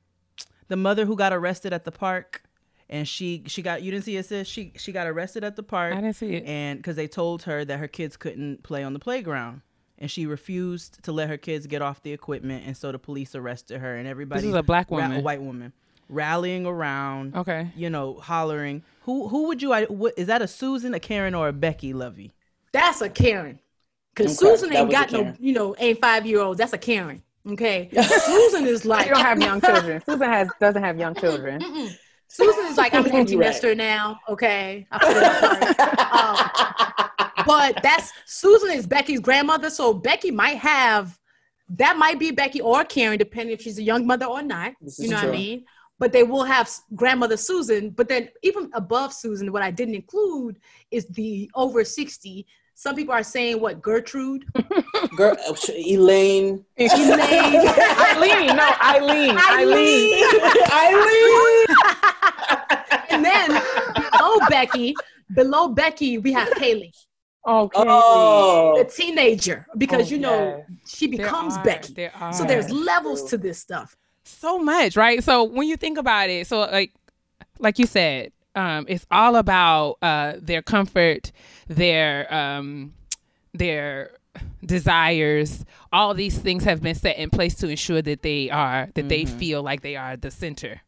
the 0.68 0.76
mother 0.76 1.04
who 1.04 1.16
got 1.16 1.32
arrested 1.32 1.72
at 1.72 1.84
the 1.84 1.92
park? 1.92 2.42
And 2.88 3.08
she 3.08 3.44
she 3.46 3.62
got 3.62 3.82
you 3.82 3.90
didn't 3.90 4.04
see 4.04 4.16
it 4.18 4.26
sis 4.26 4.46
she 4.46 4.72
she 4.76 4.92
got 4.92 5.06
arrested 5.06 5.42
at 5.42 5.56
the 5.56 5.62
park 5.62 5.94
I 5.94 6.00
didn't 6.02 6.16
see 6.16 6.34
it. 6.34 6.44
and 6.44 6.78
because 6.78 6.96
they 6.96 7.08
told 7.08 7.44
her 7.44 7.64
that 7.64 7.78
her 7.78 7.88
kids 7.88 8.16
couldn't 8.18 8.62
play 8.62 8.84
on 8.84 8.92
the 8.92 8.98
playground 8.98 9.62
and 9.98 10.10
she 10.10 10.26
refused 10.26 11.02
to 11.04 11.12
let 11.12 11.28
her 11.28 11.36
kids 11.36 11.66
get 11.66 11.82
off 11.82 12.02
the 12.02 12.12
equipment 12.12 12.64
and 12.66 12.76
so 12.76 12.90
the 12.92 12.98
police 12.98 13.34
arrested 13.34 13.80
her 13.80 13.96
and 13.96 14.06
everybody 14.08 14.40
This 14.42 14.48
is 14.50 14.54
a 14.54 14.62
black 14.62 14.90
ra- 14.90 14.98
woman. 14.98 15.18
a 15.18 15.20
white 15.20 15.40
woman 15.42 15.72
rallying 16.08 16.66
around 16.66 17.34
Okay. 17.36 17.70
you 17.76 17.88
know 17.90 18.14
hollering 18.14 18.82
who 19.02 19.28
who 19.28 19.46
would 19.48 19.62
you 19.62 19.72
I 19.72 19.84
what 19.84 20.14
is 20.16 20.26
that 20.26 20.42
a 20.42 20.46
Susan 20.48 20.92
a 20.94 21.00
Karen 21.00 21.34
or 21.34 21.48
a 21.48 21.52
Becky 21.52 21.92
Luvvie 21.94 22.32
That's 22.72 23.00
a 23.00 23.08
Karen. 23.08 23.58
Cause 24.14 24.26
Okay, 24.26 24.34
Susan 24.56 24.72
ain't 24.76 24.90
got 24.92 25.10
no, 25.10 25.34
you 25.40 25.52
know, 25.52 25.74
ain't 25.78 26.00
five 26.00 26.24
year 26.24 26.40
olds. 26.40 26.58
That's 26.58 26.72
a 26.72 26.78
Karen. 26.78 27.20
Okay. 27.48 27.88
Susan 28.26 28.64
is 28.66 28.84
like 28.84 29.06
You 29.08 29.14
don't 29.14 29.24
have 29.24 29.40
young 29.40 29.60
children. 29.68 30.00
Susan 30.06 30.28
has 30.28 30.48
doesn't 30.60 30.82
have 30.82 30.98
young 30.98 31.14
children. 31.16 31.60
Mm-mm. 31.60 31.90
Susan 32.28 32.66
is 32.66 32.76
like, 32.76 32.94
I'm 32.94 33.04
an 33.06 33.12
empty 33.12 33.36
Right. 33.36 33.46
nester 33.46 33.74
now. 33.74 34.20
Okay. 34.28 34.86
I 34.92 34.98
put 34.98 35.16
it. 35.80 37.00
Um, 37.00 37.03
but 37.46 37.82
that's 37.82 38.12
Susan 38.26 38.70
is 38.70 38.86
Becky's 38.86 39.20
grandmother. 39.20 39.70
So 39.70 39.94
Becky 39.94 40.30
might 40.30 40.58
have 40.58 41.18
that 41.70 41.96
might 41.96 42.18
be 42.18 42.30
Becky 42.30 42.60
or 42.60 42.84
Karen, 42.84 43.18
depending 43.18 43.54
if 43.54 43.62
she's 43.62 43.78
a 43.78 43.82
young 43.82 44.06
mother 44.06 44.26
or 44.26 44.42
not. 44.42 44.72
This 44.80 44.98
You 44.98 45.06
is 45.06 45.10
know 45.10 45.16
what. 45.16 45.28
I 45.28 45.32
mean? 45.32 45.64
But 45.98 46.12
they 46.12 46.22
will 46.22 46.44
have 46.44 46.70
grandmother 46.94 47.36
Susan. 47.36 47.90
But 47.90 48.08
then 48.08 48.28
even 48.42 48.70
above 48.74 49.12
Susan, 49.12 49.52
what 49.52 49.62
I 49.62 49.70
didn't 49.70 49.94
include 49.94 50.58
is 50.90 51.06
the 51.06 51.50
over 51.54 51.84
60. 51.84 52.46
Some 52.74 52.96
people 52.96 53.14
are 53.14 53.22
saying 53.22 53.60
what 53.60 53.80
Gertrude. 53.80 54.44
Girl, 55.16 55.36
oh, 55.46 55.56
Elaine. 55.68 56.64
Elaine. 56.76 57.68
Eileen, 57.68 58.56
no, 58.56 58.72
Eileen, 58.82 59.38
Eileen. 59.38 60.24
Eileen. 60.72 61.66
and 63.10 63.24
then 63.24 63.62
below 64.10 64.38
Becky, 64.50 64.94
below 65.34 65.68
Becky, 65.68 66.18
we 66.18 66.32
have 66.32 66.48
Kaylee, 66.50 66.90
Okay. 67.46 67.82
the 67.82 67.86
Oh. 67.88 68.84
teenager, 68.94 69.66
because 69.76 70.06
Oh, 70.10 70.14
you 70.14 70.18
know 70.18 70.64
yes. 70.68 70.78
she 70.96 71.06
There 71.08 71.18
becomes 71.26 71.56
are- 71.56 71.64
Becky. 71.64 71.92
There 71.92 72.12
are. 72.18 72.32
So 72.32 72.44
there's 72.44 72.70
levels 72.70 73.24
to 73.30 73.38
this 73.38 73.58
stuff. 73.58 73.96
so 74.24 74.58
much, 74.58 74.96
right? 74.96 75.22
So 75.22 75.44
when 75.44 75.68
you 75.68 75.76
think 75.76 75.98
about 75.98 76.30
it, 76.30 76.46
so 76.46 76.60
like 76.60 76.92
like 77.58 77.78
you 77.78 77.86
said, 77.86 78.32
um, 78.54 78.86
it's 78.88 79.06
all 79.10 79.36
about 79.36 79.98
uh, 80.00 80.34
their 80.40 80.62
comfort, 80.62 81.30
their 81.68 82.32
um, 82.34 82.94
their 83.52 84.12
desires. 84.64 85.64
All 85.92 86.14
these 86.14 86.38
things 86.38 86.64
have 86.64 86.82
been 86.82 86.94
set 86.94 87.18
in 87.18 87.30
place 87.30 87.54
to 87.56 87.68
ensure 87.68 88.02
that 88.02 88.22
they 88.22 88.50
are 88.50 88.88
that 88.94 89.08
they 89.08 89.24
feel 89.26 89.62
like 89.62 89.82
they 89.82 89.96
are 89.96 90.16
the 90.16 90.30
center, 90.30 90.80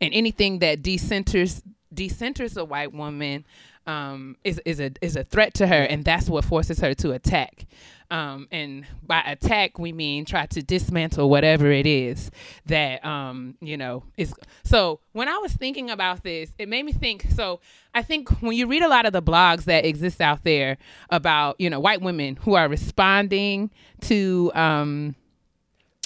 and 0.00 0.12
anything 0.12 0.58
that 0.58 0.82
decenters 0.82 1.62
decenters 1.94 2.56
a 2.56 2.64
white 2.64 2.92
woman 2.92 3.44
um, 3.90 4.36
is 4.44 4.60
is 4.64 4.78
a 4.80 4.92
is 5.00 5.16
a 5.16 5.24
threat 5.24 5.54
to 5.54 5.66
her, 5.66 5.82
and 5.82 6.04
that's 6.04 6.28
what 6.28 6.44
forces 6.44 6.78
her 6.80 6.94
to 6.94 7.10
attack. 7.12 7.66
Um, 8.12 8.48
and 8.50 8.86
by 9.04 9.20
attack, 9.20 9.78
we 9.78 9.92
mean 9.92 10.24
try 10.24 10.46
to 10.46 10.62
dismantle 10.62 11.30
whatever 11.30 11.70
it 11.70 11.86
is 11.86 12.30
that 12.66 13.04
um, 13.04 13.56
you 13.60 13.76
know 13.76 14.04
is. 14.16 14.32
So 14.64 15.00
when 15.12 15.28
I 15.28 15.38
was 15.38 15.52
thinking 15.52 15.90
about 15.90 16.22
this, 16.22 16.52
it 16.58 16.68
made 16.68 16.84
me 16.84 16.92
think. 16.92 17.26
So 17.34 17.60
I 17.92 18.02
think 18.02 18.28
when 18.40 18.52
you 18.52 18.68
read 18.68 18.82
a 18.82 18.88
lot 18.88 19.06
of 19.06 19.12
the 19.12 19.22
blogs 19.22 19.64
that 19.64 19.84
exist 19.84 20.20
out 20.20 20.44
there 20.44 20.78
about 21.10 21.56
you 21.58 21.68
know 21.68 21.80
white 21.80 22.00
women 22.00 22.36
who 22.36 22.54
are 22.54 22.68
responding 22.68 23.70
to 24.02 24.52
um, 24.54 25.16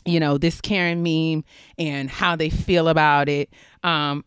you 0.06 0.20
know 0.20 0.38
this 0.38 0.60
Karen 0.62 1.02
meme 1.02 1.44
and 1.78 2.08
how 2.08 2.34
they 2.34 2.48
feel 2.48 2.88
about 2.88 3.28
it. 3.28 3.50
Um, 3.82 4.24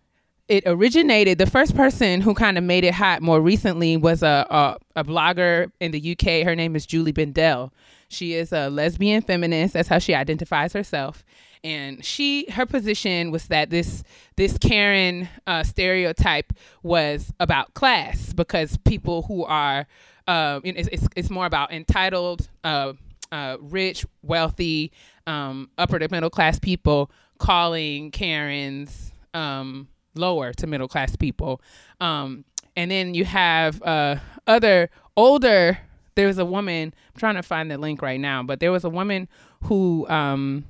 it 0.47 0.63
originated. 0.65 1.37
The 1.37 1.45
first 1.45 1.75
person 1.75 2.21
who 2.21 2.33
kind 2.33 2.57
of 2.57 2.63
made 2.63 2.83
it 2.83 2.93
hot 2.93 3.21
more 3.21 3.41
recently 3.41 3.97
was 3.97 4.23
a, 4.23 4.45
a 4.49 4.77
a 4.99 5.03
blogger 5.03 5.71
in 5.79 5.91
the 5.91 6.11
UK. 6.11 6.45
Her 6.45 6.55
name 6.55 6.75
is 6.75 6.85
Julie 6.85 7.13
Bindel. 7.13 7.71
She 8.09 8.33
is 8.33 8.53
a 8.53 8.69
lesbian 8.69 9.21
feminist. 9.21 9.73
That's 9.73 9.89
how 9.89 9.99
she 9.99 10.15
identifies 10.15 10.73
herself. 10.73 11.25
And 11.63 12.03
she, 12.05 12.49
her 12.51 12.65
position 12.65 13.31
was 13.31 13.47
that 13.47 13.69
this 13.69 14.03
this 14.37 14.57
Karen 14.57 15.27
uh, 15.45 15.63
stereotype 15.63 16.53
was 16.83 17.33
about 17.39 17.73
class 17.73 18.31
because 18.33 18.77
people 18.77 19.23
who 19.23 19.43
are, 19.43 19.87
uh, 20.27 20.61
it's, 20.63 20.87
it's 20.91 21.07
it's 21.15 21.29
more 21.29 21.45
about 21.45 21.73
entitled, 21.73 22.47
uh, 22.63 22.93
uh, 23.31 23.57
rich, 23.59 24.05
wealthy, 24.21 24.91
um, 25.25 25.69
upper 25.77 25.99
to 25.99 26.07
middle 26.09 26.29
class 26.29 26.59
people 26.59 27.11
calling 27.37 28.11
Karens 28.11 29.11
um, 29.33 29.87
lower 30.18 30.53
to 30.53 30.68
middle 30.68 30.88
class 30.88 31.15
people. 31.15 31.61
Um, 31.99 32.45
and 32.76 32.91
then 32.91 33.14
you 33.14 33.26
have 33.26 33.81
uh, 33.81 34.18
other 34.45 34.89
older. 35.15 35.80
There 36.15 36.27
was 36.27 36.38
a 36.38 36.45
woman. 36.45 36.94
I'm 37.14 37.19
trying 37.19 37.35
to 37.35 37.44
find 37.44 37.69
the 37.69 37.77
link 37.77 38.02
right 38.02 38.19
now, 38.19 38.44
but 38.44 38.60
there 38.60 38.72
was 38.72 38.84
a 38.84 38.89
woman 38.89 39.27
who 39.64 40.07
um, 40.10 40.65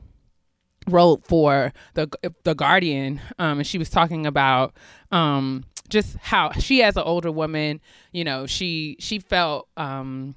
wrote 0.88 1.26
for 1.26 1.74
the 1.94 2.10
the 2.44 2.56
Guardian, 2.56 3.22
um, 3.40 3.60
and 3.60 3.68
she 3.68 3.78
was 3.78 3.90
talking 3.90 4.26
about 4.26 4.74
um, 5.12 5.66
just 5.90 6.18
how 6.18 6.52
she, 6.54 6.82
as 6.82 6.96
an 6.98 7.04
older 7.04 7.32
woman, 7.32 7.82
you 8.12 8.24
know, 8.24 8.46
she 8.46 8.96
she 9.00 9.20
felt 9.20 9.68
um, 9.78 10.36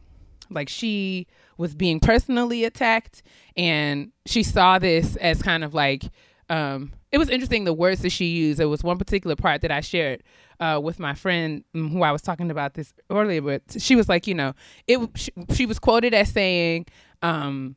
like 0.51 0.69
she 0.69 1.27
was 1.57 1.74
being 1.74 2.01
personally 2.01 2.65
attacked, 2.65 3.23
and 3.57 4.12
she 4.27 4.43
saw 4.43 4.78
this 4.78 5.16
as 5.16 5.43
kind 5.43 5.65
of 5.65 5.74
like 5.74 6.05
um, 6.51 6.93
it 7.12 7.18
was 7.18 7.31
interesting 7.31 7.64
the 7.64 7.72
words 7.72 8.02
that 8.02 8.10
she 8.10 8.27
used. 8.27 8.59
There 8.59 8.68
was 8.68 8.82
one 8.82 8.98
particular 8.98 9.36
part 9.36 9.62
that 9.62 9.70
I 9.70 9.81
shared 9.81 10.22
uh, 10.59 10.81
with 10.82 10.98
my 10.98 11.14
friend 11.14 11.64
mm, 11.74 11.90
who 11.90 12.02
I 12.02 12.10
was 12.10 12.22
talking 12.22 12.51
about 12.51 12.74
this 12.74 12.93
earlier, 13.09 13.40
but 13.40 13.62
she 13.78 13.94
was 13.94 14.09
like, 14.09 14.27
you 14.27 14.35
know, 14.35 14.55
it. 14.86 14.98
She, 15.14 15.32
she 15.55 15.64
was 15.64 15.78
quoted 15.78 16.12
as 16.12 16.31
saying, 16.31 16.86
um, 17.22 17.77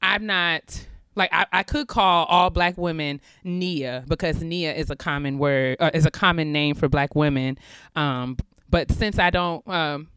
"I'm 0.00 0.24
not." 0.24 0.86
Like 1.14 1.28
I, 1.30 1.44
I 1.52 1.62
could 1.62 1.88
call 1.88 2.24
all 2.24 2.48
black 2.48 2.78
women 2.78 3.20
Nia 3.44 4.02
because 4.08 4.42
Nia 4.42 4.72
is 4.72 4.88
a 4.88 4.96
common 4.96 5.36
word, 5.36 5.76
uh, 5.78 5.90
is 5.92 6.06
a 6.06 6.10
common 6.10 6.52
name 6.52 6.74
for 6.74 6.88
black 6.88 7.14
women. 7.14 7.58
Um, 7.94 8.38
but 8.70 8.90
since 8.90 9.18
I 9.18 9.28
don't, 9.28 9.66
um, 9.68 10.08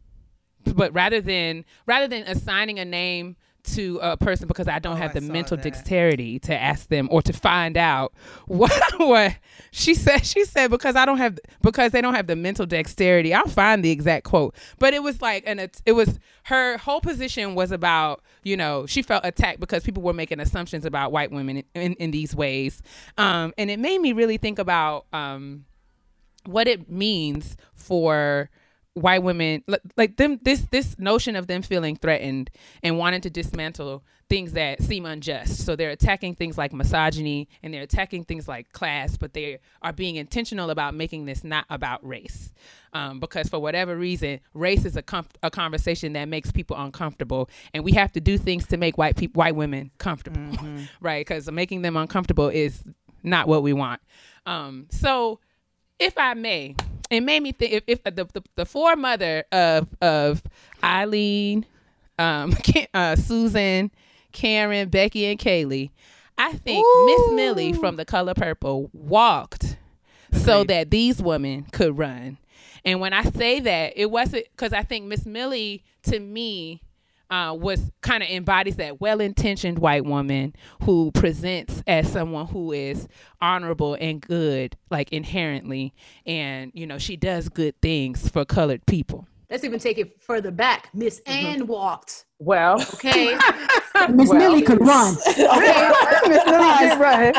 but 0.73 0.93
rather 0.93 1.19
than 1.19 1.65
rather 1.85 2.07
than 2.07 2.23
assigning 2.23 2.79
a 2.79 2.85
name 2.85 3.35
to 3.73 3.99
a 4.01 4.15
person 4.17 4.47
because 4.47 4.67
I 4.67 4.79
don't 4.79 4.93
Oh, 4.93 4.97
have 4.97 5.13
the 5.13 5.21
mental 5.21 5.57
that. 5.57 5.63
dexterity 5.63 6.39
to 6.39 6.55
ask 6.55 6.87
them 6.89 7.07
or 7.11 7.21
to 7.23 7.33
find 7.33 7.77
out 7.77 8.13
what 8.47 8.71
what 8.97 9.35
she 9.71 9.93
said 9.93 10.25
she 10.25 10.45
said 10.45 10.69
because 10.71 10.95
I 10.95 11.05
don't 11.05 11.17
have 11.17 11.39
because 11.61 11.91
they 11.91 12.01
don't 12.01 12.13
have 12.15 12.27
the 12.27 12.35
mental 12.35 12.65
dexterity. 12.65 13.33
I'll 13.33 13.47
find 13.47 13.83
the 13.83 13.91
exact 13.91 14.25
quote. 14.25 14.55
But 14.79 14.93
it 14.93 15.01
was 15.03 15.21
like 15.21 15.43
and 15.47 15.59
it, 15.59 15.81
it 15.85 15.91
was 15.93 16.19
her 16.43 16.77
whole 16.77 17.01
position 17.01 17.55
was 17.55 17.71
about 17.71 18.21
you 18.43 18.55
know 18.55 18.85
she 18.85 19.01
felt 19.01 19.25
attacked 19.25 19.59
because 19.59 19.83
people 19.83 20.03
were 20.03 20.13
making 20.13 20.39
assumptions 20.39 20.85
about 20.85 21.11
white 21.11 21.31
women 21.31 21.57
in, 21.57 21.65
in, 21.73 21.93
in 21.93 22.11
these 22.11 22.35
ways. 22.35 22.81
Um, 23.17 23.53
and 23.57 23.69
it 23.69 23.79
made 23.79 23.99
me 23.99 24.13
really 24.13 24.37
think 24.37 24.59
about 24.59 25.05
um, 25.13 25.65
what 26.45 26.67
it 26.67 26.89
means 26.89 27.57
for 27.73 28.49
white 28.95 29.21
women 29.21 29.61
like 29.97 30.15
them 30.15 30.39
this 30.43 30.61
this 30.71 30.97
notion 30.97 31.35
of 31.35 31.47
them 31.47 31.61
feeling 31.61 31.97
threatened 31.97 32.49
and 32.81 32.97
wanting 32.97 33.19
to 33.21 33.29
dismantle 33.29 34.03
things 34.29 34.53
that 34.53 34.81
seem 34.81 35.05
unjust. 35.05 35.65
So 35.65 35.75
they're 35.75 35.91
attacking 35.91 36.35
things 36.35 36.57
like 36.57 36.73
misogyny 36.73 37.47
and 37.61 37.73
they're 37.73 37.83
attacking 37.83 38.23
things 38.23 38.47
like 38.47 38.71
class, 38.71 39.17
but 39.17 39.33
they 39.33 39.59
are 39.81 39.93
being 39.93 40.15
intentional 40.15 40.69
about 40.69 40.95
making 40.95 41.25
this 41.25 41.43
not 41.43 41.65
about 41.69 42.05
race. 42.07 42.51
Um, 42.93 43.19
because 43.19 43.49
for 43.49 43.59
whatever 43.59 43.95
reason, 43.95 44.39
race 44.53 44.85
is 44.85 44.95
a, 44.95 45.03
com- 45.03 45.27
a 45.43 45.51
conversation 45.51 46.13
that 46.13 46.27
makes 46.27 46.51
people 46.51 46.77
uncomfortable, 46.77 47.49
and 47.73 47.83
we 47.83 47.91
have 47.91 48.11
to 48.13 48.21
do 48.21 48.37
things 48.37 48.65
to 48.67 48.77
make 48.77 48.97
white 48.97 49.17
people, 49.17 49.39
white 49.39 49.55
women 49.55 49.91
comfortable, 49.97 50.57
right? 51.01 51.19
Because 51.19 51.51
making 51.51 51.81
them 51.81 51.97
uncomfortable 51.97 52.47
is 52.47 52.83
not 53.21 53.47
what 53.47 53.63
we 53.63 53.73
want. 53.73 54.01
Um, 54.45 54.87
so, 54.89 55.39
if 55.99 56.17
I 56.17 56.33
may, 56.35 56.75
it 57.09 57.21
made 57.21 57.41
me 57.41 57.51
think 57.51 57.73
if, 57.73 57.83
if 57.87 58.03
the, 58.03 58.11
the 58.11 58.43
the 58.55 58.65
foremother 58.65 59.43
of 59.51 59.87
of 60.01 60.43
Eileen, 60.83 61.65
um, 62.19 62.55
uh, 62.93 63.15
Susan, 63.15 63.91
Karen, 64.31 64.89
Becky, 64.89 65.25
and 65.25 65.39
Kaylee, 65.39 65.91
I 66.37 66.53
think 66.53 66.85
Miss 67.05 67.33
Millie 67.33 67.73
from 67.73 67.95
The 67.95 68.05
Color 68.05 68.33
Purple 68.33 68.89
walked 68.93 69.77
so 70.33 70.63
that 70.65 70.91
these 70.91 71.21
women 71.21 71.63
could 71.71 71.97
run. 71.97 72.37
And 72.83 72.99
when 72.99 73.13
I 73.13 73.23
say 73.23 73.59
that, 73.61 73.93
it 73.95 74.11
wasn't 74.11 74.45
because 74.55 74.73
I 74.73 74.83
think 74.83 75.05
Miss 75.05 75.25
Millie 75.25 75.83
to 76.03 76.19
me 76.19 76.81
uh, 77.29 77.55
was 77.59 77.91
kind 78.01 78.23
of 78.23 78.29
embodies 78.29 78.75
that 78.77 79.01
well-intentioned 79.01 79.79
white 79.79 80.05
woman 80.05 80.55
who 80.83 81.11
presents 81.11 81.81
as 81.87 82.11
someone 82.11 82.47
who 82.47 82.71
is 82.71 83.07
honorable 83.41 83.97
and 83.99 84.21
good, 84.21 84.77
like 84.89 85.11
inherently, 85.11 85.93
and 86.25 86.71
you 86.73 86.85
know 86.87 86.97
she 86.97 87.17
does 87.17 87.49
good 87.49 87.79
things 87.81 88.29
for 88.29 88.45
colored 88.45 88.85
people. 88.85 89.27
Let's 89.49 89.63
even 89.63 89.79
take 89.79 89.97
it 89.97 90.21
further 90.23 90.51
back. 90.51 90.89
Miss 90.93 91.21
Anne 91.27 91.67
walked. 91.67 92.25
Well, 92.39 92.81
Okay. 92.95 93.35
Miss 94.09 94.29
Well. 94.29 94.39
Millie 94.39 94.61
could 94.63 94.81
run. 94.81 95.15
Okay. 95.27 95.91
Miss 96.27 96.45
Millie 96.45 96.79
did 96.79 96.99
run. 96.99 97.33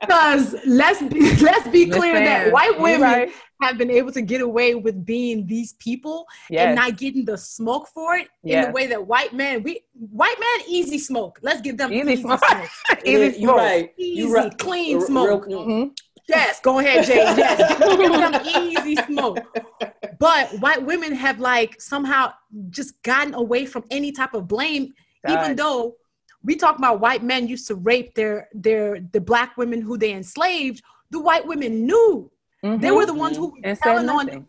Because 0.00 0.54
let's 0.66 1.02
be 1.02 1.36
let's 1.36 1.66
be 1.68 1.86
Miss 1.86 1.96
clear 1.96 2.14
that 2.14 2.46
Ann, 2.46 2.52
white 2.52 2.78
women 2.80 3.00
right. 3.02 3.30
have 3.62 3.76
been 3.76 3.90
able 3.90 4.12
to 4.12 4.22
get 4.22 4.40
away 4.40 4.74
with 4.74 5.04
being 5.04 5.46
these 5.46 5.72
people 5.74 6.26
and 6.50 6.76
not 6.76 6.96
getting 6.96 7.24
the 7.24 7.36
smoke 7.36 7.88
for 7.88 8.16
it 8.16 8.28
in 8.44 8.62
the 8.66 8.70
way 8.70 8.86
that 8.86 9.06
white 9.06 9.32
men 9.34 9.62
we 9.62 9.80
white 9.92 10.36
man 10.38 10.66
easy 10.68 10.98
smoke. 10.98 11.38
Let's 11.42 11.60
give 11.60 11.76
them 11.76 11.92
Easy 11.92 12.12
easy, 12.12 12.22
smoke. 12.22 12.40
smoke. 12.44 12.68
Easy 13.04 13.20
You're 13.20 13.32
smoke. 13.32 13.56
right. 13.56 13.90
Easy, 13.98 14.30
right. 14.30 14.58
clean 14.58 14.98
R- 14.98 15.06
smoke. 15.06 15.46
real- 15.46 15.64
Mhm. 15.66 15.98
Yes, 16.28 16.60
go 16.60 16.78
ahead, 16.78 17.06
Jay. 17.06 17.16
Yes, 17.16 17.78
give 17.78 18.12
them 18.12 18.34
easy 18.46 18.96
smoke. 19.06 19.38
But 20.18 20.50
white 20.60 20.84
women 20.84 21.12
have 21.14 21.38
like 21.40 21.80
somehow 21.80 22.32
just 22.70 23.00
gotten 23.02 23.34
away 23.34 23.66
from 23.66 23.84
any 23.90 24.10
type 24.12 24.34
of 24.34 24.48
blame, 24.48 24.92
even 25.28 25.56
though 25.56 25.96
we 26.44 26.56
talk 26.56 26.78
about 26.78 27.00
white 27.00 27.22
men 27.22 27.48
used 27.48 27.66
to 27.68 27.74
rape 27.74 28.14
their 28.14 28.48
their 28.52 29.00
the 29.12 29.20
black 29.20 29.56
women 29.56 29.80
who 29.80 29.96
they 29.98 30.12
enslaved. 30.12 30.82
The 31.10 31.20
white 31.20 31.46
women 31.46 31.86
knew 31.86 32.30
they 32.62 32.90
were 32.90 33.06
the 33.06 33.14
ones 33.14 33.36
who 33.36 33.46
were 33.46 33.52
Mm-hmm. 33.52 33.64
and 33.64 33.78
said 33.78 33.84
telling 33.84 34.08
on 34.08 34.26
nothing. 34.26 34.46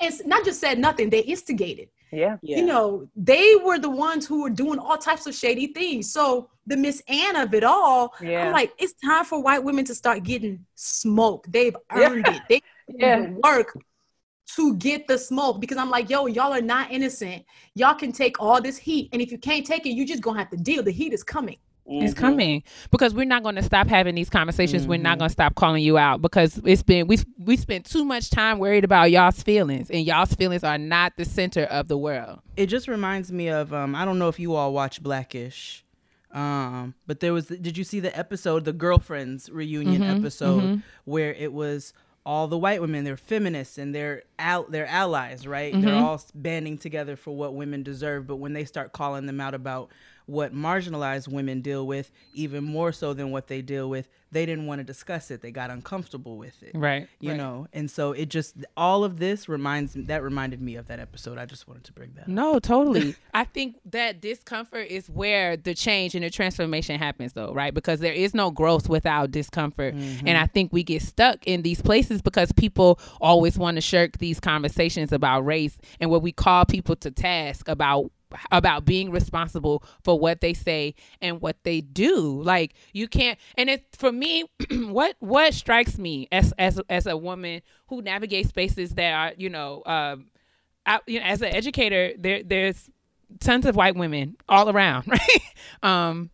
and 0.00 0.12
s- 0.12 0.22
not 0.26 0.44
just 0.44 0.60
said 0.60 0.78
nothing, 0.78 1.08
they 1.10 1.20
instigated. 1.20 1.88
Yeah. 2.12 2.36
Yeah. 2.42 2.58
You 2.58 2.66
know, 2.66 3.08
they 3.16 3.56
were 3.56 3.78
the 3.78 3.90
ones 3.90 4.26
who 4.26 4.42
were 4.42 4.50
doing 4.50 4.78
all 4.78 4.96
types 4.96 5.26
of 5.26 5.34
shady 5.34 5.68
things. 5.68 6.12
So 6.12 6.48
the 6.66 6.76
Miss 6.76 7.02
Anne 7.08 7.36
of 7.36 7.52
it 7.54 7.64
all, 7.64 8.14
Yeah. 8.20 8.46
I'm 8.46 8.52
like, 8.52 8.72
it's 8.78 8.94
time 8.94 9.24
for 9.24 9.42
white 9.42 9.62
women 9.64 9.84
to 9.86 9.94
start 9.94 10.22
getting 10.22 10.64
smoke. 10.74 11.46
They've 11.48 11.76
Yeah. 11.96 12.10
earned 12.10 12.28
it. 12.28 12.42
They 12.48 12.60
Yeah. 12.88 13.18
yeah. 13.20 13.30
work 13.42 13.76
to 14.56 14.76
get 14.76 15.06
the 15.08 15.18
smoke 15.18 15.60
because 15.60 15.78
I'm 15.78 15.90
like, 15.90 16.10
yo, 16.10 16.26
y'all 16.26 16.52
are 16.52 16.60
not 16.60 16.90
innocent. 16.90 17.44
Y'all 17.74 17.94
can 17.94 18.12
take 18.12 18.40
all 18.40 18.60
this 18.60 18.76
heat, 18.76 19.08
and 19.12 19.20
if 19.22 19.32
you 19.32 19.38
can't 19.38 19.66
take 19.66 19.86
it, 19.86 19.90
you 19.90 20.06
just 20.06 20.22
gonna 20.22 20.38
have 20.38 20.50
to 20.50 20.56
deal. 20.56 20.82
The 20.82 20.92
heat 20.92 21.12
is 21.12 21.22
coming. 21.22 21.56
It's 21.86 22.14
Mhm. 22.14 22.16
coming 22.16 22.62
because 22.90 23.12
we're 23.14 23.26
not 23.26 23.42
going 23.42 23.56
to 23.56 23.62
stop 23.62 23.88
having 23.88 24.14
these 24.14 24.30
conversations. 24.30 24.86
We're 24.86 24.94
Mm-hmm. 24.94 25.02
not 25.02 25.18
going 25.18 25.28
to 25.28 25.32
stop 25.32 25.54
calling 25.54 25.82
you 25.82 25.98
out 25.98 26.22
because 26.22 26.58
it's 26.64 26.82
been 26.82 27.06
we 27.06 27.18
we 27.38 27.58
spent 27.58 27.84
too 27.84 28.06
much 28.06 28.30
time 28.30 28.58
worried 28.58 28.84
about 28.84 29.10
y'all's 29.10 29.42
feelings, 29.42 29.90
and 29.90 30.04
y'all's 30.06 30.32
feelings 30.34 30.64
are 30.64 30.78
not 30.78 31.12
the 31.18 31.26
center 31.26 31.64
of 31.64 31.88
the 31.88 31.98
world. 31.98 32.40
it 32.56 32.66
just 32.66 32.88
reminds 32.88 33.30
me 33.32 33.48
of 33.50 33.74
um 33.74 33.94
I 33.94 34.04
don't 34.06 34.18
know 34.18 34.28
if 34.28 34.38
you 34.40 34.54
all 34.54 34.72
watch 34.72 35.02
Blackish. 35.02 35.84
Um 36.32 36.94
but 37.06 37.20
there 37.20 37.32
was 37.34 37.46
did 37.48 37.76
you 37.76 37.84
see 37.84 38.00
the 38.00 38.16
episode 38.18 38.64
the 38.64 38.72
girlfriends 38.72 39.50
reunion 39.50 40.02
Mhm, 40.02 40.16
episode 40.18 40.62
mhm. 40.64 40.82
where 41.04 41.34
it 41.34 41.52
was 41.52 41.92
all 42.26 42.48
the 42.48 42.56
white 42.58 42.80
women 42.80 43.04
they're 43.04 43.16
feminists 43.16 43.76
and 43.76 43.94
they're 43.94 44.22
al- 44.38 44.66
they're 44.70 44.86
allies 44.86 45.46
right 45.46 45.72
they're 45.72 45.90
Mhm. 45.92 46.02
all 46.02 46.20
banding 46.34 46.78
together 46.78 47.16
for 47.16 47.36
what 47.36 47.54
women 47.54 47.82
deserve 47.82 48.26
but 48.26 48.36
when 48.36 48.52
they 48.54 48.64
start 48.64 48.92
calling 48.92 49.26
them 49.26 49.40
out 49.40 49.54
about 49.54 49.90
what 50.26 50.54
marginalized 50.54 51.28
women 51.28 51.60
deal 51.60 51.86
with 51.86 52.10
even 52.32 52.64
more 52.64 52.92
so 52.92 53.12
than 53.12 53.30
what 53.30 53.46
they 53.48 53.60
deal 53.62 53.88
with 53.88 54.08
they 54.32 54.44
didn't 54.46 54.66
want 54.66 54.80
to 54.80 54.84
discuss 54.84 55.30
it 55.30 55.42
they 55.42 55.50
got 55.52 55.70
uncomfortable 55.70 56.36
with 56.36 56.60
it 56.62 56.72
Right. 56.74 57.08
you 57.20 57.34
know 57.34 57.68
and 57.72 57.90
so 57.90 58.12
it 58.12 58.30
just 58.30 58.56
all 58.76 59.04
of 59.04 59.18
this 59.18 59.48
reminds 59.48 59.94
me 59.94 60.02
that 60.04 60.22
reminded 60.22 60.60
me 60.60 60.76
of 60.76 60.88
that 60.88 60.98
episode 60.98 61.38
i 61.38 61.46
just 61.46 61.68
wanted 61.68 61.84
to 61.84 61.92
bring 61.92 62.12
that 62.14 62.22
up 62.22 62.28
No, 62.28 62.58
totally. 62.58 63.14
I 63.34 63.44
think 63.44 63.76
that 63.86 64.20
discomfort 64.20 64.88
is 64.88 65.08
where 65.08 65.56
the 65.56 65.74
change 65.74 66.14
and 66.14 66.24
the 66.24 66.30
transformation 66.30 66.98
happens, 66.98 67.32
though, 67.32 67.52
right? 67.52 67.74
Because 67.74 68.00
there 68.00 68.12
is 68.12 68.32
no 68.34 68.50
growth 68.50 68.88
without 68.88 69.30
discomfort. 69.32 69.94
Mm-hmm. 69.94 70.26
And 70.28 70.38
I 70.38 70.46
think 70.46 70.72
we 70.72 70.82
get 70.84 71.02
stuck 71.02 71.44
in 71.46 71.62
these 71.62 71.82
places 71.82 72.22
because 72.22 72.52
people 72.52 72.98
always 73.20 73.58
want 73.58 73.76
to 73.76 73.80
shirk 73.80 74.18
these 74.18 74.38
conversations 74.40 75.12
about 75.12 75.40
race 75.44 75.76
and 76.00 76.10
what 76.10 76.22
we 76.22 76.30
call 76.32 76.64
people 76.64 76.94
to 76.96 77.10
task 77.10 77.68
about 77.68 78.10
about 78.50 78.84
being 78.84 79.10
responsible 79.10 79.82
for 80.02 80.18
what 80.18 80.40
they 80.40 80.54
say 80.54 80.94
and 81.20 81.40
what 81.40 81.56
they 81.64 81.80
do 81.80 82.42
like 82.42 82.74
you 82.92 83.08
can't 83.08 83.38
and 83.56 83.70
it 83.70 83.84
for 83.96 84.12
me 84.12 84.44
what 84.70 85.16
what 85.20 85.54
strikes 85.54 85.98
me 85.98 86.28
as 86.32 86.52
as 86.58 86.80
as 86.88 87.06
a 87.06 87.16
woman 87.16 87.62
who 87.88 88.02
navigates 88.02 88.48
spaces 88.48 88.94
that 88.94 89.12
are 89.12 89.32
you 89.36 89.48
know 89.48 89.82
um 89.86 90.26
you 91.06 91.20
know, 91.20 91.26
as 91.26 91.42
an 91.42 91.54
educator, 91.54 92.12
there 92.18 92.42
there's 92.42 92.90
tons 93.40 93.66
of 93.66 93.76
white 93.76 93.96
women 93.96 94.36
all 94.48 94.68
around, 94.70 95.06
right? 95.08 95.40
Um, 95.82 96.30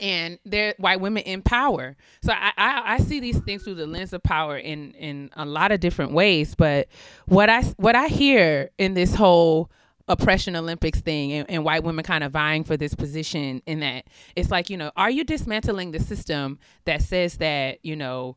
and 0.00 0.38
they're 0.44 0.74
white 0.78 1.00
women 1.00 1.22
in 1.22 1.42
power. 1.42 1.96
So 2.22 2.32
I, 2.32 2.52
I 2.56 2.82
I 2.94 2.98
see 2.98 3.20
these 3.20 3.38
things 3.40 3.62
through 3.62 3.76
the 3.76 3.86
lens 3.86 4.12
of 4.12 4.22
power 4.22 4.56
in 4.56 4.92
in 4.92 5.30
a 5.36 5.44
lot 5.44 5.72
of 5.72 5.80
different 5.80 6.12
ways. 6.12 6.54
But 6.54 6.88
what 7.26 7.48
I 7.48 7.62
what 7.76 7.94
I 7.94 8.08
hear 8.08 8.70
in 8.78 8.94
this 8.94 9.14
whole 9.14 9.70
oppression 10.06 10.54
olympics 10.54 11.00
thing 11.00 11.32
and, 11.32 11.50
and 11.50 11.64
white 11.64 11.82
women 11.82 12.04
kind 12.04 12.22
of 12.22 12.30
vying 12.30 12.62
for 12.62 12.76
this 12.76 12.94
position 12.94 13.62
in 13.66 13.80
that. 13.80 14.04
It's 14.36 14.50
like 14.50 14.70
you 14.70 14.76
know 14.76 14.92
are 14.96 15.10
you 15.10 15.24
dismantling 15.24 15.92
the 15.92 16.00
system 16.00 16.58
that 16.84 17.02
says 17.02 17.38
that 17.38 17.84
you 17.84 17.96
know 17.96 18.36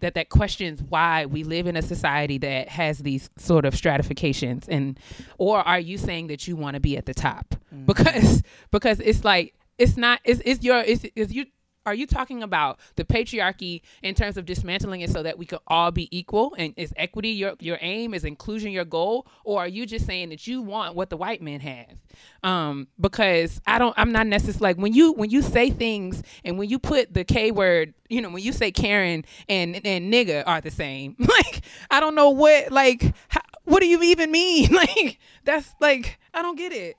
that 0.00 0.14
that 0.14 0.28
questions 0.28 0.80
why 0.80 1.26
we 1.26 1.42
live 1.42 1.66
in 1.66 1.76
a 1.76 1.82
society 1.82 2.38
that 2.38 2.68
has 2.68 2.98
these 2.98 3.30
sort 3.36 3.64
of 3.64 3.74
stratifications 3.74 4.68
and 4.68 4.98
or 5.38 5.58
are 5.58 5.80
you 5.80 5.98
saying 5.98 6.28
that 6.28 6.46
you 6.46 6.54
want 6.54 6.74
to 6.74 6.80
be 6.80 6.96
at 6.96 7.06
the 7.06 7.14
top? 7.14 7.56
Mm. 7.74 7.86
Because 7.86 8.42
because 8.70 9.00
it's 9.00 9.24
like 9.24 9.54
it's 9.78 9.96
not 9.96 10.20
it's, 10.24 10.40
it's 10.44 10.62
your 10.62 10.78
it's, 10.78 11.04
it's 11.16 11.32
you 11.32 11.46
are 11.86 11.94
you 11.94 12.06
talking 12.06 12.42
about 12.42 12.78
the 12.96 13.04
patriarchy 13.04 13.82
in 14.02 14.14
terms 14.14 14.36
of 14.36 14.44
dismantling 14.44 15.00
it 15.00 15.10
so 15.10 15.22
that 15.22 15.38
we 15.38 15.46
could 15.46 15.60
all 15.66 15.90
be 15.90 16.08
equal? 16.16 16.54
And 16.58 16.74
is 16.76 16.92
equity 16.96 17.30
your 17.30 17.54
your 17.60 17.78
aim? 17.80 18.14
Is 18.14 18.24
inclusion 18.24 18.72
your 18.72 18.84
goal? 18.84 19.26
Or 19.44 19.60
are 19.60 19.68
you 19.68 19.86
just 19.86 20.06
saying 20.06 20.30
that 20.30 20.46
you 20.46 20.62
want 20.62 20.94
what 20.94 21.10
the 21.10 21.16
white 21.16 21.42
men 21.42 21.60
have 21.60 21.96
um 22.42 22.88
because 23.00 23.60
i 23.66 23.78
don't 23.78 23.94
i'm 23.96 24.12
not 24.12 24.26
necessarily 24.26 24.60
like 24.62 24.76
when 24.76 24.92
you 24.92 25.12
when 25.12 25.30
you 25.30 25.42
say 25.42 25.70
things 25.70 26.22
and 26.44 26.58
when 26.58 26.68
you 26.68 26.78
put 26.78 27.12
the 27.14 27.24
k 27.24 27.50
word 27.50 27.94
you 28.08 28.20
know 28.20 28.30
when 28.30 28.42
you 28.42 28.52
say 28.52 28.70
karen 28.70 29.24
and 29.48 29.74
and 29.86 30.12
nigga 30.12 30.42
are 30.46 30.60
the 30.60 30.70
same 30.70 31.14
like 31.18 31.62
i 31.90 32.00
don't 32.00 32.14
know 32.14 32.30
what 32.30 32.70
like 32.72 33.14
how, 33.28 33.40
what 33.64 33.80
do 33.80 33.86
you 33.86 34.02
even 34.02 34.30
mean? 34.30 34.70
Like 34.72 35.18
that's 35.44 35.74
like 35.80 36.18
i 36.34 36.42
don't 36.42 36.56
get 36.56 36.72
it 36.72 36.96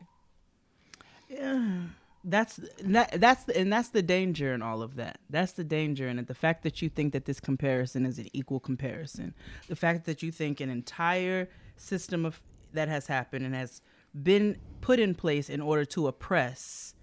that's 2.23 2.59
that, 2.83 3.19
that's 3.19 3.43
the, 3.43 3.57
and 3.57 3.71
that's 3.71 3.89
the 3.89 4.01
danger 4.01 4.53
in 4.53 4.61
all 4.61 4.81
of 4.81 4.95
that. 4.95 5.19
That's 5.29 5.53
the 5.53 5.63
danger 5.63 6.07
in 6.07 6.19
it. 6.19 6.27
The 6.27 6.33
fact 6.33 6.63
that 6.63 6.81
you 6.81 6.89
think 6.89 7.13
that 7.13 7.25
this 7.25 7.39
comparison 7.39 8.05
is 8.05 8.17
an 8.19 8.27
equal 8.33 8.59
comparison. 8.59 9.33
The 9.67 9.75
fact 9.75 10.05
that 10.05 10.23
you 10.23 10.31
think 10.31 10.61
an 10.61 10.69
entire 10.69 11.49
system 11.75 12.25
of 12.25 12.41
that 12.73 12.87
has 12.87 13.07
happened 13.07 13.45
and 13.45 13.53
has 13.53 13.81
been 14.21 14.57
put 14.81 14.99
in 14.99 15.15
place 15.15 15.49
in 15.49 15.61
order 15.61 15.85
to 15.85 16.07
oppress 16.07 16.95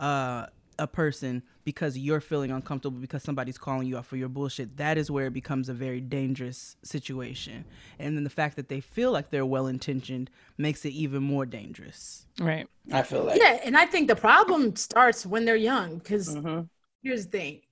uh, 0.00 0.46
a 0.78 0.86
person 0.86 1.42
because 1.64 1.98
you're 1.98 2.20
feeling 2.20 2.50
uncomfortable 2.50 2.98
because 3.00 3.22
somebody's 3.22 3.58
calling 3.58 3.86
you 3.86 3.98
out 3.98 4.06
for 4.06 4.16
your 4.16 4.28
bullshit. 4.28 4.76
That 4.76 4.96
is 4.98 5.10
where 5.10 5.26
it 5.26 5.32
becomes 5.32 5.68
a 5.68 5.74
very 5.74 6.00
dangerous 6.00 6.76
situation. 6.82 7.64
And 7.98 8.16
then 8.16 8.24
the 8.24 8.30
fact 8.30 8.56
that 8.56 8.68
they 8.68 8.80
feel 8.80 9.12
like 9.12 9.30
they're 9.30 9.46
well 9.46 9.66
intentioned 9.66 10.30
makes 10.56 10.84
it 10.84 10.92
even 10.92 11.22
more 11.22 11.46
dangerous. 11.46 12.26
right 12.40 12.68
I 12.92 13.02
feel 13.02 13.24
like 13.24 13.38
Yeah, 13.40 13.60
and 13.64 13.76
I 13.76 13.86
think 13.86 14.08
the 14.08 14.16
problem 14.16 14.74
starts 14.76 15.26
when 15.26 15.44
they're 15.44 15.56
young 15.56 15.98
because 15.98 16.38
Mm-hmm. 16.38 16.60
here's 17.02 17.26
the 17.26 17.30
thing. 17.38 17.62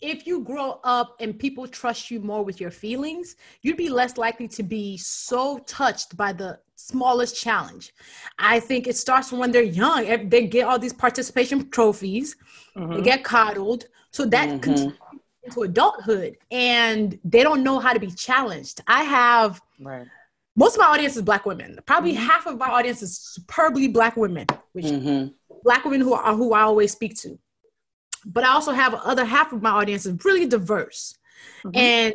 If 0.00 0.26
you 0.26 0.40
grow 0.40 0.80
up 0.84 1.16
and 1.20 1.38
people 1.38 1.66
trust 1.66 2.10
you 2.10 2.20
more 2.20 2.42
with 2.42 2.60
your 2.60 2.70
feelings, 2.70 3.36
you'd 3.62 3.76
be 3.76 3.90
less 3.90 4.16
likely 4.16 4.48
to 4.48 4.62
be 4.62 4.96
so 4.96 5.58
touched 5.58 6.16
by 6.16 6.32
the 6.32 6.58
smallest 6.76 7.36
challenge. 7.36 7.92
I 8.38 8.60
think 8.60 8.86
it 8.86 8.96
starts 8.96 9.28
from 9.28 9.38
when 9.38 9.52
they're 9.52 9.62
young. 9.62 10.28
They 10.28 10.46
get 10.46 10.66
all 10.66 10.78
these 10.78 10.92
participation 10.92 11.70
trophies, 11.70 12.36
they 12.74 12.80
mm-hmm. 12.80 13.02
get 13.02 13.24
coddled. 13.24 13.86
So 14.12 14.24
that 14.26 14.48
mm-hmm. 14.48 14.58
continues 14.58 14.98
into 15.42 15.62
adulthood 15.62 16.36
and 16.50 17.18
they 17.24 17.42
don't 17.42 17.62
know 17.62 17.78
how 17.78 17.92
to 17.92 18.00
be 18.00 18.10
challenged. 18.10 18.80
I 18.86 19.04
have 19.04 19.60
Right. 19.78 20.06
most 20.56 20.74
of 20.74 20.80
my 20.80 20.86
audience 20.86 21.16
is 21.16 21.22
black 21.22 21.46
women. 21.46 21.78
Probably 21.86 22.12
mm-hmm. 22.12 22.26
half 22.26 22.46
of 22.46 22.58
my 22.58 22.68
audience 22.68 23.02
is 23.02 23.18
superbly 23.18 23.88
black 23.88 24.16
women, 24.16 24.46
which 24.72 24.86
Mhm. 24.86 25.34
black 25.62 25.84
women 25.84 26.00
who 26.00 26.12
are 26.12 26.34
who 26.34 26.52
I 26.52 26.62
always 26.62 26.92
speak 26.92 27.16
to. 27.20 27.38
But 28.24 28.44
I 28.44 28.48
also 28.48 28.72
have 28.72 28.94
other 28.94 29.24
half 29.24 29.52
of 29.52 29.62
my 29.62 29.70
audience 29.70 30.06
is 30.06 30.24
really 30.24 30.46
diverse. 30.46 31.16
And 31.74 32.14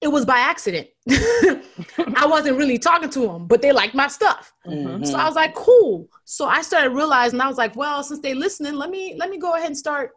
it 0.00 0.08
was 0.08 0.24
by 0.24 0.38
accident. 0.38 0.88
I 1.08 2.26
wasn't 2.28 2.58
really 2.58 2.78
talking 2.78 3.08
to 3.10 3.20
them, 3.20 3.46
but 3.46 3.62
they 3.62 3.70
liked 3.72 3.94
my 3.94 4.08
stuff. 4.08 4.52
Mhm. 4.66 5.06
So 5.06 5.16
I 5.16 5.26
was 5.26 5.36
like, 5.36 5.54
cool. 5.54 6.08
So 6.24 6.46
I 6.46 6.62
started 6.62 6.90
realizing 6.90 7.40
I 7.40 7.46
was 7.48 7.56
like, 7.58 7.76
well, 7.76 8.02
since 8.02 8.20
they 8.20 8.34
listening, 8.34 8.74
let 8.74 8.90
me 8.90 9.14
let 9.16 9.30
me 9.30 9.38
go 9.38 9.54
ahead 9.54 9.66
and 9.68 9.76
start 9.78 10.10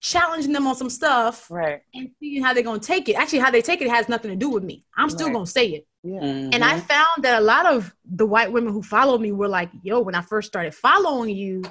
challenging 0.00 0.52
them 0.52 0.66
on 0.66 0.74
some 0.76 0.90
stuff 0.90 1.50
Right. 1.50 1.80
and 1.94 2.10
seeing 2.20 2.42
how 2.42 2.52
they're 2.52 2.62
gonna 2.62 2.78
take 2.78 3.08
it. 3.08 3.14
Actually, 3.16 3.40
how 3.40 3.50
they 3.50 3.62
take 3.62 3.80
it 3.80 3.88
has 3.90 4.08
nothing 4.08 4.30
to 4.30 4.36
do 4.36 4.48
with 4.50 4.62
me. 4.62 4.84
I'm 4.96 5.10
still 5.10 5.26
Right. 5.28 5.32
gonna 5.34 5.46
say 5.46 5.66
it. 5.68 5.86
Yeah. 6.02 6.20
And 6.22 6.62
I 6.64 6.78
found 6.78 7.22
that 7.22 7.38
a 7.40 7.44
lot 7.44 7.66
of 7.66 7.92
the 8.04 8.26
white 8.26 8.52
women 8.52 8.72
who 8.72 8.82
follow 8.82 9.18
me 9.18 9.32
were 9.32 9.48
like, 9.48 9.70
yo, 9.82 10.00
when 10.00 10.14
I 10.14 10.20
first 10.22 10.48
started 10.48 10.74
following 10.74 11.34
you, 11.34 11.62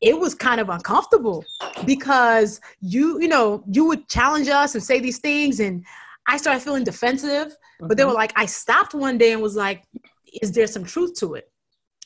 it 0.00 0.18
was 0.18 0.34
kind 0.34 0.60
of 0.60 0.68
uncomfortable 0.68 1.44
because 1.84 2.60
you, 2.80 3.20
you 3.20 3.28
know, 3.28 3.64
you 3.70 3.84
would 3.84 4.08
challenge 4.08 4.48
us 4.48 4.74
and 4.74 4.82
say 4.82 5.00
these 5.00 5.18
things. 5.18 5.60
And 5.60 5.84
I 6.26 6.36
started 6.36 6.60
feeling 6.62 6.84
defensive. 6.84 7.56
But 7.80 7.96
they 7.96 8.04
were 8.04 8.12
like, 8.12 8.32
I 8.36 8.46
stopped 8.46 8.94
one 8.94 9.18
day 9.18 9.32
and 9.32 9.42
was 9.42 9.56
like, 9.56 9.84
is 10.42 10.52
there 10.52 10.66
some 10.66 10.84
truth 10.84 11.14
to 11.20 11.34
it? 11.34 11.50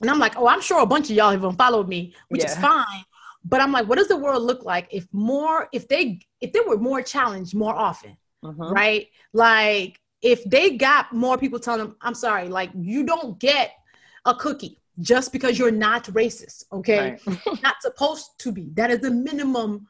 And 0.01 0.11
I'm 0.11 0.19
like, 0.19 0.37
oh, 0.37 0.47
I'm 0.49 0.61
sure 0.61 0.81
a 0.81 0.87
bunch 0.87 1.11
of 1.11 1.17
y'all 1.17 1.31
have 1.31 1.45
unfollowed 1.45 1.89
me, 1.89 2.15
which 2.29 2.43
is 2.45 2.57
fine. 2.59 3.05
But 3.45 3.61
I'm 3.61 3.73
like, 3.73 3.89
what 3.89 3.99
does 3.99 4.09
the 4.09 4.17
world 4.17 4.43
look 4.43 4.65
like 4.65 4.89
if 4.91 5.07
more, 5.13 5.69
if 5.73 5.89
they, 5.89 6.21
if 6.41 6.53
they 6.53 6.61
were 6.61 6.77
more 6.79 7.03
challenged 7.03 7.55
more 7.55 7.75
often? 7.75 8.17
Mhm. 8.45 8.73
right? 8.73 9.07
Like 9.33 10.01
if 10.21 10.45
they 10.45 10.77
got 10.77 11.13
more 11.13 11.39
people 11.39 11.59
telling 11.61 11.85
them, 11.87 11.97
I'm 12.01 12.15
sorry, 12.15 12.49
like 12.49 12.71
you 12.75 13.05
don't 13.05 13.39
get 13.39 13.73
a 14.25 14.35
cookie 14.35 14.82
just 15.03 15.33
because 15.33 15.59
you're 15.59 15.71
not 15.71 16.05
racist, 16.07 16.65
okay? 16.73 17.19
Right. 17.27 17.39
not 17.63 17.77
supposed 17.83 18.31
to 18.39 18.53
be. 18.53 18.71
That 18.75 18.91
is 18.91 19.01
the 19.01 19.11
minimum, 19.11 19.87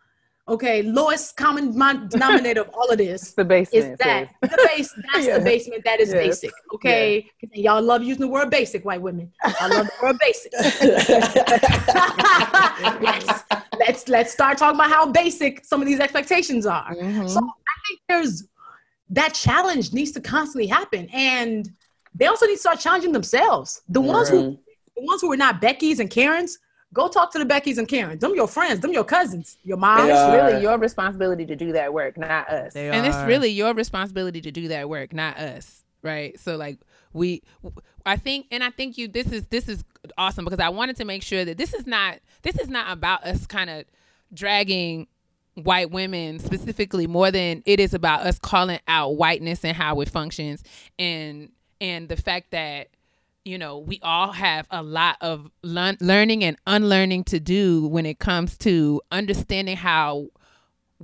okay? 0.48 0.82
Lowest 0.82 1.36
common 1.36 1.70
denominator 2.08 2.62
of 2.62 2.70
all 2.74 2.88
of 2.90 2.98
this 2.98 3.22
It's 3.28 3.32
the 3.34 3.44
basement. 3.44 3.92
is 3.92 3.98
that 3.98 4.28
sis. 4.42 4.50
the 4.50 4.68
base. 4.76 4.94
That's 5.12 5.26
Yeah. 5.28 5.38
the 5.38 5.44
basement. 5.44 5.84
That 5.84 6.00
is 6.00 6.08
Yes. 6.12 6.24
basic, 6.26 6.52
okay? 6.74 7.26
Y'all 7.52 7.82
love 7.82 8.02
using 8.02 8.22
the 8.22 8.28
word 8.28 8.50
basic, 8.50 8.84
white 8.84 9.02
women. 9.02 9.30
I 9.44 9.66
love 9.68 9.86
the 9.86 9.92
word 10.02 10.18
basic. 10.18 10.52
let's, 13.02 13.44
let's 13.78 14.08
let's 14.08 14.32
start 14.32 14.58
talking 14.58 14.78
about 14.80 14.90
how 14.90 15.06
basic 15.06 15.64
some 15.64 15.80
of 15.82 15.86
these 15.86 16.00
expectations 16.00 16.66
are. 16.66 16.94
Mhm. 16.94 17.28
So 17.28 17.38
I 17.40 17.74
think 17.88 18.00
there's 18.08 18.44
that 19.10 19.34
challenge 19.34 19.92
needs 19.92 20.12
to 20.12 20.20
constantly 20.20 20.66
happen, 20.66 21.08
and 21.12 21.68
they 22.14 22.26
also 22.26 22.46
need 22.46 22.54
to 22.54 22.60
start 22.60 22.80
challenging 22.80 23.12
themselves. 23.12 23.82
The 23.88 24.00
ones 24.00 24.28
who. 24.28 24.58
The 24.96 25.02
ones 25.02 25.20
who 25.20 25.32
are 25.32 25.36
not 25.36 25.60
Becky's 25.60 26.00
and 26.00 26.10
Karens, 26.10 26.58
go 26.92 27.08
talk 27.08 27.32
to 27.32 27.38
the 27.38 27.44
Becky's 27.44 27.78
and 27.78 27.88
Karens. 27.88 28.20
Them 28.20 28.34
your 28.34 28.48
friends, 28.48 28.80
them 28.80 28.92
your 28.92 29.04
cousins, 29.04 29.56
your 29.64 29.76
mom. 29.76 30.08
It's 30.08 30.34
really 30.34 30.62
your 30.62 30.78
responsibility 30.78 31.46
to 31.46 31.56
do 31.56 31.72
that 31.72 31.92
work, 31.92 32.16
not 32.18 32.48
us. 32.48 32.74
They 32.74 32.90
and 32.90 33.06
it's 33.06 33.16
really 33.26 33.50
your 33.50 33.74
responsibility 33.74 34.40
to 34.40 34.50
do 34.50 34.68
that 34.68 34.88
work 34.88 35.12
not 35.12 35.38
us 35.38 35.82
right 36.02 36.38
so 36.38 36.56
like 36.56 36.78
we 37.12 37.42
i 38.04 38.16
think 38.16 38.46
and 38.50 38.62
i 38.62 38.70
think 38.70 38.98
you 38.98 39.08
this 39.08 39.30
is 39.32 39.46
this 39.46 39.68
is 39.68 39.84
awesome 40.18 40.44
because 40.44 40.58
i 40.58 40.68
wanted 40.68 40.96
to 40.96 41.04
make 41.04 41.22
sure 41.22 41.44
that 41.44 41.56
this 41.56 41.72
is 41.72 41.86
not 41.86 42.18
this 42.42 42.58
is 42.58 42.68
not 42.68 42.92
about 42.92 43.24
us 43.24 43.46
kind 43.46 43.70
of 43.70 43.84
dragging 44.34 45.06
white 45.54 45.90
women 45.90 46.38
specifically 46.38 47.06
more 47.06 47.30
than 47.30 47.62
it 47.66 47.78
is 47.78 47.94
about 47.94 48.22
us 48.22 48.38
calling 48.38 48.80
out 48.88 49.16
whiteness 49.16 49.64
and 49.64 49.76
how 49.76 50.00
it 50.00 50.08
functions 50.08 50.64
and 50.98 51.50
and 51.80 52.08
the 52.08 52.16
fact 52.16 52.50
that 52.50 52.88
you 53.44 53.58
know 53.58 53.78
we 53.78 53.98
all 54.02 54.32
have 54.32 54.66
a 54.70 54.82
lot 54.82 55.16
of 55.20 55.50
learn- 55.62 55.98
learning 56.00 56.44
and 56.44 56.56
unlearning 56.66 57.24
to 57.24 57.40
do 57.40 57.86
when 57.88 58.06
it 58.06 58.18
comes 58.18 58.56
to 58.58 59.00
understanding 59.10 59.76
how 59.76 60.28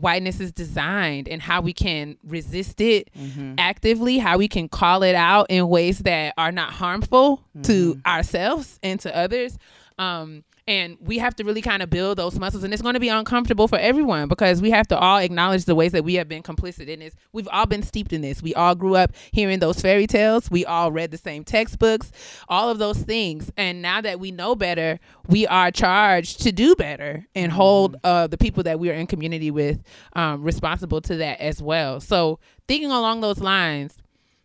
whiteness 0.01 0.40
is 0.40 0.52
designed 0.52 1.28
and 1.28 1.43
how 1.43 1.60
we 1.60 1.73
can 1.73 2.16
resist 2.23 2.81
it 2.81 3.10
mm-hmm. 3.19 3.55
actively, 3.59 4.19
how 4.19 4.39
we 4.39 4.48
can 4.48 4.69
call 4.69 5.02
it 5.02 5.15
out 5.15 5.47
in 5.51 5.69
ways 5.69 6.01
that 6.01 6.35
are 6.39 6.52
not 6.52 6.73
harmful 6.73 7.44
to 7.62 7.94
mm-hmm. 7.94 8.06
ourselves 8.06 8.78
and 8.82 9.01
to 9.01 9.16
others. 9.16 9.59
Um, 9.99 10.45
and 10.69 10.99
we 11.01 11.16
have 11.16 11.35
to 11.37 11.45
really 11.45 11.62
kind 11.62 11.83
of 11.83 11.89
build 11.89 12.19
those 12.19 12.39
muscles, 12.39 12.62
and 12.62 12.75
it's 12.75 12.83
going 12.83 12.93
to 12.93 13.01
be 13.01 13.09
uncomfortable 13.09 13.69
for 13.69 13.79
everyone 13.79 14.29
because 14.29 14.61
we 14.61 14.70
have 14.70 14.87
to 14.89 14.99
all 14.99 15.16
acknowledge 15.16 15.65
the 15.65 15.75
ways 15.75 15.93
that 15.93 16.05
we 16.05 16.15
have 16.15 16.29
been 16.29 16.43
complicit 16.43 16.89
in 16.89 17.01
this. 17.01 17.15
We've 17.33 17.49
all 17.51 17.65
been 17.65 17.83
steeped 17.83 18.12
in 18.12 18.20
this. 18.20 18.43
We 18.43 18.55
all 18.55 18.75
grew 18.75 18.95
up 18.95 19.12
hearing 19.33 19.61
those 19.61 19.81
fairy 19.81 20.07
tales. 20.07 20.51
We 20.51 20.66
all 20.66 20.93
read 20.93 21.11
the 21.11 21.16
same 21.16 21.43
textbooks, 21.43 22.12
all 22.51 22.69
of 22.69 22.79
those 22.79 22.99
things. 22.99 23.51
And 23.57 23.81
now 23.81 24.03
that 24.03 24.20
we 24.20 24.31
know 24.31 24.55
better, 24.55 25.01
we 25.27 25.47
are 25.47 25.70
charged 25.70 26.43
to 26.43 26.53
do 26.53 26.77
better 26.77 27.27
and 27.35 27.51
hold 27.51 27.97
uh, 28.05 28.27
the 28.27 28.37
people 28.37 28.62
that 28.65 28.79
we 28.79 28.91
are 28.91 28.95
in 28.95 29.07
community 29.07 29.51
with 29.51 29.83
um, 30.12 30.43
responsible 30.43 31.01
to 31.01 31.16
that 31.16 31.41
as 31.41 31.62
well. 31.62 31.99
So, 31.99 32.41
thinking 32.69 32.91
along 32.91 33.23
those 33.23 33.39
lines, 33.39 33.97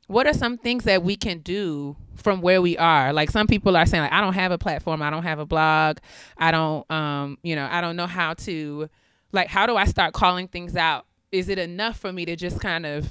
what 0.08 0.28
are 0.28 0.34
some 0.34 0.58
things 0.58 0.84
that 0.84 1.04
we 1.04 1.16
can 1.16 1.40
do 1.40 1.96
from 2.16 2.42
where 2.42 2.62
we 2.62 2.78
are? 2.78 3.14
Like 3.14 3.32
some 3.32 3.48
people 3.48 3.76
are 3.76 3.86
saying 3.86 4.04
like 4.04 4.12
i 4.12 4.22
don't 4.22 4.34
have 4.34 4.52
a 4.52 4.58
platform. 4.58 5.02
I 5.02 5.10
don't 5.10 5.24
have 5.24 5.40
a 5.40 5.46
blog. 5.46 5.98
I 6.38 6.52
don't 6.52 6.90
um 6.92 7.38
you 7.44 7.56
know 7.56 7.68
i 7.72 7.82
don't 7.82 7.96
know 7.96 8.08
how 8.08 8.34
to 8.34 8.90
like 9.32 9.48
how 9.48 9.66
do 9.66 9.76
i 9.76 9.86
start 9.86 10.14
calling 10.14 10.48
things 10.48 10.76
out? 10.76 11.06
Is 11.32 11.50
it 11.50 11.58
enough 11.58 11.98
for 11.98 12.14
me 12.14 12.26
to 12.26 12.36
just 12.36 12.60
kind 12.60 12.86
of 12.86 13.08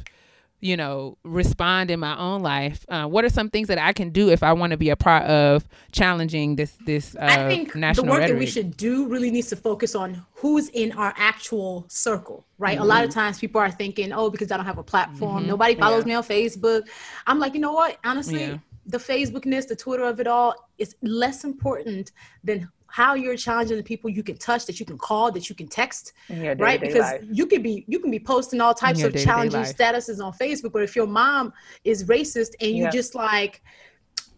you 0.62 0.76
know 0.76 1.18
respond 1.24 1.90
in 1.90 1.98
my 2.00 2.16
own 2.16 2.40
life 2.40 2.86
uh, 2.88 3.04
what 3.04 3.24
are 3.24 3.28
some 3.28 3.50
things 3.50 3.66
that 3.68 3.78
i 3.78 3.92
can 3.92 4.10
do 4.10 4.30
if 4.30 4.42
i 4.42 4.52
want 4.52 4.70
to 4.70 4.76
be 4.76 4.90
a 4.90 4.96
part 4.96 5.24
of 5.26 5.66
challenging 5.90 6.56
this 6.56 6.72
this 6.86 7.16
uh, 7.16 7.26
I 7.28 7.48
think 7.48 7.72
the 7.72 7.80
national 7.80 8.06
work 8.06 8.26
that 8.26 8.38
we 8.38 8.46
should 8.46 8.76
do 8.76 9.06
really 9.08 9.30
needs 9.30 9.48
to 9.48 9.56
focus 9.56 9.94
on 9.94 10.24
who's 10.34 10.68
in 10.70 10.92
our 10.92 11.12
actual 11.16 11.84
circle, 11.88 12.44
right? 12.58 12.78
A 12.78 12.84
lot 12.84 13.04
of 13.04 13.10
times 13.10 13.38
people 13.38 13.60
are 13.60 13.70
thinking, 13.70 14.12
oh, 14.12 14.28
because 14.30 14.50
I 14.50 14.56
don't 14.56 14.66
have 14.66 14.78
a 14.78 14.82
platform, 14.82 15.46
nobody 15.46 15.74
follows 15.76 16.04
me 16.04 16.14
on 16.14 16.24
Facebook. 16.24 16.88
I'm 17.26 17.38
like, 17.38 17.54
you 17.54 17.60
know 17.60 17.72
what? 17.72 17.98
Honestly, 18.04 18.44
Yeah. 18.46 18.58
the 18.86 18.98
Facebookness, 18.98 19.68
the 19.68 19.76
Twitter 19.76 20.02
of 20.04 20.18
it 20.18 20.26
all 20.26 20.54
is 20.78 20.96
less 21.02 21.44
important 21.44 22.10
than 22.42 22.68
how 22.92 23.14
you're 23.14 23.36
challenging 23.36 23.78
the 23.78 23.82
people 23.82 24.10
you 24.10 24.22
can 24.22 24.36
touch, 24.36 24.66
that 24.66 24.78
you 24.78 24.84
can 24.84 24.98
call, 24.98 25.32
that 25.32 25.48
you 25.48 25.54
can 25.56 25.66
text, 25.66 26.12
right? 26.58 26.78
Because 26.78 27.00
life. 27.00 27.24
you 27.32 27.46
could 27.46 27.62
be 27.62 27.86
you 27.88 27.98
can 27.98 28.10
be 28.10 28.18
posting 28.20 28.60
all 28.60 28.74
types 28.74 29.02
of 29.02 29.14
challenging 29.16 29.62
life. 29.62 29.74
statuses 29.76 30.22
on 30.22 30.32
Facebook, 30.34 30.72
but 30.72 30.82
if 30.82 30.94
your 30.94 31.06
mom 31.06 31.54
is 31.84 32.04
racist 32.04 32.50
and 32.60 32.70
you 32.76 32.84
Yeah. 32.84 32.90
just 32.90 33.14
like 33.14 33.62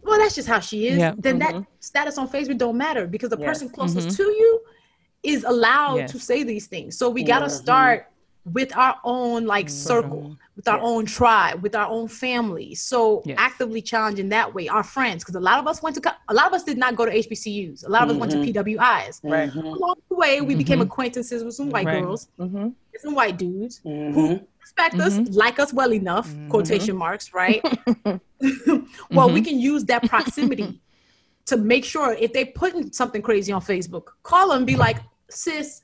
well, 0.03 0.19
that's 0.19 0.35
just 0.35 0.47
how 0.47 0.59
she 0.59 0.87
is. 0.87 0.99
Yeah. 0.99 1.15
Then 1.17 1.39
that 1.39 1.65
status 1.79 2.17
on 2.19 2.29
Facebook 2.29 2.59
don't 2.59 2.77
matter 2.77 3.07
because 3.07 3.31
the 3.31 3.39
Yes. 3.39 3.47
person 3.49 3.69
closest 3.69 4.15
to 4.17 4.23
you 4.23 4.61
is 5.23 5.43
allowed 5.43 5.97
Yes. 5.97 6.11
to 6.11 6.19
say 6.19 6.43
these 6.43 6.67
things. 6.67 6.95
So 6.97 7.09
we 7.09 7.23
gotta 7.23 7.49
start 7.49 8.05
with 8.45 8.75
our 8.77 8.95
own 9.03 9.45
like 9.45 9.69
circle, 9.69 10.37
with 10.55 10.67
our 10.67 10.79
own 10.79 11.05
tribe, 11.05 11.63
with 11.63 11.75
our 11.75 11.87
own 11.87 12.07
family. 12.07 12.75
So 12.75 13.23
Yes. 13.25 13.37
actively 13.39 13.81
challenging 13.81 14.29
that 14.29 14.53
way 14.53 14.67
our 14.67 14.83
friends, 14.83 15.23
because 15.23 15.35
a 15.35 15.39
lot 15.39 15.57
of 15.57 15.67
us 15.67 15.81
went 15.81 15.95
to 15.95 16.01
co- 16.01 16.11
a 16.27 16.33
lot 16.33 16.47
of 16.47 16.53
us 16.53 16.63
did 16.63 16.77
not 16.77 16.95
go 16.95 17.05
to 17.05 17.11
HBCUs. 17.11 17.85
A 17.85 17.89
lot 17.89 18.03
of 18.03 18.11
us 18.11 18.17
went 18.17 18.31
to 18.33 18.37
mm-hmm. 18.37 18.57
PWIs. 18.57 19.21
Right. 19.23 19.49
Mm-hmm. 19.49 19.65
Along 19.65 19.95
the 20.09 20.15
way, 20.15 20.41
we 20.41 20.53
became 20.55 20.79
mm-hmm. 20.79 20.87
acquaintances 20.87 21.43
with 21.43 21.55
some 21.55 21.71
white 21.71 21.87
Right. 21.87 22.03
girls, 22.03 22.27
Mm-hmm. 22.39 22.69
some 22.99 23.15
white 23.15 23.37
dudes 23.37 23.81
who 23.83 24.39
respect 24.61 24.95
us, 24.99 25.17
like 25.29 25.59
us 25.59 25.73
well 25.73 25.91
enough, 25.91 26.31
quotation 26.49 26.95
marks, 26.95 27.33
right? 27.33 27.63
well, 29.11 29.29
we 29.29 29.41
can 29.41 29.59
use 29.59 29.83
that 29.85 30.03
proximity 30.07 30.79
to 31.45 31.57
make 31.57 31.85
sure 31.85 32.13
if 32.13 32.33
they 32.33 32.45
putting 32.45 32.91
something 32.91 33.21
crazy 33.21 33.51
on 33.51 33.61
Facebook, 33.61 34.07
call 34.23 34.49
them 34.49 34.57
and 34.57 34.67
be 34.67 34.75
like, 34.75 34.97
sis, 35.29 35.81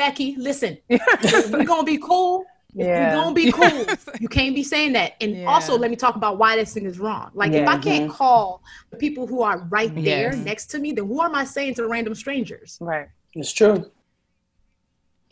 Becky, 0.00 0.34
listen, 0.38 0.78
we're 0.88 1.64
gonna 1.66 1.84
be 1.84 1.98
cool. 1.98 2.46
Yeah. 2.72 3.14
We're 3.14 3.22
gonna 3.22 3.34
be 3.34 3.52
cool. 3.52 3.84
You 4.18 4.28
can't 4.28 4.54
be 4.54 4.62
saying 4.62 4.94
that. 4.94 5.12
And 5.20 5.36
Yeah. 5.36 5.44
also 5.44 5.76
let 5.76 5.90
me 5.90 5.96
talk 5.96 6.16
about 6.16 6.38
why 6.38 6.56
this 6.56 6.72
thing 6.72 6.86
is 6.86 6.98
wrong. 6.98 7.30
Like 7.34 7.50
if 7.52 7.64
Yeah. 7.64 7.70
I 7.70 7.76
can't 7.76 8.10
call 8.10 8.62
the 8.90 8.96
people 8.96 9.26
who 9.26 9.42
are 9.42 9.58
right 9.68 9.94
there 9.94 10.32
Yes. 10.34 10.36
next 10.38 10.66
to 10.68 10.78
me, 10.78 10.92
then 10.92 11.06
who 11.06 11.20
am 11.20 11.34
I 11.34 11.44
saying 11.44 11.74
to 11.74 11.86
random 11.86 12.14
strangers? 12.14 12.78
Right. 12.80 13.08
It's 13.34 13.52
true. 13.52 13.90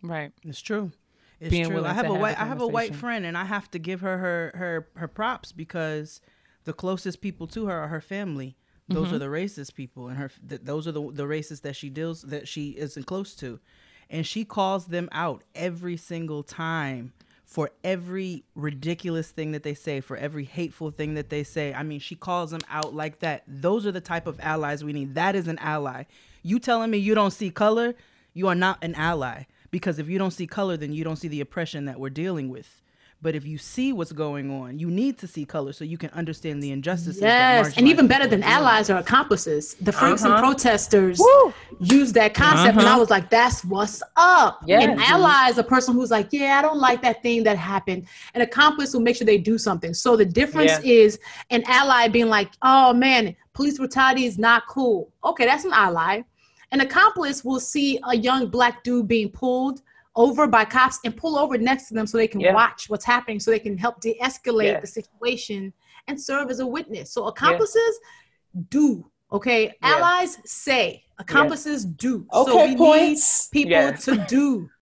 right 0.03 0.33
It's 0.45 0.61
true. 0.61 0.93
It's 1.41 1.49
Being 1.51 1.71
true. 1.71 1.83
I 1.87 1.95
have 1.95 2.11
a 2.11 2.13
white 2.15 2.37
the 2.37 2.43
I 2.43 2.45
have 2.45 2.61
a 2.61 2.67
white 2.67 2.95
friend 2.95 3.25
and 3.25 3.39
I 3.39 3.47
have 3.47 3.71
to 3.71 3.79
give 3.79 4.03
her 4.03 4.19
her 4.19 4.53
her 4.55 4.89
her 4.97 5.09
props 5.09 5.51
because 5.51 6.21
the 6.65 6.75
closest 6.75 7.23
people 7.23 7.47
to 7.49 7.67
her 7.69 7.79
are 7.85 7.89
her 7.89 8.03
family. 8.03 8.59
Those 8.89 9.07
Mm-hmm. 9.07 9.15
are 9.17 9.19
the 9.21 9.27
racist 9.27 9.75
people 9.75 10.09
and 10.09 10.19
her 10.19 10.31
th- 10.47 10.61
those 10.63 10.87
are 10.87 10.93
the 10.93 11.11
the 11.11 11.25
racists 11.25 11.63
that 11.63 11.75
she 11.75 11.89
deals 11.89 12.21
that 12.23 12.47
she 12.47 12.71
isn't 12.77 13.07
close 13.07 13.35
to. 13.37 13.61
And 14.11 14.27
she 14.27 14.45
calls 14.45 14.87
them 14.87 15.09
out 15.13 15.43
every 15.55 15.97
single 15.97 16.43
time 16.43 17.13
for 17.45 17.71
every 17.83 18.45
ridiculous 18.55 19.31
thing 19.31 19.53
that 19.53 19.63
they 19.63 19.75
say, 19.75 20.01
for 20.01 20.17
every 20.17 20.45
hateful 20.45 20.91
thing 20.91 21.15
that 21.15 21.31
they 21.31 21.43
say. 21.43 21.73
I 21.73 21.83
mean, 21.83 21.99
she 21.99 22.15
calls 22.15 22.51
them 22.51 22.61
out 22.71 22.95
like 22.95 23.21
that. 23.21 23.43
Those 23.47 23.87
are 23.87 23.93
the 23.93 24.03
type 24.03 24.27
of 24.27 24.39
allies 24.41 24.85
we 24.85 24.93
need. 24.93 25.15
That 25.15 25.35
is 25.35 25.49
an 25.49 25.59
ally. 25.59 26.05
You 26.43 26.59
telling 26.59 26.91
me 26.91 26.99
you 26.99 27.15
don't 27.15 27.31
see 27.31 27.51
color, 27.51 27.95
you 28.35 28.49
are 28.49 28.55
not 28.55 28.83
an 28.83 28.95
ally. 28.95 29.45
Because 29.71 29.99
if 29.99 30.09
you 30.09 30.19
don't 30.19 30.31
see 30.31 30.47
color, 30.47 30.77
then 30.77 30.93
you 30.93 31.05
don't 31.05 31.17
see 31.17 31.29
the 31.29 31.41
oppression 31.41 31.87
that 31.87 31.99
we're 31.99 32.11
dealing 32.11 32.51
with. 32.51 32.83
But 33.21 33.35
if 33.35 33.45
you 33.45 33.59
see 33.59 33.93
what's 33.93 34.13
going 34.13 34.49
on, 34.49 34.79
you 34.79 34.89
need 34.93 35.19
to 35.19 35.27
see 35.27 35.45
color 35.45 35.73
so 35.73 35.83
you 35.85 35.99
can 35.99 36.11
understand 36.11 36.63
the 36.63 36.71
injustices. 36.71 37.21
Yes, 37.21 37.77
and 37.77 37.89
even 37.89 38.07
better 38.07 38.29
than 38.29 38.45
allies 38.45 38.91
or 38.91 38.97
accomplices. 38.97 39.75
The 39.75 39.91
freaks 39.91 40.23
and 40.23 40.35
Uh-huh. 40.35 40.43
protesters 40.43 41.19
Woo. 41.19 41.53
use 41.81 42.13
that 42.13 42.33
concept, 42.35 42.79
and 42.79 42.87
I 42.87 42.97
was 42.97 43.11
like, 43.11 43.29
"That's 43.29 43.65
what's 43.65 44.05
up." 44.17 44.63
Yeah. 44.67 44.83
An 44.83 45.01
ally 45.01 45.49
is 45.49 45.59
a 45.59 45.65
person 45.65 45.95
who's 45.95 46.13
like, 46.13 46.29
"Yeah, 46.31 46.61
I 46.61 46.63
don't 46.63 46.79
like 46.79 47.03
that 47.03 47.21
thing 47.25 47.43
that 47.43 47.57
happened." 47.59 48.07
An 48.35 48.43
accomplice 48.43 48.95
will 48.95 49.01
make 49.01 49.17
sure 49.17 49.27
they 49.27 49.39
do 49.39 49.59
something. 49.59 49.95
So 49.95 50.17
the 50.17 50.25
difference 50.25 50.79
Yeah. 50.85 50.93
is 50.93 51.19
an 51.51 51.65
ally 51.67 52.07
being 52.07 52.29
like, 52.29 52.51
"Oh 52.63 52.93
man, 52.93 53.35
police 53.53 53.79
brutality 53.79 54.27
is 54.27 54.39
not 54.39 54.69
cool." 54.69 55.11
Okay, 55.25 55.45
that's 55.45 55.65
an 55.65 55.73
ally. 55.73 56.23
An 56.71 56.83
accomplice 56.83 57.45
will 57.45 57.59
see 57.59 57.99
a 58.05 58.17
young 58.17 58.47
black 58.47 58.85
dude 58.85 59.09
being 59.09 59.31
pulled 59.31 59.83
over 60.19 60.47
by 60.49 60.65
cops 60.65 60.99
and 61.05 61.17
pull 61.17 61.39
over 61.39 61.57
next 61.57 61.87
to 61.89 61.95
them 61.95 62.07
so 62.07 62.19
they 62.19 62.27
can 62.29 62.41
Yeah. 62.41 62.53
watch 62.53 62.91
what's 62.91 63.05
happening, 63.05 63.39
so 63.41 63.51
they 63.53 63.59
can 63.61 63.79
help 63.79 64.01
de-escalate 64.01 64.81
the 64.81 64.87
situation 64.87 65.73
and 66.09 66.21
serve 66.21 66.51
as 66.51 66.59
a 66.61 66.67
witness. 66.67 67.13
So 67.13 67.27
accomplices 67.27 67.95
do. 68.69 69.11
Okay, 69.31 69.67
Yeah. 69.67 69.73
allies 69.83 70.39
say, 70.45 71.05
accomplices 71.19 71.85
do. 71.85 72.27
so 72.33 72.59
Okay, 72.61 72.71
we 72.73 72.77
points. 72.77 73.49
need 73.53 73.61
people 73.63 73.71
Yes. 73.71 74.05
to 74.07 74.17
do. 74.29 74.69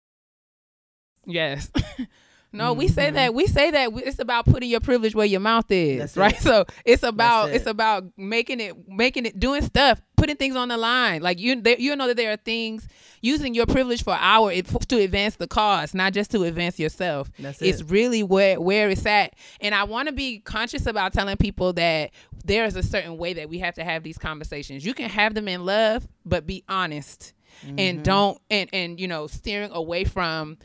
Yes. 1.26 1.70
no, 2.52 2.72
we 2.72 2.88
say 2.88 3.10
that. 3.10 3.34
We 3.34 3.46
say 3.46 3.70
that 3.70 3.90
it's 3.96 4.18
about 4.18 4.44
putting 4.46 4.68
your 4.68 4.80
privilege 4.80 5.14
where 5.14 5.26
your 5.26 5.40
mouth 5.40 5.70
is, 5.70 5.98
That's 6.00 6.16
right? 6.16 6.34
it. 6.34 6.40
So 6.50 6.64
it's 6.84 7.02
about 7.02 7.50
it. 7.50 7.56
it's 7.56 7.66
about 7.66 8.04
making 8.16 8.60
it 8.60 8.88
making 8.88 9.26
it 9.26 9.38
doing 9.38 9.62
stuff, 9.62 10.00
putting 10.16 10.36
things 10.36 10.56
on 10.56 10.68
the 10.68 10.76
line. 10.76 11.22
Like 11.22 11.38
you 11.38 11.60
there, 11.60 11.78
you 11.78 11.94
know 11.96 12.08
that 12.08 12.16
there 12.16 12.32
are 12.32 12.36
things 12.36 12.88
using 13.20 13.54
your 13.54 13.66
privilege 13.66 14.02
for 14.02 14.14
our 14.18 14.50
to 14.52 14.96
advance 14.98 15.36
the 15.36 15.46
cause, 15.46 15.94
not 15.94 16.12
just 16.12 16.30
to 16.32 16.42
advance 16.44 16.78
yourself. 16.80 17.30
That's 17.38 17.62
it's 17.62 17.80
it. 17.82 17.90
really 17.90 18.22
where 18.22 18.60
where 18.60 18.90
it's 18.90 19.06
at. 19.06 19.34
And 19.60 19.74
I 19.74 19.84
want 19.84 20.08
to 20.08 20.12
be 20.12 20.40
conscious 20.40 20.86
about 20.86 21.12
telling 21.12 21.36
people 21.36 21.72
that 21.74 22.10
there 22.44 22.64
is 22.64 22.74
a 22.74 22.82
certain 22.82 23.16
way 23.16 23.34
that 23.34 23.48
we 23.48 23.58
have 23.60 23.74
to 23.74 23.84
have 23.84 24.02
these 24.02 24.18
conversations. 24.18 24.84
You 24.84 24.94
can 24.94 25.08
have 25.08 25.34
them 25.34 25.46
in 25.46 25.64
love, 25.64 26.08
but 26.24 26.46
be 26.46 26.64
honest 26.68 27.32
Mm-hmm. 27.66 27.78
and 27.78 28.02
don't 28.04 28.40
and 28.48 28.70
and 28.72 28.98
you 28.98 29.06
know 29.06 29.26
steering 29.26 29.70
away 29.72 30.04
from 30.04 30.56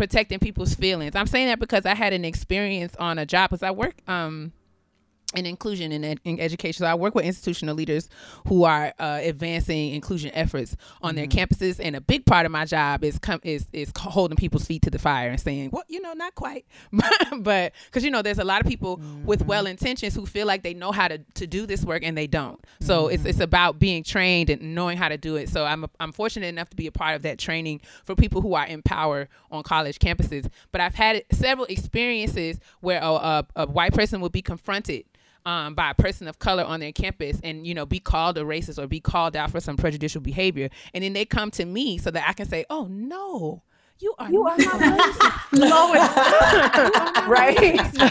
protecting 0.00 0.38
people's 0.38 0.74
feelings. 0.74 1.14
I'm 1.14 1.26
saying 1.26 1.48
that 1.48 1.58
because 1.58 1.84
I 1.84 1.94
had 1.94 2.14
an 2.14 2.24
experience 2.24 2.96
on 2.96 3.18
a 3.18 3.26
job 3.26 3.50
because 3.50 3.62
I 3.62 3.70
work 3.70 3.96
um 4.08 4.50
in 5.34 5.46
inclusion 5.46 5.92
in, 5.92 6.04
ed- 6.04 6.20
in 6.24 6.40
education. 6.40 6.84
So 6.84 6.86
I 6.86 6.94
work 6.94 7.14
with 7.14 7.24
institutional 7.24 7.74
leaders 7.76 8.08
who 8.48 8.64
are 8.64 8.92
uh, 8.98 9.20
advancing 9.22 9.94
inclusion 9.94 10.30
efforts 10.34 10.76
on 11.02 11.14
their 11.14 11.26
mm-hmm. 11.26 11.38
campuses, 11.38 11.80
and 11.82 11.94
a 11.94 12.00
big 12.00 12.26
part 12.26 12.46
of 12.46 12.52
my 12.52 12.64
job 12.64 13.04
is 13.04 13.18
com- 13.18 13.40
is 13.44 13.66
is 13.72 13.92
holding 13.96 14.36
people's 14.36 14.64
feet 14.64 14.82
to 14.82 14.90
the 14.90 14.98
fire 14.98 15.30
and 15.30 15.40
saying, 15.40 15.70
"Well, 15.72 15.84
you 15.88 16.00
know, 16.00 16.12
not 16.14 16.34
quite," 16.34 16.66
but 17.38 17.72
because 17.86 18.04
you 18.04 18.10
know, 18.10 18.22
there's 18.22 18.38
a 18.38 18.44
lot 18.44 18.60
of 18.60 18.66
people 18.66 19.00
with 19.24 19.40
mm-hmm. 19.40 19.48
well 19.48 19.66
intentions 19.66 20.14
who 20.14 20.26
feel 20.26 20.46
like 20.46 20.62
they 20.62 20.74
know 20.74 20.90
how 20.90 21.08
to, 21.08 21.18
to 21.34 21.46
do 21.46 21.66
this 21.66 21.84
work 21.84 22.02
and 22.02 22.16
they 22.16 22.26
don't. 22.26 22.62
So 22.80 23.08
it's 23.08 23.24
it's 23.24 23.36
mm-hmm. 23.36 23.42
about 23.42 23.78
being 23.78 24.02
trained 24.02 24.50
and 24.50 24.74
knowing 24.74 24.98
how 24.98 25.08
to 25.08 25.16
do 25.16 25.36
it. 25.36 25.48
So 25.48 25.64
I'm 25.64 25.86
I'm 26.00 26.12
fortunate 26.12 26.46
enough 26.46 26.70
to 26.70 26.76
be 26.76 26.86
a 26.88 26.92
part 26.92 27.14
of 27.14 27.22
that 27.22 27.38
training 27.38 27.82
for 28.04 28.14
people 28.14 28.40
who 28.40 28.54
are 28.54 28.66
in 28.66 28.82
power 28.82 29.28
on 29.50 29.62
college 29.62 29.98
campuses. 29.98 30.48
But 30.72 30.80
I've 30.80 30.94
had 30.94 31.24
several 31.30 31.66
experiences 31.66 32.58
where 32.80 33.00
a, 33.00 33.06
a, 33.06 33.46
a 33.56 33.66
white 33.66 33.92
person 33.92 34.20
will 34.20 34.28
be 34.28 34.42
confronted 34.42 35.04
um, 35.46 35.74
by 35.74 35.90
a 35.90 35.94
person 35.94 36.28
of 36.28 36.38
color 36.38 36.64
on 36.64 36.80
their 36.80 36.92
campus 36.92 37.40
and 37.42 37.66
you 37.66 37.74
know 37.74 37.86
be 37.86 38.00
called 38.00 38.38
a 38.38 38.42
racist 38.42 38.82
or 38.82 38.86
be 38.86 39.00
called 39.00 39.36
out 39.36 39.50
for 39.50 39.60
some 39.60 39.76
prejudicial 39.76 40.20
behavior. 40.20 40.68
And 40.94 41.04
then 41.04 41.12
they 41.12 41.24
come 41.24 41.50
to 41.52 41.64
me 41.64 41.98
so 41.98 42.10
that 42.10 42.28
i 42.28 42.32
can 42.32 42.46
say 42.46 42.64
oh 42.70 42.86
no 42.90 43.62
you 44.00 44.14
are 44.18 44.30
You 44.30 44.44
not 44.44 44.44
are 44.44 44.58
not 44.58 45.94
racist. 45.94 47.28
right? 47.28 47.58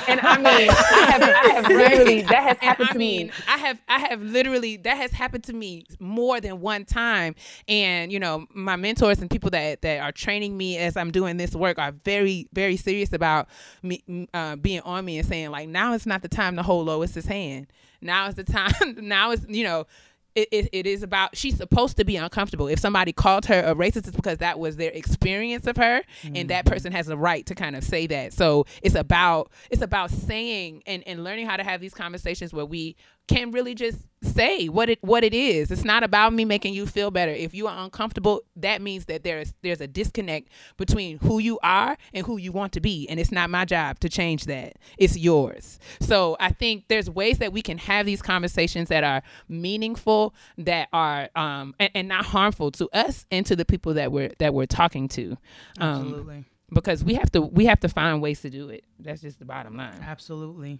And 0.07 0.19
I 0.21 0.37
mean, 0.37 0.69
I 0.69 1.07
have, 1.11 1.21
I 1.21 1.49
have 1.55 1.67
literally 1.67 2.21
that 2.23 2.43
has 2.43 2.57
happened 2.59 2.89
I 2.89 2.93
to 2.93 2.99
mean, 2.99 3.27
me. 3.27 3.33
I 3.47 3.57
have, 3.57 3.79
I 3.87 3.99
have 3.99 4.21
literally 4.21 4.77
that 4.77 4.97
has 4.97 5.11
happened 5.11 5.43
to 5.45 5.53
me 5.53 5.85
more 5.99 6.39
than 6.41 6.61
one 6.61 6.85
time. 6.85 7.35
And 7.67 8.11
you 8.11 8.19
know, 8.19 8.45
my 8.53 8.75
mentors 8.75 9.19
and 9.19 9.29
people 9.29 9.49
that 9.51 9.81
that 9.81 9.99
are 10.01 10.11
training 10.11 10.57
me 10.57 10.77
as 10.77 10.97
I'm 10.97 11.11
doing 11.11 11.37
this 11.37 11.55
work 11.55 11.79
are 11.79 11.91
very, 11.91 12.47
very 12.53 12.77
serious 12.77 13.13
about 13.13 13.47
me 13.81 14.27
uh, 14.33 14.55
being 14.57 14.81
on 14.81 15.05
me 15.05 15.17
and 15.17 15.27
saying 15.27 15.49
like, 15.51 15.69
now 15.69 15.93
is 15.93 16.05
not 16.05 16.21
the 16.21 16.29
time 16.29 16.55
to 16.57 16.63
hold 16.63 16.87
Lois's 16.87 17.25
hand. 17.25 17.67
Now 18.01 18.27
is 18.27 18.35
the 18.35 18.43
time. 18.43 18.71
now 19.01 19.31
is 19.31 19.45
you 19.49 19.63
know. 19.63 19.85
It, 20.35 20.47
it, 20.51 20.69
it 20.71 20.87
is 20.87 21.03
about 21.03 21.35
she's 21.35 21.57
supposed 21.57 21.97
to 21.97 22.05
be 22.05 22.15
uncomfortable. 22.15 22.67
If 22.67 22.79
somebody 22.79 23.11
called 23.11 23.45
her 23.47 23.61
a 23.61 23.75
racist 23.75 24.07
it's 24.07 24.11
because 24.11 24.37
that 24.37 24.59
was 24.59 24.75
their 24.77 24.91
experience 24.91 25.67
of 25.67 25.75
her 25.77 26.03
and 26.23 26.49
that 26.49 26.65
mm-hmm. 26.65 26.73
person 26.73 26.91
has 26.91 27.07
the 27.07 27.17
right 27.17 27.45
to 27.47 27.55
kind 27.55 27.75
of 27.75 27.83
say 27.83 28.07
that. 28.07 28.33
So 28.33 28.65
it's 28.81 28.95
about 28.95 29.51
it's 29.69 29.81
about 29.81 30.11
saying 30.11 30.83
and, 30.85 31.05
and 31.07 31.23
learning 31.23 31.47
how 31.47 31.57
to 31.57 31.63
have 31.63 31.81
these 31.81 31.93
conversations 31.93 32.53
where 32.53 32.65
we 32.65 32.95
can 33.29 33.51
really 33.51 33.75
just 33.75 33.99
say 34.23 34.67
what 34.67 34.89
it 34.89 34.97
what 35.01 35.23
it 35.23 35.33
is. 35.33 35.69
It's 35.69 35.85
not 35.85 36.03
about 36.03 36.33
me 36.33 36.43
making 36.43 36.73
you 36.73 36.87
feel 36.87 37.11
better. 37.11 37.31
If 37.31 37.53
you 37.53 37.67
are 37.67 37.83
uncomfortable 37.83 38.41
that 38.55 38.81
means 38.81 39.05
that 39.05 39.23
there's 39.23 39.53
there's 39.61 39.79
a 39.81 39.87
disconnect 39.87 40.49
between 40.77 41.19
who 41.19 41.37
you 41.37 41.59
are 41.61 41.95
and 42.13 42.25
who 42.25 42.37
you 42.37 42.51
want 42.51 42.73
to 42.73 42.81
be 42.81 43.07
and 43.07 43.19
it's 43.19 43.31
not 43.31 43.49
my 43.51 43.65
job 43.65 43.99
to 43.99 44.09
change 44.09 44.45
that. 44.45 44.73
It's 44.97 45.15
yours. 45.15 45.79
So 46.01 46.35
i 46.39 46.49
think 46.49 46.85
there's 46.87 47.09
ways 47.09 47.37
that 47.37 47.53
we 47.53 47.61
can 47.61 47.77
have 47.77 48.05
these 48.07 48.21
conversations 48.21 48.89
that 48.89 49.03
are 49.03 49.21
meaningful 49.47 50.33
that 50.57 50.89
are 50.91 51.29
um 51.35 51.75
and, 51.79 51.91
and 51.93 52.07
not 52.07 52.25
harmful 52.25 52.71
to 52.71 52.89
us 52.93 53.25
and 53.31 53.45
to 53.45 53.55
the 53.55 53.65
people 53.65 53.93
that 53.93 54.11
we're 54.11 54.31
that 54.39 54.53
we're 54.55 54.65
talking 54.65 55.07
to. 55.09 55.37
Um 55.79 56.01
Absolutely. 56.01 56.45
because 56.73 57.03
we 57.03 57.13
have 57.13 57.31
to 57.33 57.41
we 57.41 57.65
have 57.65 57.79
to 57.81 57.89
find 57.89 58.23
ways 58.23 58.41
to 58.41 58.49
do 58.49 58.69
it. 58.69 58.83
That's 58.99 59.21
just 59.21 59.37
the 59.37 59.45
bottom 59.45 59.77
line. 59.77 59.93
Absolutely. 60.01 60.79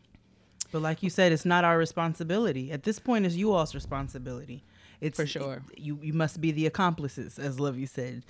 But 0.71 0.81
like 0.81 1.01
you 1.03 1.09
said, 1.09 1.31
it's 1.31 1.45
not 1.45 1.63
our 1.63 1.77
responsibility. 1.77 2.71
At 2.71 2.83
this 2.83 2.99
point, 2.99 3.25
it's 3.25 3.35
you 3.35 3.51
all's 3.53 3.73
responsibility. 3.73 4.63
It's 5.01 5.17
For 5.17 5.25
sure. 5.25 5.63
you 5.77 5.97
you 6.01 6.13
must 6.13 6.41
be 6.41 6.51
the 6.51 6.65
accomplices, 6.65 7.39
as 7.39 7.57
Luvvie 7.57 7.87
said. 7.87 8.23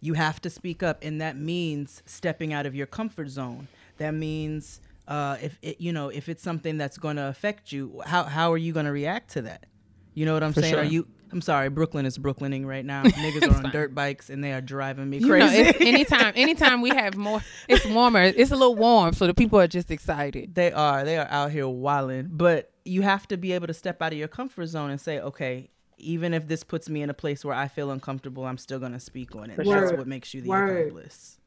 You 0.00 0.14
have 0.14 0.40
to 0.42 0.50
speak 0.50 0.82
up, 0.82 0.98
and 1.02 1.20
that 1.20 1.36
means 1.36 2.02
stepping 2.06 2.52
out 2.52 2.66
of 2.66 2.74
your 2.74 2.86
comfort 2.86 3.28
zone. 3.28 3.68
That 3.98 4.12
means 4.14 4.80
uh, 5.08 5.36
if 5.42 5.58
it, 5.62 5.80
you 5.80 5.92
know 5.92 6.08
if 6.08 6.28
it's 6.28 6.42
something 6.42 6.76
that's 6.76 6.98
going 6.98 7.16
to 7.16 7.26
affect 7.28 7.72
you, 7.72 8.02
how 8.04 8.24
how 8.24 8.52
are 8.52 8.58
you 8.58 8.72
going 8.72 8.86
to 8.86 8.92
react 8.92 9.30
to 9.32 9.42
that? 9.42 9.66
You 10.14 10.26
know 10.26 10.34
what 10.34 10.42
I'm 10.42 10.52
For 10.52 10.60
saying? 10.60 10.74
sure. 10.74 10.82
Are 10.82 10.84
you? 10.84 11.06
I'm 11.32 11.40
sorry, 11.40 11.68
Brooklyn 11.68 12.06
is 12.06 12.16
Brooklyning 12.18 12.64
right 12.66 12.84
now. 12.84 13.02
Niggas 13.04 13.42
are 13.50 13.56
on 13.56 13.62
fine. 13.64 13.72
dirt 13.72 13.94
bikes 13.94 14.30
and 14.30 14.42
they 14.42 14.52
are 14.52 14.60
driving 14.60 15.08
me 15.10 15.18
You 15.18 15.26
know, 15.26 15.46
crazy. 15.48 15.58
it's 15.68 15.80
anytime 15.80 16.32
anytime 16.36 16.80
we 16.80 16.90
have 16.90 17.16
more 17.16 17.42
it's 17.68 17.84
warmer 17.86 18.22
it's 18.22 18.50
a 18.50 18.56
little 18.56 18.74
warm 18.76 19.12
so 19.12 19.26
the 19.26 19.34
people 19.34 19.60
are 19.60 19.66
just 19.68 19.90
excited 19.90 20.54
They 20.54 20.72
are. 20.72 21.04
They 21.04 21.18
are 21.18 21.28
out 21.28 21.50
here 21.50 21.68
wilding. 21.68 22.28
But 22.32 22.72
you 22.84 23.02
have 23.02 23.28
to 23.28 23.36
be 23.36 23.52
able 23.52 23.66
to 23.66 23.74
step 23.74 24.00
out 24.00 24.12
of 24.12 24.18
your 24.18 24.28
comfort 24.28 24.66
zone 24.66 24.90
and 24.90 25.00
say, 25.00 25.20
okay, 25.20 25.68
even 25.98 26.32
if 26.32 26.48
this 26.48 26.62
puts 26.64 26.88
me 26.88 27.02
in 27.02 27.10
a 27.10 27.14
place 27.14 27.44
where 27.44 27.54
I 27.54 27.68
feel 27.68 27.90
uncomfortable, 27.90 28.44
I'm 28.46 28.56
still 28.58 28.78
gonna 28.78 29.00
speak 29.00 29.34
on 29.36 29.50
it. 29.50 29.56
For 29.56 29.64
That's 29.64 29.90
sure. 29.90 29.98
what 29.98 30.06
makes 30.06 30.32
you 30.32 30.40
the 30.40 30.48
Word. 30.48 30.86
accomplice. 30.88 31.38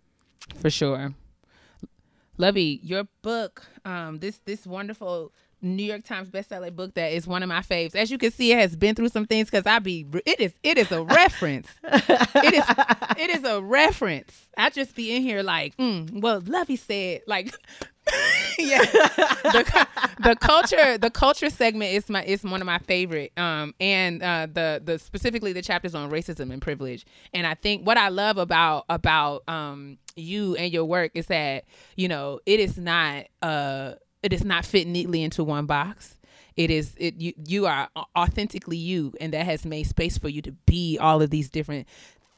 for 0.60 0.70
sure 0.70 1.14
Luvvie 2.40 2.80
your 2.84 3.04
book 3.22 3.64
um 3.86 4.20
this 4.20 4.40
this 4.46 4.66
wonderful 4.66 5.32
New 5.62 5.84
York 5.84 6.04
Times 6.04 6.30
bestseller 6.30 6.76
book 6.76 6.94
that 6.96 7.12
is 7.12 7.28
one 7.28 7.44
of 7.44 7.50
my 7.50 7.62
faves. 7.62 7.96
As 7.96 8.10
you 8.12 8.18
can 8.18 8.32
see, 8.32 8.52
it 8.52 8.60
has 8.60 8.76
been 8.76 8.96
through 8.96 9.10
some 9.10 9.26
things 9.26 9.50
because 9.50 9.66
I 9.66 9.80
be 9.80 10.06
it 10.26 10.40
is 10.40 10.54
it 10.64 10.78
is 10.78 10.92
a 10.92 11.04
reference. 11.04 11.68
it 11.84 12.54
is 12.54 12.66
it 13.18 13.30
is 13.30 13.44
a 13.44 13.62
reference. 13.62 14.48
I 14.58 14.70
just 14.70 14.96
be 14.96 15.16
in 15.16 15.22
here 15.22 15.44
like, 15.44 15.78
mm, 15.78 16.22
well, 16.22 16.42
Luvvie 16.42 16.80
said 16.80 17.22
like, 17.28 17.54
yeah. 18.60 18.84
The, 18.84 19.88
the 20.24 20.36
culture 20.36 20.98
the 20.98 21.10
culture 21.10 21.50
segment 21.50 21.94
is 21.94 22.10
my 22.10 22.24
is 22.24 22.44
one 22.44 22.62
of 22.62 22.66
my 22.66 22.80
favorite. 22.80 23.32
Um, 23.38 23.76
and 23.80 24.24
uh, 24.24 24.48
the 24.52 24.82
the 24.84 25.00
specifically 25.00 25.54
the 25.54 25.62
chapters 25.62 25.94
on 25.96 26.10
racism 26.10 26.52
and 26.52 26.62
privilege. 26.62 27.06
And 27.34 27.46
I 27.46 27.54
think 27.54 27.86
what 27.86 27.98
I 27.98 28.10
love 28.10 28.38
about 28.38 28.86
about 28.90 29.48
um 29.48 29.98
you 30.16 30.56
and 30.56 30.74
your 30.74 30.86
work 30.86 31.12
is 31.14 31.28
that 31.28 31.66
you 31.96 32.08
know 32.08 32.40
it 32.46 32.60
is 32.60 32.78
not 32.78 33.26
uh 33.42 33.94
it 34.24 34.34
is 34.34 34.44
not 34.44 34.66
fit 34.66 34.88
neatly 34.88 35.24
into 35.24 35.44
one 35.44 35.66
box 35.66 36.18
it 36.58 36.70
is 36.70 36.94
it 36.98 37.16
you 37.16 37.34
you 37.46 37.66
are 37.66 37.90
authentically 38.18 38.78
you 38.78 39.14
and 39.22 39.34
that 39.34 39.46
has 39.46 39.66
made 39.66 39.84
space 39.84 40.18
for 40.18 40.30
you 40.30 40.42
to 40.42 40.52
be 40.66 40.98
all 41.00 41.22
of 41.22 41.30
these 41.30 41.50
different 41.50 41.88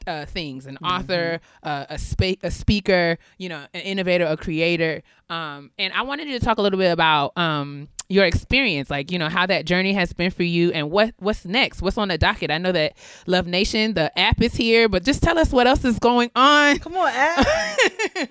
uh, 0.06 0.26
things 0.26 0.66
an 0.66 0.76
author 0.84 1.40
uh, 1.62 1.86
a 1.88 1.98
spa- 1.98 2.36
a 2.42 2.50
speaker 2.50 3.16
you 3.38 3.48
know 3.48 3.64
an 3.72 3.80
innovator 3.80 4.26
a 4.26 4.36
creator 4.36 5.02
um, 5.30 5.70
and 5.78 5.92
i 5.94 6.02
wanted 6.02 6.28
you 6.28 6.38
to 6.38 6.44
talk 6.44 6.58
a 6.58 6.62
little 6.62 6.78
bit 6.78 6.92
about 6.92 7.36
um, 7.38 7.88
your 8.08 8.24
experience, 8.24 8.90
like 8.90 9.10
you 9.10 9.18
know 9.18 9.28
how 9.28 9.46
that 9.46 9.64
journey 9.64 9.92
has 9.94 10.12
been 10.12 10.30
for 10.30 10.42
you, 10.42 10.70
and 10.72 10.90
what 10.90 11.14
what's 11.18 11.44
next, 11.44 11.82
what's 11.82 11.98
on 11.98 12.08
the 12.08 12.18
docket. 12.18 12.50
I 12.50 12.58
know 12.58 12.72
that 12.72 12.96
Love 13.26 13.46
Nation, 13.46 13.94
the 13.94 14.16
app 14.18 14.40
is 14.42 14.54
here, 14.54 14.88
but 14.88 15.04
just 15.04 15.22
tell 15.22 15.38
us 15.38 15.50
what 15.52 15.66
else 15.66 15.84
is 15.84 15.98
going 15.98 16.30
on. 16.36 16.78
Come 16.78 16.96
on, 16.96 17.12
Al. 17.14 17.44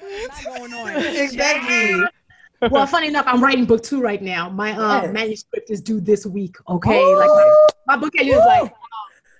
What's 0.00 0.44
going 0.44 0.74
on? 0.74 0.96
exactly. 1.16 2.04
Well, 2.70 2.86
funny 2.86 3.08
enough, 3.08 3.26
I'm 3.26 3.42
writing 3.42 3.64
book 3.64 3.82
two 3.82 4.00
right 4.00 4.22
now. 4.22 4.48
My 4.48 4.72
uh, 4.72 5.02
Yes. 5.02 5.12
manuscript 5.12 5.70
is 5.70 5.80
due 5.80 6.00
this 6.00 6.26
week. 6.26 6.56
Okay, 6.68 7.00
like 7.16 7.30
my, 7.30 7.54
my 7.86 7.96
book 7.96 8.12
is 8.18 8.44
like, 8.46 8.72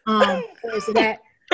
um, 0.07 0.45
where's 0.63 0.89
it 0.89 0.97
at? 0.97 1.21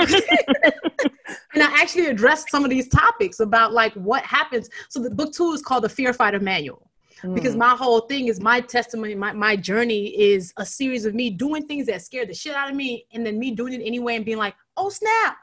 and 1.55 1.63
I 1.63 1.81
actually 1.81 2.07
addressed 2.07 2.51
some 2.51 2.65
of 2.65 2.71
these 2.71 2.89
topics 2.89 3.41
about 3.41 3.73
like 3.73 3.93
what 3.95 4.25
happens. 4.25 4.69
So 4.89 5.01
the 5.01 5.11
book 5.11 5.33
two 5.33 5.53
is 5.53 5.63
called 5.63 5.85
the 5.85 5.89
Fear 5.89 6.13
Fighter 6.13 6.41
Manual. 6.41 6.91
Because 7.35 7.55
my 7.55 7.77
whole 7.77 8.01
thing 8.01 8.29
is 8.29 8.41
my 8.41 8.61
testimony, 8.61 9.15
my, 9.15 9.33
my 9.35 9.55
journey 9.55 10.07
is 10.19 10.55
a 10.57 10.65
series 10.65 11.05
of 11.05 11.15
me 11.15 11.29
doing 11.29 11.67
things 11.67 11.87
that 11.87 12.01
scared 12.01 12.31
the 12.31 12.35
shit 12.35 12.55
out 12.55 12.71
of 12.71 12.77
me, 12.77 13.05
and 13.13 13.27
then 13.27 13.39
me 13.39 13.51
doing 13.51 13.75
it 13.75 13.85
anyway 13.85 14.17
and 14.17 14.25
being 14.25 14.39
like, 14.39 14.55
oh 14.79 14.89
snap, 14.89 15.37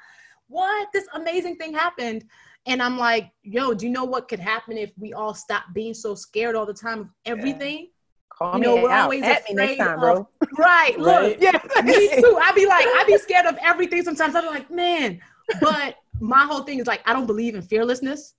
what? 0.47 0.87
This 0.91 1.05
amazing 1.13 1.57
thing 1.57 1.73
happened. 1.73 2.23
And 2.67 2.81
I'm 2.81 2.97
like, 2.97 3.31
yo, 3.43 3.73
do 3.73 3.85
you 3.85 3.91
know 3.91 4.03
what 4.03 4.27
could 4.27 4.39
happen 4.39 4.77
if 4.77 4.91
we 4.97 5.13
all 5.13 5.33
stop 5.33 5.63
being 5.73 5.93
so 5.93 6.13
scared 6.15 6.55
all 6.55 6.65
the 6.65 6.73
time 6.73 6.99
of 6.99 7.07
everything? 7.25 7.89
Call 8.29 8.55
You 8.55 8.59
me 8.59 8.67
know, 8.67 8.75
we're 8.83 8.89
out. 8.91 9.03
always 9.05 9.23
at 9.23 9.43
me 9.49 9.55
next 9.55 9.73
afraid 9.73 9.77
time, 9.77 9.93
of- 9.95 9.99
bro. 10.01 10.29
Right. 10.57 10.95
Look, 10.99 11.07
Right. 11.21 11.37
Yeah. 11.41 11.59
me 11.83 12.09
too. 12.21 12.39
I'd 12.43 12.53
be 12.55 12.65
like, 12.67 12.85
I'd 12.85 13.05
be 13.07 13.17
scared 13.17 13.45
of 13.45 13.57
everything 13.63 14.03
sometimes. 14.03 14.35
I'm 14.35 14.45
like, 14.45 14.69
man, 14.69 15.19
but 15.61 15.95
my 16.19 16.41
whole 16.45 16.61
thing 16.63 16.79
is 16.79 16.87
like, 16.87 17.01
I 17.05 17.13
don't 17.13 17.25
believe 17.25 17.55
in 17.55 17.61
fearlessness. 17.61 18.35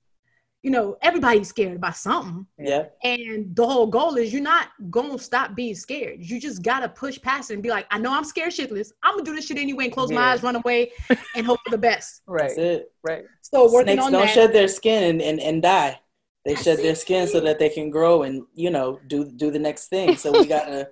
You 0.63 0.73
know, 0.73 0.97
everybody's 1.03 1.49
scared 1.49 1.77
about 1.77 1.97
something. 1.97 2.45
Yeah. 2.59 2.87
And 3.05 3.55
the 3.55 3.65
whole 3.65 3.87
goal 3.87 4.17
is 4.17 4.33
you're 4.33 4.43
not 4.43 4.69
gonna 4.91 5.19
stop 5.19 5.55
being 5.55 5.75
scared. 5.75 6.17
You 6.19 6.41
just 6.41 6.63
gotta 6.63 6.89
push 6.89 7.21
past 7.21 7.51
it 7.51 7.55
and 7.55 7.63
be 7.63 7.71
like, 7.71 7.87
I 7.91 7.99
know 7.99 8.13
I'm 8.13 8.25
scared 8.25 8.51
shitless. 8.51 8.91
I'm 9.03 9.15
gonna 9.15 9.25
do 9.25 9.37
this 9.37 9.47
shit 9.47 9.59
anyway 9.59 9.85
and 9.85 9.93
close 9.93 10.11
my 10.11 10.33
eyes, 10.33 10.43
run 10.43 10.57
away, 10.57 10.91
and 11.37 11.47
hope 11.47 11.61
for 11.65 11.71
the 11.71 11.79
best. 11.79 12.23
Right. 12.27 12.49
That's 12.49 12.59
it. 12.59 12.93
Right. 13.03 13.25
So 13.43 13.73
working 13.73 13.95
Snakes 13.95 14.05
on 14.05 14.13
don't 14.13 14.27
that. 14.27 14.35
shed 14.35 14.53
their 14.53 14.69
skin 14.69 15.05
and, 15.05 15.23
and, 15.23 15.41
and 15.41 15.63
die. 15.63 16.01
They 16.45 16.55
That's 16.55 16.65
shed 16.65 16.79
their 16.79 16.95
skin 16.95 17.29
so 17.29 17.41
that 17.41 17.59
they 17.59 17.69
can 17.69 17.91
grow 17.91 18.23
and 18.23 18.45
you 18.55 18.71
know 18.71 19.01
do 19.07 19.31
do 19.31 19.51
the 19.51 19.59
next 19.59 19.89
thing. 19.89 20.17
So 20.17 20.33
we 20.33 20.47
gotta 20.47 20.89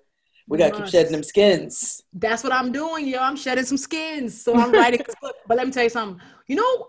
we 0.48 0.58
gotta 0.58 0.76
keep 0.76 0.86
shedding 0.86 1.12
them 1.12 1.22
skins. 1.22 2.02
That's 2.12 2.44
what 2.44 2.52
I'm 2.52 2.70
doing, 2.72 3.08
yo. 3.08 3.18
I'm 3.18 3.36
shedding 3.36 3.64
some 3.64 3.76
skins. 3.76 4.40
So 4.42 4.54
I'm 4.54 4.70
writing 4.72 5.02
this 5.04 5.16
book. 5.20 5.34
But 5.48 5.56
let 5.56 5.66
me 5.66 5.72
tell 5.72 5.84
you 5.84 5.90
something. 5.90 6.20
You 6.46 6.56
know, 6.56 6.88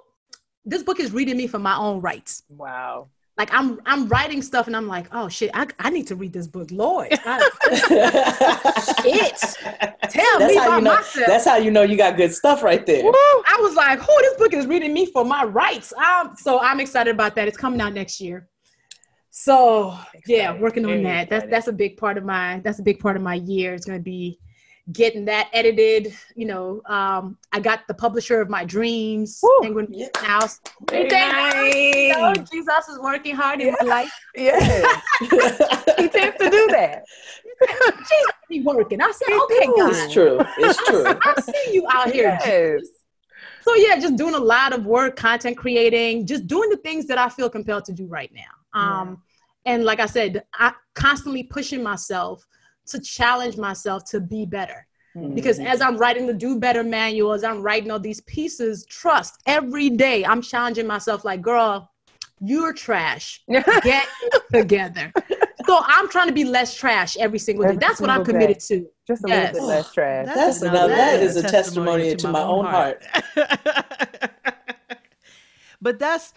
this 0.68 0.84
book 0.84 1.00
is 1.00 1.12
reading 1.12 1.38
me 1.38 1.48
for 1.48 1.60
my 1.60 1.76
own 1.78 2.02
rights. 2.02 2.44
Wow. 2.50 3.08
Like 3.38 3.50
I'm 3.54 3.80
I'm 3.86 4.08
writing 4.08 4.42
stuff 4.42 4.66
and 4.68 4.76
I'm 4.76 4.88
like, 4.88 5.08
oh 5.12 5.30
shit, 5.30 5.52
I, 5.54 5.68
I 5.80 5.90
need 5.92 6.08
to 6.08 6.16
read 6.16 6.34
this 6.34 6.48
book. 6.48 6.70
Lord. 6.72 7.08
I- 7.12 7.50
Shit. 9.04 9.40
tell 10.10 10.40
That's 10.40 10.54
me 10.54 10.58
how 10.58 10.68
about 10.68 10.78
you 10.78 10.82
know. 10.84 10.96
myself. 10.96 11.28
That's 11.28 11.46
how 11.46 11.58
you 11.58 11.70
know 11.72 11.84
you 11.84 11.98
got 11.98 12.18
good 12.18 12.34
stuff 12.34 12.64
right 12.64 12.84
there. 12.86 13.04
I 13.06 13.60
was 13.62 13.76
like, 13.76 14.00
"Who? 14.00 14.16
This 14.22 14.38
book 14.38 14.54
is 14.54 14.66
reading 14.66 14.92
me 14.94 15.06
for 15.06 15.24
my 15.24 15.44
rights." 15.44 15.94
Um, 15.94 16.36
so 16.36 16.60
I'm 16.60 16.80
excited 16.80 17.14
about 17.14 17.36
that. 17.36 17.48
It's 17.48 17.58
coming 17.58 17.80
out 17.80 17.94
next 17.94 18.20
year. 18.20 18.48
So 19.30 19.96
yeah, 20.26 20.58
working 20.60 20.84
on 20.86 20.92
Very 20.92 21.04
that. 21.04 21.30
That's 21.30 21.46
that's 21.48 21.68
a 21.68 21.74
big 21.74 21.98
part 21.98 22.18
of 22.18 22.26
my 22.26 22.60
that's 22.64 22.80
a 22.80 22.84
big 22.84 23.00
part 23.00 23.16
of 23.16 23.22
my 23.22 23.36
year. 23.36 23.76
It's 23.76 23.86
gonna 23.86 24.00
be 24.00 24.40
getting 24.94 25.26
that 25.26 25.50
edited. 25.54 26.14
You 26.36 26.46
know, 26.48 26.82
um, 26.86 27.38
I 27.52 27.60
got 27.60 27.88
the 27.88 27.94
publisher 27.94 28.42
of 28.42 28.50
my 28.50 28.64
dreams, 28.66 29.40
Woo. 29.44 29.60
Penguin 29.62 29.88
Yeah. 29.92 30.08
House. 30.18 30.60
Thank 30.88 31.12
nice. 31.12 32.16
So 32.16 32.34
Jesus 32.52 32.88
is 32.90 33.00
working 33.00 33.36
hard 33.36 33.62
in 33.62 33.76
my 33.80 33.86
life. 33.88 34.12
Yeah. 34.36 34.60
he 35.20 36.10
tends 36.10 36.38
to 36.38 36.50
do 36.50 36.68
that. 36.72 37.04
Jesus 37.60 38.32
be 38.50 38.62
working. 38.62 39.02
I 39.02 39.12
said, 39.12 39.34
okay. 39.34 39.66
God, 39.66 39.90
it's 39.92 40.14
true. 40.14 40.40
It's 40.60 40.86
true. 40.86 41.06
I 41.08 41.42
see 41.42 41.74
you 41.74 41.88
out 41.90 42.12
here. 42.12 42.38
Yes. 42.46 42.82
So 43.62 43.74
yeah, 43.76 44.00
just 44.00 44.16
doing 44.16 44.36
a 44.36 44.40
lot 44.40 44.74
of 44.74 44.86
work, 44.86 45.16
content 45.16 45.58
creating, 45.58 46.26
just 46.28 46.48
doing 46.48 46.70
the 46.70 46.78
things 46.78 47.08
that 47.08 47.18
I 47.18 47.30
feel 47.30 47.50
compelled 47.50 47.86
to 47.86 47.94
do 47.94 48.06
right 48.06 48.32
now. 48.34 48.80
Um, 48.80 49.22
and 49.66 49.84
like 49.84 50.00
I 50.00 50.06
said, 50.06 50.44
I 50.54 50.74
constantly 50.94 51.44
pushing 51.44 51.84
myself 51.84 52.46
to 52.88 53.00
challenge 53.00 53.58
myself 53.58 54.06
to 54.12 54.20
be 54.20 54.46
better. 54.46 54.88
Mm-hmm. 55.16 55.34
Because 55.36 55.60
as 55.60 55.82
I'm 55.82 55.98
writing 55.98 56.28
the 56.28 56.34
do 56.34 56.60
better 56.60 56.84
manual, 56.84 57.34
as 57.34 57.44
I'm 57.44 57.62
writing 57.62 57.92
all 57.92 58.00
these 58.00 58.22
pieces, 58.22 58.86
trust 58.86 59.42
every 59.46 59.90
day 59.90 60.26
I'm 60.26 60.42
challenging 60.42 60.86
myself 60.88 61.26
like, 61.26 61.42
girl, 61.42 61.92
you're 62.40 62.74
trash. 62.74 63.42
Get 63.84 64.08
together. 64.54 65.12
So 65.66 65.80
I'm 65.86 66.08
trying 66.08 66.28
to 66.28 66.34
be 66.34 66.44
less 66.44 66.76
trash 66.76 67.18
every 67.18 67.40
single 67.40 67.64
day. 67.64 67.70
Every 67.70 67.80
That's 67.80 68.00
what 68.00 68.10
I'm 68.10 68.24
single 68.24 68.34
committed 68.34 68.60
to. 68.68 68.88
Just 69.08 69.24
a 69.26 69.28
Yes. 69.28 69.54
little 69.54 69.68
bit 69.68 69.76
less 69.76 69.92
trash. 69.92 70.26
That's 70.28 70.62
another- 70.62 70.96
that 70.96 71.22
is 71.24 71.36
a 71.36 71.42
testimony 71.44 72.16
to 72.16 72.28
my 72.28 72.44
own 72.44 72.66
heart. 72.66 73.04
but 75.82 76.00
that's 76.00 76.34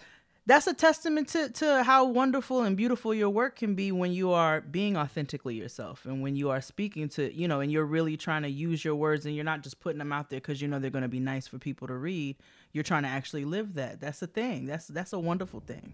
that's 0.51 0.67
a 0.67 0.73
testament 0.73 1.27
to, 1.29 1.49
to 1.49 1.83
how 1.83 2.01
wonderful 2.05 2.61
and 2.63 2.75
beautiful 2.75 3.13
your 3.13 3.29
work 3.29 3.55
can 3.55 3.73
be 3.75 3.91
when 4.01 4.11
you 4.11 4.31
are 4.31 4.59
being 4.61 4.97
authentically 4.97 5.55
yourself 5.55 6.05
and 6.05 6.21
when 6.21 6.35
you 6.35 6.49
are 6.49 6.61
speaking 6.61 7.07
to 7.09 7.21
you 7.33 7.47
know 7.47 7.59
and 7.61 7.71
you're 7.71 7.85
really 7.97 8.17
trying 8.17 8.43
to 8.43 8.49
use 8.49 8.83
your 8.83 8.95
words 8.95 9.25
and 9.25 9.33
you're 9.35 9.45
not 9.53 9.61
just 9.63 9.79
putting 9.79 9.99
them 9.99 10.11
out 10.11 10.29
there 10.29 10.39
because 10.41 10.61
you 10.61 10.67
know 10.67 10.79
they're 10.79 10.91
going 10.97 11.09
to 11.11 11.15
be 11.19 11.19
nice 11.33 11.47
for 11.47 11.57
people 11.57 11.87
to 11.87 11.95
read 11.95 12.35
you're 12.73 12.83
trying 12.83 13.03
to 13.03 13.09
actually 13.09 13.45
live 13.45 13.67
that 13.75 13.99
that's 14.01 14.21
a 14.21 14.27
thing 14.27 14.65
that's 14.65 14.87
that's 14.87 15.13
a 15.13 15.19
wonderful 15.19 15.61
thing 15.61 15.93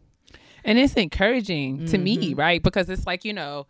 And 0.66 0.78
it's 0.80 0.96
encouraging 0.96 1.86
to 1.92 1.98
me, 1.98 2.16
Mhm. 2.18 2.38
right? 2.46 2.62
Because 2.62 2.90
it's 2.90 3.06
like 3.06 3.24
you 3.24 3.34
know, 3.34 3.68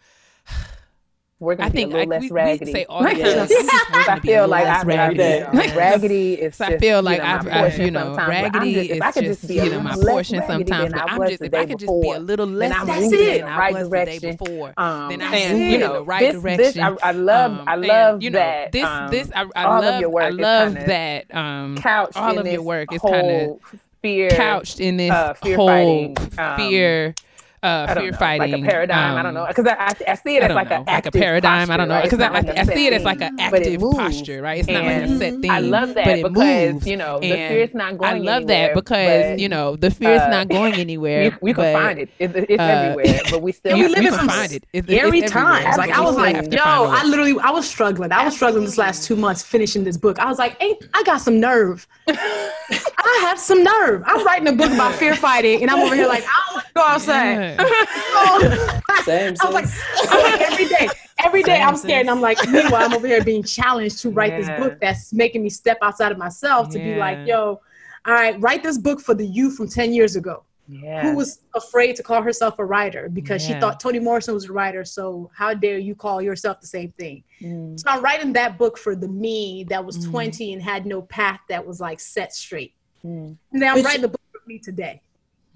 We're 1.39 1.53
gonna 1.53 1.67
I 1.67 1.69
be 1.69 1.77
think 1.77 1.93
a 1.93 1.97
little 1.97 2.09
like, 2.09 2.21
less 2.21 2.31
we, 2.31 2.35
raggedy. 2.35 2.65
we 2.65 2.71
say 2.71 2.85
all 2.85 3.03
the 3.03 3.09
time, 3.09 3.17
Yes. 3.19 3.37
"I'm 3.37 3.47
just 3.47 3.91
working 3.91 4.09
I 4.11 4.15
to 4.15 4.21
be 4.21 4.31
a 4.31 4.31
feel 4.39 4.47
like 4.47 4.65
I'm 4.67 4.87
raggedy." 4.87 5.19
raggedy. 5.43 5.77
raggedy 5.77 6.33
is 6.33 6.55
So 6.55 6.65
I 6.65 6.69
just, 6.71 6.79
feel 6.81 6.97
you 6.97 7.01
like 7.03 7.17
know, 7.19 7.25
I've, 7.25 7.47
I, 7.47 7.75
you 7.75 7.91
know, 7.91 7.99
sometimes, 7.99 8.15
but 8.15 8.21
I'm 8.23 8.29
raggedy 8.29 8.73
just- 8.73 8.89
if 8.89 8.95
is 8.95 9.01
I 9.01 9.11
could 9.11 9.23
just, 9.25 9.41
just 9.41 9.47
be 9.47 9.53
you 9.55 9.69
know 9.69 9.79
my 9.81 9.95
portion 9.95 10.43
sometimes. 10.47 10.93
But 10.93 11.01
I 11.01 11.13
I'm 11.13 11.27
just 11.29 11.41
if 11.43 11.53
I 11.53 11.57
day 11.65 11.65
could 11.67 11.79
just 11.79 11.91
be 11.91 11.95
a 11.95 11.99
before, 12.01 12.19
little 12.19 12.45
then 12.47 12.55
less 12.57 12.73
I'm 12.73 12.87
raggedy 12.87 13.11
moving 13.11 13.27
than 13.27 13.41
the 13.41 13.47
I 13.51 13.57
right 13.59 13.73
was 13.75 13.89
the 13.89 14.05
day 14.05 14.19
before. 14.19 14.73
Um, 14.77 15.09
then 15.09 15.21
I 15.21 15.35
and 15.35 15.71
you 15.71 15.77
know, 15.77 15.93
the 15.93 16.03
right 16.03 16.19
this, 16.33 16.41
direction. 16.41 16.57
This, 16.57 16.77
I, 17.03 17.09
I 17.09 17.11
love, 17.11 17.51
Um, 17.59 17.63
I 17.67 17.75
love 17.75 18.23
you 18.23 18.29
know, 18.31 18.39
that. 18.39 18.71
This, 18.71 18.83
um, 18.83 19.11
this, 19.11 19.29
I, 19.35 19.45
I 19.55 19.79
love, 19.79 20.01
your 20.01 20.09
work 20.09 20.23
I 20.23 20.29
love 20.29 20.73
that. 20.73 21.35
Um, 21.35 21.77
couched 21.77 22.17
all 22.17 22.35
of 22.39 22.47
your 22.47 22.63
work 22.63 22.91
is 22.91 22.99
kind 23.01 23.15
of 23.15 23.21
whole 23.45 23.61
fear, 24.01 24.29
couched 24.31 24.79
in 24.79 24.97
this 24.97 25.11
uh, 25.11 25.35
fear 25.35 25.55
whole 25.55 26.15
um, 26.39 26.57
fear, 26.57 27.13
uh, 27.63 27.85
I 27.89 27.93
don't 27.93 28.03
fear 28.03 28.11
know, 28.11 28.17
fighting, 28.17 28.51
like 28.51 28.61
a 28.61 28.65
paradigm. 28.65 29.15
I 29.17 29.23
don't 29.23 29.35
um, 29.37 29.43
know 29.43 29.47
because 29.47 29.65
I, 29.65 29.73
I, 29.73 30.11
I 30.11 30.15
see 30.15 30.37
it 30.37 30.43
I 30.43 30.47
as 30.47 30.55
like 30.55 30.69
know, 30.69 30.75
a 30.75 30.79
like 30.79 30.87
a 30.87 30.91
active 30.91 31.13
paradigm. 31.13 31.71
I 31.71 31.77
don't 31.77 31.87
know 31.87 32.01
because 32.01 32.19
right? 32.19 32.31
I, 32.31 32.39
It's 32.39 32.49
I, 32.59 32.61
I 32.61 32.75
see 32.75 32.87
it 32.87 32.93
as 32.93 33.03
like 33.03 33.21
an 33.21 33.39
active 33.39 33.81
posture, 33.81 34.41
right? 34.41 34.59
It's 34.59 34.67
not 34.69 34.83
like 34.85 35.03
a 35.03 35.17
set 35.17 35.39
thing. 35.41 35.49
I 35.51 35.59
love 35.59 35.93
that 35.95 36.05
but 36.05 36.19
it 36.19 36.23
because 36.23 36.73
moves. 36.73 36.87
you 36.87 36.97
know 36.97 37.19
the 37.19 37.33
And 37.33 37.53
fear's 37.53 37.73
not 37.73 37.97
going. 37.97 38.11
Anywhere. 38.11 38.33
I 38.33 38.35
love 38.37 38.43
anywhere, 38.49 38.67
that 38.67 38.75
because 38.75 39.25
but, 39.31 39.39
you 39.39 39.49
know 39.49 39.75
the 39.75 39.91
fear 39.91 40.13
is 40.15 40.21
uh, 40.21 40.29
not 40.29 40.47
going 40.49 40.73
anywhere. 40.87 41.37
we, 41.41 41.49
you 41.49 41.55
can 41.55 41.73
find 41.73 41.99
it. 41.99 42.09
It- 42.19 42.35
It's 42.35 42.59
uh, 42.59 42.63
everywhere, 42.63 43.21
but 43.31 43.41
we 43.41 43.51
still 43.51 43.71
And 43.73 43.81
we 43.81 43.87
live 43.87 43.97
in 43.99 44.03
can 44.05 44.13
some 44.13 44.27
find 44.29 44.51
it. 44.51 44.63
It's, 44.73 44.87
it's 44.87 44.97
Scary 44.99 45.21
times. 45.21 45.77
Like 45.77 45.91
I 45.91 46.01
was 46.01 46.15
like, 46.15 46.35
yo, 46.35 46.41
find 46.59 46.85
a 46.85 46.89
way. 46.89 46.97
I 46.97 47.03
literally, 47.05 47.35
I 47.41 47.49
was 47.51 47.67
struggling. 47.67 48.11
I 48.11 48.23
was 48.23 48.35
struggling 48.35 48.65
this 48.65 48.77
last 48.77 49.03
two 49.05 49.15
months 49.15 49.41
finishing 49.41 49.83
this 49.83 49.97
book. 49.97 50.19
I 50.19 50.25
was 50.29 50.37
like, 50.37 50.61
ain't 50.61 50.83
I 50.93 51.03
got 51.03 51.21
some 51.21 51.39
nerve. 51.39 51.87
I 52.07 53.19
have 53.21 53.39
some 53.39 53.63
nerve. 53.63 54.03
I'm 54.05 54.25
writing 54.25 54.47
a 54.47 54.51
book 54.53 54.71
about 54.71 54.93
fear 54.95 55.15
fighting, 55.15 55.61
and 55.61 55.71
I'm 55.71 55.79
over 55.79 55.95
here 55.95 56.07
like, 56.07 56.23
I 56.23 56.53
don't 56.53 56.56
want 56.77 57.01
to 57.01 57.07
go 57.07 57.11
outside. 57.11 57.57
Yeah. 57.59 58.79
Same. 59.03 59.35
I 59.41 59.45
was 59.45 59.53
like, 59.53 59.65
I'm 60.11 60.31
like 60.31 60.41
every 60.41 60.67
day, 60.67 60.87
every 61.23 61.43
day 61.43 61.57
Same, 61.57 61.67
I'm 61.67 61.75
scared, 61.77 62.01
and 62.01 62.09
I'm 62.09 62.21
like, 62.21 62.37
meanwhile 62.49 62.85
I'm 62.85 62.93
over 62.93 63.07
here 63.07 63.23
being 63.23 63.43
challenged 63.43 63.99
to 63.99 64.09
write 64.09 64.37
this 64.37 64.49
book 64.59 64.79
that's 64.81 65.13
making 65.13 65.43
me 65.43 65.49
step 65.49 65.77
outside 65.81 66.11
of 66.11 66.17
myself 66.17 66.69
to 66.69 66.79
be 66.79 66.95
like, 66.95 67.27
yo, 67.27 67.61
all 68.05 68.13
right, 68.13 68.39
write 68.39 68.63
this 68.63 68.77
book 68.77 68.99
for 69.01 69.13
the 69.13 69.25
you 69.25 69.51
from 69.51 69.67
ten 69.67 69.93
years 69.93 70.15
ago 70.15 70.43
yeah. 70.67 71.01
who 71.03 71.15
was 71.15 71.39
afraid 71.55 71.95
to 71.95 72.03
call 72.03 72.21
herself 72.21 72.59
a 72.59 72.65
writer 72.65 73.09
because 73.09 73.41
she 73.41 73.53
thought 73.53 73.79
Toni 73.79 73.99
Morrison 73.99 74.33
was 74.33 74.45
a 74.45 74.53
writer. 74.53 74.83
So 74.83 75.29
how 75.33 75.53
dare 75.53 75.77
you 75.77 75.95
call 75.95 76.21
yourself 76.21 76.59
the 76.61 76.67
same 76.67 76.91
thing? 76.99 77.23
Mm. 77.41 77.79
So 77.79 77.89
I'm 77.89 78.03
writing 78.03 78.33
that 78.33 78.57
book 78.57 78.77
for 78.77 78.95
the 78.95 79.07
me 79.07 79.65
that 79.69 79.83
was 79.83 79.97
Mhm. 79.97 80.11
20 80.11 80.53
and 80.53 80.61
had 80.61 80.85
no 80.85 81.01
path 81.03 81.39
that 81.49 81.65
was 81.65 81.79
like 81.79 81.99
set 81.99 82.33
straight. 82.33 82.73
Mm. 83.05 83.37
And 83.51 83.61
then 83.61 83.69
I'm 83.69 83.75
Which- 83.75 83.85
writing 83.85 84.01
the 84.01 84.09
book 84.09 84.21
for 84.31 84.41
me 84.47 84.59
today. 84.59 85.01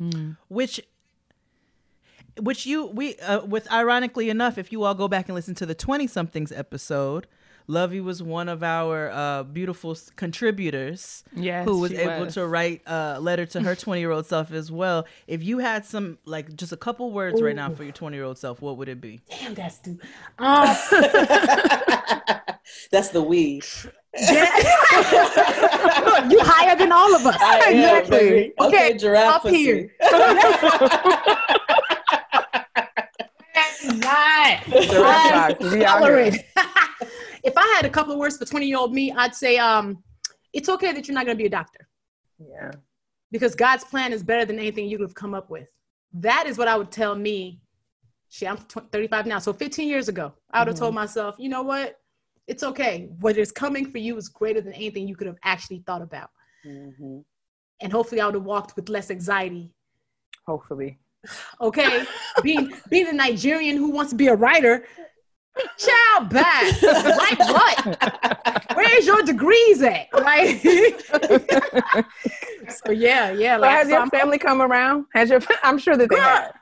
Hmm. 0.01 0.31
which 0.47 0.81
which 2.39 2.65
you 2.65 2.85
we 2.87 3.15
uh, 3.17 3.45
with 3.45 3.71
ironically 3.71 4.29
enough 4.29 4.57
if 4.57 4.71
you 4.71 4.83
all 4.83 4.93
go 4.95 5.07
back 5.07 5.27
and 5.27 5.35
listen 5.35 5.55
to 5.55 5.65
the 5.65 5.75
20 5.75 6.07
somethings 6.07 6.51
episode 6.51 7.27
Luvvie 7.69 8.03
was 8.03 8.23
one 8.23 8.49
of 8.49 8.63
our 8.63 9.11
uh, 9.11 9.43
beautiful 9.43 9.95
contributors 10.15 11.23
Yes, 11.35 11.63
who 11.65 11.77
was 11.79 11.93
able 11.93 12.25
was. 12.25 12.33
to 12.33 12.45
write 12.47 12.81
a 12.87 13.19
letter 13.21 13.45
to 13.47 13.61
her 13.61 13.75
20 13.85 13.99
year 14.01 14.11
old 14.11 14.25
self 14.25 14.51
as 14.51 14.71
well 14.71 15.05
if 15.27 15.43
you 15.43 15.59
had 15.59 15.85
some 15.85 16.17
like 16.25 16.55
just 16.55 16.71
a 16.71 16.77
couple 16.77 17.11
words 17.11 17.41
right 17.41 17.55
now 17.55 17.69
for 17.69 17.83
your 17.83 17.93
20 17.93 18.17
year 18.17 18.25
old 18.25 18.37
self 18.37 18.61
what 18.61 18.77
would 18.77 18.89
it 18.89 18.99
be 18.99 19.21
Damn, 19.29 19.53
that's 19.53 19.75
stupid. 19.75 20.07
Um, 20.39 20.75
That's 22.91 23.09
the 23.09 23.21
we. 23.21 23.61
yeah. 24.17 24.43
Look, 26.05 26.31
you 26.31 26.39
higher 26.41 26.75
than 26.75 26.91
all 26.91 27.15
of 27.15 27.25
us. 27.25 27.37
I 27.39 27.57
am, 27.57 27.73
exactly. 27.77 28.17
baby. 28.19 28.53
Okay, 28.59 28.97
giraffe 28.97 29.35
up 29.35 29.41
pussy. 29.43 29.57
here. 29.57 29.91
Not 34.01 35.59
The. 35.59 35.69
We 35.73 35.85
out 35.85 36.03
here. 36.03 36.31
if 37.43 37.53
I 37.57 37.73
had 37.75 37.85
a 37.85 37.89
couple 37.89 38.13
of 38.13 38.19
words 38.19 38.37
for 38.37 38.45
20 38.45 38.65
year 38.67 38.77
old 38.77 38.93
me, 38.93 39.11
I'd 39.11 39.35
say, 39.35 39.57
um, 39.57 40.03
it's 40.53 40.69
okay 40.69 40.91
that 40.93 41.07
you're 41.07 41.15
not 41.15 41.25
going 41.25 41.37
to 41.37 41.41
be 41.41 41.47
a 41.47 41.49
doctor 41.49 41.87
Yeah. 42.39 42.71
because 43.31 43.55
God's 43.55 43.83
plan 43.83 44.11
is 44.13 44.23
better 44.23 44.45
than 44.45 44.59
anything 44.59 44.87
you 44.87 44.97
could 44.97 45.07
have 45.07 45.15
come 45.15 45.33
up 45.33 45.49
with. 45.49 45.67
That 46.13 46.45
is 46.47 46.57
what 46.57 46.67
I 46.67 46.75
would 46.75 46.91
tell 46.91 47.15
me. 47.15 47.61
Shit, 48.29 48.49
I'm 48.49 48.57
35 48.57 49.25
now. 49.27 49.39
So 49.39 49.51
15 49.53 49.87
years 49.87 50.07
ago, 50.07 50.33
I 50.51 50.59
would 50.59 50.67
have 50.69 50.77
told 50.77 50.93
myself, 50.95 51.35
you 51.37 51.49
know 51.49 51.63
what? 51.63 51.97
It's 52.47 52.63
okay. 52.63 53.09
What 53.19 53.37
is 53.37 53.51
coming 53.51 53.89
for 53.89 53.97
you 53.97 54.15
is 54.17 54.27
greater 54.29 54.61
than 54.61 54.73
anything 54.73 55.07
you 55.07 55.15
could 55.15 55.27
have 55.27 55.37
actually 55.43 55.83
thought 55.85 56.01
about. 56.01 56.29
Mhm. 56.65 57.23
And 57.81 57.91
hopefully, 57.91 58.21
I 58.21 58.25
would 58.25 58.35
have 58.35 58.43
walked 58.43 58.75
with 58.75 58.87
less 58.89 59.09
anxiety. 59.11 59.73
Hopefully. 60.45 60.99
Okay, 61.59 62.03
being 62.43 62.73
being 62.89 63.07
a 63.07 63.13
Nigerian 63.13 63.77
who 63.77 63.89
wants 63.91 64.09
to 64.11 64.15
be 64.15 64.27
a 64.27 64.35
writer, 64.35 64.85
child 65.77 66.29
back. 66.29 66.81
Like 66.81 67.39
what? 67.39 68.75
Where's 68.75 69.05
your 69.05 69.21
degrees 69.21 69.81
at? 69.83 70.07
Like, 70.13 70.61
so 72.85 72.91
yeah, 72.91 73.31
yeah. 73.31 73.57
So 73.57 73.61
Like, 73.61 73.71
has 73.71 73.85
so 73.87 73.91
your 73.91 73.99
I'm- 73.99 74.09
family 74.09 74.37
come 74.39 74.61
around? 74.61 75.05
Has 75.13 75.29
your 75.29 75.41
I'm 75.63 75.77
sure 75.77 75.95
that 75.97 76.09
they 76.09 76.15
have. 76.17 76.53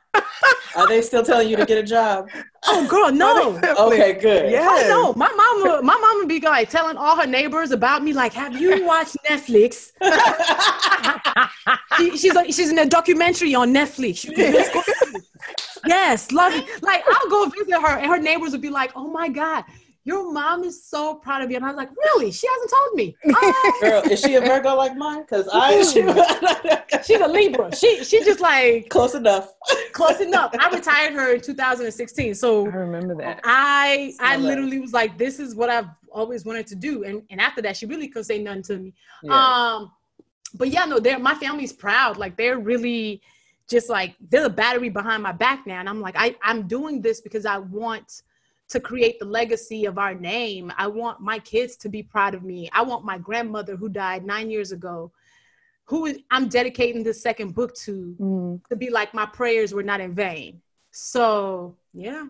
Are 0.76 0.88
they 0.88 1.02
still 1.02 1.23
telling 1.23 1.49
you 1.49 1.57
to 1.57 1.65
get 1.65 1.77
a 1.77 1.84
job? 1.84 2.30
oh, 2.68 2.88
girl, 2.88 3.11
no. 3.11 3.60
Okay, 3.88 4.14
good. 4.14 4.52
Yeah. 4.52 4.68
Oh 4.69 4.88
no, 4.88 5.14
my 5.15 5.30
mama, 5.36 5.81
my 5.81 5.98
mama 5.98 6.26
be 6.27 6.40
like 6.40 6.69
telling 6.69 6.95
all 6.95 7.15
her 7.15 7.26
neighbors 7.27 7.72
about 7.72 8.03
me. 8.03 8.14
Like, 8.14 8.34
have 8.34 8.60
you 8.60 8.86
watched 8.86 9.18
Netflix? 9.27 9.91
she, 11.98 12.18
she's 12.18 12.36
a, 12.36 12.45
she's 12.52 12.69
in 12.69 12.80
a 12.80 12.86
documentary 12.86 13.56
on 13.56 13.73
Netflix. 13.73 14.23
You 14.23 14.34
can 14.34 14.53
just 14.53 14.73
go 14.73 14.81
see 14.86 14.91
it. 15.15 15.23
yes, 15.88 16.31
love 16.31 16.53
it. 16.53 16.65
Like, 16.84 17.03
I'll 17.07 17.30
go 17.30 17.45
visit 17.49 17.81
her, 17.81 17.98
and 17.98 18.06
her 18.07 18.19
neighbors 18.19 18.52
would 18.52 18.61
be 18.61 18.69
like, 18.69 18.91
"Oh 18.95 19.07
my 19.10 19.27
god, 19.27 19.64
your 20.10 20.31
mom 20.31 20.64
is 20.64 20.84
so 20.84 21.15
proud 21.15 21.41
of 21.44 21.49
you." 21.52 21.57
And 21.57 21.65
I 21.65 21.69
was 21.69 21.77
like, 21.77 21.90
"Really? 22.06 22.31
She 22.31 22.48
hasn't 22.53 22.72
told 22.77 22.91
me." 22.95 23.15
Oh, 23.41 23.77
Girl, 23.81 24.02
is 24.11 24.19
she 24.22 24.36
a 24.36 24.41
Virgo 24.41 24.76
like 24.76 24.95
mine? 24.98 25.22
Because 25.22 25.48
I 25.53 25.81
she's 27.06 27.22
a 27.22 27.27
Libra. 27.27 27.73
She 27.76 28.03
she 28.03 28.23
just 28.23 28.40
like 28.40 28.90
close 28.90 29.14
enough. 29.15 29.53
close 29.94 30.19
enough. 30.19 30.52
I 30.60 30.69
retired 30.80 31.14
her 31.14 31.34
in 31.36 31.41
2016, 31.41 32.36
so 32.36 32.65
I 32.65 32.69
remember 32.69 33.15
that. 33.15 33.41
I 33.44 34.14
I 34.19 34.36
Smell 34.36 34.41
that. 34.41 34.48
literally 34.49 34.80
was 34.80 34.94
like, 34.94 35.18
this 35.18 35.40
is 35.40 35.56
what 35.56 35.69
I've 35.69 35.90
always 36.11 36.44
wanted 36.45 36.68
to 36.68 36.76
do. 36.76 37.03
And 37.03 37.22
and 37.30 37.40
after 37.40 37.61
that, 37.61 37.77
she 37.77 37.86
really 37.86 38.07
couldn't 38.07 38.26
say 38.26 38.40
nothing 38.40 38.64
to 38.64 38.77
me. 38.77 38.94
Yeah. 39.23 39.34
Um, 39.34 39.91
but 40.56 40.69
yeah, 40.69 40.86
no, 40.86 40.99
they're 40.99 41.19
my 41.19 41.36
family's 41.36 41.73
proud. 41.73 42.18
Like 42.18 42.36
they're 42.36 42.60
really 42.60 43.22
just 43.69 43.90
like 43.90 44.15
they're 44.30 44.44
the 44.44 44.49
battery 44.49 44.90
behind 44.90 45.22
my 45.23 45.31
back 45.31 45.65
now. 45.68 45.80
And 45.80 45.88
I'm 45.88 46.02
like, 46.02 46.15
I, 46.18 46.36
I'm 46.41 46.68
doing 46.68 47.02
this 47.02 47.22
because 47.22 47.45
I 47.45 47.60
want 47.60 48.23
to 48.70 48.80
create 48.80 49.20
the 49.20 49.26
legacy 49.26 49.86
of 49.86 49.98
our 49.98 50.14
name. 50.14 50.72
I 50.78 50.88
want 50.88 51.20
my 51.20 51.40
kids 51.40 51.76
to 51.78 51.90
be 51.90 52.04
proud 52.04 52.34
of 52.36 52.44
me. 52.44 52.70
I 52.72 52.84
want 52.84 53.04
my 53.04 53.18
grandmother 53.18 53.76
who 53.76 53.90
died 53.90 54.24
nine 54.26 54.50
years 54.50 54.72
ago, 54.72 55.12
who 55.86 56.14
I'm 56.30 56.48
dedicating 56.48 57.04
this 57.04 57.22
second 57.22 57.56
book 57.56 57.76
to, 57.78 58.16
Mm, 58.20 58.62
to 58.70 58.76
be 58.76 58.90
like 58.91 59.14
my 59.14 59.26
prayers 59.26 59.74
were 59.74 59.84
not 59.84 60.00
in 60.02 60.14
vain. 60.14 60.62
So 60.91 61.76
yeah. 61.94 62.26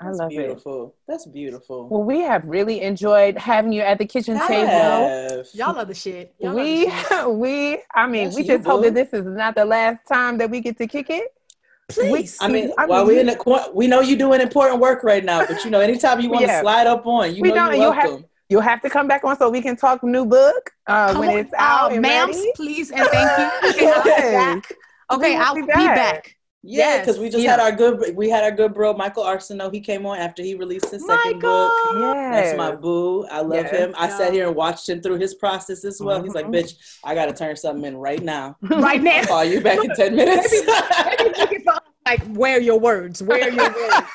I 0.00 0.06
That's 0.06 0.18
love 0.18 0.32
it. 0.32 0.36
beautiful. 0.36 0.94
That's 1.06 1.26
beautiful. 1.26 1.88
Well, 1.88 2.02
we 2.02 2.20
have 2.22 2.44
really 2.44 2.80
enjoyed 2.80 3.38
having 3.38 3.72
you 3.72 3.82
at 3.82 3.98
the 3.98 4.04
kitchen 4.04 4.34
Yeah. 4.36 4.48
table. 4.48 5.44
Y'all 5.54 5.78
are 5.78 5.84
the 5.84 5.94
shit. 5.94 6.34
Y'all 6.40 6.54
We, 6.54 6.86
are 6.86 6.90
the 6.90 7.08
shit. 7.08 7.30
we, 7.44 7.78
I 7.94 8.06
mean, 8.08 8.24
Yes, 8.24 8.34
we 8.36 8.42
just 8.42 8.66
hope 8.66 8.82
that 8.82 8.94
this 8.94 9.12
is 9.12 9.24
not 9.24 9.54
the 9.54 9.64
last 9.64 10.00
time 10.06 10.38
that 10.38 10.50
we 10.50 10.60
get 10.60 10.76
to 10.78 10.86
kick 10.88 11.08
it. 11.08 11.32
Please. 11.88 12.38
I 12.40 12.48
mean, 12.48 12.72
I 12.78 12.86
while 12.86 13.04
mean, 13.04 13.14
we 13.16 13.20
in 13.20 13.26
the 13.26 13.36
qu- 13.36 13.70
we 13.74 13.86
know 13.86 14.00
you're 14.00 14.18
doing 14.18 14.40
important 14.40 14.80
work 14.80 15.02
right 15.04 15.24
now, 15.24 15.44
but 15.46 15.62
you 15.64 15.70
know, 15.70 15.80
anytime 15.80 16.20
you 16.20 16.30
want 16.30 16.42
to 16.42 16.46
Yeah. 16.52 16.60
slide 16.62 16.86
up 16.86 17.06
on, 17.06 17.34
you 17.34 17.42
We 17.42 17.48
know 17.50 17.54
don't- 17.56 17.74
you're 17.76 17.84
you 17.86 17.92
have- 17.92 18.04
welcome. 18.10 18.24
You'll 18.48 18.60
have 18.60 18.82
to 18.82 18.90
come 18.90 19.08
back 19.08 19.24
on 19.24 19.38
so 19.38 19.48
we 19.48 19.62
can 19.62 19.76
talk 19.76 20.04
new 20.04 20.26
book 20.26 20.70
uh, 20.86 21.14
when 21.16 21.30
on, 21.30 21.38
it's 21.38 21.54
out 21.56 21.90
uh, 21.90 21.94
and 21.94 22.04
ma'ams, 22.04 22.26
ready. 22.34 22.52
please 22.54 22.90
and 22.90 23.06
thank 23.08 23.80
you. 23.80 23.88
Okay, 23.90 23.94
I'll 23.94 24.04
be 24.04 24.12
back. 24.12 24.72
Okay, 25.10 25.30
We 25.30 25.36
will 25.36 25.42
I'll 25.42 25.54
be 25.54 25.60
be 25.62 25.66
back. 25.68 25.96
back. 25.96 26.36
Yeah, 26.64 26.78
Yes, 26.84 27.00
because 27.00 27.18
we 27.18 27.28
just 27.30 27.42
yeah. 27.42 27.50
had 27.52 27.60
our 27.60 27.72
good 27.72 28.14
we 28.14 28.28
had 28.30 28.44
our 28.44 28.52
good 28.52 28.72
bro 28.74 28.92
Michael 28.94 29.24
Arceneaux. 29.24 29.72
He 29.72 29.80
came 29.80 30.04
on 30.06 30.18
after 30.18 30.42
he 30.44 30.54
released 30.54 30.90
his 30.90 31.04
second 31.04 31.40
book. 31.40 31.72
Michael. 31.86 32.12
That's 32.14 32.56
my 32.56 32.72
boo. 32.76 33.26
I 33.26 33.40
love 33.40 33.64
Yes. 33.64 33.70
him. 33.70 33.94
I 33.98 34.08
sat 34.10 34.32
here 34.32 34.46
and 34.46 34.54
watched 34.54 34.88
him 34.88 35.00
through 35.02 35.16
his 35.18 35.34
process 35.34 35.84
as 35.84 36.00
well. 36.00 36.22
He's 36.22 36.34
like, 36.34 36.46
Mhm. 36.46 36.54
bitch, 36.62 36.74
I 37.02 37.14
gotta 37.16 37.32
turn 37.32 37.56
something 37.56 37.84
in 37.86 37.96
right 37.96 38.22
now. 38.22 38.56
Right 38.62 39.02
now. 39.02 39.16
I'll 39.20 39.26
call 39.26 39.44
you 39.44 39.60
back 39.60 39.82
in 39.82 39.90
10 39.96 40.14
minutes. 40.14 40.52
Maybe 40.52 41.38
looking 41.38 41.60
for 41.61 41.61
like 42.12 42.36
where 42.36 42.60
your 42.60 42.78
words, 42.78 43.22
where 43.22 43.50
your 43.50 43.56
words. 43.56 44.06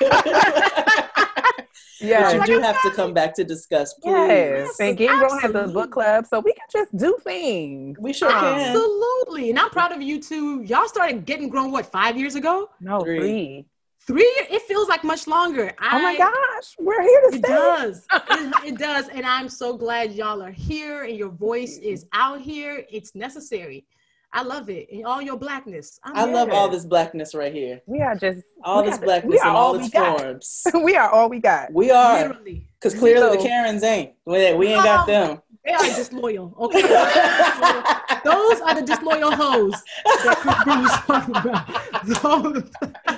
yeah, 2.00 2.38
But 2.38 2.48
you 2.48 2.56
do 2.56 2.60
have 2.60 2.80
to 2.82 2.90
come 2.94 3.12
back 3.12 3.34
to 3.36 3.44
discuss, 3.44 3.94
please. 3.94 4.12
Yes. 4.12 4.80
And 4.80 4.96
Game 4.96 5.18
Grown 5.18 5.38
has 5.40 5.54
a 5.54 5.68
book 5.68 5.90
club, 5.92 6.26
so 6.26 6.40
we 6.40 6.52
can 6.52 6.66
just 6.72 6.96
do 6.96 7.16
things. 7.24 7.98
We 8.00 8.12
sure 8.12 8.30
can. 8.30 8.60
Absolutely. 8.60 9.50
And 9.50 9.58
I'm 9.58 9.70
proud 9.70 9.92
of 9.92 10.00
you 10.02 10.20
too. 10.20 10.62
Y'all 10.62 10.88
started 10.88 11.24
getting 11.24 11.48
grown 11.48 11.72
what 11.72 11.86
five 11.86 12.16
years 12.16 12.34
ago? 12.34 12.70
No, 12.80 13.00
Three. 13.00 13.18
three. 13.18 13.66
Three? 14.06 14.22
It 14.50 14.62
feels 14.62 14.88
like 14.88 15.04
much 15.04 15.26
longer. 15.26 15.70
Oh 15.82 15.98
my 16.00 16.16
gosh, 16.16 16.74
we're 16.78 17.02
here 17.02 17.20
to 17.30 17.36
It 17.36 17.44
stay. 17.44 17.48
does. 17.52 18.06
it, 18.12 18.64
it 18.68 18.78
does. 18.78 19.08
And 19.10 19.26
I'm 19.26 19.50
so 19.50 19.76
glad 19.76 20.12
y'all 20.12 20.40
are 20.40 20.50
here 20.50 21.02
and 21.04 21.14
your 21.14 21.28
voice 21.28 21.76
is 21.76 22.06
out 22.14 22.40
here. 22.40 22.86
It's 22.90 23.14
necessary. 23.14 23.84
I 24.32 24.42
love 24.42 24.68
it. 24.68 24.88
And 24.92 25.06
all 25.06 25.22
your 25.22 25.36
blackness. 25.38 25.98
I'm 26.04 26.14
I 26.16 26.24
love 26.24 26.50
all 26.50 26.68
this 26.68 26.84
blackness 26.84 27.34
right 27.34 27.52
here. 27.52 27.80
We 27.86 28.00
are 28.02 28.14
just 28.14 28.42
All 28.62 28.82
this 28.82 28.98
blackness 28.98 29.32
we 29.32 29.38
are 29.38 29.48
all 29.56 29.72
we 29.76 29.84
its 29.84 29.90
got. 29.90 30.20
forms. 30.20 30.66
we 30.84 30.96
are 30.96 31.08
all 31.10 31.28
we 31.30 31.38
got. 31.40 31.72
We 31.72 31.90
are. 31.90 32.28
Literally. 32.28 32.66
Because 32.78 32.94
clearly 32.98 33.36
the 33.36 33.42
Karens 33.42 33.82
ain't. 33.82 34.12
We, 34.26 34.52
we 34.54 34.66
ain't 34.68 34.84
got 34.84 35.06
them. 35.06 35.40
They 35.64 35.72
are 35.72 35.82
disloyal. 35.82 36.54
Okay. 36.60 36.82
Those 38.24 38.60
are 38.60 38.74
the 38.74 38.82
disloyal 38.86 39.32
hoes 39.34 39.72
that 40.04 40.36
Chris 40.38 40.64
Brown 40.64 40.82
was 40.82 40.92
talking 41.06 41.36
about. 41.36 42.62
Those- 42.62 43.17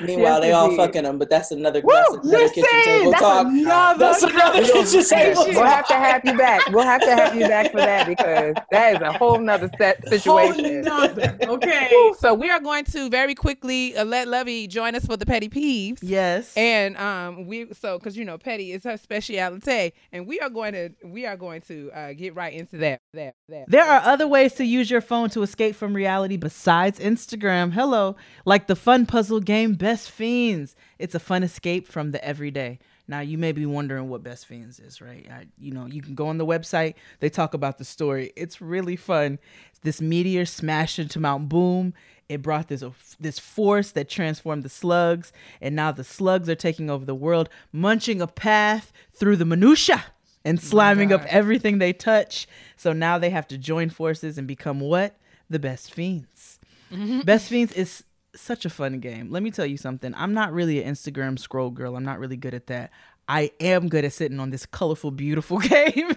Meanwhile, 0.00 0.34
Yes, 0.34 0.40
they 0.42 0.52
all 0.52 0.76
fucking 0.76 1.02
them, 1.04 1.18
but 1.18 1.30
that's 1.30 1.50
another, 1.50 1.80
Woo! 1.82 1.92
that's 1.92 2.10
another 2.10 2.28
Listen, 2.28 2.62
kitchen 2.62 2.82
table 2.84 3.10
that's 3.10 3.22
talk. 3.22 3.46
another 3.46 3.98
That's 3.98 4.22
another 4.22 4.58
kitchen 4.62 5.04
table 5.04 5.34
conversation. 5.34 5.54
We'll 5.54 5.64
have 5.64 5.86
to 5.88 5.94
have 5.94 6.24
you 6.24 6.36
back. 6.38 6.66
We'll 6.70 6.84
have 6.84 7.00
to 7.02 7.14
have 7.14 7.34
you 7.34 7.46
back 7.48 7.70
for 7.70 7.78
that 7.78 8.06
because 8.06 8.54
that 8.70 8.94
is 8.96 9.00
a 9.00 9.12
whole 9.12 9.38
nother 9.38 9.70
set 9.78 10.00
Whole 10.08 10.18
situation. 10.18 10.82
nother, 10.82 11.36
okay. 11.42 12.12
So 12.18 12.34
we 12.34 12.50
are 12.50 12.60
going 12.60 12.84
to 12.86 13.08
very 13.10 13.34
quickly 13.34 13.96
uh, 13.96 14.04
let 14.04 14.28
Luvvie 14.28 14.68
join 14.68 14.94
us 14.94 15.04
for 15.06 15.16
the 15.16 15.26
petty 15.26 15.48
peeves. 15.48 15.98
Yes. 16.02 16.52
And 16.56 16.96
um, 16.96 17.46
we 17.46 17.72
so 17.72 17.98
because 17.98 18.16
you 18.16 18.24
know 18.24 18.38
petty 18.38 18.72
is 18.72 18.84
her 18.84 18.96
specialty, 18.96 19.92
and 20.12 20.26
we 20.26 20.40
are 20.40 20.50
going 20.50 20.72
to 20.72 20.90
we 21.04 21.26
are 21.26 21.36
going 21.36 21.60
to 21.62 21.90
uh, 21.92 22.12
get 22.12 22.34
right 22.34 22.52
into 22.52 22.76
that 22.78 23.00
that 23.14 23.34
that. 23.48 23.70
There 23.70 23.84
are 23.84 24.00
other 24.04 24.26
ways 24.28 24.54
to 24.54 24.64
use 24.64 24.90
your 24.90 25.00
phone 25.00 25.30
to 25.30 25.42
escape 25.42 25.74
from 25.76 25.94
reality 25.94 26.36
besides 26.36 26.98
Instagram. 26.98 27.72
Hello, 27.72 28.16
like 28.44 28.66
the 28.66 28.76
fun 28.76 29.06
puzzle 29.06 29.40
game 29.40 29.74
Best 29.86 30.10
Fiends. 30.10 30.74
It's 30.98 31.14
a 31.14 31.20
fun 31.20 31.44
escape 31.44 31.86
from 31.86 32.10
the 32.10 32.24
everyday. 32.24 32.80
Now 33.06 33.20
you 33.20 33.38
may 33.38 33.52
be 33.52 33.66
wondering 33.66 34.08
what 34.08 34.24
Best 34.24 34.46
Fiends 34.46 34.80
is, 34.80 35.00
right? 35.00 35.24
I, 35.30 35.46
you 35.60 35.70
know, 35.70 35.86
you 35.86 36.02
can 36.02 36.16
go 36.16 36.26
on 36.26 36.38
the 36.38 36.44
website. 36.44 36.94
They 37.20 37.28
talk 37.28 37.54
about 37.54 37.78
the 37.78 37.84
story. 37.84 38.32
It's 38.34 38.60
really 38.60 38.96
fun. 38.96 39.38
This 39.84 40.00
meteor 40.00 40.44
smashed 40.44 40.98
into 40.98 41.20
Mount 41.20 41.48
Boom. 41.48 41.94
It 42.28 42.42
brought 42.42 42.66
this 42.66 42.82
this 43.20 43.38
force 43.38 43.92
that 43.92 44.08
transformed 44.08 44.64
the 44.64 44.68
slugs, 44.68 45.32
and 45.60 45.76
now 45.76 45.92
the 45.92 46.02
slugs 46.02 46.48
are 46.48 46.56
taking 46.56 46.90
over 46.90 47.04
the 47.04 47.14
world, 47.14 47.48
munching 47.70 48.20
a 48.20 48.26
path 48.26 48.92
through 49.12 49.36
the 49.36 49.44
minutia 49.44 50.06
and 50.44 50.60
slamming 50.60 51.12
up 51.12 51.24
everything 51.26 51.78
they 51.78 51.92
touch. 51.92 52.48
So 52.76 52.92
now 52.92 53.18
they 53.18 53.30
have 53.30 53.46
to 53.46 53.56
join 53.56 53.90
forces 53.90 54.36
and 54.36 54.48
become 54.48 54.80
what? 54.80 55.14
The 55.48 55.60
best 55.60 55.94
fiends. 55.94 56.58
Best 57.24 57.48
fiends 57.48 57.72
is 57.72 58.02
such 58.40 58.64
a 58.64 58.70
fun 58.70 59.00
game. 59.00 59.30
Let 59.30 59.42
me 59.42 59.50
tell 59.50 59.66
you 59.66 59.76
something. 59.76 60.14
I'm 60.16 60.34
not 60.34 60.52
really 60.52 60.82
an 60.82 60.94
Instagram 60.94 61.38
scroll 61.38 61.70
girl. 61.70 61.96
I'm 61.96 62.04
not 62.04 62.18
really 62.18 62.36
good 62.36 62.54
at 62.54 62.66
that. 62.68 62.90
I 63.28 63.50
am 63.60 63.88
good 63.88 64.04
at 64.04 64.12
sitting 64.12 64.38
on 64.40 64.50
this 64.50 64.66
colorful, 64.66 65.10
beautiful 65.10 65.58
game 65.60 66.12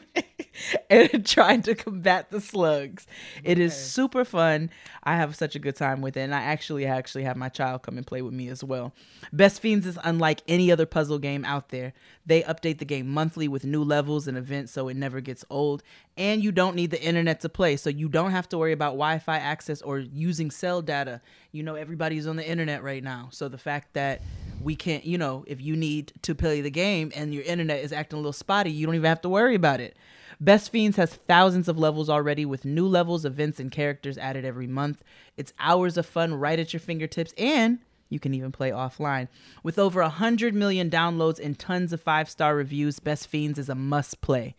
and 0.90 1.26
trying 1.26 1.62
to 1.64 1.76
combat 1.76 2.30
the 2.30 2.42
slugs. 2.42 3.08
It 3.44 3.60
is 3.60 3.76
super 3.76 4.26
fun. 4.26 4.70
I 5.04 5.16
have 5.16 5.36
such 5.36 5.56
a 5.56 5.60
good 5.60 5.76
time 5.76 6.02
with 6.02 6.18
it, 6.18 6.22
and 6.22 6.36
I 6.36 6.42
actually 6.42 6.86
actually 6.86 7.24
have 7.24 7.38
my 7.38 7.50
child 7.50 7.84
come 7.84 7.98
and 7.98 8.06
play 8.06 8.22
with 8.22 8.34
me 8.34 8.50
as 8.50 8.64
well. 8.64 8.94
Best 9.34 9.62
Fiends 9.62 9.86
is 9.86 9.98
unlike 10.04 10.42
any 10.48 10.72
other 10.72 10.86
puzzle 10.86 11.20
game 11.20 11.46
out 11.46 11.70
there. 11.70 11.94
They 12.26 12.44
update 12.44 12.78
the 12.78 12.86
game 12.86 13.08
monthly 13.08 13.48
with 13.48 13.64
new 13.64 13.84
levels 13.84 14.28
and 14.28 14.38
events, 14.38 14.72
so 14.72 14.88
it 14.88 14.98
never 14.98 15.22
gets 15.22 15.44
old. 15.50 15.84
And 16.18 16.44
you 16.44 16.52
don't 16.52 16.76
need 16.76 16.92
the 16.92 17.02
internet 17.02 17.40
to 17.42 17.50
play, 17.50 17.78
so 17.78 17.90
you 17.90 18.10
don't 18.10 18.32
have 18.32 18.50
to 18.50 18.58
worry 18.58 18.74
about 18.74 18.92
Wi-Fi 18.92 19.38
access 19.38 19.82
or 19.82 20.00
using 20.00 20.52
cell 20.52 20.82
data. 20.82 21.22
You 21.52 21.64
know 21.64 21.76
everybody's 21.76 22.28
on 22.28 22.36
the 22.36 22.48
internet 22.48 22.84
right 22.84 23.04
now, 23.04 23.30
so 23.32 23.48
the 23.48 23.58
fact 23.58 23.94
that 23.94 24.22
we 24.62 24.76
can't, 24.76 25.06
you 25.06 25.18
know, 25.18 25.44
if 25.48 25.62
you 25.62 25.76
need 25.76 26.14
to 26.24 26.36
play 26.36 26.62
the 26.62 26.70
game 26.72 27.12
and 27.16 27.34
your 27.34 27.44
internet 27.44 27.84
is 27.84 27.94
acting 27.94 28.18
a 28.18 28.20
little 28.20 28.34
spotty, 28.34 28.72
you 28.72 28.86
don't 28.86 28.96
even 28.96 29.08
have 29.08 29.22
to 29.22 29.30
worry 29.30 29.56
about 29.56 29.80
it. 29.80 29.96
Best 30.42 30.72
Fiends 30.72 30.98
has 30.98 31.14
thousands 31.14 31.68
of 31.68 31.78
levels 31.78 32.10
already 32.10 32.46
with 32.46 32.64
new 32.64 32.88
levels, 32.88 33.26
events, 33.26 33.60
and 33.60 33.72
characters 33.72 34.18
added 34.18 34.46
every 34.46 34.68
month. 34.68 35.04
It's 35.36 35.54
hours 35.60 35.98
of 35.98 36.06
fun 36.06 36.34
right 36.34 36.58
at 36.60 36.72
your 36.74 36.80
fingertips, 36.80 37.34
and 37.38 37.80
You 38.12 38.20
can 38.20 38.34
even 38.34 38.52
play 38.52 38.72
offline. 38.72 39.28
With 39.62 39.78
over 39.78 40.02
100 40.02 40.56
million 40.56 40.90
downloads 40.90 41.40
and 41.40 41.58
tons 41.60 41.94
of 41.94 42.02
five 42.02 42.28
star 42.30 42.56
reviews, 42.56 43.00
Best 43.00 43.28
Fiends 43.28 43.60
is 43.60 43.70
a 43.70 43.76
must 43.76 44.20
play. 44.22 44.56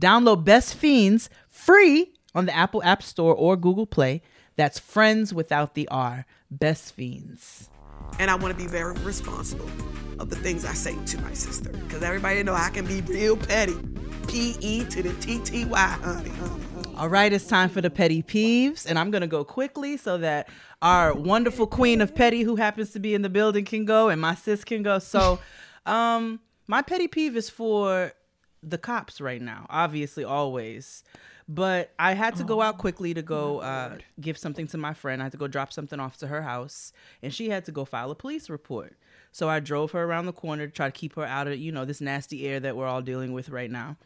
Download 0.00 0.42
Best 0.42 0.74
Fiends 0.74 1.28
free 1.48 2.12
on 2.34 2.46
the 2.46 2.56
Apple 2.56 2.82
App 2.82 3.02
Store 3.02 3.34
or 3.34 3.56
Google 3.56 3.86
Play. 3.86 4.22
That's 4.56 4.78
friends 4.78 5.34
without 5.34 5.74
the 5.74 5.86
R. 5.88 6.24
Best 6.50 6.94
Fiends. 6.94 7.68
And 8.18 8.30
I 8.30 8.34
want 8.34 8.56
to 8.56 8.62
be 8.62 8.68
very 8.68 8.94
responsible 9.00 9.68
of 10.18 10.30
the 10.30 10.36
things 10.36 10.64
I 10.64 10.74
say 10.74 10.96
to 11.06 11.20
my 11.20 11.34
sister. 11.34 11.70
Because 11.70 12.02
everybody 12.02 12.42
know 12.42 12.54
I 12.54 12.70
can 12.70 12.86
be 12.86 13.00
real 13.02 13.36
petty. 13.36 13.74
P 14.28 14.56
E 14.60 14.84
to 14.86 15.02
the 15.02 15.12
T 15.14 15.38
T 15.40 15.64
Y, 15.64 15.78
honey, 15.78 16.30
honey, 16.30 16.64
honey. 16.74 16.94
All 16.96 17.08
right, 17.08 17.32
it's 17.32 17.46
time 17.46 17.68
for 17.68 17.80
the 17.80 17.90
petty 17.90 18.22
peeves, 18.22 18.86
and 18.88 18.98
I'm 18.98 19.10
gonna 19.10 19.26
go 19.26 19.44
quickly 19.44 19.96
so 19.96 20.18
that 20.18 20.48
our 20.80 21.14
wonderful 21.14 21.66
queen 21.66 22.00
of 22.00 22.14
petty, 22.14 22.42
who 22.42 22.56
happens 22.56 22.92
to 22.92 23.00
be 23.00 23.14
in 23.14 23.22
the 23.22 23.28
building, 23.28 23.64
can 23.64 23.84
go, 23.84 24.08
and 24.08 24.20
my 24.20 24.34
sis 24.34 24.64
can 24.64 24.82
go. 24.82 24.98
So, 24.98 25.38
um, 25.86 26.40
my 26.66 26.82
petty 26.82 27.08
peeve 27.08 27.36
is 27.36 27.50
for 27.50 28.12
the 28.62 28.78
cops 28.78 29.20
right 29.20 29.42
now. 29.42 29.66
Obviously, 29.68 30.24
always, 30.24 31.02
but 31.48 31.92
I 31.98 32.14
had 32.14 32.36
to 32.36 32.44
go 32.44 32.62
out 32.62 32.78
quickly 32.78 33.12
to 33.14 33.22
go 33.22 33.58
uh, 33.58 33.98
give 34.20 34.38
something 34.38 34.66
to 34.68 34.78
my 34.78 34.94
friend. 34.94 35.20
I 35.20 35.26
had 35.26 35.32
to 35.32 35.38
go 35.38 35.46
drop 35.46 35.72
something 35.72 36.00
off 36.00 36.16
to 36.18 36.28
her 36.28 36.42
house, 36.42 36.92
and 37.22 37.34
she 37.34 37.50
had 37.50 37.64
to 37.66 37.72
go 37.72 37.84
file 37.84 38.10
a 38.10 38.14
police 38.14 38.48
report. 38.48 38.96
So 39.32 39.48
I 39.48 39.60
drove 39.60 39.90
her 39.92 40.04
around 40.04 40.26
the 40.26 40.32
corner 40.32 40.66
to 40.66 40.72
try 40.72 40.86
to 40.86 40.92
keep 40.92 41.16
her 41.16 41.24
out 41.24 41.48
of 41.48 41.58
you 41.58 41.72
know 41.72 41.84
this 41.84 42.00
nasty 42.00 42.46
air 42.46 42.60
that 42.60 42.76
we're 42.76 42.86
all 42.86 43.02
dealing 43.02 43.32
with 43.32 43.48
right 43.48 43.70
now. 43.70 43.96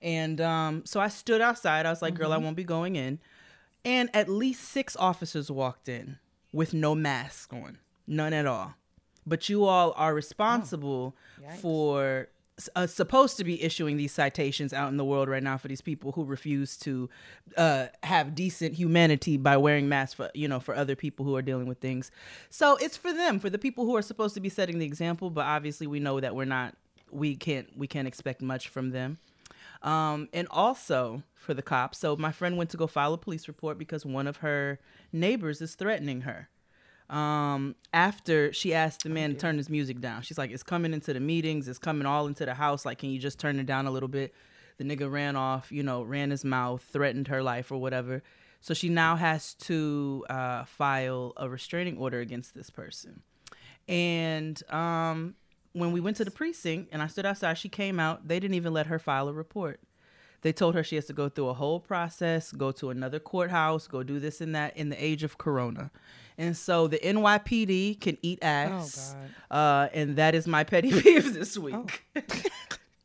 And 0.00 0.40
um, 0.40 0.82
so 0.84 1.00
I 1.00 1.08
stood 1.08 1.40
outside. 1.40 1.86
I 1.86 1.90
was 1.90 2.02
like, 2.02 2.14
girl, 2.14 2.32
I 2.32 2.36
won't 2.38 2.56
be 2.56 2.64
going 2.64 2.96
in. 2.96 3.18
And 3.84 4.10
at 4.14 4.28
least 4.28 4.64
six 4.64 4.96
officers 4.96 5.50
walked 5.50 5.88
in 5.88 6.18
with 6.52 6.74
no 6.74 6.94
mask 6.94 7.52
on, 7.52 7.78
none 8.06 8.32
at 8.32 8.46
all. 8.46 8.74
But 9.26 9.48
you 9.48 9.64
all 9.64 9.92
are 9.96 10.14
responsible 10.14 11.16
for 11.60 12.28
uh, 12.74 12.86
supposed 12.86 13.36
to 13.36 13.44
be 13.44 13.62
issuing 13.62 13.96
these 13.96 14.12
citations 14.12 14.72
out 14.72 14.88
in 14.88 14.96
the 14.96 15.04
world 15.04 15.28
right 15.28 15.42
now 15.42 15.58
for 15.58 15.68
these 15.68 15.82
people 15.82 16.12
who 16.12 16.24
refuse 16.24 16.76
to 16.78 17.08
uh, 17.56 17.86
have 18.02 18.34
decent 18.34 18.74
humanity 18.74 19.36
by 19.36 19.56
wearing 19.56 19.88
masks 19.88 20.14
for 20.14 20.30
you 20.34 20.48
know 20.48 20.58
for 20.58 20.74
other 20.74 20.96
people 20.96 21.24
who 21.26 21.36
are 21.36 21.42
dealing 21.42 21.66
with 21.66 21.78
things. 21.78 22.10
So 22.48 22.76
it's 22.76 22.96
for 22.96 23.12
them, 23.12 23.38
for 23.38 23.50
the 23.50 23.58
people 23.58 23.84
who 23.84 23.94
are 23.96 24.02
supposed 24.02 24.34
to 24.34 24.40
be 24.40 24.48
setting 24.48 24.78
the 24.78 24.86
example. 24.86 25.30
But 25.30 25.44
obviously, 25.44 25.86
we 25.86 26.00
know 26.00 26.20
that 26.20 26.34
we're 26.34 26.44
not. 26.44 26.74
We 27.10 27.36
can't. 27.36 27.68
We 27.76 27.86
can't 27.86 28.08
expect 28.08 28.40
much 28.40 28.68
from 28.68 28.90
them. 28.90 29.18
Um, 29.82 30.28
and 30.32 30.48
also 30.50 31.22
for 31.34 31.54
the 31.54 31.62
cops. 31.62 31.98
So 31.98 32.16
my 32.16 32.32
friend 32.32 32.56
went 32.56 32.70
to 32.70 32.76
go 32.76 32.86
file 32.86 33.12
a 33.12 33.18
police 33.18 33.46
report 33.46 33.78
because 33.78 34.04
one 34.04 34.26
of 34.26 34.38
her 34.38 34.80
neighbors 35.12 35.60
is 35.60 35.74
threatening 35.74 36.22
her. 36.22 36.48
Um, 37.08 37.76
after 37.92 38.52
she 38.52 38.74
asked 38.74 39.04
the 39.04 39.08
man 39.08 39.30
to 39.30 39.36
turn 39.36 39.56
his 39.56 39.70
music 39.70 40.00
down, 40.00 40.22
she's 40.22 40.38
like, 40.38 40.50
"It's 40.50 40.62
coming 40.62 40.92
into 40.92 41.12
the 41.12 41.20
meetings. 41.20 41.68
It's 41.68 41.78
coming 41.78 42.06
all 42.06 42.26
into 42.26 42.44
the 42.44 42.54
house. 42.54 42.84
Like, 42.84 42.98
can 42.98 43.10
you 43.10 43.18
just 43.18 43.38
turn 43.38 43.58
it 43.58 43.66
down 43.66 43.86
a 43.86 43.90
little 43.90 44.08
bit?" 44.08 44.34
The 44.78 44.84
nigga 44.84 45.10
ran 45.10 45.36
off, 45.36 45.72
you 45.72 45.82
know, 45.82 46.02
ran 46.02 46.30
his 46.30 46.44
mouth, 46.44 46.82
threatened 46.82 47.28
her 47.28 47.42
life 47.42 47.70
or 47.72 47.78
whatever. 47.78 48.22
So 48.60 48.74
she 48.74 48.88
now 48.88 49.16
has 49.16 49.54
to 49.54 50.24
uh, 50.28 50.64
file 50.64 51.32
a 51.36 51.48
restraining 51.48 51.98
order 51.98 52.20
against 52.20 52.54
this 52.54 52.68
person. 52.68 53.22
And 53.88 54.60
um, 54.72 55.34
when 55.72 55.92
we 55.92 56.00
went 56.00 56.16
to 56.16 56.24
the 56.24 56.30
precinct 56.30 56.88
and 56.92 57.00
I 57.00 57.06
stood 57.06 57.26
outside, 57.26 57.58
she 57.58 57.68
came 57.68 58.00
out. 58.00 58.26
They 58.26 58.40
didn't 58.40 58.54
even 58.54 58.72
let 58.72 58.86
her 58.86 58.98
file 58.98 59.28
a 59.28 59.32
report. 59.32 59.80
They 60.42 60.52
told 60.52 60.74
her 60.74 60.82
she 60.82 60.96
has 60.96 61.06
to 61.06 61.12
go 61.12 61.28
through 61.28 61.48
a 61.48 61.54
whole 61.54 61.80
process, 61.80 62.52
go 62.52 62.72
to 62.72 62.90
another 62.90 63.18
courthouse, 63.18 63.86
go 63.86 64.02
do 64.02 64.18
this 64.18 64.40
and 64.40 64.54
that 64.54 64.76
in 64.76 64.90
the 64.90 65.02
age 65.02 65.22
of 65.22 65.38
Corona. 65.38 65.90
And 66.38 66.56
so 66.56 66.86
the 66.86 66.98
NYPD 66.98 68.00
can 68.00 68.18
eat 68.22 68.38
ass. 68.42 69.16
Uh, 69.50 69.88
and 69.92 70.16
that 70.16 70.34
is 70.34 70.46
my 70.46 70.64
petty 70.64 70.90
peeve 71.02 71.34
this 71.34 71.56
week. 71.58 72.04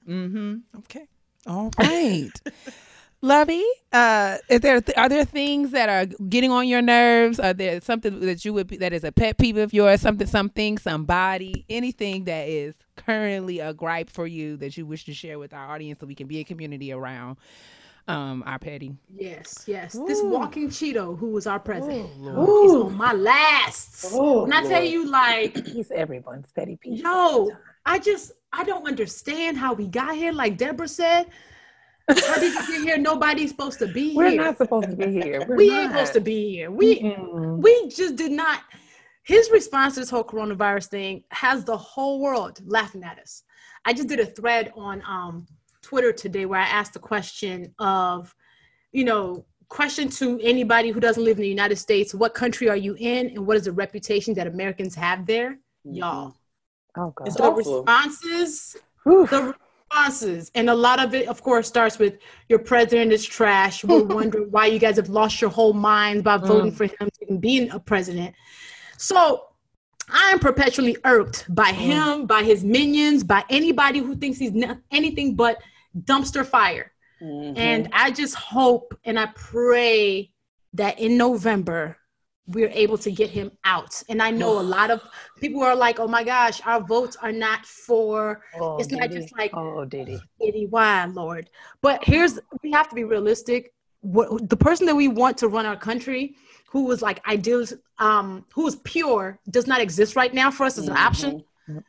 Mm-hmm. 0.07 0.57
Okay. 0.79 1.05
All 1.45 1.69
right. 1.77 2.31
Luvvie, 3.23 3.61
uh, 3.93 4.39
is 4.49 4.61
there 4.61 4.81
are 4.97 5.07
there 5.07 5.25
things 5.25 5.69
that 5.71 5.89
are 5.89 6.07
getting 6.27 6.49
on 6.49 6.67
your 6.67 6.81
nerves? 6.81 7.39
Are 7.39 7.53
there 7.53 7.79
something 7.81 8.19
that 8.21 8.43
you 8.43 8.51
would 8.51 8.65
be, 8.65 8.77
that 8.77 8.93
is 8.93 9.03
a 9.03 9.11
pet 9.11 9.37
peeve 9.37 9.57
of 9.57 9.73
yours? 9.75 10.01
Something, 10.01 10.25
something, 10.25 10.79
somebody, 10.79 11.65
anything 11.69 12.23
that 12.23 12.47
is 12.47 12.73
currently 12.95 13.59
a 13.59 13.75
gripe 13.75 14.09
for 14.09 14.25
you 14.25 14.57
that 14.57 14.75
you 14.75 14.87
wish 14.87 15.05
to 15.05 15.13
share 15.13 15.37
with 15.37 15.53
our 15.53 15.69
audience 15.69 15.99
so 15.99 16.07
we 16.07 16.15
can 16.15 16.25
be 16.25 16.39
a 16.39 16.43
community 16.43 16.91
around 16.91 17.37
um 18.07 18.43
our 18.45 18.59
petty. 18.59 18.95
Yes, 19.13 19.63
yes. 19.67 19.97
This 20.07 20.21
walking 20.23 20.69
Cheeto, 20.69 21.17
who 21.17 21.29
was 21.31 21.47
our 21.47 21.59
president, 21.59 22.09
is 22.09 22.25
on 22.27 22.95
my 22.95 23.13
last. 23.13 24.05
And 24.13 24.53
I 24.53 24.61
tell 24.61 24.71
Lord. 24.71 24.85
you, 24.85 25.09
like, 25.09 25.65
He's 25.67 25.91
everyone's 25.91 26.51
petty 26.51 26.77
peeve. 26.77 26.99
yo, 26.99 27.51
I 27.85 27.99
just, 27.99 28.33
I 28.51 28.63
don't 28.63 28.87
understand 28.87 29.57
how 29.57 29.73
we 29.73 29.87
got 29.87 30.15
here. 30.15 30.31
Like 30.31 30.57
Deborah 30.57 30.87
said, 30.87 31.27
how 32.09 32.39
did 32.39 32.53
you 32.53 32.67
get 32.67 32.81
here? 32.83 32.97
Nobody's 33.11 33.49
supposed 33.49 33.79
to 33.79 33.87
be 33.87 34.09
here. 34.09 34.17
We're 34.17 34.35
not 34.35 34.57
supposed 34.57 34.89
to 34.89 34.95
be 34.95 35.11
here. 35.11 35.45
We're 35.47 35.55
we 35.55 35.69
not. 35.69 35.79
ain't 35.83 35.91
supposed 35.91 36.13
to 36.13 36.21
be 36.21 36.51
here. 36.51 36.71
We, 36.71 37.01
Mm-mm. 37.01 37.57
we 37.57 37.89
just 37.89 38.15
did 38.15 38.31
not. 38.31 38.61
His 39.23 39.49
response 39.51 39.93
to 39.93 39.99
this 40.01 40.09
whole 40.09 40.23
coronavirus 40.23 40.87
thing 40.87 41.23
has 41.29 41.63
the 41.63 41.77
whole 41.77 42.19
world 42.19 42.59
laughing 42.65 43.03
at 43.03 43.19
us. 43.19 43.43
I 43.85 43.93
just 43.93 44.07
did 44.09 44.19
a 44.19 44.25
thread 44.25 44.71
on 44.75 45.01
um, 45.07 45.47
Twitter 45.81 46.11
today 46.11 46.45
where 46.45 46.59
I 46.59 46.65
asked 46.65 46.93
the 46.93 46.99
question 46.99 47.73
of, 47.79 48.33
you 48.91 49.03
know, 49.03 49.45
question 49.69 50.09
to 50.09 50.39
anybody 50.41 50.89
who 50.89 50.99
doesn't 50.99 51.23
live 51.23 51.37
in 51.37 51.43
the 51.43 51.49
United 51.49 51.77
States: 51.77 52.13
What 52.13 52.33
country 52.33 52.69
are 52.69 52.75
you 52.75 52.95
in, 52.99 53.27
and 53.27 53.47
what 53.47 53.57
is 53.57 53.65
the 53.65 53.71
reputation 53.71 54.33
that 54.35 54.47
Americans 54.47 54.95
have 54.95 55.25
there? 55.25 55.59
Mm-hmm. 55.85 55.95
Y'all, 55.95 56.35
Oh 56.97 57.13
God. 57.15 57.27
It's 57.27 57.37
the 57.37 57.51
responses 57.51 58.75
Whew. 59.03 59.27
the 59.27 59.55
responses. 59.91 60.51
And 60.55 60.69
a 60.69 60.75
lot 60.75 61.03
of 61.03 61.13
it 61.13 61.27
of 61.27 61.41
course 61.41 61.67
starts 61.67 61.97
with 61.97 62.17
your 62.49 62.59
president 62.59 63.11
is 63.11 63.25
trash. 63.25 63.83
We're 63.83 64.03
wondering 64.03 64.51
why 64.51 64.67
you 64.67 64.79
guys 64.79 64.97
have 64.97 65.09
lost 65.09 65.41
your 65.41 65.49
whole 65.49 65.73
minds 65.73 66.23
by 66.23 66.37
voting 66.37 66.71
mm. 66.71 66.75
for 66.75 66.85
him 66.85 66.95
to 66.99 67.11
even 67.21 67.39
being 67.39 67.69
a 67.71 67.79
president. 67.79 68.35
So 68.97 69.47
i'm 70.13 70.39
perpetually 70.39 70.97
irked 71.05 71.45
by 71.53 71.71
mm. 71.71 71.75
him 71.75 72.25
by 72.25 72.43
his 72.43 72.65
minions 72.65 73.23
by 73.23 73.45
anybody 73.49 73.99
who 73.99 74.13
thinks 74.15 74.37
he's 74.37 74.51
not 74.51 74.77
anything 74.89 75.35
but 75.35 75.61
dumpster 75.97 76.45
fire 76.45 76.91
Mhm. 77.21 77.57
and 77.57 77.89
i 77.93 78.09
just 78.11 78.35
hope 78.35 78.97
and 79.05 79.19
i 79.19 79.27
pray 79.35 80.31
that 80.73 80.99
in 80.99 81.17
november 81.17 81.97
we're 82.47 82.69
able 82.69 82.97
to 82.97 83.11
get 83.11 83.29
him 83.29 83.51
out 83.63 84.01
and 84.09 84.21
i 84.21 84.31
know 84.31 84.59
a 84.59 84.65
lot 84.77 84.89
of 84.89 85.01
people 85.39 85.61
are 85.61 85.75
like 85.75 85.99
oh 85.99 86.07
my 86.07 86.23
gosh 86.23 86.59
our 86.65 86.81
votes 86.81 87.15
are 87.21 87.31
not 87.31 87.65
for 87.65 88.41
Oh, 88.59 88.77
it's 88.77 88.89
not 88.91 89.11
just 89.11 89.31
like- 89.37 89.51
Oh, 89.53 89.85
Diddy. 89.85 90.19
he? 90.39 90.47
Eddie, 90.47 90.67
why, 90.67 91.05
Lord? 91.05 91.49
But 91.81 92.03
here's 92.03 92.39
we 92.63 92.71
have 92.71 92.89
to 92.89 92.95
be 92.95 93.03
realistic. 93.03 93.73
What, 94.01 94.49
the 94.49 94.57
person 94.57 94.85
that 94.87 94.95
we 94.95 95.07
want 95.07 95.37
to 95.39 95.47
run 95.47 95.65
our 95.67 95.75
country, 95.77 96.35
who 96.71 96.85
was 96.85 97.01
like 97.03 97.21
ideal, 97.27 97.63
um, 97.99 98.45
who 98.55 98.65
is 98.67 98.75
pure, 98.77 99.39
does 99.49 99.67
not 99.67 99.79
exist 99.79 100.15
right 100.15 100.33
now 100.33 100.49
for 100.49 100.63
us 100.65 100.77
as 100.79 100.87
an 100.87 100.97
option. 100.97 101.43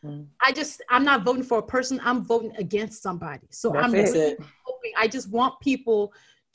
Mm-mm. 0.04 0.26
I 0.44 0.52
just 0.52 0.82
I'm 0.90 1.04
not 1.04 1.24
voting 1.24 1.42
for 1.42 1.58
a 1.58 1.62
person. 1.62 2.00
I'm 2.02 2.24
voting 2.24 2.52
against 2.58 3.02
somebody. 3.02 3.46
So 3.50 3.70
That's 3.70 3.84
I'm 3.84 3.94
it. 3.94 4.02
That's 4.04 4.14
it. 4.14 4.38
hoping. 4.64 4.92
I 4.98 5.06
just 5.08 5.28
want 5.30 5.58
people 5.60 6.12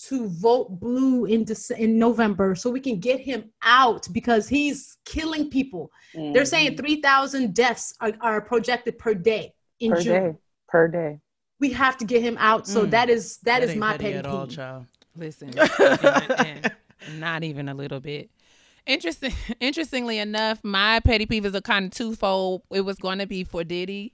to 0.10 0.28
vote 0.30 0.80
blue 0.80 1.26
in 1.26 1.44
Dece- 1.44 1.78
in 1.78 1.98
November 1.98 2.54
so 2.54 2.70
we 2.70 2.80
can 2.80 3.00
get 3.00 3.20
him 3.20 3.50
out 3.64 4.08
because 4.12 4.48
he's 4.48 4.98
killing 5.06 5.50
people. 5.50 5.92
They're 6.14 6.46
saying 6.46 6.74
Mm-hmm. 6.74 6.86
3,000 6.86 7.56
deaths 7.56 7.96
are, 8.00 8.12
are 8.22 8.40
projected 8.42 9.00
per 9.00 9.16
day 9.16 9.54
in 9.80 9.92
Per 9.94 10.02
June 10.02 10.24
day. 10.34 10.38
Per 10.70 10.88
day. 10.88 11.20
we 11.60 11.72
have 11.74 11.98
to 11.98 12.06
get 12.06 12.22
him 12.22 12.38
out. 12.40 12.68
So 12.68 12.86
Mm. 12.86 12.92
that 12.92 13.10
is 13.10 13.38
that 13.40 13.64
is 13.64 13.72
ain't 13.72 13.80
my 13.80 13.94
petty 13.94 14.04
petty 14.04 14.18
at 14.20 14.26
all, 14.28 14.46
peeve. 14.46 14.56
child. 14.56 14.86
Listen, 15.16 15.50
and- 15.58 16.40
and 16.46 16.72
not 17.20 17.44
even 17.44 17.68
a 17.70 17.74
little 17.74 18.00
bit. 18.00 18.30
Interesting. 18.88 19.34
Interestingly 19.60 20.18
enough, 20.18 20.64
my 20.64 21.00
petty 21.02 21.26
peeve 21.26 21.46
is 21.46 21.54
a 21.54 21.62
kind 21.62 21.86
of 21.86 21.92
twofold. 21.92 22.64
It 22.72 22.82
was 22.82 22.98
going 22.98 23.20
to 23.20 23.28
be 23.28 23.44
for 23.44 23.64
Diddy, 23.64 24.14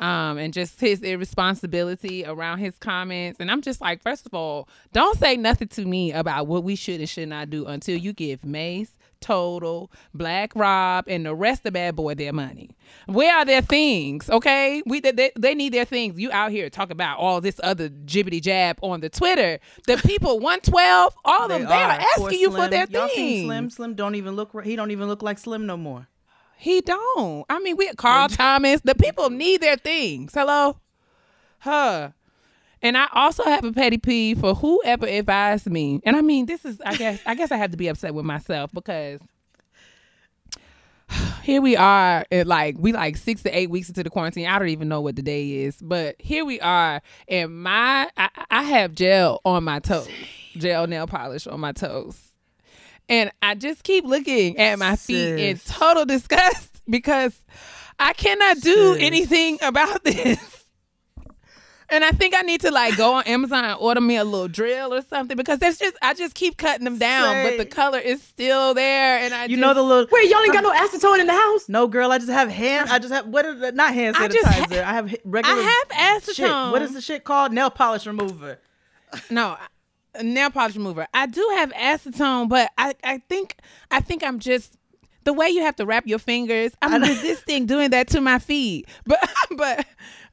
um, 0.00 0.38
and 0.38 0.52
just 0.52 0.80
his 0.80 1.02
irresponsibility 1.02 2.24
around 2.24 2.58
his 2.58 2.76
comments. 2.78 3.38
And 3.40 3.50
I'm 3.50 3.62
just 3.62 3.80
like, 3.80 4.02
first 4.02 4.26
of 4.26 4.34
all, 4.34 4.68
don't 4.92 5.16
say 5.18 5.36
nothing 5.36 5.68
to 5.68 5.84
me 5.84 6.12
about 6.12 6.48
what 6.48 6.64
we 6.64 6.74
should 6.74 7.00
and 7.00 7.08
should 7.08 7.28
not 7.28 7.48
do 7.48 7.66
until 7.66 7.96
you 7.96 8.12
give 8.12 8.44
Mase, 8.44 8.92
Total, 9.20 9.90
Black 10.14 10.54
Rob, 10.54 11.04
and 11.08 11.26
the 11.26 11.34
rest 11.34 11.66
of 11.66 11.72
Bad 11.72 11.96
Boy 11.96 12.14
their 12.14 12.32
money. 12.32 12.70
Where 13.06 13.34
are 13.36 13.44
their 13.44 13.62
things? 13.62 14.30
Okay, 14.30 14.82
we 14.86 15.00
they, 15.00 15.32
they, 15.36 15.54
need 15.54 15.72
their 15.72 15.84
things. 15.84 16.18
You 16.18 16.30
out 16.32 16.50
here 16.50 16.70
talk 16.70 16.90
about 16.90 17.18
all 17.18 17.40
this 17.40 17.60
other 17.62 17.88
jibbity 17.88 18.40
jab 18.40 18.78
on 18.82 19.00
the 19.00 19.08
Twitter. 19.08 19.58
The 19.86 19.96
people 19.98 20.38
112, 20.40 21.14
all 21.24 21.42
of 21.42 21.48
them, 21.48 21.64
they 21.66 21.74
are 21.74 21.98
Poor 22.16 22.26
asking 22.26 22.40
you 22.40 22.50
for 22.50 22.68
their 22.68 22.86
Y'all 22.88 23.08
things. 23.08 23.46
Slim? 23.46 23.70
Slim 23.70 23.94
don't 23.94 24.14
even 24.14 24.36
look. 24.36 24.50
He 24.64 24.76
don't 24.76 24.90
even 24.90 25.08
look 25.08 25.22
like 25.22 25.38
Slim 25.38 25.66
no 25.66 25.76
more. 25.76 26.08
He 26.56 26.80
don't. 26.80 27.44
I 27.48 27.60
mean, 27.60 27.76
we 27.76 27.92
Carl 27.94 28.28
Thomas. 28.28 28.80
The 28.82 28.94
people 28.94 29.30
need 29.30 29.60
their 29.60 29.76
things. 29.76 30.32
Hello, 30.34 30.78
huh? 31.60 32.10
And 32.82 32.96
I 32.96 33.08
also 33.12 33.44
have 33.44 33.64
a 33.64 33.72
petty 33.72 33.98
peeve 33.98 34.40
for 34.40 34.54
whoever 34.54 35.06
advised 35.06 35.68
me. 35.68 36.00
And 36.04 36.16
I 36.16 36.20
mean, 36.20 36.46
this 36.46 36.64
is 36.64 36.80
I 36.84 36.96
guess 36.96 37.20
I 37.26 37.34
guess 37.34 37.50
I 37.50 37.56
have 37.56 37.72
to 37.72 37.76
be 37.76 37.88
upset 37.88 38.14
with 38.14 38.24
myself 38.24 38.70
because 38.72 39.20
here 41.42 41.60
we 41.60 41.76
are 41.76 42.24
at 42.30 42.46
like 42.46 42.76
we 42.78 42.92
like 42.92 43.16
six 43.16 43.42
to 43.42 43.56
eight 43.56 43.70
weeks 43.70 43.88
into 43.88 44.02
the 44.02 44.10
quarantine. 44.10 44.46
I 44.46 44.58
don't 44.58 44.68
even 44.68 44.88
know 44.88 45.00
what 45.00 45.16
the 45.16 45.22
day 45.22 45.62
is, 45.62 45.76
but 45.80 46.16
here 46.18 46.44
we 46.44 46.60
are, 46.60 47.02
and 47.28 47.62
my 47.62 48.10
I, 48.16 48.28
I 48.50 48.62
have 48.62 48.94
gel 48.94 49.40
on 49.44 49.64
my 49.64 49.80
toes, 49.80 50.08
gel 50.56 50.86
nail 50.86 51.06
polish 51.06 51.46
on 51.46 51.60
my 51.60 51.72
toes, 51.72 52.18
and 53.08 53.30
I 53.42 53.54
just 53.54 53.82
keep 53.84 54.04
looking 54.04 54.58
at 54.58 54.78
my 54.78 54.96
feet 54.96 55.38
in 55.38 55.58
total 55.58 56.04
disgust 56.04 56.82
because 56.88 57.38
I 57.98 58.12
cannot 58.12 58.60
do 58.60 58.94
Sis. 58.94 59.02
anything 59.02 59.58
about 59.62 60.04
this. 60.04 60.57
And 61.90 62.04
I 62.04 62.10
think 62.10 62.34
I 62.36 62.42
need 62.42 62.60
to 62.62 62.70
like 62.70 62.96
go 62.98 63.14
on 63.14 63.24
Amazon 63.24 63.64
and 63.64 63.78
order 63.80 64.00
me 64.02 64.16
a 64.16 64.24
little 64.24 64.46
drill 64.48 64.92
or 64.92 65.00
something 65.02 65.36
because 65.38 65.58
there's 65.58 65.78
just 65.78 65.96
I 66.02 66.12
just 66.12 66.34
keep 66.34 66.58
cutting 66.58 66.84
them 66.84 66.98
down, 66.98 67.46
but 67.48 67.56
the 67.56 67.64
color 67.64 67.98
is 67.98 68.22
still 68.22 68.74
there, 68.74 69.18
and 69.20 69.32
I 69.32 69.44
You 69.44 69.56
just, 69.56 69.60
know 69.60 69.72
the 69.72 69.82
little. 69.82 70.06
Wait, 70.12 70.28
y'all 70.28 70.40
ain't 70.42 70.52
got 70.52 70.62
no 70.64 70.72
acetone 70.72 71.18
in 71.20 71.26
the 71.26 71.32
house? 71.32 71.66
No, 71.68 71.86
girl, 71.86 72.12
I 72.12 72.18
just 72.18 72.30
have 72.30 72.50
hand. 72.50 72.90
I 72.90 72.98
just 72.98 73.12
have 73.12 73.26
what 73.28 73.46
is 73.46 73.62
it? 73.62 73.74
Not 73.74 73.94
hand 73.94 74.16
I 74.16 74.28
sanitizer. 74.28 74.32
just 74.32 74.46
I, 74.46 74.52
ha- 74.82 74.92
have 74.92 75.16
regular. 75.24 75.56
I 75.58 75.84
have 75.88 76.22
acetone. 76.22 76.34
shit. 76.34 76.72
What 76.72 76.82
is 76.82 76.92
the 76.92 77.00
shit 77.00 77.24
called? 77.24 77.52
Nail 77.52 77.70
polish 77.70 78.06
remover. 78.06 78.58
No, 79.30 79.56
a 80.14 80.22
nail 80.22 80.50
polish 80.50 80.76
remover. 80.76 81.06
I 81.14 81.24
do 81.26 81.46
have 81.56 81.72
acetone, 81.72 82.50
but 82.50 82.70
I, 82.76 82.94
I 83.02 83.18
think 83.30 83.56
I 83.90 84.00
think 84.00 84.22
I'm 84.22 84.38
just 84.40 84.76
the 85.24 85.32
way 85.32 85.48
you 85.48 85.62
have 85.62 85.76
to 85.76 85.86
wrap 85.86 86.06
your 86.06 86.18
fingers. 86.18 86.72
I'm 86.82 87.02
resisting 87.02 87.64
doing 87.66 87.90
that 87.90 88.08
to 88.08 88.20
my 88.20 88.38
feet, 88.38 88.88
but 89.06 89.18
but 89.56 89.86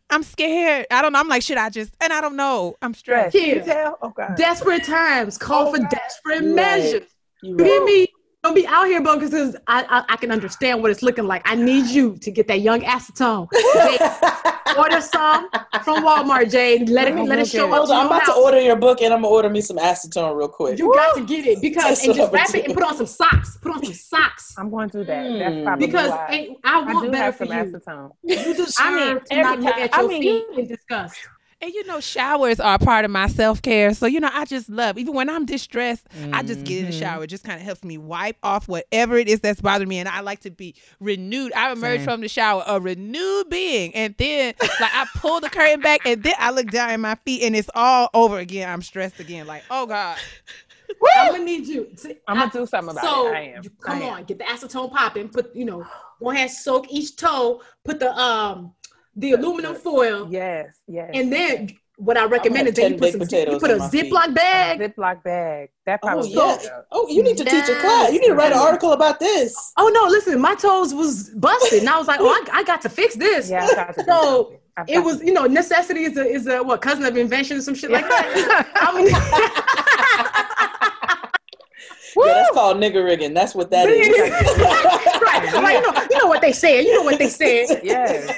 I'm 0.09 0.23
scared. 0.23 0.85
I 0.91 1.01
don't 1.01 1.13
know. 1.13 1.19
I'm 1.19 1.27
like, 1.27 1.41
should 1.41 1.57
I 1.57 1.69
just? 1.69 1.93
And 2.01 2.13
I 2.13 2.21
don't 2.21 2.35
know. 2.35 2.75
I'm 2.81 2.93
Stress. 2.93 3.31
stressed. 3.33 3.47
You 3.47 3.55
Yeah. 3.55 3.61
tell? 3.63 3.97
Oh 4.01 4.09
God. 4.09 4.35
Desperate 4.37 4.83
times 4.83 5.37
call 5.37 5.67
oh, 5.67 5.71
for 5.71 5.79
desperate 5.79 6.41
Right. 6.43 6.55
measures. 6.55 7.09
You 7.41 7.57
You 7.57 7.63
hear 7.65 7.85
me? 7.85 8.07
Don't 8.45 8.53
be 8.53 8.67
out 8.67 8.85
here, 8.85 9.01
bro, 9.01 9.17
because 9.17 9.55
I, 9.65 9.83
I 9.89 10.05
I 10.13 10.17
can 10.17 10.29
understand 10.31 10.79
what 10.83 10.91
it's 10.91 11.01
looking 11.01 11.25
like. 11.25 11.41
I 11.45 11.55
need 11.55 11.87
you 11.87 12.15
to 12.17 12.29
get 12.29 12.47
that 12.47 12.61
young 12.61 12.81
acetone. 12.81 13.47
Jade, 13.73 14.77
order 14.77 15.01
some 15.01 15.49
from 15.83 16.03
Walmart, 16.05 16.51
Jade. 16.51 16.87
Let 16.89 17.07
it 17.07 17.15
let 17.15 17.39
it 17.39 17.47
show 17.47 17.65
up. 17.71 17.77
Hold 17.77 17.89
to 17.89 17.95
on, 17.95 18.01
I'm 18.01 18.05
your 18.11 18.17
about 18.17 18.25
to 18.27 18.33
order 18.33 18.61
your 18.61 18.75
book 18.75 19.01
and 19.01 19.11
I'm 19.11 19.23
gonna 19.23 19.33
order 19.33 19.49
me 19.49 19.61
some 19.61 19.77
acetone 19.77 20.37
real 20.37 20.47
quick. 20.47 20.77
You 20.77 20.93
got 20.93 21.15
to 21.15 21.25
get 21.25 21.47
it 21.47 21.59
because 21.67 21.85
That's 21.85 22.05
and 22.05 22.15
just 22.15 22.31
wrap 22.31 22.53
it 22.53 22.65
and 22.65 22.75
put 22.75 22.83
on 22.83 22.95
some 22.95 23.07
socks. 23.07 23.57
Put 23.57 23.71
on 23.71 23.83
some 23.83 23.93
socks. 23.95 24.53
I'm 24.59 24.69
going 24.69 24.91
to 24.91 24.99
do 24.99 25.05
that. 25.05 25.39
That's 25.39 25.55
Hmm. 25.55 25.63
probably 25.63 25.87
Because 25.87 26.09
why. 26.11 26.27
ain't- 26.29 26.57
I 26.63 26.79
I 26.81 26.93
want 26.93 27.05
do 27.05 27.11
better 27.11 27.23
have 27.23 27.37
for 27.37 27.45
some 27.47 27.57
you. 27.57 27.63
acetone. 27.79 28.11
You 28.21 28.53
deserve 28.53 28.75
I 28.77 28.95
mean, 28.95 29.07
to 29.07 29.13
not 29.13 29.31
every 29.31 29.55
look 29.63 29.73
time- 29.73 29.83
at 29.83 29.93
I 29.95 29.99
your 30.01 30.07
mean, 30.09 30.21
feet 30.21 30.59
in 30.59 30.67
disgust. 30.67 31.15
And 31.65 31.73
you 31.73 31.83
know, 31.87 31.99
showers 31.99 32.59
are 32.59 32.75
a 32.75 32.77
part 32.77 33.05
of 33.05 33.11
my 33.11 33.25
self 33.25 33.59
care. 33.59 33.91
So, 33.95 34.05
you 34.05 34.19
know, 34.19 34.29
I 34.31 34.45
just 34.45 34.69
love, 34.69 34.99
even 34.99 35.15
when 35.15 35.31
I'm 35.31 35.47
distressed, 35.47 36.05
I 36.31 36.43
just 36.43 36.63
get 36.63 36.77
in 36.81 36.85
the 36.85 36.91
shower. 36.91 37.23
It 37.23 37.27
just 37.27 37.43
kind 37.43 37.59
of 37.59 37.65
helps 37.65 37.83
me 37.83 37.97
wipe 37.97 38.37
off 38.43 38.67
whatever 38.67 39.17
it 39.17 39.27
is 39.27 39.39
that's 39.39 39.61
bothering 39.61 39.89
me. 39.89 39.97
And 39.97 40.07
I 40.07 40.19
like 40.19 40.41
to 40.41 40.51
be 40.51 40.75
renewed. 40.99 41.51
I 41.53 41.71
emerge 41.71 42.01
Same. 42.01 42.05
from 42.05 42.21
the 42.21 42.27
shower 42.27 42.63
a 42.67 42.79
renewed 42.79 43.49
being. 43.49 43.95
And 43.95 44.13
then, 44.19 44.53
like, 44.61 44.93
I 44.93 45.07
pull 45.15 45.39
the 45.39 45.49
curtain 45.49 45.81
back 45.81 46.05
and 46.05 46.21
then 46.21 46.35
I 46.37 46.51
look 46.51 46.69
down 46.69 46.91
at 46.91 46.99
my 46.99 47.15
feet 47.25 47.41
and 47.41 47.55
it's 47.55 47.71
all 47.73 48.11
over 48.13 48.37
again. 48.37 48.69
I'm 48.69 48.83
stressed 48.83 49.19
again. 49.19 49.47
Like, 49.47 49.63
oh 49.71 49.87
God. 49.87 50.19
I'm 51.17 51.31
gonna 51.31 51.43
need 51.45 51.65
you. 51.65 51.85
to- 52.03 52.15
I'm 52.27 52.37
gonna 52.37 52.51
do 52.51 52.67
something 52.67 52.91
about 52.91 53.03
so, 53.03 53.27
it. 53.29 53.35
I 53.35 53.41
am. 53.55 53.63
you- 53.63 53.71
come 53.81 53.97
I 53.97 54.01
am. 54.05 54.13
on, 54.13 54.23
get 54.25 54.37
the 54.37 54.43
acetone 54.43 54.91
popping. 54.91 55.29
Put 55.29 55.55
you 55.55 55.65
know, 55.65 55.83
go 56.19 56.29
ahead, 56.29 56.51
soak 56.51 56.85
each 56.91 57.15
toe. 57.15 57.63
Put 57.83 57.99
the 57.99 58.15
um 58.15 58.73
the 59.15 59.31
aluminum 59.33 59.75
foil, 59.75 60.27
Yes, 60.29 60.81
yes. 60.87 61.09
and 61.13 61.31
then 61.31 61.69
what 61.97 62.17
I 62.17 62.25
recommend 62.25 62.67
is 62.67 62.73
that 62.73 62.91
you 62.91 62.97
put 62.97 63.11
some 63.13 63.21
you 63.21 63.57
put 63.59 63.71
a 63.71 63.79
on. 63.79 63.89
Ziploc 63.89 64.33
bag. 64.35 64.79
Ziploc 64.81 65.23
bag. 65.23 65.69
That 65.85 66.01
Oh 66.03 66.07
probably 66.07 66.29
yeah. 66.31 66.37
works. 66.47 66.67
Oh, 66.91 67.07
you 67.07 67.23
need 67.23 67.37
to 67.37 67.45
teach 67.45 67.69
a 67.69 67.79
class. 67.79 68.11
You 68.11 68.19
need 68.19 68.27
to 68.27 68.33
write 68.35 68.51
an 68.51 68.57
article 68.57 68.91
about 68.91 69.19
this. 69.19 69.55
Oh 69.77 69.87
no, 69.93 70.03
listen, 70.09 70.39
my 70.41 70.55
toes 70.55 70.93
was 70.93 71.29
busted, 71.29 71.79
and 71.79 71.89
I 71.89 71.97
was 71.97 72.07
like, 72.07 72.19
oh, 72.19 72.27
I, 72.27 72.59
I 72.59 72.63
got 72.63 72.81
to 72.81 72.89
fix 72.89 73.15
this. 73.15 73.49
Yeah, 73.49 73.65
I've 73.65 73.75
got 73.75 73.95
to 73.95 74.03
So. 74.05 74.59
I've 74.77 74.89
It 74.89 74.99
was, 75.01 75.21
you 75.23 75.31
know, 75.31 75.45
necessity 75.45 76.03
is 76.03 76.17
a 76.17 76.25
is 76.25 76.47
a 76.47 76.61
what 76.61 76.81
cousin 76.81 77.05
of 77.05 77.15
invention 77.15 77.55
or 77.55 77.61
some 77.61 77.75
shit 77.75 77.91
like 77.91 78.05
that. 78.09 78.69
I 78.75 78.93
mean, 78.93 79.07
Yeah, 82.17 82.33
that's 82.33 82.51
called 82.51 82.77
nigger 82.77 83.03
rigging. 83.05 83.33
That's 83.33 83.53
what 83.55 83.69
that 83.71 83.89
is. 83.89 84.07
Right, 85.53 85.63
right. 85.63 85.75
You 85.75 85.81
know, 85.91 86.07
you 86.11 86.17
know 86.19 86.27
what 86.27 86.41
they 86.41 86.51
said. 86.51 86.81
You 86.81 86.93
know 86.95 87.03
what 87.03 87.19
they 87.19 87.29
said. 87.29 87.65
Yes. 87.83 88.37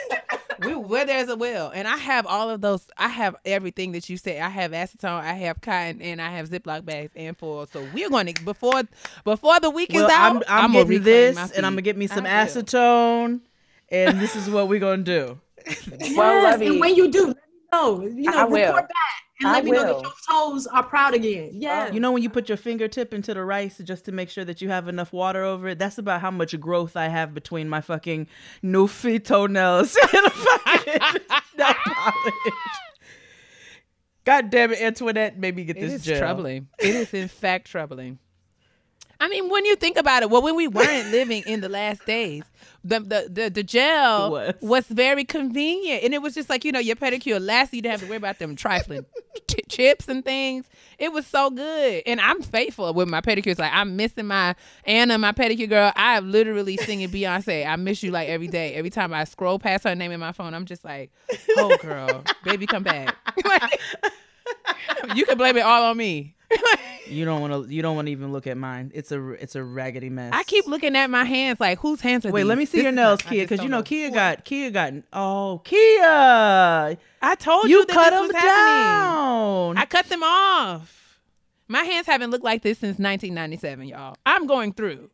We, 0.65 0.73
where 0.73 1.05
there's 1.05 1.29
a 1.29 1.35
will. 1.35 1.69
And 1.69 1.87
I 1.87 1.97
have 1.97 2.25
all 2.25 2.49
of 2.49 2.61
those. 2.61 2.87
I 2.97 3.09
have 3.09 3.35
everything 3.45 3.91
that 3.91 4.09
you 4.09 4.17
said. 4.17 4.41
I 4.41 4.49
have 4.49 4.71
acetone, 4.71 5.21
I 5.21 5.33
have 5.33 5.61
cotton, 5.61 6.01
and 6.01 6.19
I 6.19 6.31
have 6.31 6.49
Ziploc 6.49 6.83
bags 6.83 7.11
and 7.15 7.37
foil. 7.37 7.67
So 7.67 7.85
we're 7.93 8.09
going 8.09 8.33
to, 8.33 8.43
before 8.43 8.81
before 9.23 9.59
the 9.59 9.69
week 9.69 9.91
Well, 9.93 10.07
is 10.07 10.11
out, 10.11 10.43
I'm, 10.47 10.63
I'm 10.65 10.73
gonna 10.73 10.85
getting 10.85 11.03
reclaim 11.03 11.35
this, 11.35 11.51
and 11.51 11.63
I'm 11.65 11.73
gonna 11.73 11.83
get 11.83 11.95
me 11.95 12.07
some 12.07 12.25
acetone, 12.25 13.41
and 13.89 14.19
this 14.19 14.35
is 14.35 14.49
what 14.49 14.67
we're 14.67 14.79
gonna 14.79 15.03
do. 15.03 15.39
Well, 16.15 16.59
Yes, 16.59 16.61
and 16.61 16.79
when 16.79 16.95
you 16.95 17.11
do, 17.11 17.27
let 17.27 17.35
me 17.35 17.59
know. 17.71 18.01
You 18.01 18.21
know, 18.23 18.37
I 18.37 18.45
will. 18.45 18.65
report 18.67 18.87
back 18.87 19.16
and 19.39 19.49
I 19.49 19.53
let 19.53 19.65
me 19.65 19.71
know 19.71 19.83
that 19.83 20.01
your 20.01 20.13
toes 20.29 20.65
are 20.67 20.83
proud 20.83 21.13
again. 21.13 21.51
Yeah. 21.53 21.91
You 21.91 21.99
know 21.99 22.11
when 22.11 22.23
you 22.23 22.29
put 22.29 22.49
your 22.49 22.57
fingertip 22.57 23.13
into 23.13 23.33
the 23.33 23.43
rice 23.43 23.77
just 23.79 24.05
to 24.05 24.11
make 24.11 24.29
sure 24.29 24.43
that 24.45 24.61
you 24.61 24.69
have 24.69 24.87
enough 24.87 25.13
water 25.13 25.43
over 25.43 25.69
it? 25.69 25.79
That's 25.79 25.97
about 25.97 26.21
how 26.21 26.31
much 26.31 26.59
growth 26.59 26.97
I 26.97 27.07
have 27.07 27.33
between 27.33 27.69
my 27.69 27.81
fucking 27.81 28.27
new 28.63 28.87
feet 28.87 29.25
toenails 29.25 29.95
and 30.13 30.31
fucking 30.31 30.93
nail 31.57 31.73
polish. 31.85 32.53
God 34.25 34.49
damn 34.49 34.71
it, 34.73 34.81
Antoinette 34.81 35.37
made 35.37 35.55
me 35.55 35.63
get 35.63 35.77
It 35.77 35.81
this 35.81 35.93
is 35.93 36.03
gel. 36.03 36.19
troubling. 36.19 36.67
It 36.79 36.95
is 36.95 37.13
in 37.13 37.27
fact 37.29 37.67
troubling. 37.67 38.19
I 39.19 39.27
mean, 39.29 39.49
when 39.49 39.65
you 39.65 39.75
think 39.75 39.97
about 39.97 40.23
it, 40.23 40.29
well, 40.29 40.41
when 40.41 40.55
we 40.55 40.67
weren't 40.67 41.07
living 41.11 41.43
in 41.47 41.61
the 41.61 41.69
last 41.69 42.05
days, 42.05 42.43
the 42.83 42.99
the 42.99 43.27
the, 43.29 43.49
the 43.49 43.63
gel 43.63 44.31
Was. 44.31 44.53
was. 44.61 44.85
very 44.87 45.23
convenient, 45.25 46.03
and 46.03 46.13
it 46.13 46.21
was 46.21 46.33
just 46.35 46.49
like 46.49 46.63
you 46.63 46.71
know 46.71 46.79
your 46.79 46.95
pedicure. 46.95 47.39
Last, 47.43 47.73
you 47.73 47.81
didn't 47.81 47.93
have 47.93 48.01
to 48.01 48.07
worry 48.07 48.17
about 48.17 48.39
them 48.39 48.55
trifling 48.55 49.05
ch- 49.49 49.67
chips 49.67 50.07
and 50.07 50.23
things. 50.23 50.65
It 50.99 51.11
was 51.11 51.25
so 51.27 51.49
good, 51.49 52.03
and 52.05 52.21
I'm 52.21 52.41
faithful 52.41 52.93
with 52.93 53.07
my 53.07 53.21
pedicures. 53.21 53.59
Like 53.59 53.71
I'm 53.73 53.95
missing 53.95 54.27
my 54.27 54.55
Anna, 54.85 55.17
my 55.17 55.31
pedicure 55.31 55.69
girl. 55.69 55.91
I 55.95 56.17
am 56.17 56.31
literally 56.31 56.77
singing 56.77 57.09
Beyonce. 57.09 57.67
I 57.67 57.75
miss 57.75 58.03
you 58.03 58.11
like 58.11 58.29
every 58.29 58.47
day. 58.47 58.73
Every 58.75 58.89
time 58.91 59.13
I 59.13 59.23
scroll 59.23 59.59
past 59.59 59.83
her 59.83 59.95
name 59.95 60.11
in 60.11 60.19
my 60.19 60.31
phone, 60.31 60.53
I'm 60.53 60.65
just 60.65 60.85
like, 60.85 61.11
oh 61.57 61.75
girl, 61.77 62.23
baby, 62.43 62.65
come 62.67 62.83
back. 62.83 63.15
You 65.15 65.25
can 65.25 65.37
blame 65.37 65.57
it 65.57 65.61
all 65.61 65.83
on 65.83 65.97
me. 65.97 66.35
You 67.07 67.23
don't 67.23 67.39
want 67.39 67.53
to. 67.67 67.73
You 67.73 67.81
don't 67.81 67.95
want 67.95 68.07
to 68.07 68.11
even 68.11 68.33
look 68.33 68.47
at 68.47 68.57
mine. 68.57 68.91
It's 68.93 69.11
a. 69.13 69.29
It's 69.31 69.55
a 69.55 69.63
raggedy 69.63 70.09
mess. 70.09 70.31
I 70.33 70.43
keep 70.43 70.65
looking 70.67 70.95
at 70.97 71.09
my 71.09 71.23
hands 71.23 71.57
like 71.59 71.79
whose 71.79 72.01
hands 72.01 72.25
are 72.25 72.31
Wait, 72.31 72.41
these? 72.41 72.47
let 72.49 72.57
me 72.57 72.65
see 72.65 72.79
This 72.79 72.83
your 72.83 72.91
is 72.91 72.95
nails, 72.97 73.19
not- 73.23 73.27
I 73.27 73.29
Kia, 73.29 73.41
just 73.43 73.49
because 73.49 73.63
you 73.63 73.69
don't 73.69 73.79
know 73.79 73.83
Kia 73.83 74.11
got 74.11 74.43
Kia 74.43 74.71
got. 74.71 74.93
Oh, 75.13 75.61
Kia, 75.63 76.03
I 77.21 77.35
told 77.39 77.69
you, 77.69 77.77
you 77.79 77.85
that 77.85 77.93
cut 77.93 78.09
this 78.09 78.19
them 78.19 78.27
was 78.27 78.35
happening. 78.35 78.47
down. 79.75 79.77
I 79.77 79.85
cut 79.85 80.05
them 80.09 80.23
off. 80.23 81.19
My 81.69 81.83
hands 81.83 82.07
haven't 82.07 82.31
looked 82.31 82.43
like 82.45 82.61
this 82.61 82.77
since 82.79 82.97
1997, 82.99 83.87
y'all. 83.87 84.15
I'm 84.25 84.45
going 84.47 84.73
through. 84.73 85.09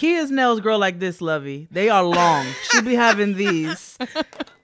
Kia's 0.00 0.30
nails 0.30 0.60
grow 0.60 0.78
like 0.78 0.98
this, 0.98 1.18
Luvvie. 1.20 1.68
They 1.70 1.90
are 1.90 2.02
long. 2.02 2.46
she 2.70 2.80
be 2.80 2.94
having 2.94 3.36
these. 3.36 3.98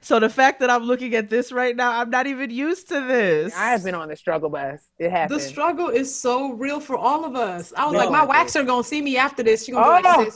So 0.00 0.18
the 0.20 0.28
fact 0.30 0.60
that 0.60 0.70
I'm 0.70 0.84
looking 0.84 1.14
at 1.14 1.28
this 1.28 1.50
right 1.52 1.74
now, 1.76 2.00
I'm 2.00 2.08
not 2.10 2.26
even 2.26 2.48
used 2.50 2.88
to 2.88 3.00
this. 3.06 3.54
I 3.54 3.70
have 3.70 3.84
been 3.84 3.94
on 3.94 4.08
the 4.08 4.16
struggle 4.16 4.48
bus. 4.48 4.80
It 4.98 5.10
happened. 5.10 5.38
the 5.38 5.42
struggle 5.44 5.88
is 5.88 6.18
so 6.18 6.52
real 6.52 6.80
for 6.80 6.96
all 6.96 7.24
of 7.24 7.34
us. 7.36 7.72
I 7.76 7.84
was 7.84 7.92
No. 7.94 7.98
like, 7.98 8.10
my 8.10 8.24
waxer 8.24 8.64
gonna 8.66 8.84
see 8.84 9.02
me 9.02 9.16
after 9.16 9.42
this. 9.42 9.64
She 9.64 9.72
gonna 9.72 10.00
be 10.02 10.08
Oh. 10.08 10.18
like, 10.20 10.32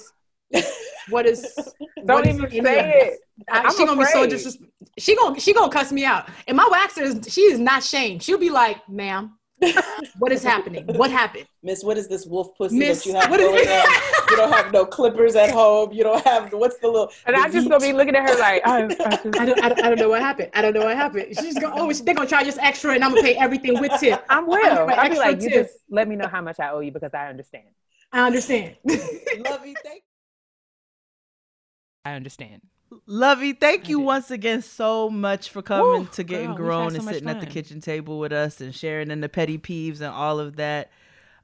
sis, 0.65 0.77
what 1.09 1.25
is? 1.27 1.43
Don't 2.05 2.07
what 2.09 2.27
is 2.27 2.35
even 2.37 2.47
any 2.51 2.59
of 2.59 2.65
say 2.67 3.01
it. 3.13 3.21
I- 3.51 3.61
I'm 3.61 3.71
she 3.73 3.87
gonna 3.87 3.99
be 3.99 4.05
so 4.07 4.25
afraid. 4.25 4.33
disres- 4.33 4.59
She 4.99 5.17
gonna 5.17 5.41
she 5.41 5.55
gonna 5.55 5.73
cuss 5.73 5.93
me 5.93 6.05
out. 6.05 6.29
And 6.49 6.57
my 6.57 6.65
waxer 6.65 7.03
is 7.03 7.33
she 7.33 7.43
is 7.43 7.59
not 7.59 7.83
shamed. 7.85 8.23
She'll 8.23 8.39
be 8.39 8.51
like, 8.51 8.87
ma'am, 8.89 9.39
what 10.19 10.33
is 10.33 10.43
happening? 10.43 10.87
What 10.87 11.11
happened? 11.11 11.47
Miss, 11.63 11.85
what 11.85 11.99
is 11.99 12.09
this 12.09 12.25
wolf 12.27 12.57
pussy 12.57 12.79
Miss, 12.79 13.05
that 13.05 13.11
you 13.11 13.15
have 13.15 13.31
what 13.31 13.41
is- 13.41 13.49
going 13.49 13.69
on? 13.69 14.31
You 14.31 14.37
don't 14.37 14.53
have 14.53 14.73
no 14.73 14.87
clippers 14.87 15.37
at 15.37 15.51
home. 15.51 15.93
You 15.93 16.05
don't 16.05 16.25
have 16.25 16.53
what's 16.53 16.79
the 16.79 16.89
little 16.89 17.11
And 17.27 17.37
the 17.37 17.41
I 17.41 17.51
just 17.51 17.69
gonna 17.69 17.85
be 17.85 17.93
looking 17.93 18.15
at 18.15 18.29
her 18.29 18.39
like, 18.39 18.63
I, 18.67 18.85
I 18.85 18.87
just, 18.89 19.01
I 19.41 19.45
don't, 19.45 19.63
I 19.63 19.69
don't, 19.69 19.85
I 19.85 19.89
don't 19.89 19.99
know 19.99 20.09
what 20.09 20.23
happened. 20.23 20.51
I 20.55 20.63
don't 20.63 20.73
know 20.73 20.85
what 20.85 20.97
happened. 20.97 21.35
She's 21.39 21.59
gonna, 21.59 21.75
oh, 21.77 21.93
they're 21.93 22.15
gonna 22.15 22.29
charge 22.29 22.47
us 22.47 22.59
extra, 22.59 22.95
and 22.95 23.05
I'm 23.05 23.11
gonna 23.11 23.23
pay 23.23 23.35
everything 23.37 23.81
with 23.81 23.93
tip. 24.01 24.25
I'm 24.29 24.47
will. 24.47 24.57
I'm 24.57 24.89
gonna 24.89 24.93
I'll 24.93 25.09
be 25.09 25.17
extra 25.17 25.27
like, 25.27 25.43
you 25.43 25.51
just 25.51 25.75
let 25.91 26.09
me 26.09 26.17
know 26.17 26.29
how 26.29 26.41
much 26.41 26.61
I 26.61 26.71
owe 26.71 26.81
you 26.81 26.93
because 26.93 27.13
I 27.13 27.29
understand. 27.29 27.67
I 28.13 28.27
understand. 28.27 28.77
Luvvie 28.87 29.75
thank 29.85 30.03
I 32.05 32.15
understand. 32.15 32.63
Luvvie, 33.09 33.59
thank 33.59 33.89
you 33.89 34.01
once 34.01 34.31
again 34.31 34.63
so 34.63 35.09
much 35.09 35.51
for 35.51 35.63
coming 35.63 36.07
to 36.09 36.25
getting 36.25 36.55
girl, 36.55 36.57
grown 36.57 36.91
so 36.91 36.97
and 36.97 37.05
sitting 37.05 37.29
at 37.29 37.41
the 37.41 37.47
kitchen 37.47 37.81
table 37.81 38.19
with 38.19 38.33
us 38.33 38.61
and 38.61 38.75
sharing 38.75 39.11
in 39.11 39.21
the 39.21 39.29
petty 39.29 39.59
peeves 39.59 39.97
and 40.01 40.13
all 40.13 40.41
of 40.41 40.57
that. 40.57 40.91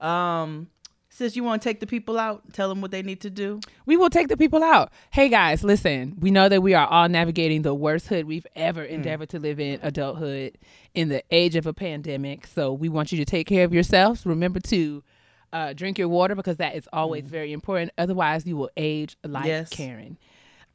Um, 0.01 0.69
sis, 1.09 1.37
you 1.37 1.45
want 1.45 1.63
to 1.63 1.69
take 1.69 1.79
the 1.79 1.87
people 1.87 2.19
out? 2.19 2.53
Tell 2.53 2.69
them 2.69 2.81
what 2.81 2.91
they 2.91 3.03
need 3.03 3.21
to 3.21 3.31
do. 3.31 3.61
We 3.87 3.97
will 3.97 4.11
take 4.11 4.27
the 4.27 4.37
people 4.37 4.65
out. 4.65 4.91
Hey 5.13 5.29
guys, 5.29 5.63
listen. 5.63 6.17
We 6.19 6.33
know 6.33 6.49
that 6.49 6.63
we 6.63 6.75
are 6.75 6.87
all 6.87 7.09
navigating 7.09 7.63
the 7.63 7.75
worst 7.75 8.09
hood 8.09 8.27
we've 8.27 8.47
ever 8.57 8.83
endeavored 8.83 9.29
to 9.31 9.39
live 9.39 9.61
in, 9.61 9.79
adulthood, 9.83 10.59
in 10.95 11.09
the 11.11 11.23
age 11.31 11.55
of 11.55 11.67
a 11.67 11.73
pandemic. 11.73 12.47
So 12.49 12.73
we 12.73 12.89
want 12.89 13.13
you 13.13 13.19
to 13.19 13.25
take 13.25 13.47
care 13.47 13.65
of 13.65 13.73
yourselves. 13.73 14.27
Remember 14.27 14.59
to 14.61 15.05
uh, 15.53 15.73
drink 15.75 15.97
your 15.97 16.09
water 16.09 16.35
because 16.35 16.57
that 16.57 16.75
is 16.75 16.89
always 16.93 17.25
very 17.29 17.53
important. 17.53 17.93
Otherwise, 17.97 18.47
you 18.47 18.57
will 18.57 18.71
age 18.77 19.17
like 19.25 19.47
Yes. 19.47 19.69
Karen. 19.71 20.19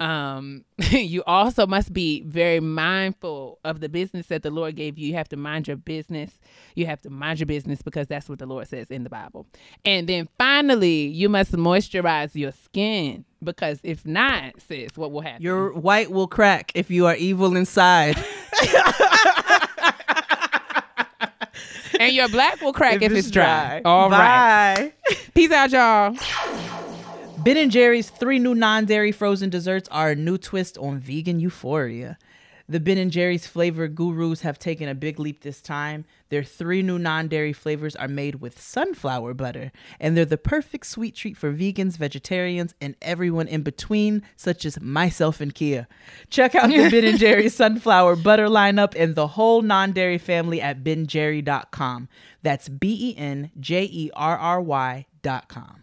Um, 0.01 0.65
you 0.91 1.23
also 1.27 1.67
must 1.67 1.93
be 1.93 2.23
very 2.23 2.59
mindful 2.59 3.59
of 3.63 3.81
the 3.81 3.87
business 3.87 4.25
that 4.27 4.41
the 4.41 4.49
Lord 4.49 4.75
gave 4.75 4.97
you. 4.97 5.07
You 5.07 5.13
have 5.13 5.29
to 5.29 5.37
mind 5.37 5.67
your 5.67 5.77
business. 5.77 6.39
You 6.73 6.87
have 6.87 6.99
to 7.01 7.11
mind 7.11 7.39
your 7.39 7.45
business 7.45 7.83
because 7.83 8.07
that's 8.07 8.27
what 8.27 8.39
the 8.39 8.47
Lord 8.47 8.67
says 8.67 8.89
in 8.89 9.03
the 9.03 9.11
Bible. 9.11 9.45
And 9.85 10.09
then 10.09 10.27
finally, 10.39 11.05
you 11.05 11.29
must 11.29 11.51
moisturize 11.51 12.33
your 12.33 12.51
skin 12.51 13.25
because 13.43 13.79
if 13.83 14.03
not, 14.03 14.59
sis, 14.67 14.97
what 14.97 15.11
will 15.11 15.21
happen? 15.21 15.43
Your 15.43 15.71
white 15.71 16.09
will 16.09 16.27
crack 16.27 16.71
if 16.73 16.89
you 16.89 17.05
are 17.05 17.15
evil 17.15 17.55
inside. 17.55 18.17
and 21.99 22.13
your 22.13 22.27
black 22.29 22.59
will 22.59 22.73
crack 22.73 23.03
if, 23.03 23.11
it's 23.11 23.29
dry. 23.29 23.81
dry. 23.81 23.83
All 23.85 24.09
right. 24.09 24.93
Bye. 25.07 25.15
Peace 25.35 25.51
out, 25.51 25.71
y'all. 25.71 26.87
Ben 27.43 27.57
and 27.57 27.71
Jerry's 27.71 28.11
three 28.11 28.37
new 28.37 28.53
non-dairy 28.53 29.11
frozen 29.11 29.49
desserts 29.49 29.89
are 29.89 30.11
a 30.11 30.15
new 30.15 30.37
twist 30.37 30.77
on 30.77 30.99
vegan 30.99 31.39
euphoria. 31.39 32.19
The 32.69 32.79
Ben 32.79 32.99
and 32.99 33.09
Jerry's 33.09 33.47
flavor 33.47 33.87
gurus 33.87 34.41
have 34.41 34.59
taken 34.59 34.87
a 34.87 34.93
big 34.93 35.19
leap 35.19 35.41
this 35.41 35.59
time. 35.59 36.05
Their 36.29 36.43
three 36.43 36.83
new 36.83 36.99
non-dairy 36.99 37.51
flavors 37.53 37.95
are 37.95 38.07
made 38.07 38.35
with 38.35 38.61
sunflower 38.61 39.33
butter, 39.33 39.71
and 39.99 40.15
they're 40.15 40.23
the 40.23 40.37
perfect 40.37 40.85
sweet 40.85 41.15
treat 41.15 41.35
for 41.35 41.51
vegans, 41.51 41.97
vegetarians, 41.97 42.75
and 42.79 42.95
everyone 43.01 43.47
in 43.47 43.63
between, 43.63 44.21
such 44.35 44.63
as 44.63 44.79
myself 44.79 45.41
and 45.41 45.55
Kia. 45.55 45.87
Check 46.29 46.53
out 46.53 46.69
the 46.69 46.91
Ben 46.91 47.05
and 47.05 47.17
Jerry's 47.19 47.55
sunflower 47.55 48.17
butter 48.17 48.49
lineup 48.49 48.93
and 48.95 49.15
the 49.15 49.29
whole 49.29 49.63
non-dairy 49.63 50.19
family 50.19 50.61
at 50.61 50.83
benjerry.com. 50.83 52.07
That's 52.43 52.69
B 52.69 53.09
E 53.09 53.17
N 53.17 53.49
J 53.59 53.85
E 53.85 54.11
R 54.13 54.37
R 54.37 54.61
Y 54.61 55.07
dot 55.23 55.47
com. 55.47 55.80